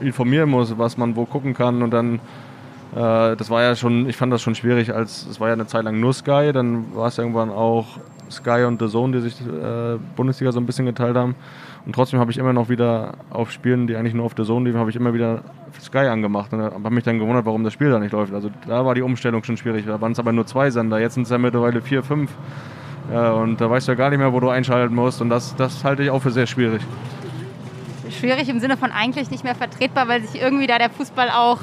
informieren 0.00 0.48
muss, 0.48 0.76
was 0.78 0.96
man 0.96 1.16
wo 1.16 1.24
gucken 1.24 1.54
kann 1.54 1.82
und 1.82 1.90
dann 1.90 2.20
äh, 2.94 3.36
das 3.36 3.50
war 3.50 3.62
ja 3.62 3.74
schon, 3.74 4.08
ich 4.08 4.16
fand 4.16 4.32
das 4.32 4.42
schon 4.42 4.54
schwierig, 4.54 4.94
als 4.94 5.26
es 5.26 5.40
war 5.40 5.48
ja 5.48 5.54
eine 5.54 5.66
Zeit 5.66 5.84
lang 5.84 5.98
nur 5.98 6.12
Sky, 6.12 6.50
dann 6.52 6.94
war 6.94 7.08
es 7.08 7.18
irgendwann 7.18 7.50
auch 7.50 7.86
Sky 8.30 8.64
und 8.66 8.80
The 8.80 8.88
Zone, 8.88 9.16
die 9.16 9.22
sich 9.22 9.40
äh, 9.40 9.98
Bundesliga 10.16 10.52
so 10.52 10.60
ein 10.60 10.66
bisschen 10.66 10.86
geteilt 10.86 11.16
haben. 11.16 11.34
Und 11.84 11.94
trotzdem 11.94 12.20
habe 12.20 12.30
ich 12.30 12.38
immer 12.38 12.52
noch 12.52 12.68
wieder 12.68 13.14
auf 13.30 13.50
Spielen, 13.50 13.86
die 13.86 13.96
eigentlich 13.96 14.14
nur 14.14 14.24
auf 14.24 14.34
The 14.36 14.44
Zone 14.44 14.66
liefen, 14.66 14.78
habe 14.78 14.90
ich 14.90 14.96
immer 14.96 15.14
wieder 15.14 15.42
Sky 15.80 15.98
angemacht 15.98 16.52
und 16.52 16.62
habe 16.62 16.90
mich 16.90 17.02
dann 17.02 17.18
gewundert, 17.18 17.44
warum 17.44 17.64
das 17.64 17.72
Spiel 17.72 17.90
da 17.90 17.98
nicht 17.98 18.12
läuft. 18.12 18.32
Also 18.32 18.50
da 18.68 18.84
war 18.84 18.94
die 18.94 19.02
Umstellung 19.02 19.42
schon 19.42 19.56
schwierig. 19.56 19.84
Da 19.86 20.00
waren 20.00 20.12
es 20.12 20.18
aber 20.18 20.32
nur 20.32 20.46
zwei 20.46 20.70
Sender, 20.70 21.00
jetzt 21.00 21.14
sind 21.14 21.24
es 21.24 21.30
ja 21.30 21.38
mittlerweile 21.38 21.82
vier, 21.82 22.04
fünf. 22.04 22.30
Ja, 23.12 23.32
und 23.32 23.60
da 23.60 23.68
weißt 23.68 23.88
du 23.88 23.92
ja 23.92 23.96
gar 23.96 24.10
nicht 24.10 24.20
mehr, 24.20 24.32
wo 24.32 24.38
du 24.38 24.48
einschalten 24.48 24.94
musst. 24.94 25.20
Und 25.20 25.28
das, 25.28 25.56
das 25.56 25.82
halte 25.82 26.04
ich 26.04 26.10
auch 26.10 26.22
für 26.22 26.30
sehr 26.30 26.46
schwierig. 26.46 26.82
Schwierig 28.10 28.48
im 28.48 28.60
Sinne 28.60 28.76
von 28.76 28.92
eigentlich 28.92 29.30
nicht 29.30 29.42
mehr 29.42 29.56
vertretbar, 29.56 30.06
weil 30.06 30.22
sich 30.22 30.40
irgendwie 30.40 30.68
da 30.68 30.78
der 30.78 30.90
Fußball 30.90 31.30
auch 31.30 31.58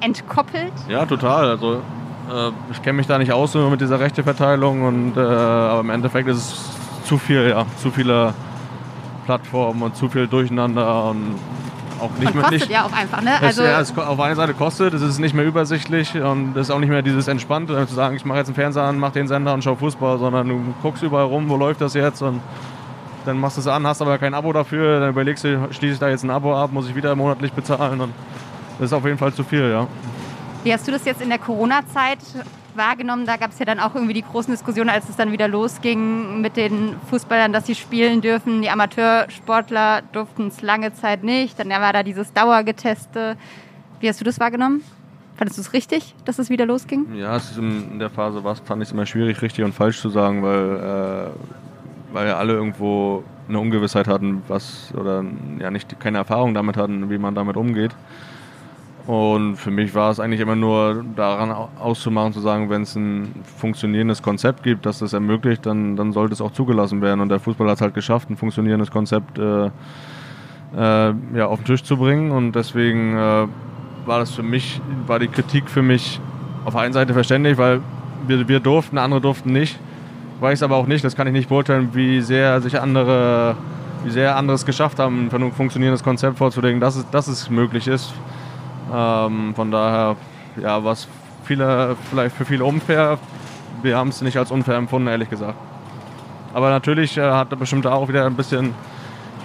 entkoppelt? 0.00 0.72
Ja, 0.88 1.06
total. 1.06 1.48
Also 1.48 1.74
äh, 1.74 2.50
ich 2.70 2.82
kenne 2.82 2.98
mich 2.98 3.06
da 3.06 3.16
nicht 3.16 3.32
aus 3.32 3.54
mit 3.54 3.80
dieser 3.80 3.98
Rechteverteilung 3.98 4.82
und 4.82 5.16
äh, 5.16 5.20
aber 5.20 5.80
im 5.80 5.90
Endeffekt 5.90 6.28
ist 6.28 6.36
es 6.36 7.06
zu 7.06 7.16
viel, 7.16 7.48
ja, 7.48 7.64
zu 7.78 7.90
viele 7.90 8.34
Plattformen 9.26 9.82
und 9.82 9.96
zu 9.96 10.08
viel 10.08 10.26
Durcheinander 10.26 11.10
und 11.10 11.34
auch 12.00 12.10
nicht 12.18 12.28
und 12.28 12.34
mehr. 12.36 12.44
Kostet 12.44 12.60
nicht, 12.60 12.70
ja 12.70 12.84
auch 12.84 12.92
einfach, 12.92 13.22
ne? 13.22 13.32
Also 13.40 13.62
es, 13.62 13.68
ja, 13.68 13.80
es 13.80 13.98
auf 13.98 14.20
einer 14.20 14.36
Seite 14.36 14.54
kostet, 14.54 14.94
es 14.94 15.02
ist 15.02 15.18
nicht 15.18 15.34
mehr 15.34 15.44
übersichtlich 15.44 16.14
und 16.14 16.56
es 16.56 16.68
ist 16.68 16.70
auch 16.70 16.78
nicht 16.78 16.88
mehr 16.88 17.02
dieses 17.02 17.28
Entspannte, 17.28 17.86
zu 17.86 17.94
sagen, 17.94 18.16
ich 18.16 18.24
mache 18.24 18.38
jetzt 18.38 18.48
einen 18.48 18.54
Fernseher 18.54 18.84
an, 18.84 18.98
mache 18.98 19.12
den 19.12 19.28
Sender 19.28 19.52
und 19.54 19.64
schau 19.64 19.74
Fußball, 19.74 20.18
sondern 20.18 20.48
du 20.48 20.74
guckst 20.82 21.02
überall 21.02 21.26
rum, 21.26 21.48
wo 21.48 21.56
läuft 21.56 21.80
das 21.80 21.94
jetzt 21.94 22.22
und 22.22 22.40
dann 23.24 23.38
machst 23.40 23.56
du 23.56 23.60
es 23.60 23.66
an, 23.66 23.86
hast 23.86 24.00
aber 24.02 24.18
kein 24.18 24.34
Abo 24.34 24.52
dafür, 24.52 25.00
dann 25.00 25.10
überlegst 25.10 25.44
du, 25.44 25.68
schließe 25.70 25.94
ich 25.94 25.98
da 25.98 26.08
jetzt 26.08 26.22
ein 26.22 26.30
Abo 26.30 26.54
ab, 26.56 26.70
muss 26.72 26.88
ich 26.88 26.94
wieder 26.94 27.14
monatlich 27.16 27.52
bezahlen 27.52 28.00
und 28.00 28.12
das 28.78 28.86
ist 28.86 28.92
auf 28.92 29.04
jeden 29.04 29.18
Fall 29.18 29.32
zu 29.32 29.42
viel, 29.42 29.70
ja. 29.70 29.86
Wie 30.64 30.72
hast 30.72 30.86
du 30.86 30.92
das 30.92 31.04
jetzt 31.04 31.22
in 31.22 31.28
der 31.28 31.38
Corona-Zeit 31.38 32.18
wahrgenommen? 32.76 33.26
Da 33.26 33.36
gab 33.36 33.50
es 33.50 33.58
ja 33.58 33.64
dann 33.64 33.80
auch 33.80 33.94
irgendwie 33.94 34.14
die 34.14 34.22
großen 34.22 34.52
Diskussionen, 34.52 34.90
als 34.90 35.08
es 35.08 35.16
dann 35.16 35.32
wieder 35.32 35.48
losging 35.48 36.40
mit 36.40 36.56
den 36.56 36.96
Fußballern, 37.10 37.52
dass 37.52 37.66
sie 37.66 37.74
spielen 37.74 38.20
dürfen. 38.20 38.62
Die 38.62 38.70
Amateursportler 38.70 40.02
durften 40.12 40.48
es 40.48 40.62
lange 40.62 40.92
Zeit 40.94 41.24
nicht. 41.24 41.58
Dann 41.58 41.70
war 41.70 41.92
da 41.92 42.02
dieses 42.02 42.32
Dauergeteste. 42.32 43.36
Wie 44.00 44.08
hast 44.08 44.20
du 44.20 44.24
das 44.24 44.40
wahrgenommen? 44.40 44.82
Fandest 45.36 45.58
du 45.58 45.62
es 45.62 45.72
richtig, 45.74 46.14
dass 46.24 46.38
es 46.38 46.48
wieder 46.48 46.64
losging? 46.64 47.14
Ja, 47.14 47.36
es 47.36 47.58
in 47.58 47.98
der 47.98 48.08
Phase 48.08 48.42
was 48.42 48.60
fand 48.60 48.82
ich 48.82 48.88
es 48.88 48.92
immer 48.92 49.04
schwierig, 49.04 49.42
richtig 49.42 49.64
und 49.64 49.74
falsch 49.74 50.00
zu 50.00 50.08
sagen, 50.08 50.42
weil, 50.42 51.32
äh, 51.34 52.14
weil 52.14 52.30
alle 52.32 52.54
irgendwo 52.54 53.22
eine 53.48 53.60
Ungewissheit 53.60 54.08
hatten, 54.08 54.42
was 54.48 54.92
oder 54.96 55.24
ja 55.58 55.70
nicht 55.70 56.00
keine 56.00 56.18
Erfahrung 56.18 56.54
damit 56.54 56.76
hatten, 56.76 57.10
wie 57.10 57.18
man 57.18 57.34
damit 57.34 57.56
umgeht. 57.56 57.92
Und 59.06 59.54
für 59.54 59.70
mich 59.70 59.94
war 59.94 60.10
es 60.10 60.18
eigentlich 60.18 60.40
immer 60.40 60.56
nur 60.56 61.04
daran 61.14 61.52
auszumachen, 61.78 62.32
zu 62.32 62.40
sagen, 62.40 62.70
wenn 62.70 62.82
es 62.82 62.96
ein 62.96 63.44
funktionierendes 63.56 64.20
Konzept 64.20 64.64
gibt, 64.64 64.84
das 64.84 64.98
das 64.98 65.12
ermöglicht, 65.12 65.64
dann, 65.64 65.94
dann 65.94 66.12
sollte 66.12 66.32
es 66.32 66.40
auch 66.40 66.50
zugelassen 66.50 67.00
werden. 67.02 67.20
Und 67.20 67.28
der 67.28 67.38
Fußball 67.38 67.68
hat 67.68 67.76
es 67.76 67.80
halt 67.82 67.94
geschafft, 67.94 68.30
ein 68.30 68.36
funktionierendes 68.36 68.90
Konzept 68.90 69.38
äh, 69.38 69.66
äh, 69.66 69.70
ja, 71.34 71.46
auf 71.46 71.60
den 71.60 71.66
Tisch 71.66 71.84
zu 71.84 71.98
bringen. 71.98 72.32
Und 72.32 72.52
deswegen 72.52 73.16
äh, 73.16 73.46
war 74.06 74.18
das 74.18 74.32
für 74.32 74.42
mich, 74.42 74.80
war 75.06 75.20
die 75.20 75.28
Kritik 75.28 75.70
für 75.70 75.82
mich 75.82 76.20
auf 76.64 76.74
der 76.74 76.92
Seite 76.92 77.14
verständlich, 77.14 77.58
weil 77.58 77.80
wir, 78.26 78.48
wir 78.48 78.58
durften, 78.58 78.98
andere 78.98 79.20
durften 79.20 79.52
nicht. 79.52 79.78
Weiß 80.40 80.64
aber 80.64 80.76
auch 80.76 80.88
nicht, 80.88 81.04
das 81.04 81.14
kann 81.14 81.28
ich 81.28 81.32
nicht 81.32 81.48
beurteilen, 81.48 81.90
wie 81.92 82.20
sehr 82.22 82.60
sich 82.60 82.80
andere, 82.80 83.56
wie 84.04 84.10
sehr 84.10 84.36
andere 84.36 84.56
es 84.56 84.66
geschafft 84.66 84.98
haben, 84.98 85.30
ein 85.32 85.52
funktionierendes 85.52 86.02
Konzept 86.02 86.38
vorzulegen, 86.38 86.80
dass 86.80 86.96
es, 86.96 87.08
dass 87.10 87.28
es 87.28 87.48
möglich 87.48 87.86
ist. 87.86 88.12
Ähm, 88.92 89.54
von 89.54 89.70
daher, 89.70 90.16
ja, 90.60 90.82
was 90.84 91.08
viele, 91.44 91.96
vielleicht 92.10 92.36
für 92.36 92.44
viele 92.44 92.64
unfair. 92.64 93.18
Wir 93.82 93.96
haben 93.96 94.08
es 94.08 94.22
nicht 94.22 94.36
als 94.36 94.50
unfair 94.50 94.76
empfunden, 94.76 95.08
ehrlich 95.08 95.30
gesagt. 95.30 95.58
Aber 96.54 96.70
natürlich 96.70 97.16
äh, 97.18 97.22
hat 97.22 97.50
er 97.50 97.56
bestimmt 97.56 97.86
auch 97.86 98.08
wieder 98.08 98.24
ein 98.26 98.34
bisschen 98.34 98.74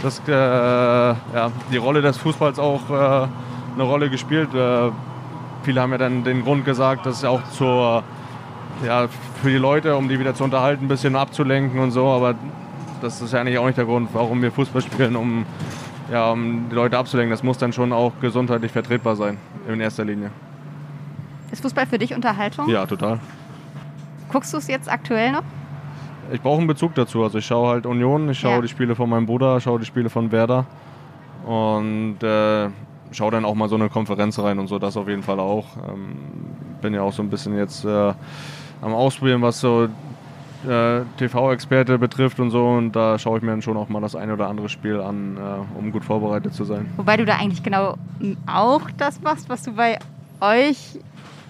das, 0.01 0.21
äh, 0.27 0.31
ja, 0.31 1.51
die 1.71 1.77
Rolle 1.77 2.01
des 2.01 2.17
Fußballs 2.17 2.59
auch 2.59 2.89
äh, 2.89 3.27
eine 3.73 3.83
Rolle 3.83 4.09
gespielt. 4.09 4.53
Äh, 4.53 4.91
viele 5.63 5.81
haben 5.81 5.91
ja 5.91 5.97
dann 5.97 6.23
den 6.23 6.43
Grund 6.43 6.65
gesagt, 6.65 7.05
dass 7.05 7.23
auch 7.23 7.41
zur, 7.51 8.03
ja, 8.85 9.07
für 9.41 9.49
die 9.49 9.57
Leute, 9.57 9.95
um 9.95 10.07
die 10.09 10.19
wieder 10.19 10.33
zu 10.33 10.43
unterhalten, 10.43 10.85
ein 10.85 10.87
bisschen 10.87 11.15
abzulenken 11.15 11.79
und 11.79 11.91
so. 11.91 12.07
Aber 12.07 12.35
das 13.01 13.21
ist 13.21 13.33
ja 13.33 13.41
eigentlich 13.41 13.57
auch 13.57 13.65
nicht 13.65 13.77
der 13.77 13.85
Grund, 13.85 14.09
warum 14.13 14.41
wir 14.41 14.51
Fußball 14.51 14.81
spielen, 14.91 15.15
um 15.15 15.45
ja, 16.11 16.31
um 16.31 16.69
die 16.69 16.75
Leute 16.75 16.97
abzulenken. 16.97 17.31
Das 17.31 17.43
muss 17.43 17.57
dann 17.57 17.73
schon 17.73 17.93
auch 17.93 18.13
gesundheitlich 18.21 18.71
vertretbar 18.71 19.15
sein, 19.15 19.37
in 19.67 19.79
erster 19.79 20.05
Linie. 20.05 20.31
Ist 21.51 21.61
Fußball 21.61 21.85
für 21.85 21.97
dich 21.97 22.13
Unterhaltung? 22.13 22.69
Ja, 22.69 22.85
total. 22.85 23.19
Guckst 24.31 24.53
du 24.53 24.57
es 24.57 24.67
jetzt 24.67 24.89
aktuell 24.89 25.31
noch? 25.31 25.43
Ich 26.31 26.41
brauche 26.41 26.59
einen 26.59 26.67
Bezug 26.67 26.95
dazu. 26.95 27.23
Also 27.23 27.39
ich 27.39 27.45
schaue 27.45 27.69
halt 27.69 27.85
Union, 27.85 28.29
ich 28.29 28.39
schaue 28.39 28.55
ja. 28.55 28.61
die 28.61 28.67
Spiele 28.67 28.95
von 28.95 29.09
meinem 29.09 29.25
Bruder, 29.25 29.59
schaue 29.59 29.79
die 29.79 29.85
Spiele 29.85 30.09
von 30.09 30.31
Werder 30.31 30.65
und 31.45 32.23
äh, 32.23 32.69
schaue 33.11 33.31
dann 33.31 33.43
auch 33.43 33.55
mal 33.55 33.67
so 33.67 33.75
eine 33.75 33.89
Konferenz 33.89 34.39
rein 34.39 34.59
und 34.59 34.67
so, 34.67 34.79
das 34.79 34.95
auf 34.95 35.07
jeden 35.07 35.23
Fall 35.23 35.39
auch. 35.39 35.65
Ähm, 35.89 36.17
bin 36.81 36.93
ja 36.93 37.01
auch 37.01 37.13
so 37.13 37.21
ein 37.21 37.29
bisschen 37.29 37.57
jetzt 37.57 37.83
äh, 37.83 38.13
am 38.81 38.93
Ausprobieren, 38.93 39.41
was 39.41 39.59
so 39.59 39.89
äh, 40.67 41.01
TV-Experte 41.17 41.97
betrifft 41.97 42.39
und 42.39 42.51
so. 42.51 42.67
Und 42.67 42.93
da 42.95 43.17
schaue 43.19 43.37
ich 43.37 43.43
mir 43.43 43.51
dann 43.51 43.61
schon 43.61 43.77
auch 43.77 43.89
mal 43.89 44.01
das 44.01 44.15
eine 44.15 44.33
oder 44.33 44.47
andere 44.47 44.69
Spiel 44.69 44.99
an, 44.99 45.37
äh, 45.37 45.79
um 45.79 45.91
gut 45.91 46.03
vorbereitet 46.03 46.53
zu 46.53 46.63
sein. 46.63 46.87
Wobei 46.97 47.17
du 47.17 47.25
da 47.25 47.37
eigentlich 47.37 47.63
genau 47.63 47.95
auch 48.47 48.81
das 48.97 49.21
machst, 49.21 49.49
was 49.49 49.63
du 49.63 49.73
bei 49.73 49.99
euch 50.39 50.99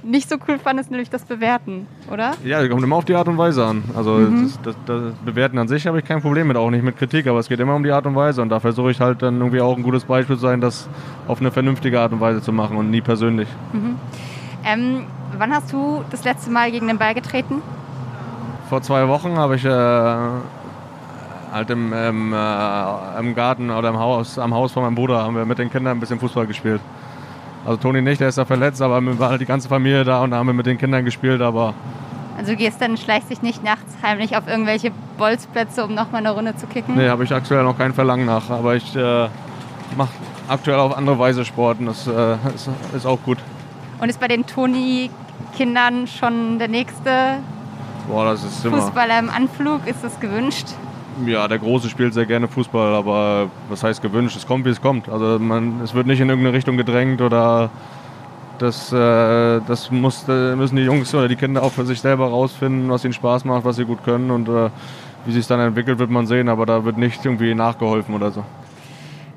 nicht 0.04 0.30
so 0.30 0.38
cool 0.48 0.58
fandest, 0.58 0.90
nämlich 0.90 1.10
das 1.10 1.24
Bewerten, 1.24 1.86
oder? 2.12 2.34
Ja, 2.44 2.68
kommt 2.68 2.84
immer 2.84 2.96
auf 2.96 3.06
die 3.06 3.16
Art 3.16 3.28
und 3.28 3.38
Weise 3.38 3.66
an. 3.66 3.84
Also 3.96 4.14
mhm. 4.14 4.44
das, 4.44 4.60
das, 4.64 4.76
das, 4.86 5.14
Bewerten 5.24 5.58
an 5.58 5.68
sich 5.68 5.86
habe 5.86 6.00
ich 6.00 6.06
kein 6.06 6.22
Problem 6.22 6.48
mit, 6.48 6.58
auch 6.58 6.70
nicht 6.70 6.84
mit 6.84 6.98
Kritik, 6.98 7.28
aber 7.28 7.40
es 7.40 7.50
geht 7.50 7.60
immer 7.60 7.76
um 7.76 7.84
die 7.84 7.92
Art 7.92 8.06
und 8.06 8.16
Weise 8.16 8.42
und 8.42 8.50
da 8.50 8.60
versuche 8.60 8.92
ich 8.92 9.00
halt 9.00 9.22
dann 9.22 9.40
irgendwie 9.40 9.62
auch 9.62 9.78
ein 9.78 9.84
gutes 9.84 10.06
Beispiel 10.06 10.36
zu 10.36 10.42
sein, 10.42 10.62
das 10.62 10.90
auf 11.28 11.40
eine 11.40 11.52
vernünftige 11.52 12.00
Art 12.00 12.12
und 12.14 12.20
Weise 12.20 12.42
zu 12.42 12.52
machen 12.52 12.78
und 12.78 12.90
nie 12.90 13.02
persönlich. 13.02 13.48
Mhm. 13.74 13.96
Ähm, 14.66 15.04
wann 15.38 15.54
hast 15.54 15.72
du 15.72 16.04
das 16.10 16.24
letzte 16.24 16.50
Mal 16.50 16.72
gegen 16.72 16.88
den 16.88 16.98
Ball 16.98 17.14
getreten? 17.14 17.62
Vor 18.72 18.82
zwei 18.82 19.06
Wochen 19.10 19.38
habe 19.38 19.58
ich 19.58 19.66
äh, 19.66 19.70
halt 19.70 21.70
im, 21.70 21.92
im, 21.92 22.32
äh, 22.32 23.20
im, 23.20 23.36
Garten 23.36 23.70
oder 23.70 23.90
im 23.90 24.00
Haus, 24.00 24.40
am 24.40 24.54
Haus 24.54 24.72
von 24.72 24.84
meinem 24.84 24.96
Bruder 24.96 25.22
haben 25.22 25.36
wir 25.36 25.44
mit 25.44 25.60
den 25.60 25.70
Kindern 25.70 25.98
ein 25.98 26.00
bisschen 26.00 26.22
Fußball 26.22 26.48
gespielt. 26.48 26.80
Also 27.66 27.76
Toni 27.76 28.02
nicht, 28.02 28.22
der 28.22 28.30
ist 28.30 28.38
da 28.38 28.46
verletzt, 28.46 28.82
aber 28.82 29.02
wir 29.02 29.20
waren 29.20 29.32
halt 29.32 29.42
die 29.42 29.46
ganze 29.46 29.68
Familie 29.68 30.06
da 30.06 30.24
und 30.24 30.32
da 30.32 30.38
haben 30.38 30.48
wir 30.48 30.54
mit 30.54 30.68
den 30.68 30.78
Kindern 30.78 31.04
gespielt, 31.04 31.42
aber 31.42 31.74
also 32.38 32.54
du 32.54 32.58
gehst 32.58 32.82
dann, 32.82 32.96
schleichst 32.96 33.30
dich 33.30 33.42
nicht 33.42 33.62
nachts 33.62 33.94
heimlich 34.02 34.38
auf 34.38 34.48
irgendwelche 34.48 34.92
Bolzplätze, 35.18 35.84
um 35.84 35.94
nochmal 35.94 36.26
eine 36.26 36.32
Runde 36.32 36.56
zu 36.56 36.66
kicken? 36.66 36.96
Nee, 36.96 37.10
habe 37.10 37.26
ich 37.26 37.34
aktuell 37.34 37.64
noch 37.64 37.78
kein 37.78 37.94
Verlangen 37.94 38.26
nach. 38.26 38.50
Aber 38.50 38.78
ich 38.78 38.96
äh, 38.96 39.28
mache 39.98 40.14
aktuell 40.48 40.80
auf 40.80 40.98
andere 40.98 41.20
Weise 41.20 41.44
Sport 41.44 41.82
und 41.82 41.88
das 41.88 42.08
äh, 42.08 42.36
ist, 42.56 42.70
ist, 42.96 43.06
auch 43.06 43.22
gut. 43.22 43.38
Und 44.00 44.08
ist 44.08 44.22
bei 44.22 44.30
den 44.30 44.46
Toni-Kindern 44.46 46.08
schon 46.08 46.58
der 46.58 46.70
nächste 46.70 47.40
Boah, 48.08 48.26
das 48.26 48.44
ist 48.44 48.66
immer. 48.66 48.82
Fußballer 48.82 49.20
im 49.20 49.30
Anflug, 49.30 49.88
ist 49.88 50.04
das 50.04 50.20
gewünscht? 50.20 50.68
Ja, 51.26 51.48
der 51.48 51.60
Große 51.60 51.90
spielt 51.90 52.14
sehr 52.14 52.26
gerne 52.26 52.48
Fußball, 52.48 52.96
aber 52.96 53.50
was 53.70 53.84
heißt 53.84 54.02
gewünscht? 54.02 54.38
Es 54.38 54.48
kommt, 54.48 54.66
wie 54.66 54.70
es 54.70 54.82
kommt. 54.82 55.10
Also 55.10 55.40
man, 55.40 55.82
es 55.84 55.94
wird 55.94 56.08
nicht 56.08 56.20
in 56.20 56.30
irgendeine 56.30 56.56
Richtung 56.56 56.78
gedrängt 56.78 57.22
oder 57.22 57.70
das, 58.58 58.94
äh, 58.94 59.60
das 59.68 59.92
muss, 59.92 60.26
äh, 60.28 60.56
müssen 60.56 60.76
die 60.76 60.84
Jungs 60.84 61.14
oder 61.14 61.28
die 61.28 61.36
Kinder 61.36 61.64
auch 61.64 61.72
für 61.72 61.86
sich 61.86 62.00
selber 62.00 62.28
rausfinden, 62.28 62.90
was 62.90 63.04
ihnen 63.04 63.14
Spaß 63.14 63.46
macht, 63.46 63.66
was 63.66 63.76
sie 63.76 63.86
gut 63.86 64.04
können 64.04 64.32
und 64.32 64.48
äh, 64.48 64.70
wie 65.26 65.32
sich 65.32 65.48
dann 65.48 65.60
entwickelt, 65.60 66.00
wird 66.00 66.10
man 66.10 66.28
sehen, 66.28 66.50
aber 66.50 66.66
da 66.66 66.84
wird 66.86 66.98
nicht 66.98 67.24
irgendwie 67.24 67.54
nachgeholfen 67.54 68.16
oder 68.16 68.32
so. 68.32 68.44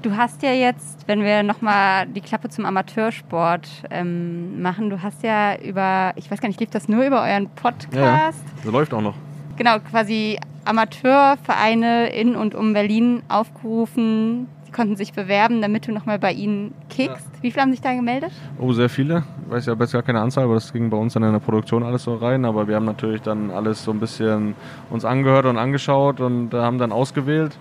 Du 0.04 0.14
hast 0.14 0.42
ja 0.42 0.52
jetzt, 0.52 1.08
wenn 1.08 1.22
wir 1.22 1.42
nochmal 1.42 2.06
die 2.06 2.20
Klappe 2.20 2.50
zum 2.50 2.66
Amateursport 2.66 3.66
ähm, 3.90 4.60
machen, 4.60 4.90
du 4.90 5.02
hast 5.02 5.22
ja 5.22 5.56
über, 5.56 6.12
ich 6.16 6.30
weiß 6.30 6.42
gar 6.42 6.48
nicht, 6.48 6.60
lief 6.60 6.68
das 6.68 6.90
nur 6.90 7.06
über 7.06 7.22
euren 7.22 7.48
Podcast? 7.48 7.94
Ja, 7.94 8.30
das 8.62 8.70
läuft 8.70 8.92
auch 8.92 9.00
noch. 9.00 9.14
Genau, 9.56 9.78
quasi 9.78 10.38
Amateurvereine 10.66 12.08
in 12.08 12.36
und 12.36 12.54
um 12.54 12.74
Berlin 12.74 13.22
aufgerufen, 13.28 14.46
die 14.68 14.72
konnten 14.72 14.96
sich 14.96 15.14
bewerben, 15.14 15.62
damit 15.62 15.88
du 15.88 15.92
nochmal 15.92 16.18
bei 16.18 16.32
ihnen 16.32 16.74
kickst. 16.90 17.26
Ja. 17.36 17.42
Wie 17.42 17.50
viele 17.50 17.62
haben 17.62 17.70
sich 17.70 17.80
da 17.80 17.94
gemeldet? 17.94 18.32
Oh, 18.58 18.74
sehr 18.74 18.90
viele. 18.90 19.24
Ich 19.46 19.52
weiß 19.52 19.64
ja 19.64 19.74
besser 19.74 20.00
gar 20.00 20.02
keine 20.02 20.20
Anzahl, 20.20 20.44
aber 20.44 20.54
das 20.54 20.70
ging 20.70 20.90
bei 20.90 20.98
uns 20.98 21.14
dann 21.14 21.22
in 21.22 21.32
der 21.32 21.38
Produktion 21.38 21.82
alles 21.82 22.02
so 22.02 22.16
rein. 22.16 22.44
Aber 22.44 22.68
wir 22.68 22.76
haben 22.76 22.84
natürlich 22.84 23.22
dann 23.22 23.50
alles 23.50 23.82
so 23.82 23.90
ein 23.90 24.00
bisschen 24.00 24.54
uns 24.90 25.06
angehört 25.06 25.46
und 25.46 25.56
angeschaut 25.56 26.20
und 26.20 26.52
äh, 26.52 26.58
haben 26.58 26.76
dann 26.76 26.92
ausgewählt. 26.92 27.58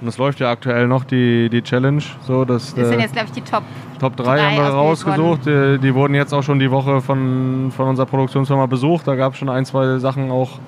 Und 0.00 0.08
es 0.08 0.18
läuft 0.18 0.40
ja 0.40 0.50
aktuell 0.50 0.86
noch 0.86 1.04
die, 1.04 1.48
die 1.48 1.62
Challenge. 1.62 2.02
So, 2.26 2.44
dass, 2.44 2.74
das 2.74 2.88
sind 2.88 3.00
jetzt, 3.00 3.12
glaube 3.12 3.28
ich, 3.28 3.32
die 3.32 3.40
Top, 3.40 3.62
Top 3.98 4.16
3 4.16 4.40
haben 4.40 4.56
wir 4.56 4.64
rausgesucht. 4.64 5.46
Die, 5.46 5.78
die, 5.78 5.94
wurden 5.94 6.14
jetzt 6.14 6.32
auch 6.32 6.42
schon 6.42 6.58
die 6.58 6.70
Woche 6.70 7.00
von, 7.00 7.72
von 7.74 7.88
unserer 7.88 8.06
Produktionsfirma 8.06 8.66
besucht. 8.66 9.06
Da 9.06 9.14
gab 9.14 9.32
es 9.32 9.38
schon 9.38 9.48
ein, 9.48 9.64
zwei 9.64 9.98
Sachen 9.98 10.30
auch, 10.30 10.58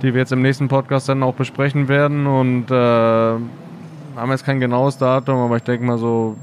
die 0.00 0.14
wir 0.14 0.20
jetzt 0.20 0.32
im 0.32 0.42
nächsten 0.42 0.68
Podcast 0.68 1.08
dann 1.08 1.22
auch 1.22 1.34
besprechen 1.34 1.88
werden. 1.88 2.26
Und 2.26 2.70
äh, 2.70 2.74
haben 2.74 4.30
jetzt 4.30 4.44
kein 4.44 4.60
genaues 4.60 4.96
Datum, 4.96 5.38
aber 5.38 5.56
ich 5.56 5.62
denke 5.64 5.84
mal 5.84 5.98
so 5.98 6.36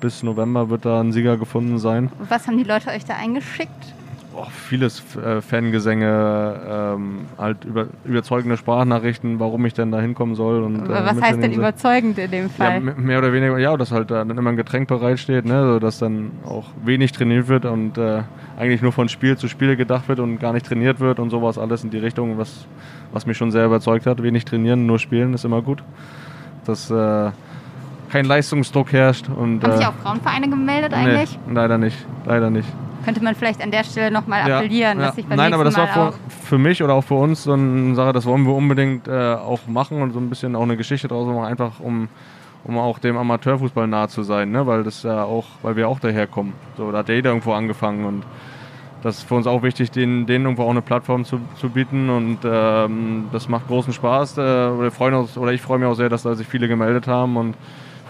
bis 0.00 0.22
November 0.22 0.68
wird 0.68 0.84
da 0.84 1.00
ein 1.00 1.12
Sieger 1.12 1.38
gefunden 1.38 1.78
sein. 1.78 2.10
Was 2.28 2.46
haben 2.46 2.58
die 2.58 2.64
Leute 2.64 2.90
euch 2.90 3.06
da 3.06 3.14
eingeschickt? 3.14 3.93
Oh, 4.36 4.46
vieles 4.50 5.02
äh, 5.16 5.40
Fangesänge, 5.40 6.60
ähm, 6.68 7.26
halt 7.38 7.64
über, 7.64 7.86
überzeugende 8.04 8.56
Sprachnachrichten, 8.56 9.40
warum 9.40 9.64
ich 9.66 9.74
denn 9.74 9.90
da 9.90 10.00
hinkommen 10.00 10.34
soll. 10.34 10.62
Und, 10.62 10.86
äh, 10.86 10.88
Was 10.88 11.20
heißt 11.20 11.42
denn 11.42 11.52
überzeugend 11.52 12.18
in 12.18 12.30
dem 12.30 12.50
Fall? 12.50 12.74
Ja, 12.74 12.80
mehr 12.80 13.18
oder 13.18 13.32
weniger, 13.32 13.58
ja, 13.58 13.76
dass 13.76 13.92
halt 13.92 14.10
dann 14.10 14.30
immer 14.30 14.50
ein 14.50 14.56
Getränk 14.56 14.88
bereitsteht, 14.88 15.44
ne, 15.44 15.64
so 15.66 15.78
dass 15.78 15.98
dann 15.98 16.32
auch 16.44 16.66
wenig 16.84 17.12
trainiert 17.12 17.48
wird 17.48 17.64
und 17.64 17.98
äh, 17.98 18.22
eigentlich 18.58 18.82
nur 18.82 18.92
von 18.92 19.08
Spiel 19.08 19.36
zu 19.36 19.48
Spiel 19.48 19.76
gedacht 19.76 20.08
wird 20.08 20.20
und 20.20 20.38
gar 20.38 20.52
nicht 20.52 20.66
trainiert 20.66 21.00
wird 21.00 21.18
und 21.18 21.30
sowas 21.30 21.58
alles 21.58 21.84
in 21.84 21.90
die 21.90 21.98
Richtung, 21.98 22.38
was, 22.38 22.66
was 23.12 23.26
mich 23.26 23.36
schon 23.36 23.50
sehr 23.50 23.66
überzeugt 23.66 24.06
hat. 24.06 24.22
Wenig 24.22 24.44
trainieren, 24.44 24.86
nur 24.86 24.98
spielen 24.98 25.34
ist 25.34 25.44
immer 25.44 25.62
gut. 25.62 25.82
Dass 26.64 26.90
äh, 26.90 27.30
kein 28.10 28.24
Leistungsdruck 28.24 28.92
herrscht. 28.92 29.28
Und, 29.28 29.62
Haben 29.64 29.72
sich 29.72 29.82
äh, 29.82 29.88
auch 29.88 29.94
Frauenvereine 30.02 30.48
gemeldet 30.48 30.94
eigentlich? 30.94 31.38
Nee, 31.46 31.54
leider 31.54 31.78
nicht, 31.78 32.06
leider 32.24 32.50
nicht 32.50 32.68
könnte 33.04 33.22
man 33.22 33.34
vielleicht 33.34 33.62
an 33.62 33.70
der 33.70 33.84
Stelle 33.84 34.10
nochmal 34.10 34.48
ja, 34.48 34.58
appellieren, 34.58 34.98
ja. 34.98 35.06
dass 35.06 35.18
ich 35.18 35.26
beim 35.26 35.36
Nein, 35.36 35.52
aber 35.52 35.64
das 35.64 35.76
Mal 35.76 35.88
war 35.94 36.12
für, 36.12 36.18
für, 36.46 36.58
mich 36.58 36.82
oder 36.82 36.94
auch 36.94 37.04
für 37.04 37.14
uns 37.14 37.44
so 37.44 37.52
eine 37.52 37.94
Sache, 37.94 38.12
das 38.12 38.26
wollen 38.26 38.44
wir 38.44 38.54
unbedingt 38.54 39.08
äh, 39.08 39.34
auch 39.34 39.66
machen 39.66 40.02
und 40.02 40.12
so 40.12 40.18
ein 40.18 40.28
bisschen 40.28 40.56
auch 40.56 40.62
eine 40.62 40.76
Geschichte 40.76 41.08
draus 41.08 41.26
machen, 41.26 41.44
einfach 41.44 41.80
um, 41.80 42.08
um 42.64 42.78
auch 42.78 42.98
dem 42.98 43.16
Amateurfußball 43.16 43.86
nahe 43.86 44.08
zu 44.08 44.22
sein, 44.22 44.50
ne? 44.50 44.66
weil 44.66 44.82
das 44.82 45.02
ja 45.02 45.24
auch, 45.24 45.46
weil 45.62 45.76
wir 45.76 45.88
auch 45.88 46.00
daherkommen. 46.00 46.54
So, 46.76 46.90
da 46.90 46.98
hat 46.98 47.08
jeder 47.08 47.30
irgendwo 47.30 47.52
angefangen 47.52 48.04
und 48.04 48.24
das 49.04 49.18
ist 49.18 49.28
für 49.28 49.34
uns 49.34 49.46
auch 49.46 49.62
wichtig, 49.62 49.90
denen, 49.90 50.24
denen 50.24 50.46
irgendwo 50.46 50.62
auch 50.62 50.70
eine 50.70 50.80
Plattform 50.80 51.26
zu, 51.26 51.38
zu 51.60 51.68
bieten 51.68 52.08
und 52.08 52.38
ähm, 52.42 53.28
das 53.32 53.50
macht 53.50 53.68
großen 53.68 53.92
Spaß. 53.92 54.38
Äh, 54.38 54.42
wir 54.80 54.90
freuen 54.90 55.12
uns, 55.12 55.36
oder 55.36 55.52
ich 55.52 55.60
freue 55.60 55.78
mich 55.78 55.86
auch 55.86 55.94
sehr, 55.94 56.08
dass 56.08 56.22
da 56.22 56.34
sich 56.34 56.46
viele 56.46 56.68
gemeldet 56.68 57.06
haben 57.06 57.36
und 57.36 57.54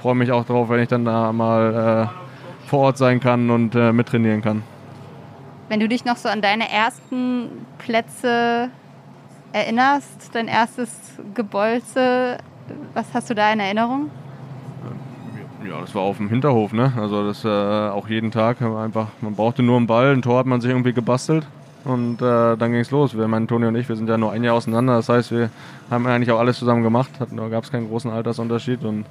freue 0.00 0.14
mich 0.14 0.30
auch 0.30 0.44
darauf, 0.44 0.68
wenn 0.68 0.80
ich 0.80 0.88
dann 0.88 1.04
da 1.04 1.32
mal 1.32 2.08
äh, 2.12 2.68
vor 2.68 2.80
Ort 2.80 2.98
sein 2.98 3.18
kann 3.18 3.50
und 3.50 3.74
äh, 3.74 3.92
mittrainieren 3.92 4.40
kann. 4.40 4.62
Wenn 5.68 5.80
du 5.80 5.88
dich 5.88 6.04
noch 6.04 6.16
so 6.16 6.28
an 6.28 6.42
deine 6.42 6.70
ersten 6.70 7.66
Plätze 7.78 8.70
erinnerst, 9.52 10.34
dein 10.34 10.48
erstes 10.48 10.90
Gebolze, 11.34 12.38
was 12.92 13.06
hast 13.14 13.30
du 13.30 13.34
da 13.34 13.52
in 13.52 13.60
Erinnerung? 13.60 14.10
Ja, 15.66 15.80
das 15.80 15.94
war 15.94 16.02
auf 16.02 16.18
dem 16.18 16.28
Hinterhof, 16.28 16.74
ne? 16.74 16.92
Also 16.96 17.26
das 17.26 17.44
äh, 17.44 17.48
auch 17.48 18.08
jeden 18.08 18.30
Tag 18.30 18.60
einfach, 18.60 19.08
man 19.22 19.34
brauchte 19.34 19.62
nur 19.62 19.78
einen 19.78 19.86
Ball, 19.86 20.12
ein 20.12 20.20
Tor 20.20 20.38
hat 20.38 20.46
man 20.46 20.60
sich 20.60 20.70
irgendwie 20.70 20.92
gebastelt 20.92 21.46
und 21.84 22.20
äh, 22.20 22.56
dann 22.56 22.72
ging 22.72 22.80
es 22.80 22.90
los. 22.90 23.16
Wir, 23.16 23.26
mein 23.28 23.48
Toni 23.48 23.66
und 23.66 23.74
ich, 23.76 23.88
wir 23.88 23.96
sind 23.96 24.08
ja 24.08 24.18
nur 24.18 24.32
ein 24.32 24.44
Jahr 24.44 24.56
auseinander, 24.56 24.96
das 24.96 25.08
heißt, 25.08 25.30
wir 25.30 25.48
haben 25.90 26.06
eigentlich 26.06 26.30
auch 26.32 26.38
alles 26.38 26.58
zusammen 26.58 26.82
gemacht, 26.82 27.10
da 27.18 27.48
gab 27.48 27.64
es 27.64 27.72
keinen 27.72 27.88
großen 27.88 28.10
Altersunterschied 28.10 28.84
und 28.84 29.06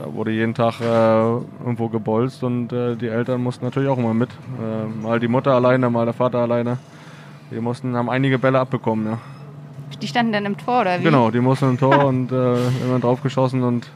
da 0.00 0.14
wurde 0.14 0.30
jeden 0.30 0.54
Tag 0.54 0.80
äh, 0.80 0.84
irgendwo 0.84 1.88
gebolzt 1.88 2.42
und 2.42 2.72
äh, 2.72 2.96
die 2.96 3.08
Eltern 3.08 3.42
mussten 3.42 3.64
natürlich 3.64 3.88
auch 3.88 3.98
immer 3.98 4.14
mit. 4.14 4.30
Äh, 4.30 5.02
mal 5.02 5.20
die 5.20 5.28
Mutter 5.28 5.52
alleine, 5.52 5.90
mal 5.90 6.06
der 6.06 6.14
Vater 6.14 6.38
alleine. 6.38 6.78
Die 7.50 7.60
mussten, 7.60 7.94
haben 7.94 8.08
einige 8.08 8.38
Bälle 8.38 8.60
abbekommen, 8.60 9.06
ja. 9.06 9.18
Die 10.00 10.06
standen 10.06 10.32
dann 10.32 10.46
im 10.46 10.56
Tor, 10.56 10.82
oder 10.82 10.98
wie? 10.98 11.04
Genau, 11.04 11.30
die 11.30 11.40
mussten 11.40 11.70
im 11.70 11.78
Tor 11.78 12.04
und 12.06 12.32
äh, 12.32 12.54
immer 12.84 12.98
draufgeschossen 13.00 13.62
und 13.62 13.90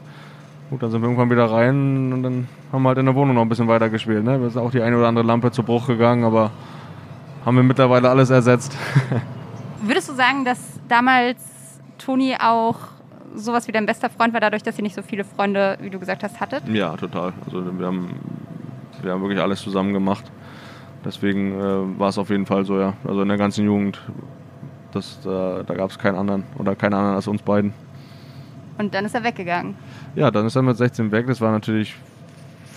gut, 0.69 0.83
dann 0.83 0.91
sind 0.91 1.01
wir 1.01 1.07
irgendwann 1.07 1.31
wieder 1.31 1.49
rein 1.49 2.13
und 2.13 2.21
dann 2.21 2.47
haben 2.71 2.83
wir 2.83 2.89
halt 2.89 2.99
in 2.99 3.05
der 3.05 3.15
Wohnung 3.15 3.35
noch 3.35 3.41
ein 3.41 3.49
bisschen 3.49 3.67
weiter 3.67 3.89
gespielt. 3.89 4.23
Ne? 4.23 4.37
Da 4.37 4.45
ist 4.45 4.57
auch 4.57 4.71
die 4.71 4.81
eine 4.81 4.97
oder 4.97 5.07
andere 5.07 5.25
Lampe 5.25 5.51
zu 5.51 5.63
Bruch 5.63 5.87
gegangen, 5.87 6.23
aber 6.23 6.51
haben 7.45 7.55
wir 7.55 7.63
mittlerweile 7.63 8.09
alles 8.09 8.29
ersetzt. 8.29 8.77
Würdest 9.81 10.09
du 10.09 10.13
sagen, 10.13 10.45
dass 10.45 10.59
damals 10.87 11.39
Toni 11.97 12.35
auch 12.39 12.94
sowas 13.35 13.67
wie 13.67 13.71
dein 13.71 13.85
bester 13.85 14.09
Freund 14.09 14.33
war, 14.33 14.39
dadurch, 14.39 14.63
dass 14.63 14.77
ihr 14.77 14.83
nicht 14.83 14.95
so 14.95 15.01
viele 15.01 15.23
Freunde, 15.23 15.77
wie 15.81 15.89
du 15.89 15.99
gesagt 15.99 16.23
hast, 16.23 16.39
hattet? 16.39 16.67
Ja, 16.67 16.95
total. 16.95 17.33
Also 17.45 17.63
wir 17.77 17.85
haben, 17.85 18.19
wir 19.01 19.11
haben 19.11 19.21
wirklich 19.21 19.39
alles 19.39 19.61
zusammen 19.61 19.93
gemacht. 19.93 20.25
Deswegen 21.03 21.59
äh, 21.59 21.99
war 21.99 22.09
es 22.09 22.17
auf 22.17 22.29
jeden 22.29 22.45
Fall 22.45 22.65
so, 22.65 22.79
ja. 22.79 22.93
Also 23.07 23.21
in 23.21 23.27
der 23.27 23.37
ganzen 23.37 23.65
Jugend, 23.65 24.01
das, 24.91 25.19
äh, 25.25 25.63
da 25.63 25.73
gab 25.75 25.91
es 25.91 25.99
keinen 25.99 26.15
anderen 26.15 26.43
oder 26.57 26.75
keinen 26.75 26.95
anderen 26.95 27.15
als 27.15 27.27
uns 27.27 27.41
beiden. 27.41 27.73
Und 28.77 28.93
dann 28.93 29.05
ist 29.05 29.15
er 29.15 29.23
weggegangen. 29.23 29.75
Ja, 30.15 30.31
dann 30.31 30.45
ist 30.45 30.55
er 30.55 30.61
mit 30.61 30.77
16 30.77 31.11
weg. 31.11 31.27
Das 31.27 31.39
war 31.41 31.51
natürlich 31.51 31.95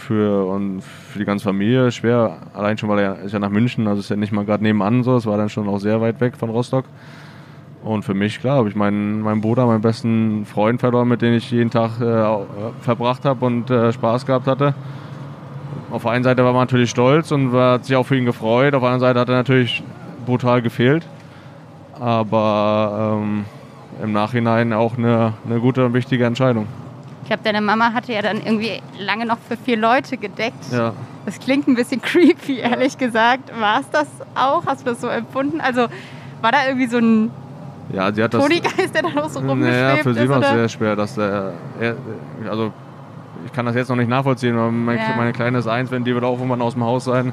für, 0.08 0.46
und 0.46 0.82
für 0.82 1.18
die 1.18 1.24
ganze 1.24 1.44
Familie 1.44 1.90
schwer. 1.90 2.38
Allein 2.54 2.78
schon, 2.78 2.88
weil 2.88 2.98
er 3.00 3.18
ist 3.20 3.32
ja 3.32 3.38
nach 3.38 3.50
München, 3.50 3.86
also 3.88 4.00
ist 4.00 4.10
ja 4.10 4.16
nicht 4.16 4.32
mal 4.32 4.44
gerade 4.44 4.62
nebenan 4.62 5.02
so. 5.02 5.16
Es 5.16 5.26
war 5.26 5.36
dann 5.36 5.48
schon 5.48 5.68
auch 5.68 5.78
sehr 5.78 6.00
weit 6.00 6.20
weg 6.20 6.36
von 6.36 6.50
Rostock. 6.50 6.84
Und 7.88 8.04
für 8.04 8.12
mich, 8.12 8.38
klar, 8.38 8.58
habe 8.58 8.68
ich 8.68 8.76
meinen, 8.76 9.22
meinen 9.22 9.40
Bruder, 9.40 9.64
meinen 9.64 9.80
besten 9.80 10.44
Freund 10.44 10.78
verloren, 10.78 11.08
mit 11.08 11.22
dem 11.22 11.32
ich 11.32 11.50
jeden 11.50 11.70
Tag 11.70 11.98
äh, 12.02 12.22
verbracht 12.82 13.24
habe 13.24 13.46
und 13.46 13.70
äh, 13.70 13.94
Spaß 13.94 14.26
gehabt 14.26 14.46
hatte. 14.46 14.74
Auf 15.90 16.02
der 16.02 16.10
einen 16.10 16.22
Seite 16.22 16.44
war 16.44 16.52
man 16.52 16.60
natürlich 16.60 16.90
stolz 16.90 17.32
und 17.32 17.50
hat 17.52 17.86
sich 17.86 17.96
auch 17.96 18.04
für 18.04 18.18
ihn 18.18 18.26
gefreut. 18.26 18.74
Auf 18.74 18.82
der 18.82 18.90
anderen 18.90 19.00
Seite 19.00 19.20
hat 19.20 19.30
er 19.30 19.36
natürlich 19.36 19.82
brutal 20.26 20.60
gefehlt. 20.60 21.06
Aber 21.98 23.20
ähm, 23.22 23.46
im 24.02 24.12
Nachhinein 24.12 24.74
auch 24.74 24.98
eine, 24.98 25.32
eine 25.46 25.58
gute 25.58 25.86
und 25.86 25.94
wichtige 25.94 26.26
Entscheidung. 26.26 26.66
Ich 27.22 27.28
glaube, 27.28 27.42
deine 27.42 27.62
Mama 27.62 27.94
hatte 27.94 28.12
ja 28.12 28.20
dann 28.20 28.42
irgendwie 28.44 28.82
lange 28.98 29.24
noch 29.24 29.38
für 29.38 29.56
vier 29.56 29.78
Leute 29.78 30.18
gedeckt. 30.18 30.70
Ja. 30.70 30.92
Das 31.24 31.40
klingt 31.40 31.66
ein 31.66 31.74
bisschen 31.74 32.02
creepy, 32.02 32.58
ehrlich 32.58 32.98
gesagt. 32.98 33.50
War 33.58 33.80
es 33.80 33.88
das 33.88 34.08
auch? 34.34 34.66
Hast 34.66 34.82
du 34.82 34.90
das 34.90 35.00
so 35.00 35.08
empfunden? 35.08 35.62
Also 35.62 35.86
war 36.42 36.52
da 36.52 36.66
irgendwie 36.66 36.86
so 36.86 36.98
ein 36.98 37.30
ja, 37.92 38.12
sie 38.12 38.22
hat 38.22 38.34
das. 38.34 38.42
Toni-Geist, 38.42 38.94
der 38.94 39.02
da 39.02 39.08
noch 39.10 39.28
so 39.28 39.40
rumgeschwebt 39.40 39.80
Naja, 39.82 39.96
für 40.02 40.14
sie 40.14 40.28
war 40.28 40.40
es 40.40 40.48
sehr 40.50 40.68
schwer, 40.68 40.96
dass 40.96 41.14
der. 41.14 41.52
Er, 41.80 41.96
also, 42.50 42.72
ich 43.46 43.52
kann 43.52 43.66
das 43.66 43.74
jetzt 43.74 43.88
noch 43.88 43.96
nicht 43.96 44.08
nachvollziehen, 44.08 44.56
weil 44.56 44.70
mein, 44.70 44.98
Ja. 44.98 45.14
meine 45.16 45.32
Kleine 45.32 45.58
ist 45.58 45.66
eins, 45.66 45.90
wenn 45.90 46.04
die 46.04 46.12
wird 46.14 46.24
auch 46.24 46.36
irgendwann 46.36 46.60
aus 46.62 46.74
dem 46.74 46.84
Haus 46.84 47.04
sein, 47.04 47.32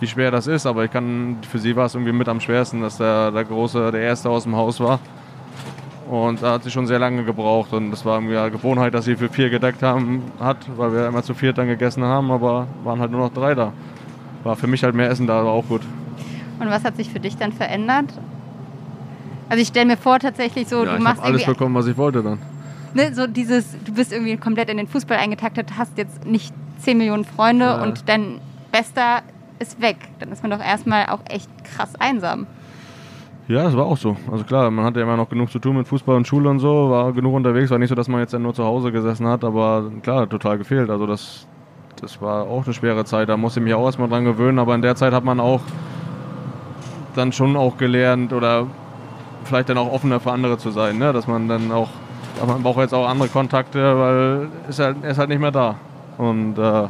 wie 0.00 0.06
schwer 0.06 0.30
das 0.30 0.46
ist. 0.46 0.66
Aber 0.66 0.84
ich 0.84 0.90
kann, 0.90 1.38
für 1.48 1.58
sie 1.58 1.74
war 1.74 1.86
es 1.86 1.94
irgendwie 1.94 2.12
mit 2.12 2.28
am 2.28 2.40
schwersten, 2.40 2.80
dass 2.82 2.98
der, 2.98 3.30
der 3.32 3.44
Große, 3.44 3.90
der 3.90 4.00
Erste 4.02 4.30
aus 4.30 4.44
dem 4.44 4.54
Haus 4.56 4.78
war. 4.80 5.00
Und 6.08 6.42
da 6.42 6.52
hat 6.52 6.62
sie 6.64 6.70
schon 6.70 6.86
sehr 6.86 6.98
lange 6.98 7.24
gebraucht. 7.24 7.72
Und 7.72 7.90
das 7.90 8.04
war 8.04 8.16
irgendwie 8.16 8.36
eine 8.36 8.50
Gewohnheit, 8.50 8.94
dass 8.94 9.04
sie 9.04 9.16
für 9.16 9.28
vier 9.28 9.50
gedeckt 9.50 9.82
haben, 9.82 10.22
hat, 10.40 10.56
weil 10.76 10.92
wir 10.92 11.06
immer 11.08 11.22
zu 11.22 11.34
viert 11.34 11.58
dann 11.58 11.66
gegessen 11.66 12.02
haben, 12.04 12.30
aber 12.30 12.66
waren 12.84 13.00
halt 13.00 13.10
nur 13.10 13.20
noch 13.20 13.32
drei 13.32 13.54
da. 13.54 13.72
War 14.44 14.56
für 14.56 14.66
mich 14.68 14.82
halt 14.84 14.94
mehr 14.94 15.10
Essen 15.10 15.26
da, 15.26 15.40
aber 15.40 15.50
auch 15.50 15.66
gut. 15.66 15.82
Und 16.60 16.70
was 16.70 16.84
hat 16.84 16.96
sich 16.96 17.10
für 17.10 17.20
dich 17.20 17.36
dann 17.36 17.52
verändert? 17.52 18.06
Also 19.48 19.62
ich 19.62 19.68
stelle 19.68 19.86
mir 19.86 19.96
vor 19.96 20.18
tatsächlich 20.18 20.68
so, 20.68 20.84
ja, 20.84 20.90
du 20.92 20.96
ich 20.98 21.02
machst 21.02 21.18
habe 21.22 21.28
alles 21.32 21.46
bekommen, 21.46 21.74
was 21.74 21.86
ich 21.86 21.96
wollte 21.96 22.22
dann. 22.22 22.38
ne, 22.94 23.14
so 23.14 23.26
dieses, 23.26 23.76
du 23.84 23.92
bist 23.94 24.12
irgendwie 24.12 24.36
komplett 24.36 24.68
in 24.68 24.76
den 24.76 24.86
Fußball 24.88 25.16
eingetaktet, 25.18 25.70
hast 25.78 25.96
jetzt 25.96 26.26
nicht 26.26 26.52
10 26.80 26.98
Millionen 26.98 27.24
Freunde 27.24 27.64
Ja. 27.64 27.82
und 27.82 28.08
dein 28.08 28.40
Bester 28.72 29.22
ist 29.58 29.80
weg. 29.80 29.96
Dann 30.20 30.30
ist 30.30 30.42
man 30.42 30.50
doch 30.50 30.60
erstmal 30.64 31.06
auch 31.06 31.20
echt 31.28 31.48
krass 31.64 31.90
einsam. 31.98 32.46
Ja, 33.48 33.62
das 33.62 33.74
war 33.74 33.86
auch 33.86 33.96
so. 33.96 34.14
Also 34.30 34.44
klar, 34.44 34.70
man 34.70 34.84
hatte 34.84 35.00
ja 35.00 35.06
immer 35.06 35.16
noch 35.16 35.30
genug 35.30 35.50
zu 35.50 35.58
tun 35.58 35.76
mit 35.78 35.88
Fußball 35.88 36.14
und 36.16 36.28
Schule 36.28 36.50
und 36.50 36.58
so, 36.58 36.90
war 36.90 37.12
genug 37.14 37.32
unterwegs, 37.34 37.70
war 37.70 37.78
nicht 37.78 37.88
so, 37.88 37.94
dass 37.94 38.06
man 38.08 38.20
jetzt 38.20 38.34
dann 38.34 38.42
nur 38.42 38.52
zu 38.52 38.62
Hause 38.62 38.92
gesessen 38.92 39.26
hat, 39.26 39.42
aber 39.42 39.90
klar, 40.02 40.28
total 40.28 40.58
gefehlt. 40.58 40.90
Also 40.90 41.06
das, 41.06 41.46
das 42.00 42.20
war 42.20 42.42
auch 42.42 42.64
eine 42.66 42.74
schwere 42.74 43.06
Zeit, 43.06 43.30
da 43.30 43.38
musste 43.38 43.60
ich 43.60 43.64
mich 43.64 43.72
auch 43.72 43.86
erstmal 43.86 44.08
dran 44.10 44.24
gewöhnen, 44.26 44.58
aber 44.58 44.74
in 44.74 44.82
der 44.82 44.96
Zeit 44.96 45.14
hat 45.14 45.24
man 45.24 45.40
auch 45.40 45.62
dann 47.14 47.32
schon 47.32 47.56
auch 47.56 47.78
gelernt 47.78 48.34
oder 48.34 48.66
vielleicht 49.48 49.68
dann 49.68 49.78
auch 49.78 49.92
offener 49.92 50.20
für 50.20 50.32
andere 50.32 50.58
zu 50.58 50.70
sein, 50.70 50.98
ne? 50.98 51.12
dass 51.12 51.26
man 51.26 51.48
dann 51.48 51.72
auch, 51.72 51.88
aber 52.40 52.52
man 52.52 52.62
braucht 52.62 52.78
jetzt 52.78 52.94
auch 52.94 53.08
andere 53.08 53.28
Kontakte, 53.28 53.98
weil 53.98 54.48
ist 54.68 54.78
halt, 54.78 54.98
er 55.02 55.10
ist 55.10 55.18
halt 55.18 55.28
nicht 55.28 55.40
mehr 55.40 55.50
da. 55.50 55.76
Und 56.18 56.58
äh, 56.58 56.84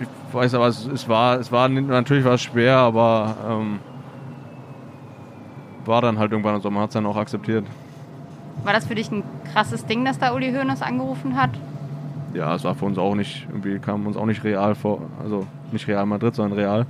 ich 0.00 0.08
weiß 0.32 0.54
aber, 0.54 0.68
es, 0.68 0.86
es 0.86 1.08
war, 1.08 1.38
es 1.38 1.50
war 1.50 1.68
natürlich 1.68 2.24
war 2.24 2.34
es 2.34 2.42
schwer, 2.42 2.76
aber 2.76 3.36
ähm, 3.48 3.78
war 5.84 6.00
dann 6.00 6.18
halt 6.18 6.30
irgendwann 6.32 6.60
so, 6.60 6.70
man 6.70 6.82
hat 6.82 6.90
es 6.90 6.94
dann 6.94 7.06
auch 7.06 7.16
akzeptiert. 7.16 7.64
War 8.64 8.72
das 8.72 8.86
für 8.86 8.94
dich 8.94 9.10
ein 9.10 9.24
krasses 9.52 9.86
Ding, 9.86 10.04
dass 10.04 10.18
da 10.18 10.32
Uli 10.34 10.52
Hoeneß 10.52 10.82
angerufen 10.82 11.36
hat? 11.36 11.50
Ja, 12.34 12.54
es 12.54 12.64
war 12.64 12.74
für 12.74 12.84
uns 12.84 12.98
auch 12.98 13.14
nicht, 13.14 13.46
irgendwie 13.50 13.78
kam 13.78 14.06
uns 14.06 14.16
auch 14.16 14.26
nicht 14.26 14.42
real 14.44 14.74
vor, 14.74 15.00
also 15.22 15.46
nicht 15.70 15.86
Real 15.88 16.06
Madrid, 16.06 16.34
sondern 16.34 16.58
real, 16.58 16.86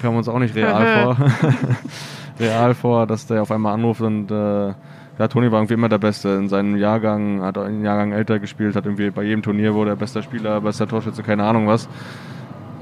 kam 0.00 0.16
uns 0.16 0.28
auch 0.28 0.38
nicht 0.38 0.54
real 0.54 1.14
vor. 1.16 1.16
real 2.38 2.74
vor, 2.74 3.06
dass 3.06 3.26
der 3.26 3.42
auf 3.42 3.50
einmal 3.50 3.74
anruft 3.74 4.00
und 4.00 4.30
äh, 4.30 4.74
ja, 5.18 5.28
Toni 5.28 5.52
war 5.52 5.58
irgendwie 5.58 5.74
immer 5.74 5.88
der 5.88 5.98
Beste 5.98 6.30
in 6.30 6.48
seinem 6.48 6.76
Jahrgang, 6.76 7.42
hat 7.42 7.58
einen 7.58 7.84
Jahrgang 7.84 8.12
älter 8.12 8.38
gespielt, 8.38 8.74
hat 8.74 8.86
irgendwie 8.86 9.10
bei 9.10 9.22
jedem 9.22 9.42
Turnier 9.42 9.74
wurde 9.74 9.90
er 9.90 9.96
bester 9.96 10.22
Spieler, 10.22 10.60
bester 10.60 10.88
Torschütze, 10.88 11.22
keine 11.22 11.44
Ahnung 11.44 11.66
was. 11.66 11.88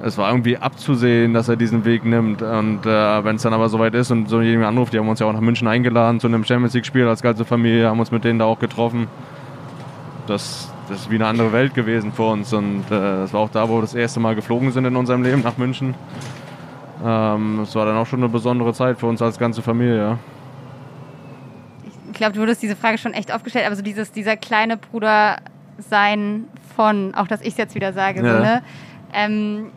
Es 0.03 0.16
war 0.16 0.30
irgendwie 0.30 0.57
abzusehen, 0.57 1.34
dass 1.34 1.48
er 1.48 1.57
diesen 1.57 1.84
Weg 1.84 2.07
nimmt. 2.07 2.40
Und 2.40 2.86
äh, 2.86 3.24
wenn 3.24 3.36
es 3.36 3.42
dann 3.42 3.53
aber 3.53 3.68
soweit 3.68 3.94
ist 3.94 4.11
und 4.11 4.30
so 4.30 4.40
jemand 4.40 4.68
anruft, 4.68 4.94
die 4.94 4.98
haben 4.98 5.09
uns 5.09 5.20
ja 5.20 5.26
auch 5.26 5.32
nach 5.32 5.40
München 5.40 5.68
eingeladen 5.68 6.20
zu 6.20 6.28
einem 6.28 6.44
Champions 6.44 6.72
League-Spiel 6.72 7.07
als 7.07 7.20
ganze 7.20 7.44
Familie, 7.44 7.88
haben 7.88 8.01
uns 8.01 8.11
mit 8.11 8.24
denen 8.24 8.38
da 8.38 8.46
auch 8.46 8.59
getroffen. 8.59 9.09
Das, 10.26 10.72
das 10.88 11.01
ist 11.01 11.11
wie 11.11 11.16
eine 11.16 11.26
andere 11.26 11.53
Welt 11.53 11.74
gewesen 11.74 12.12
für 12.12 12.30
uns. 12.30 12.51
Und 12.55 12.84
äh, 12.86 12.88
das 12.90 13.34
war 13.34 13.40
auch 13.40 13.51
da, 13.51 13.68
wo 13.68 13.76
wir 13.76 13.80
das 13.82 13.94
erste 13.94 14.20
Mal 14.20 14.34
geflogen 14.34 14.70
sind 14.72 14.86
in 14.86 14.96
unserem 14.96 15.22
Leben 15.22 15.42
nach 15.42 15.59
München. 15.59 15.94
Ähm, 17.05 17.57
das 17.61 17.74
war 17.74 17.86
dann 17.86 17.96
auch 17.96 18.07
schon 18.07 18.20
eine 18.20 18.28
besondere 18.28 18.72
Zeit 18.72 18.98
für 18.98 19.07
uns 19.07 19.22
als 19.22 19.38
ganze 19.38 19.62
Familie. 19.62 19.96
Ja. 19.96 20.18
Ich 22.12 22.16
glaube, 22.18 22.34
du 22.34 22.40
wurdest 22.40 22.62
diese 22.62 22.76
Frage 22.76 22.98
schon 22.98 23.14
echt 23.14 23.32
aufgestellt, 23.32 23.66
aber 23.66 23.76
so 23.76 23.82
dieses, 23.82 24.12
dieser 24.12 24.36
kleine 24.36 24.76
Bruder 24.76 25.36
sein 25.78 26.44
von, 26.76 27.14
auch 27.14 27.26
dass 27.26 27.40
ich 27.40 27.48
es 27.48 27.57
jetzt 27.57 27.74
wieder 27.74 27.92
sage, 27.92 28.24
Ja. 28.24 28.36
so, 28.36 28.42
ne? 28.42 28.62
Ähm, 29.12 29.70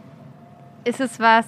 ist 0.83 0.99
es 0.99 1.19
was, 1.19 1.45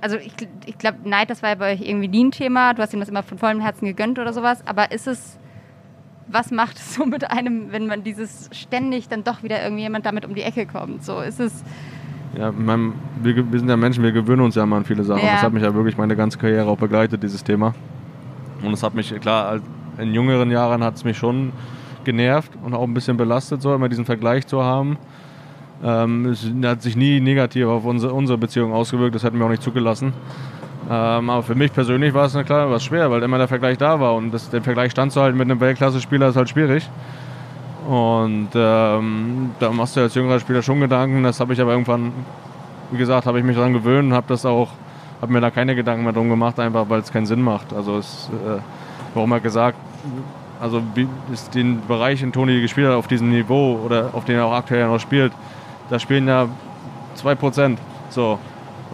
also 0.00 0.16
ich, 0.16 0.32
ich 0.66 0.78
glaube, 0.78 0.98
Neid, 1.08 1.30
das 1.30 1.42
war 1.42 1.50
ja 1.50 1.54
bei 1.56 1.72
euch 1.72 1.80
irgendwie 1.80 2.08
nie 2.08 2.24
ein 2.24 2.30
Thema, 2.30 2.72
du 2.74 2.82
hast 2.82 2.94
ihm 2.94 3.00
das 3.00 3.08
immer 3.08 3.22
von 3.24 3.38
vollem 3.38 3.60
Herzen 3.60 3.86
gegönnt 3.86 4.18
oder 4.18 4.32
sowas, 4.32 4.62
aber 4.66 4.92
ist 4.92 5.08
es, 5.08 5.38
was 6.28 6.50
macht 6.52 6.76
es 6.76 6.94
so 6.94 7.04
mit 7.04 7.30
einem, 7.30 7.72
wenn 7.72 7.86
man 7.86 8.04
dieses 8.04 8.48
ständig 8.52 9.08
dann 9.08 9.24
doch 9.24 9.42
wieder 9.42 9.62
irgendwie 9.62 9.82
jemand 9.82 10.06
damit 10.06 10.24
um 10.24 10.34
die 10.34 10.42
Ecke 10.42 10.66
kommt? 10.66 11.04
So, 11.04 11.20
ist 11.20 11.40
es, 11.40 11.64
Ja, 12.38 12.52
mein, 12.52 12.92
wir, 13.22 13.50
wir 13.52 13.58
sind 13.58 13.68
ja 13.68 13.76
Menschen, 13.76 14.02
wir 14.02 14.12
gewöhnen 14.12 14.42
uns 14.42 14.54
ja 14.54 14.66
mal 14.66 14.78
an 14.78 14.84
viele 14.84 15.04
Sachen. 15.04 15.24
Ja. 15.24 15.34
Das 15.34 15.42
hat 15.42 15.52
mich 15.52 15.62
ja 15.62 15.74
wirklich 15.74 15.96
meine 15.96 16.16
ganze 16.16 16.38
Karriere 16.38 16.66
auch 16.66 16.78
begleitet, 16.78 17.22
dieses 17.22 17.44
Thema. 17.44 17.74
Und 18.62 18.72
es 18.72 18.82
hat 18.82 18.94
mich, 18.94 19.14
klar, 19.20 19.60
in 19.98 20.14
jüngeren 20.14 20.50
Jahren 20.50 20.82
hat 20.82 20.96
es 20.96 21.04
mich 21.04 21.16
schon 21.16 21.52
genervt 22.04 22.52
und 22.62 22.74
auch 22.74 22.82
ein 22.82 22.94
bisschen 22.94 23.16
belastet, 23.16 23.62
so 23.62 23.74
immer 23.74 23.88
diesen 23.88 24.04
Vergleich 24.04 24.46
zu 24.46 24.62
haben. 24.62 24.98
Ähm, 25.82 26.26
es 26.26 26.50
hat 26.64 26.82
sich 26.82 26.96
nie 26.96 27.20
negativ 27.20 27.66
auf 27.66 27.84
unsere, 27.84 28.12
unsere 28.12 28.38
Beziehung 28.38 28.72
ausgewirkt, 28.72 29.14
das 29.14 29.24
hätten 29.24 29.38
wir 29.38 29.46
auch 29.46 29.50
nicht 29.50 29.62
zugelassen. 29.62 30.12
Ähm, 30.90 31.30
aber 31.30 31.42
für 31.42 31.54
mich 31.54 31.72
persönlich 31.72 32.12
war 32.12 32.26
es 32.26 32.32
klar 32.44 32.70
was 32.70 32.84
schwer, 32.84 33.10
weil 33.10 33.22
immer 33.22 33.38
der 33.38 33.48
Vergleich 33.48 33.78
da 33.78 34.00
war 34.00 34.14
und 34.14 34.32
das, 34.32 34.50
den 34.50 34.62
Vergleich 34.62 34.92
standzuhalten 34.92 35.38
mit 35.38 35.50
einem 35.50 35.60
Weltklasse-Spieler 35.60 36.28
ist 36.28 36.36
halt 36.36 36.48
schwierig. 36.48 36.88
Und 37.86 38.48
ähm, 38.54 39.50
da 39.58 39.70
machst 39.70 39.96
du 39.96 40.00
als 40.00 40.14
jüngerer 40.14 40.40
Spieler 40.40 40.62
schon 40.62 40.80
Gedanken. 40.80 41.22
Das 41.22 41.40
habe 41.40 41.52
ich 41.52 41.60
aber 41.60 41.72
irgendwann, 41.72 42.12
wie 42.90 42.98
gesagt, 42.98 43.26
habe 43.26 43.38
ich 43.38 43.44
mich 43.44 43.56
daran 43.56 43.72
gewöhnt 43.72 44.08
und 44.08 44.14
habe 44.14 44.26
das 44.28 44.46
auch, 44.46 44.68
habe 45.20 45.32
mir 45.32 45.40
da 45.40 45.50
keine 45.50 45.74
Gedanken 45.74 46.04
mehr 46.04 46.12
drum 46.12 46.30
gemacht, 46.30 46.58
einfach 46.58 46.88
weil 46.88 47.00
es 47.00 47.12
keinen 47.12 47.26
Sinn 47.26 47.42
macht. 47.42 47.72
Also 47.74 47.98
es, 47.98 48.30
äh, 48.32 48.60
warum 49.12 49.32
er 49.32 49.40
gesagt, 49.40 49.76
also 50.60 50.82
wie 50.94 51.06
ist 51.32 51.54
den 51.54 51.86
Bereich, 51.86 52.22
in 52.22 52.32
Toni 52.32 52.60
gespielt 52.60 52.88
hat, 52.88 52.94
auf 52.94 53.06
diesem 53.06 53.30
Niveau 53.30 53.80
oder 53.84 54.10
auf 54.14 54.24
den 54.24 54.36
er 54.36 54.46
auch 54.46 54.54
aktuell 54.54 54.86
noch 54.86 55.00
spielt, 55.00 55.32
da 55.90 55.98
spielen 55.98 56.26
ja 56.26 56.48
2%. 57.22 57.76
So. 58.08 58.38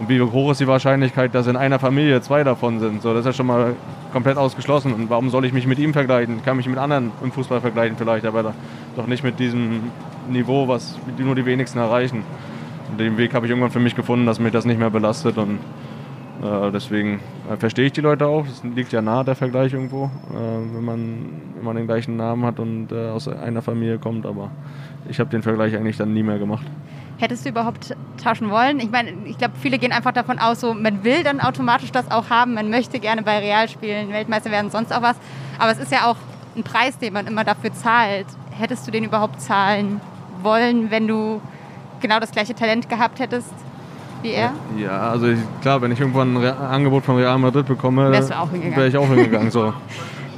Und 0.01 0.09
wie 0.09 0.19
hoch 0.19 0.49
ist 0.49 0.59
die 0.59 0.65
Wahrscheinlichkeit, 0.65 1.35
dass 1.35 1.45
in 1.45 1.55
einer 1.55 1.77
Familie 1.77 2.21
zwei 2.21 2.43
davon 2.43 2.79
sind? 2.79 3.03
So, 3.03 3.13
das 3.13 3.19
ist 3.19 3.25
ja 3.27 3.33
schon 3.33 3.45
mal 3.45 3.75
komplett 4.11 4.35
ausgeschlossen. 4.35 4.95
Und 4.95 5.11
warum 5.11 5.29
soll 5.29 5.45
ich 5.45 5.53
mich 5.53 5.67
mit 5.67 5.77
ihm 5.77 5.93
vergleichen? 5.93 6.37
Ich 6.37 6.43
kann 6.43 6.57
mich 6.57 6.67
mit 6.67 6.79
anderen 6.79 7.11
im 7.23 7.31
Fußball 7.31 7.61
vergleichen 7.61 7.97
vielleicht, 7.97 8.25
aber 8.25 8.55
doch 8.95 9.05
nicht 9.05 9.23
mit 9.23 9.37
diesem 9.37 9.91
Niveau, 10.27 10.67
was 10.67 10.97
nur 11.19 11.35
die 11.35 11.45
wenigsten 11.45 11.77
erreichen. 11.77 12.23
Und 12.89 12.99
den 12.99 13.15
Weg 13.19 13.35
habe 13.35 13.45
ich 13.45 13.51
irgendwann 13.51 13.69
für 13.69 13.79
mich 13.79 13.95
gefunden, 13.95 14.25
dass 14.25 14.39
mich 14.39 14.51
das 14.51 14.65
nicht 14.65 14.79
mehr 14.79 14.89
belastet. 14.89 15.37
Und 15.37 15.59
äh, 16.41 16.71
deswegen 16.71 17.19
äh, 17.51 17.55
verstehe 17.57 17.85
ich 17.85 17.91
die 17.91 18.01
Leute 18.01 18.25
auch. 18.25 18.47
Es 18.47 18.63
liegt 18.63 18.91
ja 18.91 19.03
nahe 19.03 19.23
der 19.23 19.35
Vergleich 19.35 19.71
irgendwo, 19.71 20.05
äh, 20.05 20.75
wenn, 20.75 20.83
man, 20.83 21.25
wenn 21.57 21.63
man 21.63 21.75
den 21.75 21.85
gleichen 21.85 22.17
Namen 22.17 22.43
hat 22.43 22.59
und 22.59 22.91
äh, 22.91 23.09
aus 23.09 23.27
einer 23.27 23.61
Familie 23.61 23.99
kommt. 23.99 24.25
Aber 24.25 24.49
ich 25.07 25.19
habe 25.19 25.29
den 25.29 25.43
Vergleich 25.43 25.75
eigentlich 25.75 25.97
dann 25.97 26.11
nie 26.11 26.23
mehr 26.23 26.39
gemacht. 26.39 26.65
Hättest 27.19 27.45
du 27.45 27.49
überhaupt 27.49 27.95
tauschen 28.21 28.49
wollen? 28.49 28.79
Ich 28.79 28.91
meine, 28.91 29.13
ich 29.25 29.37
glaube, 29.37 29.53
viele 29.61 29.79
gehen 29.79 29.91
einfach 29.91 30.11
davon 30.11 30.39
aus, 30.39 30.61
so 30.61 30.73
man 30.73 31.03
will 31.03 31.23
dann 31.23 31.41
automatisch 31.41 31.91
das 31.91 32.09
auch 32.11 32.29
haben, 32.29 32.53
man 32.53 32.69
möchte 32.69 32.99
gerne 32.99 33.23
bei 33.23 33.39
Real 33.39 33.67
spielen, 33.67 34.11
Weltmeister 34.11 34.51
werden, 34.51 34.71
sonst 34.71 34.93
auch 34.93 35.01
was. 35.01 35.15
Aber 35.59 35.71
es 35.71 35.79
ist 35.79 35.91
ja 35.91 36.09
auch 36.09 36.17
ein 36.55 36.63
Preis, 36.63 36.97
den 36.97 37.13
man 37.13 37.27
immer 37.27 37.43
dafür 37.43 37.73
zahlt. 37.73 38.27
Hättest 38.51 38.87
du 38.87 38.91
den 38.91 39.03
überhaupt 39.03 39.41
zahlen 39.41 40.01
wollen, 40.41 40.91
wenn 40.91 41.07
du 41.07 41.41
genau 42.01 42.19
das 42.19 42.31
gleiche 42.31 42.55
Talent 42.55 42.89
gehabt 42.89 43.19
hättest 43.19 43.53
wie 44.21 44.31
er? 44.31 44.53
Ja, 44.77 45.09
also 45.09 45.27
ich, 45.27 45.39
klar, 45.61 45.81
wenn 45.81 45.91
ich 45.91 45.99
irgendwann 45.99 46.37
ein 46.37 46.57
Angebot 46.57 47.03
von 47.05 47.15
Real 47.17 47.37
Madrid 47.37 47.65
bekomme, 47.65 48.11
wäre 48.11 48.87
ich 48.87 48.97
auch 48.97 49.07
hingegangen. 49.07 49.51
So. 49.51 49.73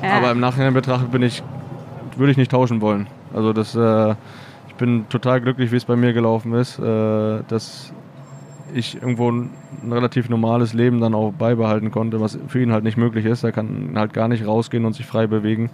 Ja. 0.04 0.18
Aber 0.18 0.32
im 0.32 0.42
Nachhinein 0.42 0.74
betrachtet 0.74 1.14
bin 1.14 1.22
ich, 1.22 1.42
würde 2.18 2.32
ich 2.32 2.36
nicht 2.36 2.52
tauschen 2.52 2.82
wollen. 2.82 3.08
Also 3.34 3.54
das, 3.54 3.74
äh, 3.74 4.16
ich 4.74 4.80
bin 4.80 5.08
total 5.10 5.40
glücklich, 5.40 5.72
wie 5.72 5.76
es 5.76 5.86
bei 5.86 5.96
mir 5.96 6.14
gelaufen 6.14 6.54
ist, 6.54 6.80
äh, 6.80 7.44
dass 7.48 7.94
ich 8.74 8.96
irgendwo 8.96 9.32
ein, 9.32 9.52
ein 9.84 9.94
relativ 9.94 10.30
normales 10.30 10.74
Leben 10.74 11.00
dann 11.00 11.14
auch 11.14 11.32
beibehalten 11.32 11.92
konnte, 11.92 12.20
was 12.20 12.40
für 12.48 12.60
ihn 12.60 12.72
halt 12.72 12.84
nicht 12.84 12.98
möglich 12.98 13.26
ist. 13.26 13.44
Er 13.44 13.52
kann 13.52 13.92
halt 13.96 14.14
gar 14.14 14.28
nicht 14.28 14.48
rausgehen 14.48 14.86
und 14.86 14.94
sich 14.94 15.06
frei 15.06 15.28
bewegen. 15.28 15.70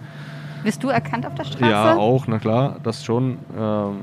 Bist 0.62 0.84
du 0.84 0.88
erkannt 0.88 1.26
auf 1.26 1.34
der 1.34 1.44
Straße? 1.44 1.70
Ja, 1.70 1.96
auch, 1.96 2.26
na 2.26 2.38
klar, 2.38 2.76
das 2.82 3.02
schon. 3.02 3.38
Ähm, 3.58 3.96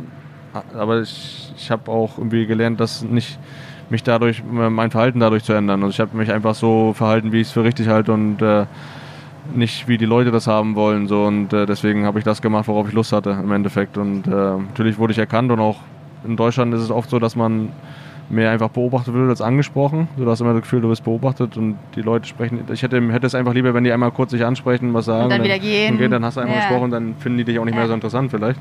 aber 0.75 1.01
ich, 1.01 1.53
ich 1.55 1.69
habe 1.69 1.91
auch 1.91 2.17
irgendwie 2.17 2.47
gelernt, 2.47 2.79
dass 2.79 3.03
nicht 3.03 3.37
mich 3.89 4.01
dadurch, 4.01 4.43
mein 4.43 4.89
Verhalten 4.89 5.19
dadurch 5.19 5.43
zu 5.43 5.53
ändern. 5.53 5.83
Also 5.83 5.91
ich 5.91 5.99
habe 5.99 6.17
mich 6.17 6.31
einfach 6.31 6.55
so 6.55 6.93
verhalten, 6.93 7.31
wie 7.31 7.41
ich 7.41 7.47
es 7.47 7.53
für 7.53 7.63
richtig 7.63 7.87
halte 7.87 8.11
und 8.13 8.41
äh, 8.41 8.65
nicht 9.55 9.87
wie 9.87 9.97
die 9.97 10.05
Leute 10.05 10.31
das 10.31 10.47
haben 10.47 10.75
wollen. 10.75 11.07
So 11.07 11.25
und 11.25 11.53
äh, 11.53 11.65
deswegen 11.65 12.05
habe 12.05 12.19
ich 12.19 12.25
das 12.25 12.41
gemacht, 12.41 12.67
worauf 12.67 12.87
ich 12.87 12.93
Lust 12.93 13.11
hatte 13.13 13.31
im 13.31 13.51
Endeffekt. 13.51 13.97
Und 13.97 14.27
äh, 14.27 14.31
natürlich 14.31 14.97
wurde 14.97 15.13
ich 15.13 15.19
erkannt 15.19 15.51
und 15.51 15.59
auch 15.59 15.77
in 16.25 16.35
Deutschland 16.35 16.73
ist 16.73 16.81
es 16.81 16.91
oft 16.91 17.09
so, 17.09 17.19
dass 17.19 17.35
man 17.35 17.69
mehr 18.29 18.51
einfach 18.51 18.69
beobachtet 18.69 19.13
wird 19.13 19.29
als 19.29 19.41
angesprochen. 19.41 20.09
Du 20.17 20.29
hast 20.29 20.41
immer 20.41 20.51
das 20.53 20.63
Gefühl, 20.63 20.81
du 20.81 20.89
bist 20.89 21.03
beobachtet 21.03 21.55
und 21.55 21.77
die 21.95 22.01
Leute 22.01 22.27
sprechen. 22.27 22.59
Ich 22.73 22.83
hätte, 22.83 23.01
hätte 23.11 23.25
es 23.27 23.35
einfach 23.35 23.53
lieber, 23.53 23.73
wenn 23.73 23.85
die 23.85 23.91
einmal 23.91 24.11
kurz 24.11 24.31
sich 24.31 24.43
ansprechen, 24.43 24.93
was 24.93 25.05
sagen. 25.05 25.29
dann 25.29 25.43
wieder 25.43 25.59
gehen. 25.59 25.93
Und 25.93 25.97
gehen, 25.99 26.11
dann 26.11 26.25
hast 26.25 26.35
du 26.35 26.41
einmal 26.41 26.57
Ja. 26.57 26.61
gesprochen, 26.67 26.91
dann 26.91 27.15
finden 27.19 27.37
die 27.37 27.45
dich 27.45 27.57
auch 27.59 27.63
nicht 27.65 27.73
Ja. 27.75 27.79
mehr 27.81 27.87
so 27.87 27.93
interessant 27.93 28.29
vielleicht. 28.31 28.59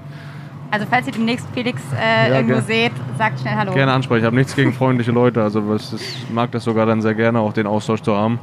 Also 0.71 0.87
falls 0.89 1.07
ihr 1.07 1.13
demnächst 1.13 1.47
Felix 1.55 1.83
äh, 2.01 2.29
Ja, 2.31 2.37
irgendwo 2.37 2.61
seht, 2.61 2.93
sagt 3.19 3.41
schnell 3.41 3.55
Hallo. 3.57 3.73
Gerne 3.73 3.93
ansprechen. 3.93 4.21
Ich 4.21 4.27
habe 4.27 4.37
nichts 4.37 4.55
gegen 4.55 4.73
freundliche 4.73 5.13
Leute. 5.13 5.43
Also 5.43 5.63
ich 5.75 6.27
mag 6.33 6.51
das 6.53 6.65
sogar 6.65 6.87
dann 6.87 7.03
sehr 7.03 7.15
gerne, 7.15 7.41
auch 7.41 7.53
den 7.53 7.67
Austausch 7.67 8.03
zu 8.03 8.17
haben. 8.17 8.39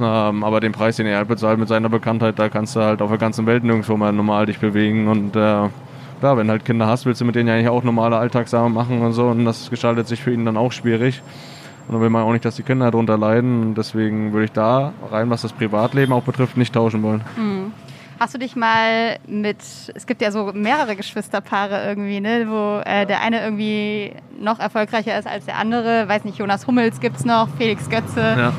Ähm, 0.00 0.44
aber 0.44 0.60
den 0.60 0.72
Preis, 0.72 0.96
den 0.96 1.06
er 1.06 1.18
halt 1.18 1.28
bezahlt 1.28 1.58
mit 1.58 1.68
seiner 1.68 1.88
Bekanntheit, 1.88 2.38
da 2.38 2.48
kannst 2.48 2.76
du 2.76 2.80
halt 2.80 3.02
auf 3.02 3.08
der 3.08 3.18
ganzen 3.18 3.46
Welt 3.46 3.64
nirgendwo 3.64 3.96
mal 3.96 4.12
normal 4.12 4.46
dich 4.46 4.58
bewegen. 4.58 5.08
Und 5.08 5.34
äh, 5.36 5.68
klar, 6.20 6.36
wenn 6.36 6.46
du 6.46 6.52
halt 6.52 6.64
Kinder 6.64 6.86
hast, 6.86 7.06
willst 7.06 7.20
du 7.20 7.24
mit 7.24 7.34
denen 7.34 7.48
ja 7.48 7.54
eigentlich 7.54 7.68
auch 7.68 7.82
normale 7.82 8.16
Alltagssachen 8.16 8.72
machen 8.72 9.02
und 9.02 9.12
so. 9.12 9.28
Und 9.28 9.44
das 9.44 9.70
gestaltet 9.70 10.06
sich 10.06 10.22
für 10.22 10.32
ihn 10.32 10.44
dann 10.44 10.56
auch 10.56 10.72
schwierig. 10.72 11.22
Und 11.88 11.94
dann 11.94 12.02
will 12.02 12.10
man 12.10 12.22
auch 12.22 12.32
nicht, 12.32 12.44
dass 12.44 12.56
die 12.56 12.62
Kinder 12.62 12.90
darunter 12.90 13.18
leiden. 13.18 13.62
Und 13.62 13.74
deswegen 13.74 14.32
würde 14.32 14.44
ich 14.44 14.52
da 14.52 14.92
rein, 15.10 15.28
was 15.30 15.42
das 15.42 15.52
Privatleben 15.52 16.12
auch 16.12 16.22
betrifft, 16.22 16.56
nicht 16.56 16.72
tauschen 16.72 17.02
wollen. 17.02 17.24
Hast 18.20 18.34
du 18.34 18.38
dich 18.38 18.54
mal 18.54 19.16
mit, 19.26 19.56
es 19.94 20.06
gibt 20.06 20.20
ja 20.20 20.30
so 20.30 20.52
mehrere 20.52 20.94
Geschwisterpaare 20.94 21.86
irgendwie, 21.86 22.20
ne, 22.20 22.46
wo 22.48 22.80
äh, 22.84 23.06
der 23.06 23.22
eine 23.22 23.42
irgendwie 23.42 24.12
noch 24.38 24.60
erfolgreicher 24.60 25.18
ist 25.18 25.26
als 25.26 25.46
der 25.46 25.56
andere. 25.56 26.06
Weiß 26.06 26.24
nicht, 26.24 26.36
Jonas 26.36 26.66
Hummels 26.66 27.00
gibt's 27.00 27.24
noch, 27.24 27.48
Felix 27.56 27.88
Götze. 27.88 28.20
Ja. 28.20 28.52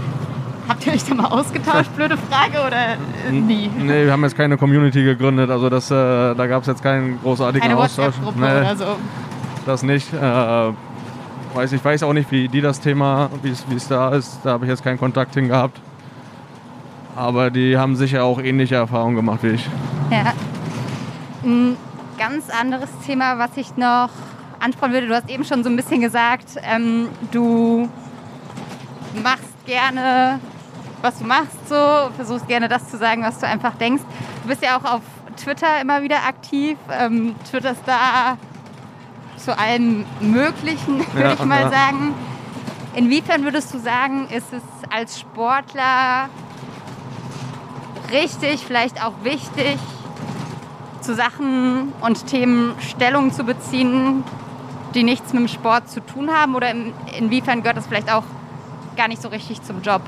Habt 0.68 0.86
ihr 0.86 0.94
euch 0.94 1.04
da 1.04 1.16
mal 1.16 1.28
ausgetauscht? 1.28 1.94
Blöde 1.96 2.18
Frage 2.18 2.66
oder 2.66 2.94
äh, 3.28 3.32
nie? 3.32 3.70
Nee, 3.78 4.06
wir 4.06 4.12
haben 4.12 4.24
jetzt 4.24 4.38
keine 4.38 4.58
Community 4.58 5.04
gegründet. 5.04 5.50
Also 5.50 5.70
das, 5.70 5.90
äh, 5.92 5.96
da 6.36 6.48
gab 6.48 6.62
es 6.62 6.68
jetzt 6.68 6.84
keinen 6.84 7.20
großartigen 7.22 7.70
Eine 7.70 7.78
Austausch. 7.78 8.16
Nee. 8.36 8.44
oder 8.44 8.76
so. 8.76 8.86
das 9.66 9.84
nicht. 9.84 10.14
Äh, 10.14 10.72
weiß, 11.54 11.72
ich 11.74 11.84
weiß 11.84 12.04
auch 12.04 12.14
nicht, 12.14 12.32
wie 12.32 12.48
die 12.48 12.62
das 12.62 12.80
Thema, 12.80 13.30
wie 13.42 13.50
es 13.50 13.66
wie 13.70 13.76
es 13.76 13.88
da 13.88 14.10
ist. 14.10 14.40
Da 14.44 14.52
habe 14.52 14.66
ich 14.66 14.70
jetzt 14.70 14.84
keinen 14.84 15.00
Kontakt 15.00 15.34
hin 15.34 15.48
gehabt. 15.48 15.80
Aber 17.16 17.50
die 17.50 17.78
haben 17.78 17.96
sicher 17.96 18.24
auch 18.24 18.42
ähnliche 18.42 18.76
Erfahrungen 18.76 19.16
gemacht 19.16 19.40
wie 19.44 19.50
ich. 19.50 19.68
Ja. 20.10 20.34
Ein 21.44 21.76
ganz 22.18 22.50
anderes 22.50 22.90
Thema, 23.06 23.38
was 23.38 23.52
ich 23.56 23.76
noch 23.78 24.10
ansprechen 24.60 24.94
würde. 24.94 25.08
Du 25.08 25.16
hast 25.16 25.30
eben 25.30 25.44
schon 25.44 25.64
so 25.64 25.70
ein 25.70 25.76
bisschen 25.76 26.02
gesagt, 26.02 26.56
ähm, 26.64 27.08
du 27.32 27.90
machst 29.24 29.51
gerne, 29.66 30.40
was 31.02 31.20
du 31.20 31.26
machst, 31.26 31.68
so 31.68 32.10
versuchst 32.16 32.48
gerne 32.48 32.68
das 32.68 32.90
zu 32.90 32.98
sagen, 32.98 33.24
was 33.24 33.40
du 33.40 33.48
einfach 33.48 33.76
denkst. 33.76 34.04
Du 34.44 34.50
bist 34.50 34.64
ja 34.64 34.78
auch 34.78 34.84
auf 34.84 35.02
Twitter 35.38 35.82
immer 35.82 36.02
wieder 36.02 36.24
aktiv. 36.28 36.78
Ähm, 36.92 37.36
twitterst 37.50 37.82
da 37.86 38.38
zu 39.38 39.58
allem 39.58 40.06
Möglichen, 40.20 41.00
würde 41.14 41.30
Ja, 41.30 41.34
ich 41.34 41.46
mal 41.46 41.64
ja. 41.64 41.70
sagen. 41.70 42.14
Inwiefern 42.96 43.44
würdest 43.44 43.74
du 43.74 43.80
sagen, 43.80 44.28
ist 44.28 44.54
es 44.54 44.64
als 44.90 45.20
Sportler 45.20 46.30
richtig, 48.12 48.66
vielleicht 48.66 49.04
auch 49.04 49.14
wichtig, 49.24 49.78
zu 51.00 51.16
Sachen 51.16 51.94
und 52.02 52.28
Themen 52.28 52.76
Stellung 52.80 53.32
zu 53.32 53.44
beziehen, 53.44 54.24
die 54.94 55.04
nichts 55.04 55.34
mit 55.34 55.42
dem 55.44 55.48
Sport 55.48 55.90
zu 55.90 56.02
tun 56.02 56.30
haben? 56.32 56.54
Oder 56.54 56.72
in, 56.72 56.94
inwiefern 57.18 57.62
gehört 57.62 57.78
das 57.78 57.88
vielleicht 57.88 58.12
auch 58.12 58.24
gar 58.96 59.08
nicht 59.08 59.22
so 59.22 59.30
richtig 59.30 59.62
zum 59.62 59.82
Job? 59.82 60.02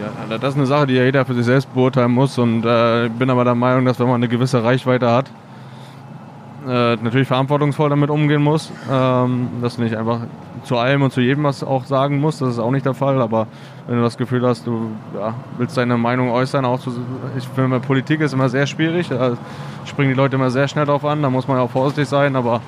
Ja, 0.00 0.38
das 0.38 0.50
ist 0.50 0.56
eine 0.56 0.66
Sache, 0.66 0.86
die 0.86 0.94
ja 0.94 1.04
jeder 1.04 1.24
für 1.24 1.34
sich 1.34 1.44
selbst 1.44 1.72
beurteilen 1.74 2.12
muss. 2.12 2.38
Und 2.38 2.64
äh, 2.64 3.06
ich 3.06 3.12
bin 3.12 3.28
aber 3.28 3.44
der 3.44 3.54
Meinung, 3.54 3.84
dass 3.84 3.98
wenn 3.98 4.06
man 4.06 4.16
eine 4.16 4.28
gewisse 4.28 4.64
Reichweite 4.64 5.10
hat, 5.10 5.30
äh, 6.66 6.96
natürlich 6.96 7.28
verantwortungsvoll 7.28 7.90
damit 7.90 8.08
umgehen 8.08 8.42
muss. 8.42 8.72
Ähm, 8.90 9.48
dass 9.60 9.76
du 9.76 9.82
nicht 9.82 9.96
einfach 9.96 10.20
zu 10.64 10.76
allem 10.78 11.02
und 11.02 11.12
zu 11.12 11.20
jedem 11.20 11.44
was 11.44 11.64
auch 11.64 11.84
sagen 11.84 12.20
musst, 12.20 12.40
das 12.40 12.50
ist 12.50 12.58
auch 12.58 12.70
nicht 12.70 12.86
der 12.86 12.94
Fall. 12.94 13.20
Aber 13.20 13.46
wenn 13.86 13.96
du 13.96 14.02
das 14.02 14.16
Gefühl 14.16 14.46
hast, 14.46 14.66
du 14.66 14.90
ja, 15.14 15.34
willst 15.58 15.76
deine 15.76 15.98
Meinung 15.98 16.30
äußern, 16.30 16.64
auch 16.64 16.80
zu, 16.80 16.92
ich 17.36 17.46
finde, 17.48 17.80
Politik 17.80 18.20
ist 18.20 18.32
immer 18.32 18.48
sehr 18.48 18.66
schwierig. 18.66 19.08
Da 19.08 19.36
springen 19.84 20.10
die 20.10 20.16
Leute 20.16 20.36
immer 20.36 20.50
sehr 20.50 20.68
schnell 20.68 20.86
drauf 20.86 21.04
an, 21.04 21.20
da 21.22 21.30
muss 21.30 21.48
man 21.48 21.58
auch 21.58 21.70
vorsichtig 21.70 22.08
sein. 22.08 22.36
Aber 22.36 22.60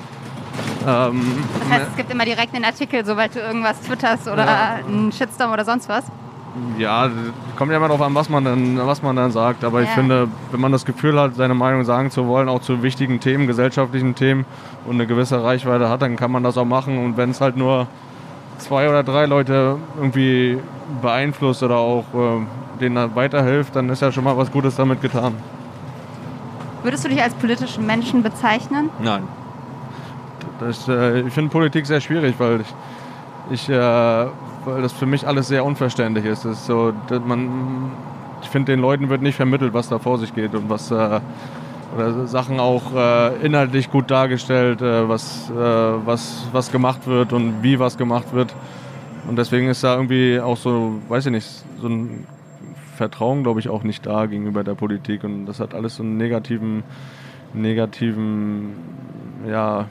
ähm, 0.87 1.45
Das 1.61 1.71
heißt, 1.71 1.91
es 1.91 1.97
gibt 1.97 2.11
immer 2.13 2.25
direkt 2.25 2.55
einen 2.55 2.65
Artikel, 2.65 3.05
sobald 3.05 3.35
du 3.35 3.41
irgendwas 3.41 3.81
twitterst 3.83 4.29
oder 4.29 4.45
Ja. 4.45 4.75
einen 4.87 5.13
Shitstorm 5.13 5.53
oder 5.53 5.65
sonst 5.65 5.89
was. 5.89 6.05
Ja, 6.79 7.11
kommt 7.57 7.73
ja 7.73 7.79
immer 7.79 7.89
darauf 7.89 8.03
an, 8.03 8.15
was 8.15 8.29
man 8.29 8.45
dann, 8.45 8.79
was 8.87 9.03
man 9.03 9.17
dann 9.17 9.33
sagt. 9.33 9.65
Aber 9.65 9.83
ich 9.83 9.89
Ja. 9.89 9.95
finde, 9.95 10.29
wenn 10.53 10.61
man 10.61 10.71
das 10.71 10.85
Gefühl 10.85 11.19
hat, 11.21 11.35
seine 11.35 11.55
Meinung 11.55 11.85
sagen 11.85 12.11
zu 12.13 12.27
wollen, 12.29 12.49
auch 12.49 12.61
zu 12.61 12.83
wichtigen 12.83 13.19
Themen, 13.19 13.47
gesellschaftlichen 13.49 14.15
Themen 14.15 14.45
und 14.87 14.95
eine 14.95 15.07
gewisse 15.07 15.43
Reichweite 15.43 15.89
hat, 15.89 16.03
dann 16.03 16.15
kann 16.17 16.31
man 16.31 16.45
das 16.45 16.57
auch 16.57 16.65
machen. 16.65 17.05
Und 17.05 17.17
wenn 17.17 17.31
es 17.31 17.41
halt 17.41 17.57
nur 17.57 17.89
zwei 18.59 18.89
oder 18.89 19.03
drei 19.03 19.27
Leute 19.27 19.79
irgendwie 19.97 20.59
beeinflusst 21.03 21.63
oder 21.65 21.77
auch 21.79 22.05
äh, 22.15 22.79
denen 22.81 22.95
dann 22.95 23.15
weiterhilft, 23.17 23.75
dann 23.75 23.89
ist 23.89 24.01
ja 24.03 24.13
schon 24.13 24.23
mal 24.23 24.37
was 24.37 24.53
Gutes 24.53 24.77
damit 24.77 25.01
getan. 25.03 25.35
Würdest 26.85 27.05
du 27.05 27.09
dich 27.09 27.21
als 27.23 27.35
politischen 27.35 27.85
Menschen 27.87 28.23
bezeichnen? 28.23 28.91
Nein. 29.01 29.23
Das, 30.61 30.89
äh, 30.89 31.21
ich 31.21 31.33
finde 31.33 31.51
Politik 31.51 31.87
sehr 31.87 32.01
schwierig, 32.01 32.35
weil 32.39 32.61
ich, 32.61 32.75
ich 33.51 33.69
äh, 33.69 34.27
weil 34.65 34.83
das 34.83 34.93
für 34.93 35.07
mich 35.07 35.27
alles 35.27 35.49
sehr 35.49 35.65
unverständlich 35.65 36.25
ist. 36.25 36.45
Das 36.45 36.59
ist 36.59 36.67
so, 36.67 36.93
man, 37.27 37.93
ich 38.43 38.49
finde, 38.49 38.73
den 38.73 38.81
Leuten 38.81 39.09
wird 39.09 39.23
nicht 39.23 39.37
vermittelt, 39.37 39.75
was 39.75 39.89
da 39.89 39.99
vor 39.99 40.19
sich 40.19 40.35
geht 40.35 40.55
und 40.55 40.69
was 40.69 40.91
äh, 40.91 41.21
oder 41.97 42.27
Sachen 42.27 42.59
auch 42.61 42.95
äh, 42.95 43.47
inhaltlich 43.47 43.91
gut 43.91 44.11
dargestellt, 44.11 44.83
äh, 44.83 45.09
was, 45.09 45.51
äh, 45.51 45.55
was, 45.55 46.47
was 46.53 46.73
gemacht 46.73 47.07
wird 47.07 47.33
und 47.33 47.63
wie 47.63 47.79
was 47.79 47.97
gemacht 47.97 48.33
wird. 48.33 48.55
Und 49.29 49.37
deswegen 49.37 49.69
ist 49.69 49.85
da 49.85 49.95
irgendwie 49.95 50.41
auch 50.41 50.57
so, 50.57 51.01
weiß 51.09 51.27
ich 51.27 51.33
nicht, 51.33 51.65
so 51.81 51.89
ein 51.89 52.27
Vertrauen, 52.97 53.43
glaube 53.43 53.61
ich, 53.61 53.69
auch 53.69 53.83
nicht 53.83 54.07
da 54.07 54.27
gegenüber 54.27 54.65
der 54.65 54.75
Politik. 54.75 55.25
Und 55.25 55.47
das 55.47 55.61
hat 55.61 55.75
alles 55.75 55.97
so 55.97 56.03
einen 56.03 56.17
negativen, 56.17 56.83
negativen 57.55 58.75
ja, 59.49 59.87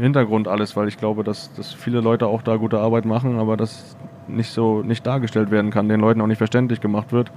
Hintergrund 0.00 0.48
alles, 0.48 0.76
weil 0.76 0.88
ich 0.88 0.96
glaube, 0.96 1.24
dass, 1.24 1.52
dass 1.54 1.72
viele 1.72 2.00
Leute 2.00 2.26
auch 2.26 2.42
da 2.42 2.56
gute 2.56 2.78
Arbeit 2.78 3.04
machen, 3.04 3.38
aber 3.38 3.56
das 3.56 3.96
nicht 4.28 4.50
so 4.50 4.82
nicht 4.82 5.06
dargestellt 5.06 5.50
werden 5.50 5.70
kann, 5.70 5.88
den 5.88 6.00
Leuten 6.00 6.20
auch 6.20 6.26
nicht 6.26 6.38
verständlich 6.38 6.80
gemacht 6.80 7.12
wird. 7.12 7.30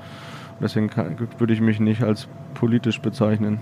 Deswegen 0.61 0.89
kann, 0.89 1.17
würde 1.37 1.53
ich 1.53 1.61
mich 1.61 1.79
nicht 1.79 2.01
als 2.03 2.27
politisch 2.53 2.99
bezeichnen, 3.01 3.59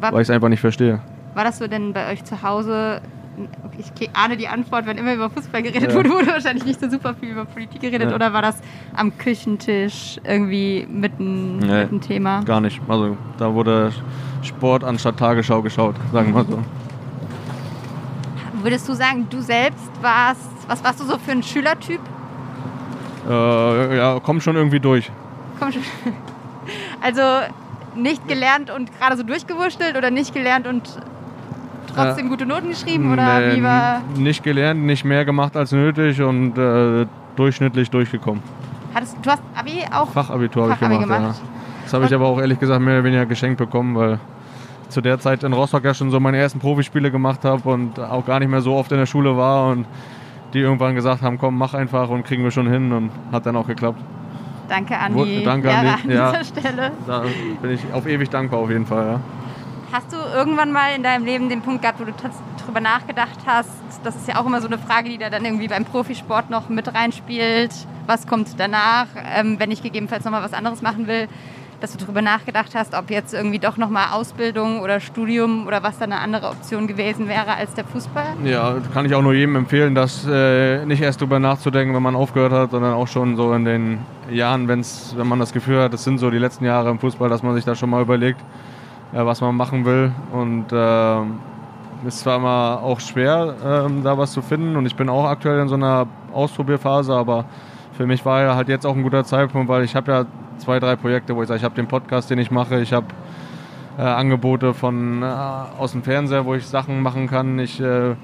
War, 0.00 0.12
weil 0.12 0.22
ich 0.22 0.28
es 0.28 0.30
einfach 0.34 0.48
nicht 0.48 0.60
verstehe. 0.60 1.00
war 1.34 1.44
das 1.44 1.58
so 1.58 1.68
denn 1.68 1.92
bei 1.92 2.10
euch 2.12 2.24
zu 2.24 2.42
Hause? 2.42 3.00
Ich 3.78 4.10
ahne 4.14 4.38
die 4.38 4.48
Antwort, 4.48 4.86
wenn 4.86 4.96
immer 4.96 5.12
über 5.14 5.28
Fußball 5.28 5.62
geredet 5.62 5.90
Ja. 5.90 5.94
wurde, 5.94 6.08
wurde 6.08 6.28
wahrscheinlich 6.28 6.64
nicht 6.64 6.80
so 6.80 6.88
super 6.88 7.14
viel 7.14 7.28
über 7.32 7.44
Politik 7.44 7.82
geredet. 7.82 8.08
Ja. 8.08 8.14
Oder 8.16 8.32
war 8.32 8.40
das 8.40 8.58
am 8.96 9.16
Küchentisch 9.18 10.18
irgendwie 10.24 10.88
mit 10.90 11.20
ein, 11.20 11.58
Nee. 11.58 11.82
mit 11.82 11.92
ein 11.92 12.00
Thema? 12.00 12.42
Gar 12.44 12.62
nicht. 12.62 12.80
Also 12.88 13.18
da 13.36 13.52
wurde 13.52 13.92
Sport 14.42 14.84
anstatt 14.84 15.18
Tagesschau 15.18 15.60
geschaut, 15.60 15.96
sagen 16.12 16.28
wir 16.28 16.44
mal 16.44 16.46
so. 16.50 16.58
Würdest 18.66 18.88
du 18.88 18.94
sagen, 18.94 19.28
du 19.30 19.40
selbst 19.42 19.92
warst, 20.02 20.40
was 20.66 20.82
warst 20.82 20.98
du 20.98 21.04
so 21.04 21.18
für 21.18 21.30
ein 21.30 21.44
Schülertyp? 21.44 22.00
Äh, 23.30 23.96
ja, 23.96 24.18
komm 24.20 24.40
schon 24.40 24.56
irgendwie 24.56 24.80
durch. 24.80 25.08
Komm 25.60 25.70
schon. 25.70 25.82
Also 27.00 27.22
nicht 27.94 28.26
gelernt 28.26 28.70
und 28.70 28.90
gerade 28.98 29.16
so 29.16 29.22
durchgewurschtelt 29.22 29.96
oder 29.96 30.10
nicht 30.10 30.34
gelernt 30.34 30.66
und 30.66 30.82
trotzdem 31.94 32.26
äh, 32.26 32.28
gute 32.28 32.44
Noten 32.44 32.70
geschrieben 32.70 33.12
oder 33.12 33.38
nee, 33.38 33.58
wie 33.58 33.62
war? 33.62 34.02
Nicht 34.16 34.42
gelernt, 34.42 34.82
nicht 34.82 35.04
mehr 35.04 35.24
gemacht 35.24 35.56
als 35.56 35.70
nötig 35.70 36.20
und 36.20 36.58
äh, 36.58 37.06
durchschnittlich 37.36 37.88
durchgekommen. 37.88 38.42
Hattest, 38.92 39.16
du 39.22 39.30
hast 39.30 39.42
Abi 39.54 39.84
auch? 39.92 40.10
Fachabitur 40.10 40.64
habe 40.64 40.72
ich 40.72 40.80
gemacht, 40.80 41.02
gemacht. 41.02 41.22
Ja. 41.22 41.48
Das 41.84 41.92
habe 41.92 42.06
ich 42.06 42.12
aber 42.12 42.26
auch 42.26 42.40
ehrlich 42.40 42.58
gesagt 42.58 42.80
mehr 42.80 42.94
oder 42.94 43.04
weniger 43.04 43.26
geschenkt 43.26 43.58
bekommen, 43.58 43.94
weil 43.94 44.18
zu 44.88 45.00
der 45.00 45.18
Zeit 45.18 45.42
in 45.42 45.52
Rostock 45.52 45.84
ja 45.84 45.94
schon 45.94 46.10
so 46.10 46.20
meine 46.20 46.38
ersten 46.38 46.58
Profispiele 46.58 47.10
gemacht 47.10 47.44
habe 47.44 47.68
und 47.68 47.98
auch 47.98 48.24
gar 48.24 48.38
nicht 48.38 48.48
mehr 48.48 48.60
so 48.60 48.74
oft 48.74 48.92
in 48.92 48.98
der 48.98 49.06
Schule 49.06 49.36
war 49.36 49.70
und 49.70 49.86
die 50.52 50.60
irgendwann 50.60 50.94
gesagt 50.94 51.22
haben, 51.22 51.38
komm, 51.38 51.58
mach 51.58 51.74
einfach 51.74 52.08
und 52.08 52.24
kriegen 52.24 52.44
wir 52.44 52.50
schon 52.50 52.68
hin 52.70 52.92
und 52.92 53.10
hat 53.32 53.46
dann 53.46 53.56
auch 53.56 53.66
geklappt. 53.66 54.00
Danke 54.68 54.98
an 54.98 55.16
die 55.16 55.44
Danke 55.44 55.70
an, 55.70 55.84
die, 55.84 56.10
an 56.10 56.10
ja, 56.10 56.30
dieser 56.32 56.44
Stelle. 56.44 56.92
Da 57.06 57.24
bin 57.62 57.70
ich 57.70 57.80
auf 57.92 58.06
ewig 58.06 58.30
dankbar 58.30 58.60
auf 58.60 58.70
jeden 58.70 58.86
Fall. 58.86 59.06
Ja. 59.06 59.20
Hast 59.92 60.12
du 60.12 60.16
irgendwann 60.34 60.72
mal 60.72 60.94
in 60.96 61.02
deinem 61.02 61.24
Leben 61.24 61.48
den 61.48 61.62
Punkt 61.62 61.82
gehabt, 61.82 62.00
wo 62.00 62.04
du 62.04 62.12
darüber 62.58 62.80
nachgedacht 62.80 63.38
hast? 63.46 63.70
Das 64.02 64.16
ist 64.16 64.26
ja 64.26 64.40
auch 64.40 64.46
immer 64.46 64.60
so 64.60 64.66
eine 64.66 64.78
Frage, 64.78 65.08
die 65.08 65.18
da 65.18 65.30
dann 65.30 65.44
irgendwie 65.44 65.68
beim 65.68 65.84
Profisport 65.84 66.50
noch 66.50 66.68
mit 66.68 66.92
reinspielt. 66.92 67.72
Was 68.06 68.26
kommt 68.26 68.48
danach, 68.58 69.06
ähm, 69.36 69.58
wenn 69.58 69.70
ich 69.70 69.82
gegebenenfalls 69.82 70.24
nochmal 70.24 70.42
was 70.42 70.52
anderes 70.52 70.82
machen 70.82 71.06
will? 71.06 71.28
Dass 71.80 71.92
du 71.92 71.98
darüber 71.98 72.22
nachgedacht 72.22 72.74
hast, 72.74 72.94
ob 72.94 73.10
jetzt 73.10 73.34
irgendwie 73.34 73.58
doch 73.58 73.76
nochmal 73.76 74.06
Ausbildung 74.12 74.80
oder 74.80 74.98
Studium 74.98 75.66
oder 75.66 75.82
was 75.82 75.98
da 75.98 76.04
eine 76.04 76.18
andere 76.18 76.48
Option 76.48 76.86
gewesen 76.86 77.28
wäre 77.28 77.54
als 77.54 77.74
der 77.74 77.84
Fußball? 77.84 78.28
Ja, 78.44 78.76
kann 78.94 79.04
ich 79.04 79.14
auch 79.14 79.20
nur 79.20 79.34
jedem 79.34 79.56
empfehlen, 79.56 79.94
das 79.94 80.26
äh, 80.26 80.86
nicht 80.86 81.02
erst 81.02 81.20
darüber 81.20 81.38
nachzudenken, 81.38 81.94
wenn 81.94 82.02
man 82.02 82.16
aufgehört 82.16 82.52
hat, 82.52 82.70
sondern 82.70 82.94
auch 82.94 83.08
schon 83.08 83.36
so 83.36 83.52
in 83.52 83.66
den 83.66 83.98
Jahren, 84.30 84.68
wenn's, 84.68 85.14
wenn 85.18 85.26
man 85.26 85.38
das 85.38 85.52
Gefühl 85.52 85.82
hat, 85.82 85.92
das 85.92 86.02
sind 86.02 86.18
so 86.18 86.30
die 86.30 86.38
letzten 86.38 86.64
Jahre 86.64 86.88
im 86.90 86.98
Fußball, 86.98 87.28
dass 87.28 87.42
man 87.42 87.54
sich 87.54 87.64
da 87.64 87.74
schon 87.74 87.90
mal 87.90 88.00
überlegt, 88.00 88.40
äh, 89.12 89.24
was 89.24 89.42
man 89.42 89.54
machen 89.54 89.84
will. 89.84 90.12
Und 90.32 90.72
äh, 90.72 91.20
ist 92.06 92.20
zwar 92.20 92.36
immer 92.36 92.80
auch 92.82 93.00
schwer, 93.00 93.86
äh, 93.88 94.02
da 94.02 94.16
was 94.16 94.32
zu 94.32 94.42
finden. 94.42 94.76
Und 94.76 94.86
ich 94.86 94.96
bin 94.96 95.08
auch 95.08 95.26
aktuell 95.26 95.60
in 95.60 95.68
so 95.68 95.74
einer 95.74 96.06
Ausprobierphase, 96.32 97.12
aber 97.14 97.44
für 97.92 98.06
mich 98.06 98.24
war 98.24 98.42
ja 98.42 98.54
halt 98.54 98.68
jetzt 98.68 98.86
auch 98.86 98.94
ein 98.94 99.02
guter 99.02 99.24
Zeitpunkt, 99.24 99.68
weil 99.68 99.84
ich 99.84 99.96
habe 99.96 100.12
ja 100.12 100.24
zwei, 100.58 100.80
drei 100.80 100.96
Projekte, 100.96 101.36
wo 101.36 101.42
ich 101.42 101.48
sage, 101.48 101.58
ich 101.58 101.64
habe 101.64 101.74
den 101.74 101.88
Podcast, 101.88 102.30
den 102.30 102.38
ich 102.38 102.50
mache, 102.50 102.80
ich 102.80 102.92
habe 102.92 103.06
äh, 103.98 104.02
Angebote 104.02 104.74
von 104.74 105.22
äh, 105.22 105.26
aus 105.26 105.92
dem 105.92 106.02
Fernseher, 106.02 106.44
wo 106.44 106.54
ich 106.54 106.66
Sachen 106.66 107.02
machen 107.02 107.28
kann. 107.28 107.58
Ich 107.58 107.80
äh, 107.80 108.14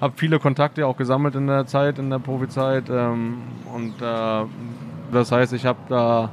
habe 0.00 0.14
viele 0.16 0.38
Kontakte 0.38 0.86
auch 0.86 0.96
gesammelt 0.96 1.34
in 1.34 1.46
der 1.46 1.66
Zeit, 1.66 1.98
in 1.98 2.10
der 2.10 2.18
Profizeit. 2.18 2.84
Ähm, 2.90 3.38
und 3.72 4.00
äh, 4.02 4.44
das 5.12 5.32
heißt, 5.32 5.52
ich 5.52 5.66
habe 5.66 5.78
da 5.88 6.30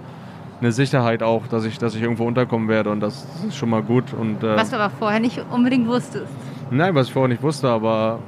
eine 0.60 0.72
Sicherheit 0.72 1.24
auch, 1.24 1.48
dass 1.48 1.66
ich, 1.66 1.78
dass 1.78 1.96
ich 1.96 2.02
irgendwo 2.02 2.26
unterkommen 2.26 2.68
werde 2.68 2.92
und 2.92 3.00
das 3.00 3.26
ist 3.48 3.56
schon 3.56 3.70
mal 3.70 3.82
gut. 3.82 4.14
Und, 4.14 4.44
äh, 4.44 4.56
was 4.56 4.70
du 4.70 4.78
aber 4.78 4.90
vorher 4.90 5.20
nicht 5.20 5.44
unbedingt 5.52 5.88
wusstest. 5.88 6.32
Nein, 6.70 6.96
was 6.96 7.08
ich 7.08 7.14
vorher 7.14 7.30
nicht 7.30 7.42
wusste, 7.42 7.68
aber 7.70 8.20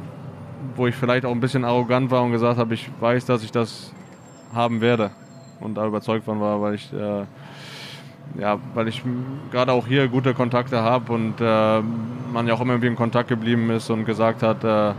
wo 0.75 0.87
ich 0.87 0.95
vielleicht 0.95 1.25
auch 1.25 1.31
ein 1.31 1.39
bisschen 1.39 1.63
arrogant 1.63 2.09
war 2.11 2.23
und 2.23 2.31
gesagt 2.31 2.57
habe, 2.57 2.73
ich 2.73 2.89
weiß, 2.99 3.25
dass 3.25 3.43
ich 3.43 3.51
das 3.51 3.93
haben 4.53 4.81
werde 4.81 5.11
und 5.63 5.75
da 5.75 5.85
überzeugt 5.85 6.25
von 6.25 6.39
war, 6.39 6.61
weil 6.61 6.75
ich 6.75 6.91
äh, 6.93 7.25
ja, 8.39 8.57
weil 8.73 8.87
ich 8.87 9.01
gerade 9.51 9.71
auch 9.71 9.87
hier 9.87 10.07
gute 10.07 10.33
Kontakte 10.33 10.81
habe 10.81 11.11
und 11.13 11.39
äh, 11.39 11.81
man 12.31 12.47
ja 12.47 12.53
auch 12.53 12.61
immer 12.61 12.73
irgendwie 12.73 12.87
in 12.87 12.95
Kontakt 12.95 13.29
geblieben 13.29 13.69
ist 13.69 13.89
und 13.89 14.05
gesagt 14.05 14.41
hat, 14.41 14.63
äh, 14.63 14.93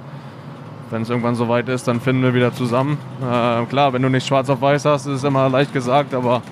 wenn 0.91 1.03
es 1.03 1.11
irgendwann 1.11 1.35
soweit 1.35 1.69
ist, 1.69 1.89
dann 1.89 2.01
finden 2.01 2.23
wir 2.23 2.35
wieder 2.35 2.53
zusammen. 2.53 2.99
Äh, 3.20 3.65
klar, 3.66 3.93
wenn 3.93 4.03
du 4.03 4.09
nicht 4.09 4.27
schwarz 4.27 4.49
auf 4.51 4.61
weiß 4.61 4.85
hast, 4.85 5.07
ist 5.07 5.15
es 5.15 5.24
immer 5.24 5.49
leicht 5.49 5.73
gesagt, 5.73 6.15
aber 6.15 6.43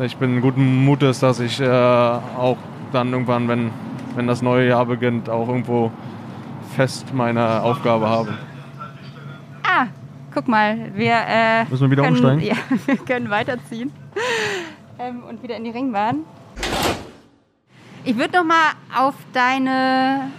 ich 0.00 0.16
bin 0.16 0.40
guten 0.40 0.84
Mutes, 0.84 1.20
dass 1.20 1.40
ich 1.40 1.60
äh, 1.60 1.68
auch 1.68 2.56
dann 2.92 3.12
irgendwann, 3.12 3.48
wenn, 3.48 3.70
wenn 4.14 4.26
das 4.26 4.40
neue 4.40 4.68
Jahr 4.68 4.86
beginnt, 4.86 5.28
auch 5.28 5.48
irgendwo 5.48 5.90
fest 6.74 7.12
meine 7.12 7.62
Aufgabe 7.62 8.08
habe. 8.08 8.30
Guck 10.38 10.46
mal, 10.46 10.92
wir, 10.94 11.16
äh, 11.26 11.64
Müssen 11.64 11.80
wir 11.80 11.90
wieder 11.90 12.04
können, 12.04 12.16
umsteigen? 12.16 12.42
Ja, 12.42 12.54
wir 12.86 12.96
können 12.98 13.28
weiterziehen 13.28 13.90
ähm, 15.00 15.24
und 15.28 15.42
wieder 15.42 15.56
in 15.56 15.64
die 15.64 15.70
Ringbahn. 15.70 16.20
Ich 18.04 18.16
würde 18.16 18.38
noch 18.38 18.44
mal 18.44 18.70
auf 18.96 19.16
deine 19.32 20.30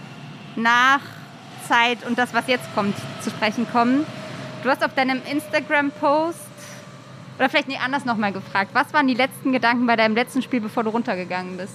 Nachzeit 0.56 1.98
und 2.08 2.16
das, 2.16 2.32
was 2.32 2.46
jetzt 2.46 2.74
kommt, 2.74 2.94
zu 3.20 3.28
sprechen 3.28 3.66
kommen. 3.70 4.06
Du 4.62 4.70
hast 4.70 4.82
auf 4.82 4.94
deinem 4.94 5.20
Instagram-Post 5.30 6.48
oder 7.36 7.50
vielleicht 7.50 7.68
nicht 7.68 7.82
anders 7.82 8.06
nochmal 8.06 8.32
gefragt. 8.32 8.70
Was 8.72 8.94
waren 8.94 9.06
die 9.06 9.12
letzten 9.12 9.52
Gedanken 9.52 9.86
bei 9.86 9.96
deinem 9.96 10.14
letzten 10.14 10.40
Spiel, 10.40 10.62
bevor 10.62 10.82
du 10.82 10.88
runtergegangen 10.88 11.58
bist? 11.58 11.74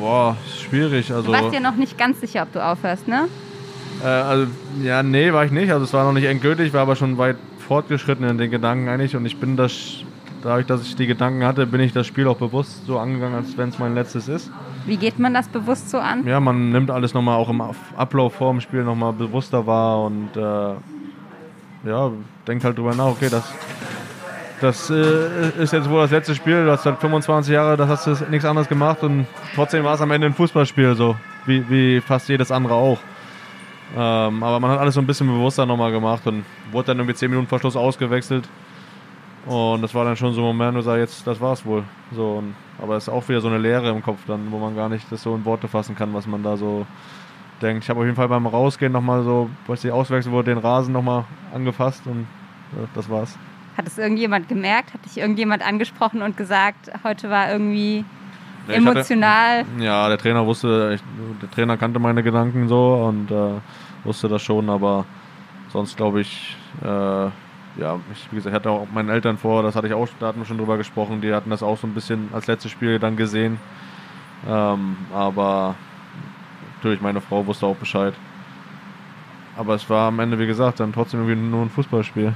Boah, 0.00 0.36
schwierig. 0.68 1.12
Also, 1.12 1.30
du 1.30 1.32
warst 1.32 1.54
dir 1.54 1.60
noch 1.60 1.76
nicht 1.76 1.96
ganz 1.96 2.20
sicher, 2.20 2.42
ob 2.42 2.52
du 2.52 2.58
aufhörst, 2.60 3.06
ne? 3.06 3.28
Äh, 4.02 4.06
also, 4.06 4.46
ja, 4.82 5.02
nee, 5.02 5.32
war 5.32 5.44
ich 5.44 5.50
nicht. 5.50 5.72
Also 5.72 5.84
es 5.84 5.92
war 5.92 6.04
noch 6.04 6.12
nicht 6.12 6.24
endgültig, 6.24 6.72
war 6.72 6.82
aber 6.82 6.96
schon 6.96 7.18
weit 7.18 7.36
fortgeschritten 7.66 8.24
in 8.26 8.38
den 8.38 8.50
Gedanken 8.50 8.88
eigentlich. 8.88 9.16
Und 9.16 9.26
ich 9.26 9.38
bin 9.38 9.56
das, 9.56 10.04
dadurch, 10.42 10.66
dass 10.66 10.82
ich 10.82 10.96
die 10.96 11.06
Gedanken 11.06 11.44
hatte, 11.44 11.66
bin 11.66 11.80
ich 11.80 11.92
das 11.92 12.06
Spiel 12.06 12.26
auch 12.26 12.36
bewusst 12.36 12.86
so 12.86 12.98
angegangen, 12.98 13.36
als 13.36 13.56
wenn 13.56 13.68
es 13.68 13.78
mein 13.78 13.94
letztes 13.94 14.28
ist. 14.28 14.50
Wie 14.86 14.96
geht 14.96 15.18
man 15.18 15.34
das 15.34 15.48
bewusst 15.48 15.90
so 15.90 15.98
an? 15.98 16.26
Ja, 16.26 16.40
man 16.40 16.70
nimmt 16.70 16.90
alles 16.90 17.14
nochmal 17.14 17.36
auch 17.36 17.48
im 17.48 17.62
Ablauf 17.96 18.34
vor 18.34 18.50
dem 18.52 18.60
Spiel 18.60 18.82
nochmal 18.82 19.12
bewusster 19.12 19.66
wahr 19.66 20.04
und 20.04 20.30
äh, 20.36 20.74
ja, 21.88 22.10
denkt 22.46 22.64
halt 22.64 22.78
drüber 22.78 22.94
nach, 22.94 23.06
okay, 23.06 23.28
das, 23.30 23.44
das 24.60 24.90
äh, 24.90 25.62
ist 25.62 25.72
jetzt 25.72 25.88
wohl 25.88 26.02
das 26.02 26.10
letzte 26.10 26.34
Spiel, 26.34 26.64
du 26.64 26.70
hast 26.70 26.84
seit 26.84 26.98
25 26.98 27.52
Jahre, 27.52 27.76
das 27.76 27.88
hast 27.88 28.06
du 28.06 28.30
nichts 28.30 28.44
anderes 28.44 28.68
gemacht 28.68 29.02
und 29.02 29.26
trotzdem 29.54 29.84
war 29.84 29.94
es 29.94 30.00
am 30.00 30.10
Ende 30.10 30.26
ein 30.26 30.34
Fußballspiel, 30.34 30.94
so 30.94 31.14
wie, 31.46 31.68
wie 31.68 32.00
fast 32.00 32.28
jedes 32.28 32.50
andere 32.50 32.74
auch. 32.74 32.98
Ähm, 33.96 34.42
aber 34.42 34.60
man 34.60 34.70
hat 34.70 34.78
alles 34.78 34.94
so 34.94 35.00
ein 35.00 35.06
bisschen 35.06 35.26
bewusster 35.26 35.66
nochmal 35.66 35.90
gemacht 35.90 36.26
und 36.26 36.44
wurde 36.70 36.88
dann 36.88 36.98
irgendwie 36.98 37.14
10 37.14 37.30
Minuten 37.30 37.48
vor 37.48 37.58
Schluss 37.58 37.76
ausgewechselt. 37.76 38.48
Und 39.46 39.82
das 39.82 39.94
war 39.94 40.04
dann 40.04 40.16
schon 40.16 40.34
so 40.34 40.42
ein 40.42 40.56
Moment, 40.56 40.74
wo 40.74 40.80
ich 40.80 40.84
sage, 40.84 41.00
jetzt, 41.00 41.26
das 41.26 41.40
war's 41.40 41.64
wohl. 41.64 41.82
So, 42.12 42.38
und, 42.38 42.54
aber 42.80 42.96
es 42.96 43.04
ist 43.04 43.08
auch 43.08 43.28
wieder 43.28 43.40
so 43.40 43.48
eine 43.48 43.58
Leere 43.58 43.88
im 43.88 44.02
Kopf 44.02 44.20
dann, 44.26 44.50
wo 44.50 44.58
man 44.58 44.76
gar 44.76 44.88
nicht 44.88 45.10
das 45.10 45.22
so 45.22 45.34
in 45.34 45.44
Worte 45.44 45.66
fassen 45.66 45.96
kann, 45.96 46.12
was 46.14 46.26
man 46.26 46.42
da 46.42 46.56
so 46.56 46.86
denkt. 47.62 47.84
Ich 47.84 47.90
habe 47.90 48.00
auf 48.00 48.04
jeden 48.04 48.16
Fall 48.16 48.28
beim 48.28 48.46
Rausgehen 48.46 48.92
nochmal 48.92 49.24
so, 49.24 49.50
als 49.66 49.84
ich 49.84 49.90
auswechseln 49.90 50.34
wurde, 50.34 50.54
den 50.54 50.58
Rasen 50.58 50.92
nochmal 50.92 51.24
angefasst 51.54 52.02
und 52.06 52.26
ja, 52.76 52.86
das 52.94 53.08
war's. 53.08 53.38
Hat 53.76 53.86
es 53.86 53.98
irgendjemand 53.98 54.48
gemerkt? 54.48 54.92
Hat 54.92 55.04
dich 55.04 55.18
irgendjemand 55.18 55.66
angesprochen 55.66 56.22
und 56.22 56.36
gesagt, 56.36 56.90
heute 57.02 57.30
war 57.30 57.50
irgendwie 57.50 58.04
ja, 58.70 58.76
emotional? 58.76 59.58
Hatte, 59.60 59.84
ja, 59.84 60.08
der 60.08 60.18
Trainer 60.18 60.46
wusste, 60.46 60.92
ich, 60.94 61.02
der 61.40 61.50
Trainer 61.50 61.76
kannte 61.76 61.98
meine 61.98 62.22
Gedanken 62.22 62.68
so 62.68 62.94
und 62.94 63.30
äh, 63.30 63.60
wusste 64.04 64.28
das 64.28 64.42
schon, 64.42 64.68
aber 64.70 65.04
sonst 65.72 65.96
glaube 65.96 66.20
ich, 66.20 66.56
äh, 66.82 66.86
ja, 66.86 68.00
ich, 68.12 68.26
wie 68.30 68.36
gesagt, 68.36 68.54
hatte 68.54 68.70
auch 68.70 68.86
meinen 68.92 69.08
Eltern 69.08 69.38
vor, 69.38 69.62
das 69.62 69.76
hatte 69.76 69.86
ich 69.86 69.94
auch, 69.94 70.08
da 70.18 70.28
hatten 70.28 70.40
wir 70.40 70.46
schon 70.46 70.58
drüber 70.58 70.76
gesprochen, 70.76 71.20
die 71.20 71.32
hatten 71.32 71.50
das 71.50 71.62
auch 71.62 71.78
so 71.78 71.86
ein 71.86 71.94
bisschen 71.94 72.28
als 72.32 72.46
letztes 72.46 72.70
Spiel 72.70 72.98
dann 72.98 73.16
gesehen. 73.16 73.58
Ähm, 74.48 74.96
aber 75.14 75.74
natürlich, 76.76 77.00
meine 77.00 77.20
Frau 77.20 77.46
wusste 77.46 77.66
auch 77.66 77.76
Bescheid. 77.76 78.14
Aber 79.56 79.74
es 79.74 79.88
war 79.90 80.08
am 80.08 80.18
Ende, 80.20 80.38
wie 80.38 80.46
gesagt, 80.46 80.80
dann 80.80 80.92
trotzdem 80.92 81.20
irgendwie 81.20 81.48
nur 81.48 81.62
ein 81.62 81.70
Fußballspiel. 81.70 82.34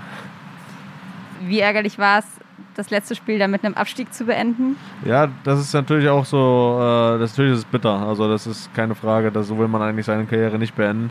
Wie 1.40 1.61
ärgerlich 1.61 1.98
war 1.98 2.19
es, 2.19 2.27
das 2.74 2.90
letzte 2.90 3.14
Spiel 3.14 3.38
dann 3.38 3.51
mit 3.51 3.64
einem 3.64 3.74
Abstieg 3.74 4.12
zu 4.12 4.24
beenden? 4.24 4.76
Ja, 5.05 5.28
das 5.44 5.60
ist 5.60 5.72
natürlich 5.72 6.09
auch 6.09 6.24
so, 6.24 6.78
äh, 6.80 7.18
das 7.18 7.32
natürlich 7.32 7.52
ist 7.52 7.59
es 7.60 7.64
bitter. 7.64 8.06
Also 8.06 8.28
das 8.28 8.46
ist 8.46 8.72
keine 8.74 8.94
Frage, 8.94 9.30
dass 9.30 9.48
so 9.48 9.59
will 9.59 9.68
man 9.68 9.82
eigentlich 9.82 10.06
seine 10.06 10.24
Karriere 10.24 10.59
nicht 10.59 10.74
beenden. 10.74 11.10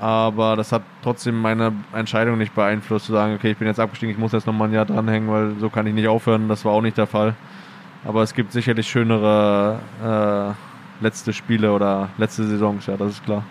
Aber 0.00 0.54
das 0.54 0.70
hat 0.70 0.82
trotzdem 1.02 1.40
meine 1.40 1.72
Entscheidung 1.92 2.38
nicht 2.38 2.54
beeinflusst, 2.54 3.06
zu 3.06 3.12
sagen, 3.12 3.34
okay, 3.34 3.50
ich 3.50 3.56
bin 3.56 3.66
jetzt 3.66 3.80
abgestiegen, 3.80 4.12
ich 4.12 4.18
muss 4.18 4.32
jetzt 4.32 4.46
nochmal 4.46 4.68
ein 4.68 4.74
Jahr 4.74 4.84
dranhängen, 4.84 5.28
weil 5.28 5.56
so 5.58 5.70
kann 5.70 5.86
ich 5.86 5.94
nicht 5.94 6.06
aufhören. 6.06 6.48
Das 6.48 6.64
war 6.64 6.72
auch 6.72 6.82
nicht 6.82 6.96
der 6.96 7.08
Fall. 7.08 7.34
Aber 8.04 8.22
es 8.22 8.32
gibt 8.32 8.52
sicherlich 8.52 8.88
schönere 8.88 9.80
äh, 10.04 11.02
letzte 11.04 11.32
Spiele 11.32 11.72
oder 11.72 12.10
letzte 12.16 12.44
Saisons, 12.44 12.86
ja, 12.86 12.96
das 12.96 13.12
ist 13.12 13.24
klar. 13.24 13.42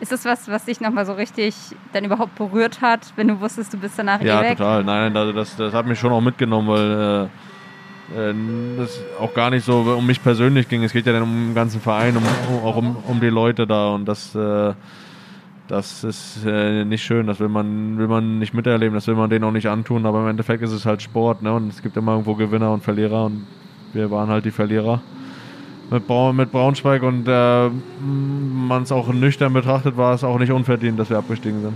Ist 0.00 0.12
das 0.12 0.24
was, 0.24 0.48
was 0.48 0.64
dich 0.64 0.80
nochmal 0.80 1.06
so 1.06 1.12
richtig 1.12 1.54
dann 1.92 2.04
überhaupt 2.04 2.34
berührt 2.36 2.80
hat, 2.80 3.12
wenn 3.16 3.28
du 3.28 3.40
wusstest, 3.40 3.72
du 3.72 3.78
bist 3.78 3.98
danach 3.98 4.20
ja, 4.20 4.40
eh 4.40 4.42
weg? 4.42 4.50
Ja, 4.50 4.54
total. 4.54 4.84
Nein, 4.84 5.14
das, 5.14 5.34
das, 5.34 5.56
das, 5.56 5.74
hat 5.74 5.86
mich 5.86 5.98
schon 5.98 6.12
auch 6.12 6.20
mitgenommen, 6.20 6.68
weil 6.68 7.28
äh, 8.14 8.30
äh, 8.30 8.34
das 8.76 9.00
auch 9.20 9.34
gar 9.34 9.50
nicht 9.50 9.64
so 9.64 9.80
um 9.80 10.06
mich 10.06 10.22
persönlich 10.22 10.68
ging. 10.68 10.84
Es 10.84 10.92
geht 10.92 11.06
ja 11.06 11.12
dann 11.12 11.22
um 11.22 11.48
den 11.48 11.54
ganzen 11.54 11.80
Verein, 11.80 12.16
um, 12.16 12.22
auch 12.64 12.76
um, 12.76 12.96
um 12.96 13.20
die 13.20 13.28
Leute 13.28 13.66
da 13.66 13.88
und 13.90 14.06
das, 14.06 14.34
äh, 14.34 14.72
das 15.66 16.04
ist 16.04 16.46
äh, 16.46 16.84
nicht 16.84 17.02
schön. 17.02 17.26
Das 17.26 17.40
will 17.40 17.48
man, 17.48 17.98
will 17.98 18.08
man 18.08 18.38
nicht 18.38 18.54
miterleben, 18.54 18.94
das 18.94 19.06
will 19.06 19.16
man 19.16 19.28
denen 19.30 19.44
auch 19.44 19.52
nicht 19.52 19.68
antun. 19.68 20.06
Aber 20.06 20.20
im 20.22 20.28
Endeffekt 20.28 20.62
ist 20.62 20.72
es 20.72 20.86
halt 20.86 21.02
Sport 21.02 21.42
ne? 21.42 21.52
und 21.52 21.68
es 21.68 21.82
gibt 21.82 21.96
immer 21.96 22.12
irgendwo 22.12 22.34
Gewinner 22.34 22.72
und 22.72 22.82
Verlierer 22.82 23.26
und 23.26 23.46
wir 23.92 24.10
waren 24.10 24.28
halt 24.28 24.44
die 24.44 24.50
Verlierer 24.50 25.02
mit, 25.90 26.06
Braun, 26.06 26.36
mit 26.36 26.52
Braunschweig 26.52 27.02
und 27.02 27.26
äh, 27.26 27.68
man 28.00 28.82
es 28.82 28.92
auch 28.92 29.08
nüchtern 29.08 29.52
betrachtet, 29.52 29.96
war 29.96 30.14
es 30.14 30.24
auch 30.24 30.38
nicht 30.38 30.52
unverdient, 30.52 30.98
dass 30.98 31.10
wir 31.10 31.18
abgestiegen 31.18 31.62
sind. 31.62 31.74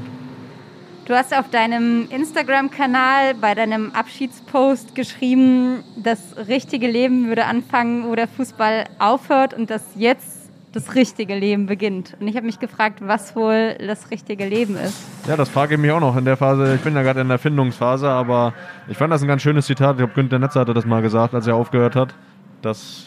Du 1.04 1.14
hast 1.14 1.36
auf 1.36 1.50
deinem 1.50 2.08
Instagram-Kanal 2.10 3.34
bei 3.34 3.54
deinem 3.54 3.90
Abschiedspost 3.92 4.94
geschrieben, 4.94 5.82
das 5.96 6.20
richtige 6.48 6.86
Leben 6.86 7.26
würde 7.26 7.46
anfangen, 7.46 8.08
wo 8.08 8.14
der 8.14 8.28
Fußball 8.28 8.84
aufhört 9.00 9.52
und 9.52 9.68
dass 9.68 9.82
jetzt 9.96 10.42
das 10.72 10.94
richtige 10.94 11.34
Leben 11.34 11.66
beginnt. 11.66 12.16
Und 12.20 12.28
ich 12.28 12.36
habe 12.36 12.46
mich 12.46 12.60
gefragt, 12.60 13.00
was 13.02 13.34
wohl 13.36 13.76
das 13.78 14.10
richtige 14.10 14.46
Leben 14.46 14.76
ist. 14.76 14.96
Ja, 15.26 15.36
das 15.36 15.48
frage 15.48 15.74
ich 15.74 15.80
mich 15.80 15.90
auch 15.90 16.00
noch 16.00 16.16
in 16.16 16.24
der 16.24 16.36
Phase. 16.36 16.74
Ich 16.74 16.80
bin 16.80 16.94
ja 16.94 17.02
gerade 17.02 17.20
in 17.20 17.28
der 17.28 17.38
Findungsphase, 17.38 18.08
aber 18.08 18.54
ich 18.88 18.96
fand 18.96 19.12
das 19.12 19.22
ein 19.22 19.28
ganz 19.28 19.42
schönes 19.42 19.66
Zitat. 19.66 19.92
Ich 19.92 19.98
glaube, 19.98 20.14
Günther 20.14 20.38
Netzer 20.38 20.60
hatte 20.60 20.72
das 20.72 20.86
mal 20.86 21.02
gesagt, 21.02 21.34
als 21.34 21.46
er 21.46 21.56
aufgehört 21.56 21.96
hat. 21.96 22.14
Das 22.62 23.06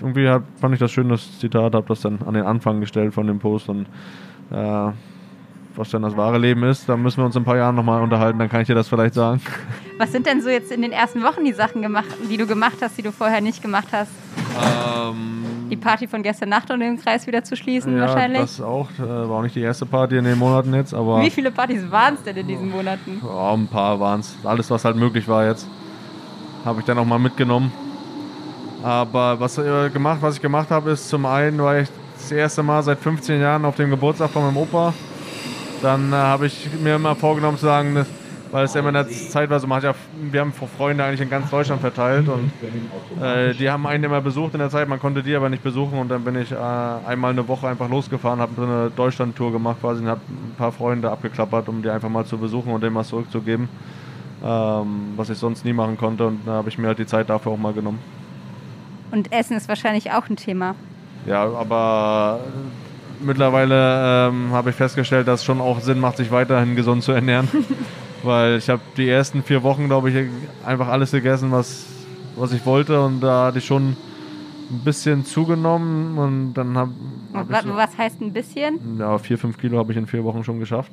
irgendwie 0.00 0.28
hat, 0.28 0.42
fand 0.60 0.74
ich 0.74 0.80
das 0.80 0.90
schön, 0.90 1.08
das 1.08 1.38
Zitat, 1.38 1.74
habe 1.74 1.86
das 1.88 2.00
dann 2.00 2.18
an 2.26 2.34
den 2.34 2.44
Anfang 2.44 2.80
gestellt 2.80 3.14
von 3.14 3.26
dem 3.26 3.38
Post 3.38 3.68
und 3.68 3.86
äh, 4.50 4.90
was 5.76 5.90
denn 5.90 6.02
das 6.02 6.16
wahre 6.16 6.38
Leben 6.38 6.62
ist, 6.62 6.88
da 6.88 6.96
müssen 6.96 7.18
wir 7.18 7.24
uns 7.24 7.34
in 7.34 7.42
ein 7.42 7.44
paar 7.44 7.56
Jahren 7.56 7.74
nochmal 7.74 8.00
unterhalten, 8.00 8.38
dann 8.38 8.48
kann 8.48 8.60
ich 8.60 8.68
dir 8.68 8.76
das 8.76 8.88
vielleicht 8.88 9.14
sagen. 9.14 9.40
Was 9.98 10.10
sind 10.12 10.26
denn 10.26 10.40
so 10.40 10.48
jetzt 10.48 10.70
in 10.72 10.82
den 10.82 10.90
ersten 10.92 11.22
Wochen 11.22 11.44
die 11.44 11.52
Sachen 11.52 11.80
gemacht, 11.82 12.06
die 12.28 12.36
du 12.36 12.46
gemacht 12.46 12.76
hast, 12.80 12.96
die 12.98 13.02
du 13.02 13.10
vorher 13.12 13.40
nicht 13.40 13.60
gemacht 13.62 13.88
hast? 13.92 14.10
Ähm, 14.60 15.44
Die 15.70 15.76
Party 15.76 16.06
von 16.08 16.22
gestern 16.22 16.48
Nacht, 16.48 16.70
um 16.70 16.78
den 16.80 16.96
Kreis 17.00 17.26
wieder 17.26 17.42
zu 17.44 17.56
schließen, 17.56 17.96
ja, 17.96 18.02
wahrscheinlich. 18.02 18.40
das 18.40 18.60
auch. 18.60 18.88
Äh, 18.98 19.02
war 19.02 19.30
auch 19.38 19.42
nicht 19.42 19.54
die 19.56 19.60
erste 19.62 19.86
Party 19.86 20.16
in 20.16 20.24
den 20.24 20.38
Monaten 20.38 20.74
jetzt, 20.74 20.94
aber 20.94 21.22
Wie 21.22 21.30
viele 21.30 21.50
Partys 21.50 21.90
waren 21.90 22.14
es 22.14 22.22
denn 22.22 22.36
in 22.36 22.46
diesen 22.48 22.70
Monaten? 22.70 23.20
ja, 23.24 23.52
ein 23.52 23.66
paar 23.68 23.98
waren 23.98 24.20
es. 24.20 24.36
Alles, 24.44 24.70
was 24.70 24.84
halt 24.84 24.96
möglich 24.96 25.26
war 25.28 25.46
jetzt, 25.46 25.68
habe 26.64 26.80
ich 26.80 26.86
dann 26.86 26.98
auch 26.98 27.04
mal 27.06 27.18
mitgenommen. 27.18 27.72
Aber 28.84 29.40
was, 29.40 29.56
gemacht, 29.56 30.18
was 30.20 30.34
ich 30.34 30.42
gemacht 30.42 30.70
habe, 30.70 30.90
ist 30.90 31.08
zum 31.08 31.24
einen, 31.24 31.58
war 31.58 31.80
ich 31.80 31.88
das 32.18 32.30
erste 32.30 32.62
Mal 32.62 32.82
seit 32.82 32.98
15 32.98 33.40
Jahren 33.40 33.64
auf 33.64 33.76
dem 33.76 33.88
Geburtstag 33.88 34.28
von 34.28 34.44
meinem 34.44 34.58
Opa. 34.58 34.92
Dann 35.80 36.12
äh, 36.12 36.16
habe 36.16 36.44
ich 36.46 36.68
mir 36.82 36.96
immer 36.96 37.16
vorgenommen 37.16 37.56
zu 37.56 37.64
sagen, 37.64 37.94
dass, 37.94 38.06
weil 38.50 38.66
es 38.66 38.74
immer 38.74 38.88
in 38.88 38.94
der 38.94 39.08
Zeit 39.08 39.48
war, 39.48 39.58
so 39.58 39.66
man 39.66 39.78
hat 39.78 39.84
ja, 39.84 39.94
wir 40.30 40.38
haben 40.38 40.52
Freunde 40.52 41.02
eigentlich 41.02 41.22
in 41.22 41.30
ganz 41.30 41.48
Deutschland 41.48 41.80
verteilt 41.80 42.28
und 42.28 42.52
äh, 43.22 43.54
die 43.54 43.70
haben 43.70 43.86
einen 43.86 44.04
immer 44.04 44.20
besucht 44.20 44.52
in 44.52 44.60
der 44.60 44.68
Zeit, 44.68 44.86
man 44.86 45.00
konnte 45.00 45.22
die 45.22 45.34
aber 45.34 45.48
nicht 45.48 45.62
besuchen 45.62 45.98
und 45.98 46.10
dann 46.10 46.22
bin 46.22 46.36
ich 46.36 46.52
äh, 46.52 46.56
einmal 46.56 47.30
eine 47.30 47.48
Woche 47.48 47.66
einfach 47.66 47.88
losgefahren, 47.88 48.40
habe 48.40 48.52
so 48.54 48.64
eine 48.64 48.90
Deutschland-Tour 48.94 49.50
gemacht 49.50 49.78
quasi 49.80 50.02
und 50.02 50.08
habe 50.08 50.20
ein 50.28 50.56
paar 50.58 50.72
Freunde 50.72 51.10
abgeklappert, 51.10 51.70
um 51.70 51.80
die 51.80 51.88
einfach 51.88 52.10
mal 52.10 52.26
zu 52.26 52.36
besuchen 52.36 52.70
und 52.70 52.82
denen 52.82 52.94
was 52.94 53.08
zurückzugeben, 53.08 53.66
ähm, 54.44 55.14
was 55.16 55.30
ich 55.30 55.38
sonst 55.38 55.64
nie 55.64 55.72
machen 55.72 55.96
konnte 55.96 56.26
und 56.26 56.40
da 56.44 56.52
habe 56.52 56.68
ich 56.68 56.76
mir 56.76 56.88
halt 56.88 56.98
die 56.98 57.06
Zeit 57.06 57.30
dafür 57.30 57.52
auch 57.52 57.58
mal 57.58 57.72
genommen. 57.72 58.23
Und 59.14 59.32
Essen 59.32 59.56
ist 59.56 59.68
wahrscheinlich 59.68 60.10
auch 60.10 60.28
ein 60.28 60.34
Thema. 60.34 60.74
Ja, 61.24 61.44
aber 61.44 62.40
mittlerweile 63.20 64.28
ähm, 64.28 64.50
habe 64.50 64.70
ich 64.70 64.76
festgestellt, 64.76 65.28
dass 65.28 65.40
es 65.40 65.46
schon 65.46 65.60
auch 65.60 65.78
Sinn 65.78 66.00
macht, 66.00 66.16
sich 66.16 66.32
weiterhin 66.32 66.74
gesund 66.74 67.04
zu 67.04 67.12
ernähren. 67.12 67.48
Weil 68.24 68.56
ich 68.56 68.68
habe 68.68 68.82
die 68.96 69.08
ersten 69.08 69.44
vier 69.44 69.62
Wochen, 69.62 69.86
glaube 69.86 70.10
ich, 70.10 70.28
einfach 70.66 70.88
alles 70.88 71.12
gegessen, 71.12 71.52
was, 71.52 71.86
was 72.34 72.52
ich 72.52 72.66
wollte. 72.66 73.00
Und 73.00 73.20
da 73.20 73.46
hatte 73.46 73.58
ich 73.58 73.64
schon 73.66 73.96
ein 74.70 74.80
bisschen 74.84 75.24
zugenommen. 75.24 76.18
Und 76.18 76.54
dann 76.54 76.76
habe 76.76 76.90
hab 77.32 77.42
Und 77.42 77.50
ich 77.50 77.56
wa 77.56 77.62
so, 77.62 77.76
was 77.76 77.96
heißt 77.96 78.20
ein 78.20 78.32
bisschen? 78.32 78.98
ja, 78.98 79.16
vier, 79.18 79.38
fünf 79.38 79.58
Kilo 79.58 79.78
habe 79.78 79.92
ich 79.92 79.98
in 79.98 80.08
vier 80.08 80.24
Wochen 80.24 80.42
schon 80.42 80.58
geschafft. 80.58 80.90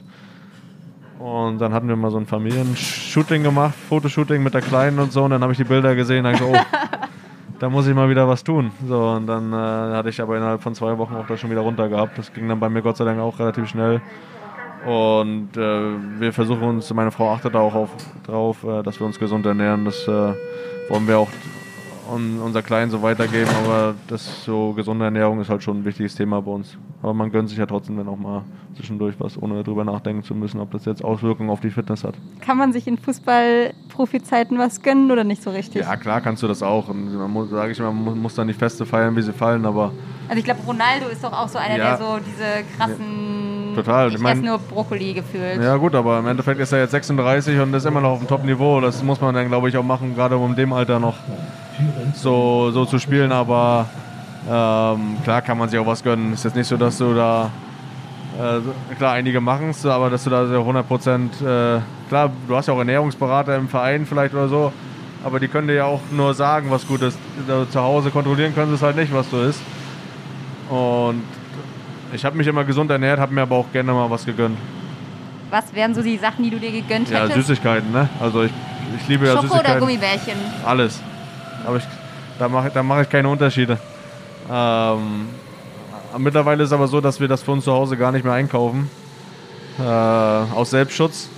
Und 1.18 1.58
dann 1.58 1.74
hatten 1.74 1.88
wir 1.88 1.96
mal 1.96 2.12
so 2.12 2.18
ein 2.18 2.28
Familienshooting 2.28 3.42
gemacht, 3.42 3.74
Fotoshooting 3.90 4.44
mit 4.44 4.54
der 4.54 4.62
Kleinen 4.62 5.00
und 5.00 5.12
so. 5.12 5.24
Und 5.24 5.32
dann 5.32 5.42
habe 5.42 5.54
ich 5.54 5.58
die 5.58 5.64
Bilder 5.64 5.96
gesehen 5.96 6.24
und 6.26 6.34
dachte, 6.34 6.46
oh, 6.46 6.56
da 7.62 7.70
muss 7.70 7.86
ich 7.86 7.94
mal 7.94 8.10
wieder 8.10 8.28
was 8.28 8.44
tun. 8.44 8.72
So, 8.88 9.10
und 9.10 9.28
dann 9.28 9.54
äh, 9.54 9.56
hatte 9.96 10.10
ich 10.10 10.20
aber 10.20 10.36
innerhalb 10.36 10.64
von 10.64 10.74
zwei 10.74 10.98
Wochen 10.98 11.16
auch 11.16 11.28
das 11.28 11.40
schon 11.40 11.52
wieder 11.52 11.62
runter 11.62 11.90
gehabt. 11.90 12.18
Das 12.18 12.34
ging 12.34 12.50
dann 12.50 12.60
bei 12.60 12.70
mir 12.70 12.82
Gott 12.82 12.98
sei 12.98 13.06
Dank 13.06 13.20
auch 13.20 13.38
relativ 13.38 13.68
schnell. 13.68 14.02
Und 14.84 15.56
äh, 15.56 16.20
wir 16.20 16.34
versuchen 16.34 16.64
uns, 16.64 16.92
meine 16.92 17.12
Frau 17.12 17.32
achtet 17.32 17.56
auch 17.56 17.76
auf, 17.76 17.90
drauf, 18.26 18.64
äh, 18.64 18.82
dass 18.82 19.00
wir 19.00 19.06
uns 19.06 19.20
gesund 19.20 19.46
ernähren. 19.46 19.86
Das 19.86 20.08
äh, 20.08 20.34
wollen 20.90 21.08
wir 21.08 21.20
auch 21.20 21.30
un, 22.12 22.40
unser 22.44 22.62
Kleinen 22.62 22.92
so 22.92 23.02
weitergeben. 23.02 23.50
Aber 23.66 23.96
das 24.08 24.44
so 24.44 24.74
gesunde 24.74 25.06
Ernährung 25.06 25.40
ist 25.42 25.50
halt 25.50 25.64
schon 25.64 25.80
ein 25.80 25.86
wichtiges 25.86 26.16
Thema 26.16 26.42
bei 26.42 26.52
uns. 26.52 26.78
Aber 27.02 27.14
man 27.14 27.32
gönnt 27.32 27.50
sich 27.50 27.58
ja 27.58 27.66
trotzdem 27.66 27.98
dann 27.98 28.08
auch 28.08 28.18
mal 28.18 28.44
zwischendurch 28.76 29.16
was, 29.20 29.42
ohne 29.42 29.64
drüber 29.64 29.84
nachdenken 29.84 30.24
zu 30.24 30.34
müssen, 30.36 30.60
ob 30.60 30.72
das 30.72 30.86
jetzt 30.86 31.04
Auswirkungen 31.04 31.50
auf 31.50 31.60
die 31.60 31.70
Fitness 31.72 32.04
hat. 32.04 32.16
Kann 32.42 32.58
man 32.58 32.72
sich 32.74 32.88
in 32.88 32.98
Fußball-Profi-Zeiten 32.98 34.58
was 34.58 34.82
gönnen 34.82 35.12
oder 35.12 35.24
nicht 35.24 35.44
so 35.44 35.50
richtig? 35.52 35.82
Ja, 35.84 35.96
klar 35.98 36.22
kannst 36.22 36.44
du 36.44 36.48
das 36.48 36.64
auch. 36.64 36.88
Und 36.90 37.14
man 37.16 37.30
muss, 37.32 37.50
sage 37.50 37.72
ich 37.72 37.80
immer, 37.80 37.92
man 37.92 38.18
muss 38.20 38.36
dann 38.36 38.48
nicht 38.48 38.60
Feste 38.60 38.86
feiern, 38.86 39.16
wie 39.16 39.22
sie 39.22 39.34
fallen, 39.34 39.66
aber 39.66 39.92
Also 40.28 40.40
ich 40.40 40.46
glaube, 40.46 40.62
Ronaldo 40.66 41.08
ist 41.08 41.24
doch 41.24 41.34
auch 41.34 41.48
so 41.48 41.58
einer, 41.58 41.78
Ja. 41.78 41.96
der 41.96 41.98
so 41.98 42.18
diese 42.26 42.64
krassen... 42.78 43.74
Total. 43.76 44.10
Ich, 44.10 44.16
Ich 44.16 44.22
mein- 44.22 44.38
esse 44.38 44.46
nur 44.46 44.58
Brokkoli 44.60 45.14
gefühlt. 45.14 45.62
Ja 45.64 45.78
gut, 45.78 45.96
aber 45.96 46.20
im 46.20 46.28
Endeffekt 46.28 46.60
ist 46.60 46.72
er 46.74 46.80
jetzt 46.80 46.92
36 46.92 47.58
und 47.60 47.74
ist 47.74 47.86
immer 47.86 48.02
noch 48.02 48.12
auf 48.12 48.20
dem 48.20 48.28
Top-Niveau. 48.28 48.82
Das 48.82 49.02
muss 49.02 49.22
man 49.22 49.34
dann, 49.34 49.48
glaube 49.48 49.70
ich, 49.70 49.78
auch 49.78 49.84
machen, 49.84 50.14
gerade 50.16 50.36
um 50.38 50.50
in 50.52 50.56
dem 50.58 50.74
Alter 50.74 51.00
noch 51.00 51.16
so, 52.14 52.72
so 52.72 52.86
zu 52.86 53.00
spielen. 53.00 53.32
Aber 53.32 53.88
ähm, 54.50 55.18
klar 55.24 55.42
kann 55.42 55.58
man 55.58 55.70
sich 55.70 55.80
auch 55.80 55.86
was 55.86 56.04
gönnen. 56.04 56.34
Ist 56.34 56.44
jetzt 56.46 56.56
nicht 56.56 56.68
so, 56.68 56.78
dass 56.78 56.98
du 56.98 57.14
da, 57.14 57.50
äh, 58.40 58.96
klar, 58.96 59.14
einige 59.14 59.40
machen 59.42 59.70
es, 59.70 59.86
aber 59.86 60.10
dass 60.10 60.24
du 60.24 60.30
da 60.30 60.48
so 60.48 60.60
100 60.60 60.88
Prozent, 60.88 61.34
äh, 61.42 61.80
klar, 62.10 62.32
du 62.48 62.56
hast 62.56 62.68
ja 62.68 62.74
auch 62.74 62.80
Ernährungsberater 62.80 63.56
im 63.56 63.68
Verein 63.68 64.06
vielleicht 64.06 64.34
oder 64.34 64.48
so, 64.48 64.74
aber 65.24 65.40
die 65.40 65.48
können 65.48 65.68
dir 65.68 65.76
ja 65.76 65.86
auch 65.86 66.02
nur 66.12 66.34
sagen, 66.34 66.72
was 66.72 66.88
gut 66.88 67.02
ist. 67.02 67.18
Da 67.48 67.70
Zu 67.70 67.82
Hause 67.82 68.10
kontrollieren 68.10 68.56
können 68.56 68.70
sie 68.70 68.76
es 68.76 68.82
halt 68.82 68.96
nicht, 68.96 69.14
was 69.14 69.30
du 69.30 69.38
isst. 69.38 69.62
Und 70.70 71.24
ich 72.14 72.26
habe 72.26 72.36
mich 72.38 72.48
immer 72.48 72.64
gesund 72.64 72.90
ernährt, 72.90 73.20
habe 73.20 73.34
mir 73.34 73.42
aber 73.42 73.56
auch 73.58 73.72
gerne 73.72 73.92
mal 73.94 74.10
was 74.10 74.26
gegönnt. 74.26 74.58
Was 75.50 75.74
wären 75.76 75.94
so 75.94 76.02
die 76.02 76.18
Sachen, 76.18 76.44
die 76.44 76.50
du 76.50 76.58
dir 76.60 76.72
gegönnt 76.72 77.10
Ja, 77.10 77.20
hättest? 77.20 77.36
Süßigkeiten, 77.48 77.92
ne? 77.92 78.10
Also 78.20 78.44
ich, 78.44 78.52
ich 79.00 79.08
liebe 79.08 79.26
ja 79.28 79.34
Schoko 79.34 79.46
oder 79.48 79.52
Süßigkeiten. 79.54 79.80
Gummibärchen? 79.82 80.34
Alles. 80.66 81.02
Aber 81.66 81.78
ich, 81.78 81.84
da 82.40 82.50
mache 82.50 82.72
da 82.74 82.84
mach 82.84 83.02
ich 83.02 83.10
keine 83.10 83.30
Unterschiede. 83.30 83.78
Ähm, 84.52 85.28
mittlerweile 86.18 86.64
ist 86.64 86.74
aber 86.74 86.88
so, 86.88 87.02
dass 87.02 87.20
wir 87.20 87.28
das 87.28 87.42
für 87.44 87.52
uns 87.52 87.66
zu 87.66 87.72
Hause 87.72 87.98
gar 87.98 88.12
nicht 88.12 88.24
mehr 88.24 88.34
einkaufen. 88.34 88.90
Äh, 89.80 89.84
aus 89.84 90.70
Selbstschutz. 90.72 91.30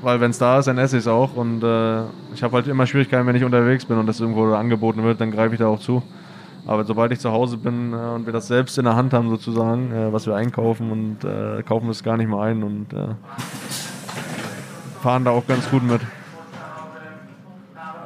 Weil 0.00 0.20
wenn 0.20 0.32
es 0.32 0.38
da 0.38 0.58
ist, 0.58 0.66
dann 0.66 0.78
esse 0.78 0.96
ich 0.96 1.02
es 1.02 1.08
auch. 1.08 1.34
Und 1.34 1.62
äh, 1.62 2.02
ich 2.34 2.42
habe 2.42 2.56
halt 2.56 2.66
immer 2.66 2.86
Schwierigkeiten, 2.86 3.26
wenn 3.26 3.36
ich 3.36 3.44
unterwegs 3.44 3.84
bin 3.84 3.98
und 3.98 4.06
das 4.06 4.18
irgendwo 4.18 4.52
angeboten 4.52 5.04
wird, 5.04 5.20
dann 5.20 5.30
greife 5.30 5.54
ich 5.54 5.60
da 5.60 5.68
auch 5.68 5.78
zu. 5.78 6.02
Aber 6.66 6.84
sobald 6.84 7.12
ich 7.12 7.20
zu 7.20 7.30
Hause 7.30 7.56
bin 7.56 7.92
äh, 7.92 7.96
und 7.96 8.26
wir 8.26 8.32
das 8.32 8.48
selbst 8.48 8.78
in 8.78 8.84
der 8.84 8.96
Hand 8.96 9.12
haben, 9.12 9.30
sozusagen, 9.30 9.92
äh, 9.92 10.12
was 10.12 10.26
wir 10.26 10.34
einkaufen 10.34 10.90
und 10.90 11.24
äh, 11.24 11.62
kaufen 11.62 11.88
es 11.88 12.02
gar 12.02 12.16
nicht 12.16 12.28
mehr 12.28 12.40
ein 12.40 12.62
und 12.62 12.92
äh, 12.92 13.14
fahren 15.02 15.24
da 15.24 15.30
auch 15.30 15.46
ganz 15.46 15.68
gut 15.70 15.82
mit. 15.82 16.00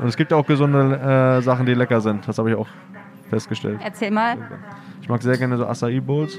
Und 0.00 0.08
es 0.08 0.16
gibt 0.16 0.32
auch 0.32 0.46
gesunde 0.46 0.96
äh, 1.38 1.42
Sachen, 1.42 1.66
die 1.66 1.74
lecker 1.74 2.00
sind. 2.00 2.26
Das 2.28 2.38
habe 2.38 2.50
ich 2.50 2.56
auch 2.56 2.68
festgestellt. 3.30 3.80
Erzähl 3.82 4.10
mal. 4.10 4.36
Ich 5.02 5.08
mag 5.08 5.22
sehr 5.22 5.36
gerne 5.38 5.56
so 5.56 5.66
Acai 5.66 6.00
Bowls. 6.00 6.36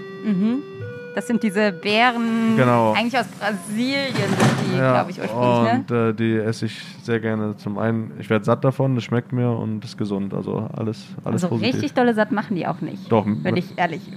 Das 1.15 1.25
sind 1.25 1.41
diese 1.41 1.71
Beeren, 1.71 2.55
Genau. 2.57 2.93
eigentlich 2.93 3.17
aus 3.17 3.25
Brasilien 3.27 4.13
sind 4.13 4.37
die, 4.71 4.77
glaube 4.77 5.09
ich, 5.09 5.19
ursprünglich. 5.19 5.73
und 5.73 5.89
Ne? 5.89 6.09
äh, 6.09 6.13
die 6.13 6.35
esse 6.35 6.67
ich 6.67 6.79
sehr 7.01 7.19
gerne. 7.19 7.57
Zum 7.57 7.79
einen, 7.79 8.11
ich 8.19 8.29
werde 8.29 8.45
satt 8.45 8.63
davon, 8.63 8.93
das 8.93 9.03
schmeckt 9.05 9.31
mir 9.33 9.49
und 9.49 9.83
ist 9.83 9.97
gesund. 9.97 10.35
Also 10.35 10.69
alles, 10.77 11.05
alles 11.23 11.43
Also 11.43 11.47
positiv. 11.55 11.73
richtig 11.73 11.93
dolle 11.95 12.13
satt 12.13 12.31
machen 12.31 12.55
die 12.55 12.67
auch 12.67 12.81
nicht. 12.81 13.11
Doch, 13.11 13.25
Wenn 13.25 13.55
ich 13.57 13.65
ehrlich. 13.77 14.01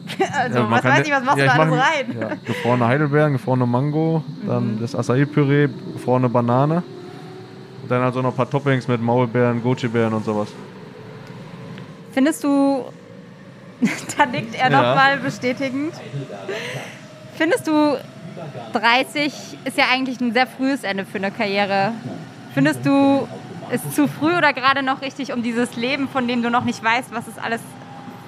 Also, 0.44 0.58
Ja, 0.58 0.70
was 0.70 0.84
weiß 0.84 0.98
ja- 0.98 1.04
ich, 1.04 1.10
was 1.10 1.24
machst 1.24 1.38
ja, 1.38 1.44
du 1.44 1.50
da 1.56 1.62
alles 1.62 1.74
mach- 1.74 1.78
rein? 1.78 2.16
Ja, 2.20 2.28
gefrorene 2.44 2.86
Heidelbeeren, 2.86 3.32
gefrorene 3.32 3.66
Mango, 3.66 4.22
dann 4.46 4.74
Mhm. 4.74 4.80
das 4.80 4.94
Acai-Püree, 4.94 5.68
gefrorene 5.94 6.28
Banane. 6.28 6.82
Dann 7.90 8.02
also 8.02 8.22
noch 8.22 8.30
ein 8.30 8.36
paar 8.36 8.48
Toppings 8.48 8.86
mit 8.86 9.02
Maulbeeren, 9.02 9.60
Goji-Beeren 9.64 10.12
und 10.14 10.24
sowas. 10.24 10.48
Findest 12.12 12.44
du, 12.44 12.84
da 14.16 14.26
nickt 14.26 14.54
er 14.54 14.70
Ja. 14.70 14.76
nochmal 14.80 15.18
bestätigend, 15.18 15.92
findest 17.36 17.66
du 17.66 17.98
30 18.74 19.32
ist 19.64 19.76
ja 19.76 19.86
eigentlich 19.92 20.20
ein 20.20 20.32
sehr 20.32 20.46
frühes 20.46 20.84
Ende 20.84 21.04
für 21.04 21.18
eine 21.18 21.32
Karriere. 21.32 21.90
Findest 22.54 22.86
du 22.86 23.26
es 23.70 23.82
zu 23.92 24.06
früh 24.06 24.36
oder 24.36 24.52
gerade 24.52 24.84
noch 24.84 25.02
richtig, 25.02 25.32
um 25.32 25.42
dieses 25.42 25.74
Leben, 25.74 26.08
von 26.08 26.28
dem 26.28 26.42
du 26.44 26.50
noch 26.50 26.64
nicht 26.64 26.82
weißt, 26.84 27.12
was 27.12 27.26
es 27.26 27.38
alles 27.38 27.60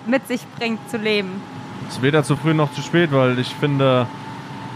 mit 0.06 0.26
sich 0.26 0.44
bringt, 0.58 0.90
zu 0.90 0.96
leben? 0.96 1.40
Es 1.88 1.96
ist 1.98 2.02
weder 2.02 2.24
zu 2.24 2.34
früh 2.34 2.52
noch 2.52 2.72
zu 2.72 2.82
spät, 2.82 3.12
weil 3.12 3.38
ich 3.38 3.54
finde, 3.54 4.08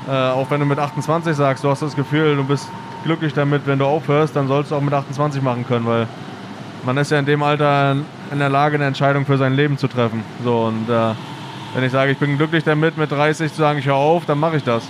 äh, 0.08 0.12
auch 0.12 0.48
wenn 0.50 0.60
du 0.60 0.66
mit 0.66 0.78
28 0.78 1.34
sagst, 1.34 1.64
du 1.64 1.70
hast 1.70 1.82
das 1.82 1.96
Gefühl, 1.96 2.36
du 2.36 2.44
bist 2.44 2.68
glücklich 3.06 3.32
damit, 3.32 3.66
wenn 3.66 3.78
du 3.78 3.86
aufhörst, 3.86 4.36
dann 4.36 4.48
sollst 4.48 4.70
du 4.70 4.74
auch 4.74 4.80
mit 4.80 4.92
28 4.92 5.40
machen 5.40 5.64
können, 5.66 5.86
weil 5.86 6.06
man 6.84 6.96
ist 6.98 7.10
ja 7.10 7.18
in 7.18 7.26
dem 7.26 7.42
Alter 7.42 7.96
in 8.32 8.38
der 8.38 8.48
Lage, 8.48 8.74
eine 8.74 8.84
Entscheidung 8.84 9.24
für 9.24 9.38
sein 9.38 9.54
Leben 9.54 9.78
zu 9.78 9.88
treffen. 9.88 10.22
So, 10.42 10.64
und 10.64 10.88
äh, 10.90 11.14
wenn 11.74 11.84
ich 11.84 11.92
sage, 11.92 12.12
ich 12.12 12.18
bin 12.18 12.36
glücklich 12.36 12.64
damit, 12.64 12.98
mit 12.98 13.10
30 13.10 13.52
zu 13.52 13.58
sagen, 13.58 13.78
ich 13.78 13.86
höre 13.86 13.94
auf, 13.94 14.26
dann 14.26 14.38
mache 14.38 14.56
ich 14.56 14.64
das. 14.64 14.88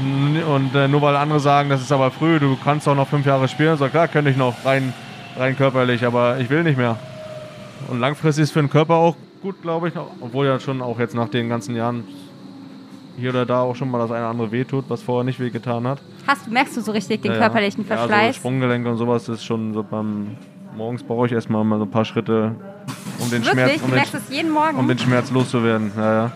Und 0.00 0.74
äh, 0.74 0.88
nur 0.88 1.02
weil 1.02 1.16
andere 1.16 1.38
sagen, 1.38 1.68
das 1.68 1.80
ist 1.80 1.92
aber 1.92 2.10
früh, 2.10 2.40
du 2.40 2.56
kannst 2.64 2.88
auch 2.88 2.96
noch 2.96 3.08
fünf 3.08 3.26
Jahre 3.26 3.46
spielen, 3.46 3.76
so 3.76 3.88
klar, 3.88 4.08
könnte 4.08 4.30
ich 4.30 4.36
noch 4.36 4.64
rein, 4.64 4.92
rein 5.36 5.56
körperlich, 5.56 6.04
aber 6.04 6.38
ich 6.38 6.50
will 6.50 6.64
nicht 6.64 6.78
mehr. 6.78 6.96
Und 7.88 8.00
langfristig 8.00 8.44
ist 8.44 8.52
für 8.52 8.60
den 8.60 8.70
Körper 8.70 8.94
auch 8.94 9.16
gut, 9.42 9.60
glaube 9.60 9.88
ich, 9.88 9.94
obwohl 10.20 10.46
ja 10.46 10.58
schon 10.58 10.80
auch 10.80 10.98
jetzt 10.98 11.14
nach 11.14 11.28
den 11.28 11.48
ganzen 11.48 11.76
Jahren 11.76 12.04
hier 13.16 13.30
oder 13.30 13.46
da 13.46 13.60
auch 13.60 13.76
schon 13.76 13.90
mal 13.90 13.98
das 13.98 14.10
eine 14.10 14.20
oder 14.20 14.30
andere 14.30 14.52
wehtut, 14.52 14.84
was 14.88 15.02
vorher 15.02 15.24
nicht 15.24 15.40
wehgetan 15.40 15.86
hat. 15.86 16.00
Hast, 16.26 16.50
merkst 16.50 16.76
du 16.76 16.80
so 16.80 16.92
richtig 16.92 17.22
den 17.22 17.32
Ja, 17.32 17.38
körperlichen 17.38 17.84
ja. 17.88 17.94
Ja, 17.94 18.02
so 18.02 18.08
Verschleiß? 18.08 18.36
Sprunggelenke 18.36 18.90
und 18.90 18.96
sowas 18.96 19.28
ist 19.28 19.44
schon 19.44 19.72
so 19.74 19.82
beim 19.82 20.36
morgens 20.76 21.02
brauche 21.02 21.26
ich 21.26 21.32
erstmal 21.32 21.62
mal 21.64 21.78
so 21.78 21.84
ein 21.84 21.90
paar 21.90 22.04
Schritte, 22.04 22.54
um 23.20 23.30
den 23.30 23.44
Wirklich? 23.44 23.52
Schmerz, 23.52 23.82
um 23.82 23.88
den, 23.88 23.94
merkst 23.94 24.14
es 24.14 24.28
jeden 24.30 24.50
Morgen? 24.50 24.76
um 24.76 24.88
den 24.88 24.98
Schmerz 24.98 25.30
loszuwerden. 25.30 25.92
Ja, 25.96 26.12
ja. 26.12 26.32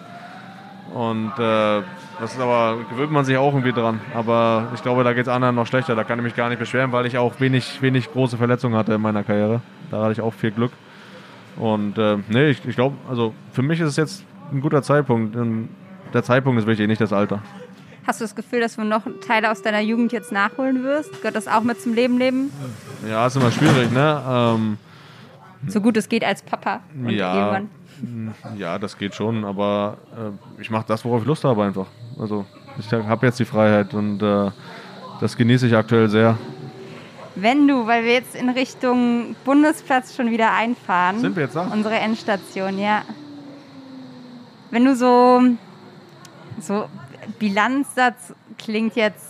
Und 0.94 1.32
äh, 1.38 1.82
das 2.20 2.32
ist 2.34 2.40
aber, 2.40 2.78
gewöhnt 2.90 3.12
man 3.12 3.24
sich 3.24 3.36
auch 3.36 3.52
irgendwie 3.52 3.72
dran. 3.72 4.00
Aber 4.14 4.68
ich 4.74 4.82
glaube, 4.82 5.04
da 5.04 5.12
geht 5.12 5.22
es 5.22 5.28
anderen 5.28 5.54
noch 5.54 5.66
schlechter. 5.66 5.94
Da 5.94 6.04
kann 6.04 6.18
ich 6.18 6.24
mich 6.24 6.34
gar 6.34 6.48
nicht 6.48 6.58
beschweren, 6.58 6.92
weil 6.92 7.06
ich 7.06 7.18
auch 7.18 7.40
wenig, 7.40 7.80
wenig 7.82 8.10
große 8.10 8.36
Verletzungen 8.36 8.76
hatte 8.76 8.94
in 8.94 9.00
meiner 9.00 9.22
Karriere. 9.22 9.60
Da 9.90 10.02
hatte 10.02 10.12
ich 10.12 10.20
auch 10.20 10.32
viel 10.32 10.50
Glück. 10.50 10.72
Und 11.56 11.98
äh, 11.98 12.16
nee, 12.28 12.50
ich, 12.50 12.64
ich 12.66 12.74
glaube, 12.74 12.96
also 13.08 13.34
für 13.52 13.62
mich 13.62 13.80
ist 13.80 13.88
es 13.88 13.96
jetzt 13.96 14.24
ein 14.52 14.60
guter 14.60 14.82
Zeitpunkt. 14.82 15.36
Und 15.36 15.68
der 16.12 16.22
Zeitpunkt 16.22 16.60
ist 16.60 16.66
wichtig, 16.66 16.86
nicht 16.88 17.00
das 17.00 17.12
Alter. 17.12 17.42
Hast 18.06 18.20
du 18.20 18.24
das 18.24 18.34
Gefühl, 18.34 18.60
dass 18.60 18.76
du 18.76 18.84
noch 18.84 19.02
Teile 19.26 19.50
aus 19.50 19.60
deiner 19.60 19.80
Jugend 19.80 20.12
jetzt 20.12 20.32
nachholen 20.32 20.82
wirst? 20.82 21.12
Gehört 21.18 21.36
das 21.36 21.46
auch 21.46 21.62
mit 21.62 21.80
zum 21.80 21.92
Leben 21.94 22.18
leben? 22.18 22.50
Ja, 23.08 23.26
ist 23.26 23.36
immer 23.36 23.50
schwierig, 23.50 23.90
ne? 23.92 24.22
Ähm, 24.26 24.78
so 25.66 25.80
gut 25.80 25.96
es 25.96 26.08
geht 26.08 26.24
als 26.24 26.40
Papa 26.42 26.80
und 26.94 27.10
ja, 27.10 27.34
Ehemann. 27.34 27.68
Ja, 28.56 28.78
das 28.78 28.96
geht 28.96 29.14
schon, 29.14 29.44
aber 29.44 29.98
äh, 30.12 30.60
ich 30.62 30.70
mache 30.70 30.84
das, 30.86 31.04
worauf 31.04 31.22
ich 31.22 31.26
Lust 31.26 31.44
habe 31.44 31.64
einfach. 31.64 31.86
Also 32.18 32.46
ich 32.78 32.90
habe 32.92 33.26
jetzt 33.26 33.38
die 33.40 33.44
Freiheit 33.44 33.92
und 33.92 34.22
äh, 34.22 34.50
das 35.20 35.36
genieße 35.36 35.66
ich 35.66 35.74
aktuell 35.74 36.08
sehr. 36.08 36.38
Wenn 37.34 37.68
du, 37.68 37.86
weil 37.86 38.04
wir 38.04 38.14
jetzt 38.14 38.34
in 38.34 38.48
Richtung 38.48 39.36
Bundesplatz 39.44 40.16
schon 40.16 40.30
wieder 40.30 40.52
einfahren. 40.52 41.20
Sind 41.20 41.36
wir 41.36 41.44
jetzt 41.44 41.56
da? 41.56 41.68
Unsere 41.72 41.96
Endstation, 41.96 42.78
ja. 42.78 43.02
Wenn 44.70 44.84
du 44.84 44.96
so, 44.96 45.42
so 46.60 46.88
Bilanzsatz 47.38 48.34
klingt 48.58 48.96
jetzt 48.96 49.26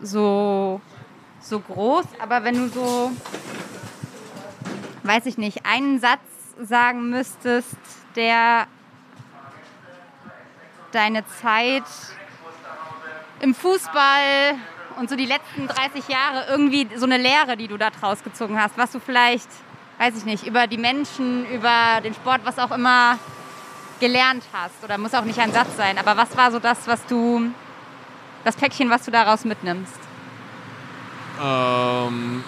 so, 0.00 0.80
so 1.40 1.60
groß, 1.60 2.06
aber 2.20 2.44
wenn 2.44 2.54
du 2.54 2.68
so, 2.68 3.12
weiß 5.02 5.26
ich 5.26 5.38
nicht, 5.38 5.66
einen 5.66 6.00
Satz 6.00 6.20
sagen 6.58 7.10
müsstest, 7.10 7.76
der 8.16 8.66
deine 10.92 11.24
Zeit 11.40 11.84
im 13.40 13.54
Fußball 13.54 14.54
und 14.98 15.08
so 15.08 15.16
die 15.16 15.26
letzten 15.26 15.66
30 15.66 16.08
Jahre 16.08 16.46
irgendwie 16.48 16.88
so 16.96 17.06
eine 17.06 17.16
Lehre, 17.16 17.56
die 17.56 17.68
du 17.68 17.76
da 17.76 17.90
draus 17.90 18.22
gezogen 18.22 18.60
hast, 18.60 18.76
was 18.76 18.92
du 18.92 19.00
vielleicht, 19.00 19.48
weiß 19.98 20.16
ich 20.16 20.24
nicht, 20.24 20.46
über 20.46 20.66
die 20.66 20.78
Menschen, 20.78 21.46
über 21.50 22.00
den 22.02 22.14
Sport, 22.14 22.40
was 22.44 22.58
auch 22.58 22.72
immer 22.72 23.18
gelernt 24.00 24.44
hast. 24.52 24.82
Oder 24.82 24.98
muss 24.98 25.14
auch 25.14 25.24
nicht 25.24 25.38
ein 25.38 25.52
Satz 25.52 25.76
sein, 25.76 25.98
aber 25.98 26.16
was 26.16 26.36
war 26.36 26.50
so 26.50 26.58
das, 26.58 26.88
was 26.88 27.04
du, 27.06 27.50
das 28.44 28.56
Päckchen, 28.56 28.90
was 28.90 29.04
du 29.04 29.10
daraus 29.10 29.44
mitnimmst? 29.44 29.98
Ähm, 31.42 32.42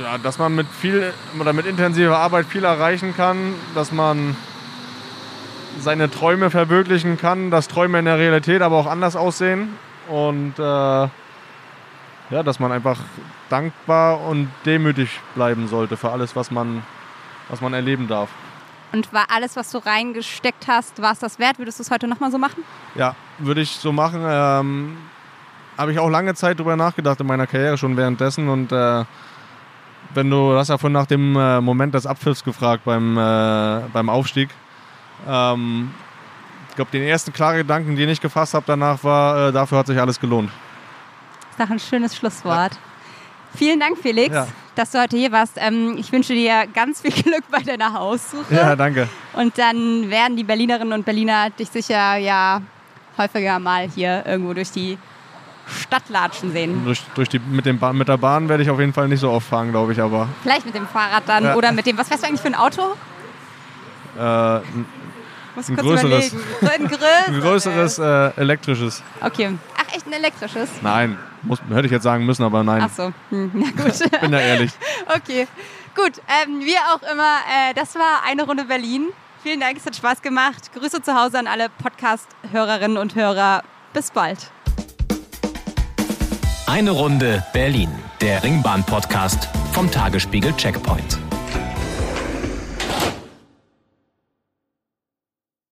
ja, 0.00 0.18
dass 0.18 0.38
man 0.38 0.54
mit 0.54 0.66
viel 0.68 1.12
oder 1.38 1.52
mit 1.52 1.66
intensiver 1.66 2.18
Arbeit 2.18 2.46
viel 2.46 2.64
erreichen 2.64 3.14
kann, 3.16 3.54
dass 3.74 3.92
man 3.92 4.36
seine 5.78 6.10
Träume 6.10 6.50
verwirklichen 6.50 7.18
kann, 7.18 7.50
dass 7.50 7.68
Träume 7.68 7.98
in 7.98 8.04
der 8.04 8.18
Realität 8.18 8.62
aber 8.62 8.76
auch 8.76 8.86
anders 8.86 9.16
aussehen 9.16 9.76
und 10.08 10.58
äh, 10.58 10.62
ja, 10.62 12.42
dass 12.42 12.60
man 12.60 12.72
einfach 12.72 12.98
dankbar 13.50 14.20
und 14.20 14.48
demütig 14.64 15.20
bleiben 15.34 15.68
sollte 15.68 15.96
für 15.96 16.10
alles, 16.10 16.34
was 16.36 16.50
man, 16.50 16.82
was 17.48 17.60
man 17.60 17.74
erleben 17.74 18.08
darf. 18.08 18.30
Und 18.92 19.12
war 19.12 19.26
alles, 19.30 19.56
was 19.56 19.70
du 19.70 19.78
reingesteckt 19.78 20.68
hast, 20.68 21.00
war 21.00 21.12
es 21.12 21.18
das 21.18 21.38
wert? 21.38 21.58
Würdest 21.58 21.78
du 21.78 21.82
es 21.82 21.90
heute 21.90 22.06
nochmal 22.06 22.30
so 22.30 22.38
machen? 22.38 22.62
Ja, 22.94 23.16
würde 23.38 23.62
ich 23.62 23.70
so 23.70 23.90
machen. 23.90 24.20
Ähm, 24.24 24.98
Habe 25.78 25.92
ich 25.92 25.98
auch 25.98 26.10
lange 26.10 26.34
Zeit 26.34 26.58
darüber 26.58 26.76
nachgedacht 26.76 27.20
in 27.20 27.26
meiner 27.26 27.46
Karriere 27.46 27.78
schon 27.78 27.96
währenddessen 27.96 28.48
und 28.48 28.70
äh, 28.70 29.04
wenn 30.14 30.30
du, 30.30 30.54
hast 30.56 30.68
ja 30.68 30.76
vorhin 30.76 30.92
nach 30.92 31.06
dem 31.06 31.36
äh, 31.36 31.60
Moment 31.60 31.94
des 31.94 32.06
Abpfiffs 32.06 32.44
gefragt 32.44 32.84
beim, 32.84 33.16
äh, 33.16 33.80
beim 33.92 34.10
Aufstieg. 34.10 34.50
Ähm, 35.26 35.90
ich 36.68 36.76
glaube, 36.76 36.90
den 36.90 37.02
ersten 37.02 37.32
klaren 37.32 37.56
Gedanken, 37.58 37.96
den 37.96 38.08
ich 38.08 38.20
gefasst 38.20 38.54
habe 38.54 38.64
danach, 38.66 39.02
war, 39.04 39.48
äh, 39.48 39.52
dafür 39.52 39.78
hat 39.78 39.86
sich 39.86 39.98
alles 39.98 40.20
gelohnt. 40.20 40.50
Das 41.40 41.50
ist 41.50 41.60
doch 41.60 41.70
ein 41.70 41.78
schönes 41.78 42.16
Schlusswort. 42.16 42.72
Ja. 42.72 42.78
Vielen 43.54 43.80
Dank, 43.80 43.98
Felix, 43.98 44.34
ja. 44.34 44.46
Dass 44.74 44.90
du 44.90 45.00
heute 45.00 45.16
hier 45.16 45.32
warst. 45.32 45.54
Ähm, 45.56 45.96
ich 45.98 46.12
wünsche 46.12 46.34
dir 46.34 46.66
ganz 46.72 47.00
viel 47.00 47.10
Glück 47.22 47.44
bei 47.50 47.60
deiner 47.60 47.92
Haussuche. 47.92 48.54
Ja, 48.54 48.76
danke. 48.76 49.08
Und 49.34 49.58
dann 49.58 50.10
werden 50.10 50.36
die 50.36 50.44
Berlinerinnen 50.44 50.92
und 50.92 51.04
Berliner 51.04 51.50
dich 51.50 51.68
sicher 51.68 52.16
ja 52.16 52.62
häufiger 53.18 53.58
mal 53.58 53.88
hier 53.88 54.24
irgendwo 54.26 54.54
durch 54.54 54.70
die 54.70 54.98
Stadtlatschen 55.66 56.52
sehen. 56.52 56.84
Durch, 56.84 57.02
durch 57.14 57.28
die, 57.28 57.38
mit, 57.38 57.66
dem 57.66 57.78
mit 57.92 58.08
der 58.08 58.16
Bahn 58.16 58.48
werde 58.48 58.62
ich 58.62 58.70
auf 58.70 58.80
jeden 58.80 58.92
Fall 58.92 59.08
nicht 59.08 59.20
so 59.20 59.30
oft 59.30 59.46
fahren, 59.46 59.70
glaube 59.70 59.92
ich, 59.92 60.00
aber. 60.00 60.28
Vielleicht 60.42 60.66
mit 60.66 60.74
dem 60.74 60.86
Fahrrad 60.86 61.22
dann 61.26 61.44
ja. 61.44 61.54
oder 61.54 61.72
mit 61.72 61.86
dem. 61.86 61.96
Was 61.98 62.08
fährst 62.08 62.24
du 62.24 62.28
eigentlich 62.28 62.40
für 62.40 62.48
ein 62.48 62.54
Auto? 62.54 62.82
Äh, 64.18 64.60
ein, 65.56 65.64
ein 65.68 65.76
größeres. 65.76 66.32
Ein 66.60 66.88
größeres. 66.88 67.28
ein 67.28 67.40
größeres 67.40 67.98
äh, 67.98 68.40
elektrisches. 68.40 69.02
Okay. 69.20 69.58
Ach, 69.76 69.94
echt 69.94 70.06
ein 70.06 70.12
elektrisches? 70.12 70.68
Nein. 70.82 71.18
Muss, 71.42 71.60
hätte 71.68 71.86
ich 71.86 71.92
jetzt 71.92 72.04
sagen 72.04 72.24
müssen, 72.24 72.44
aber 72.44 72.62
nein. 72.62 72.82
Ach 72.84 72.94
so. 72.94 73.12
Hm, 73.30 73.50
na 73.54 73.66
gut. 73.82 74.20
Bin 74.20 74.32
da 74.32 74.40
ehrlich. 74.40 74.72
okay. 75.16 75.46
Gut. 75.94 76.12
Ähm, 76.28 76.60
wie 76.60 76.76
auch 76.76 77.02
immer, 77.12 77.36
äh, 77.48 77.74
das 77.74 77.94
war 77.94 78.22
eine 78.26 78.44
Runde 78.44 78.64
Berlin. 78.64 79.08
Vielen 79.42 79.60
Dank, 79.60 79.76
es 79.76 79.84
hat 79.84 79.96
Spaß 79.96 80.22
gemacht. 80.22 80.72
Grüße 80.72 81.02
zu 81.02 81.14
Hause 81.20 81.38
an 81.38 81.48
alle 81.48 81.68
Podcast-Hörerinnen 81.68 82.96
und 82.96 83.16
Hörer. 83.16 83.62
Bis 83.92 84.10
bald. 84.10 84.50
Eine 86.66 86.92
Runde 86.92 87.44
Berlin, 87.52 87.90
der 88.20 88.42
Ringbahn-Podcast 88.42 89.48
vom 89.72 89.90
Tagesspiegel 89.90 90.54
Checkpoint. 90.56 91.18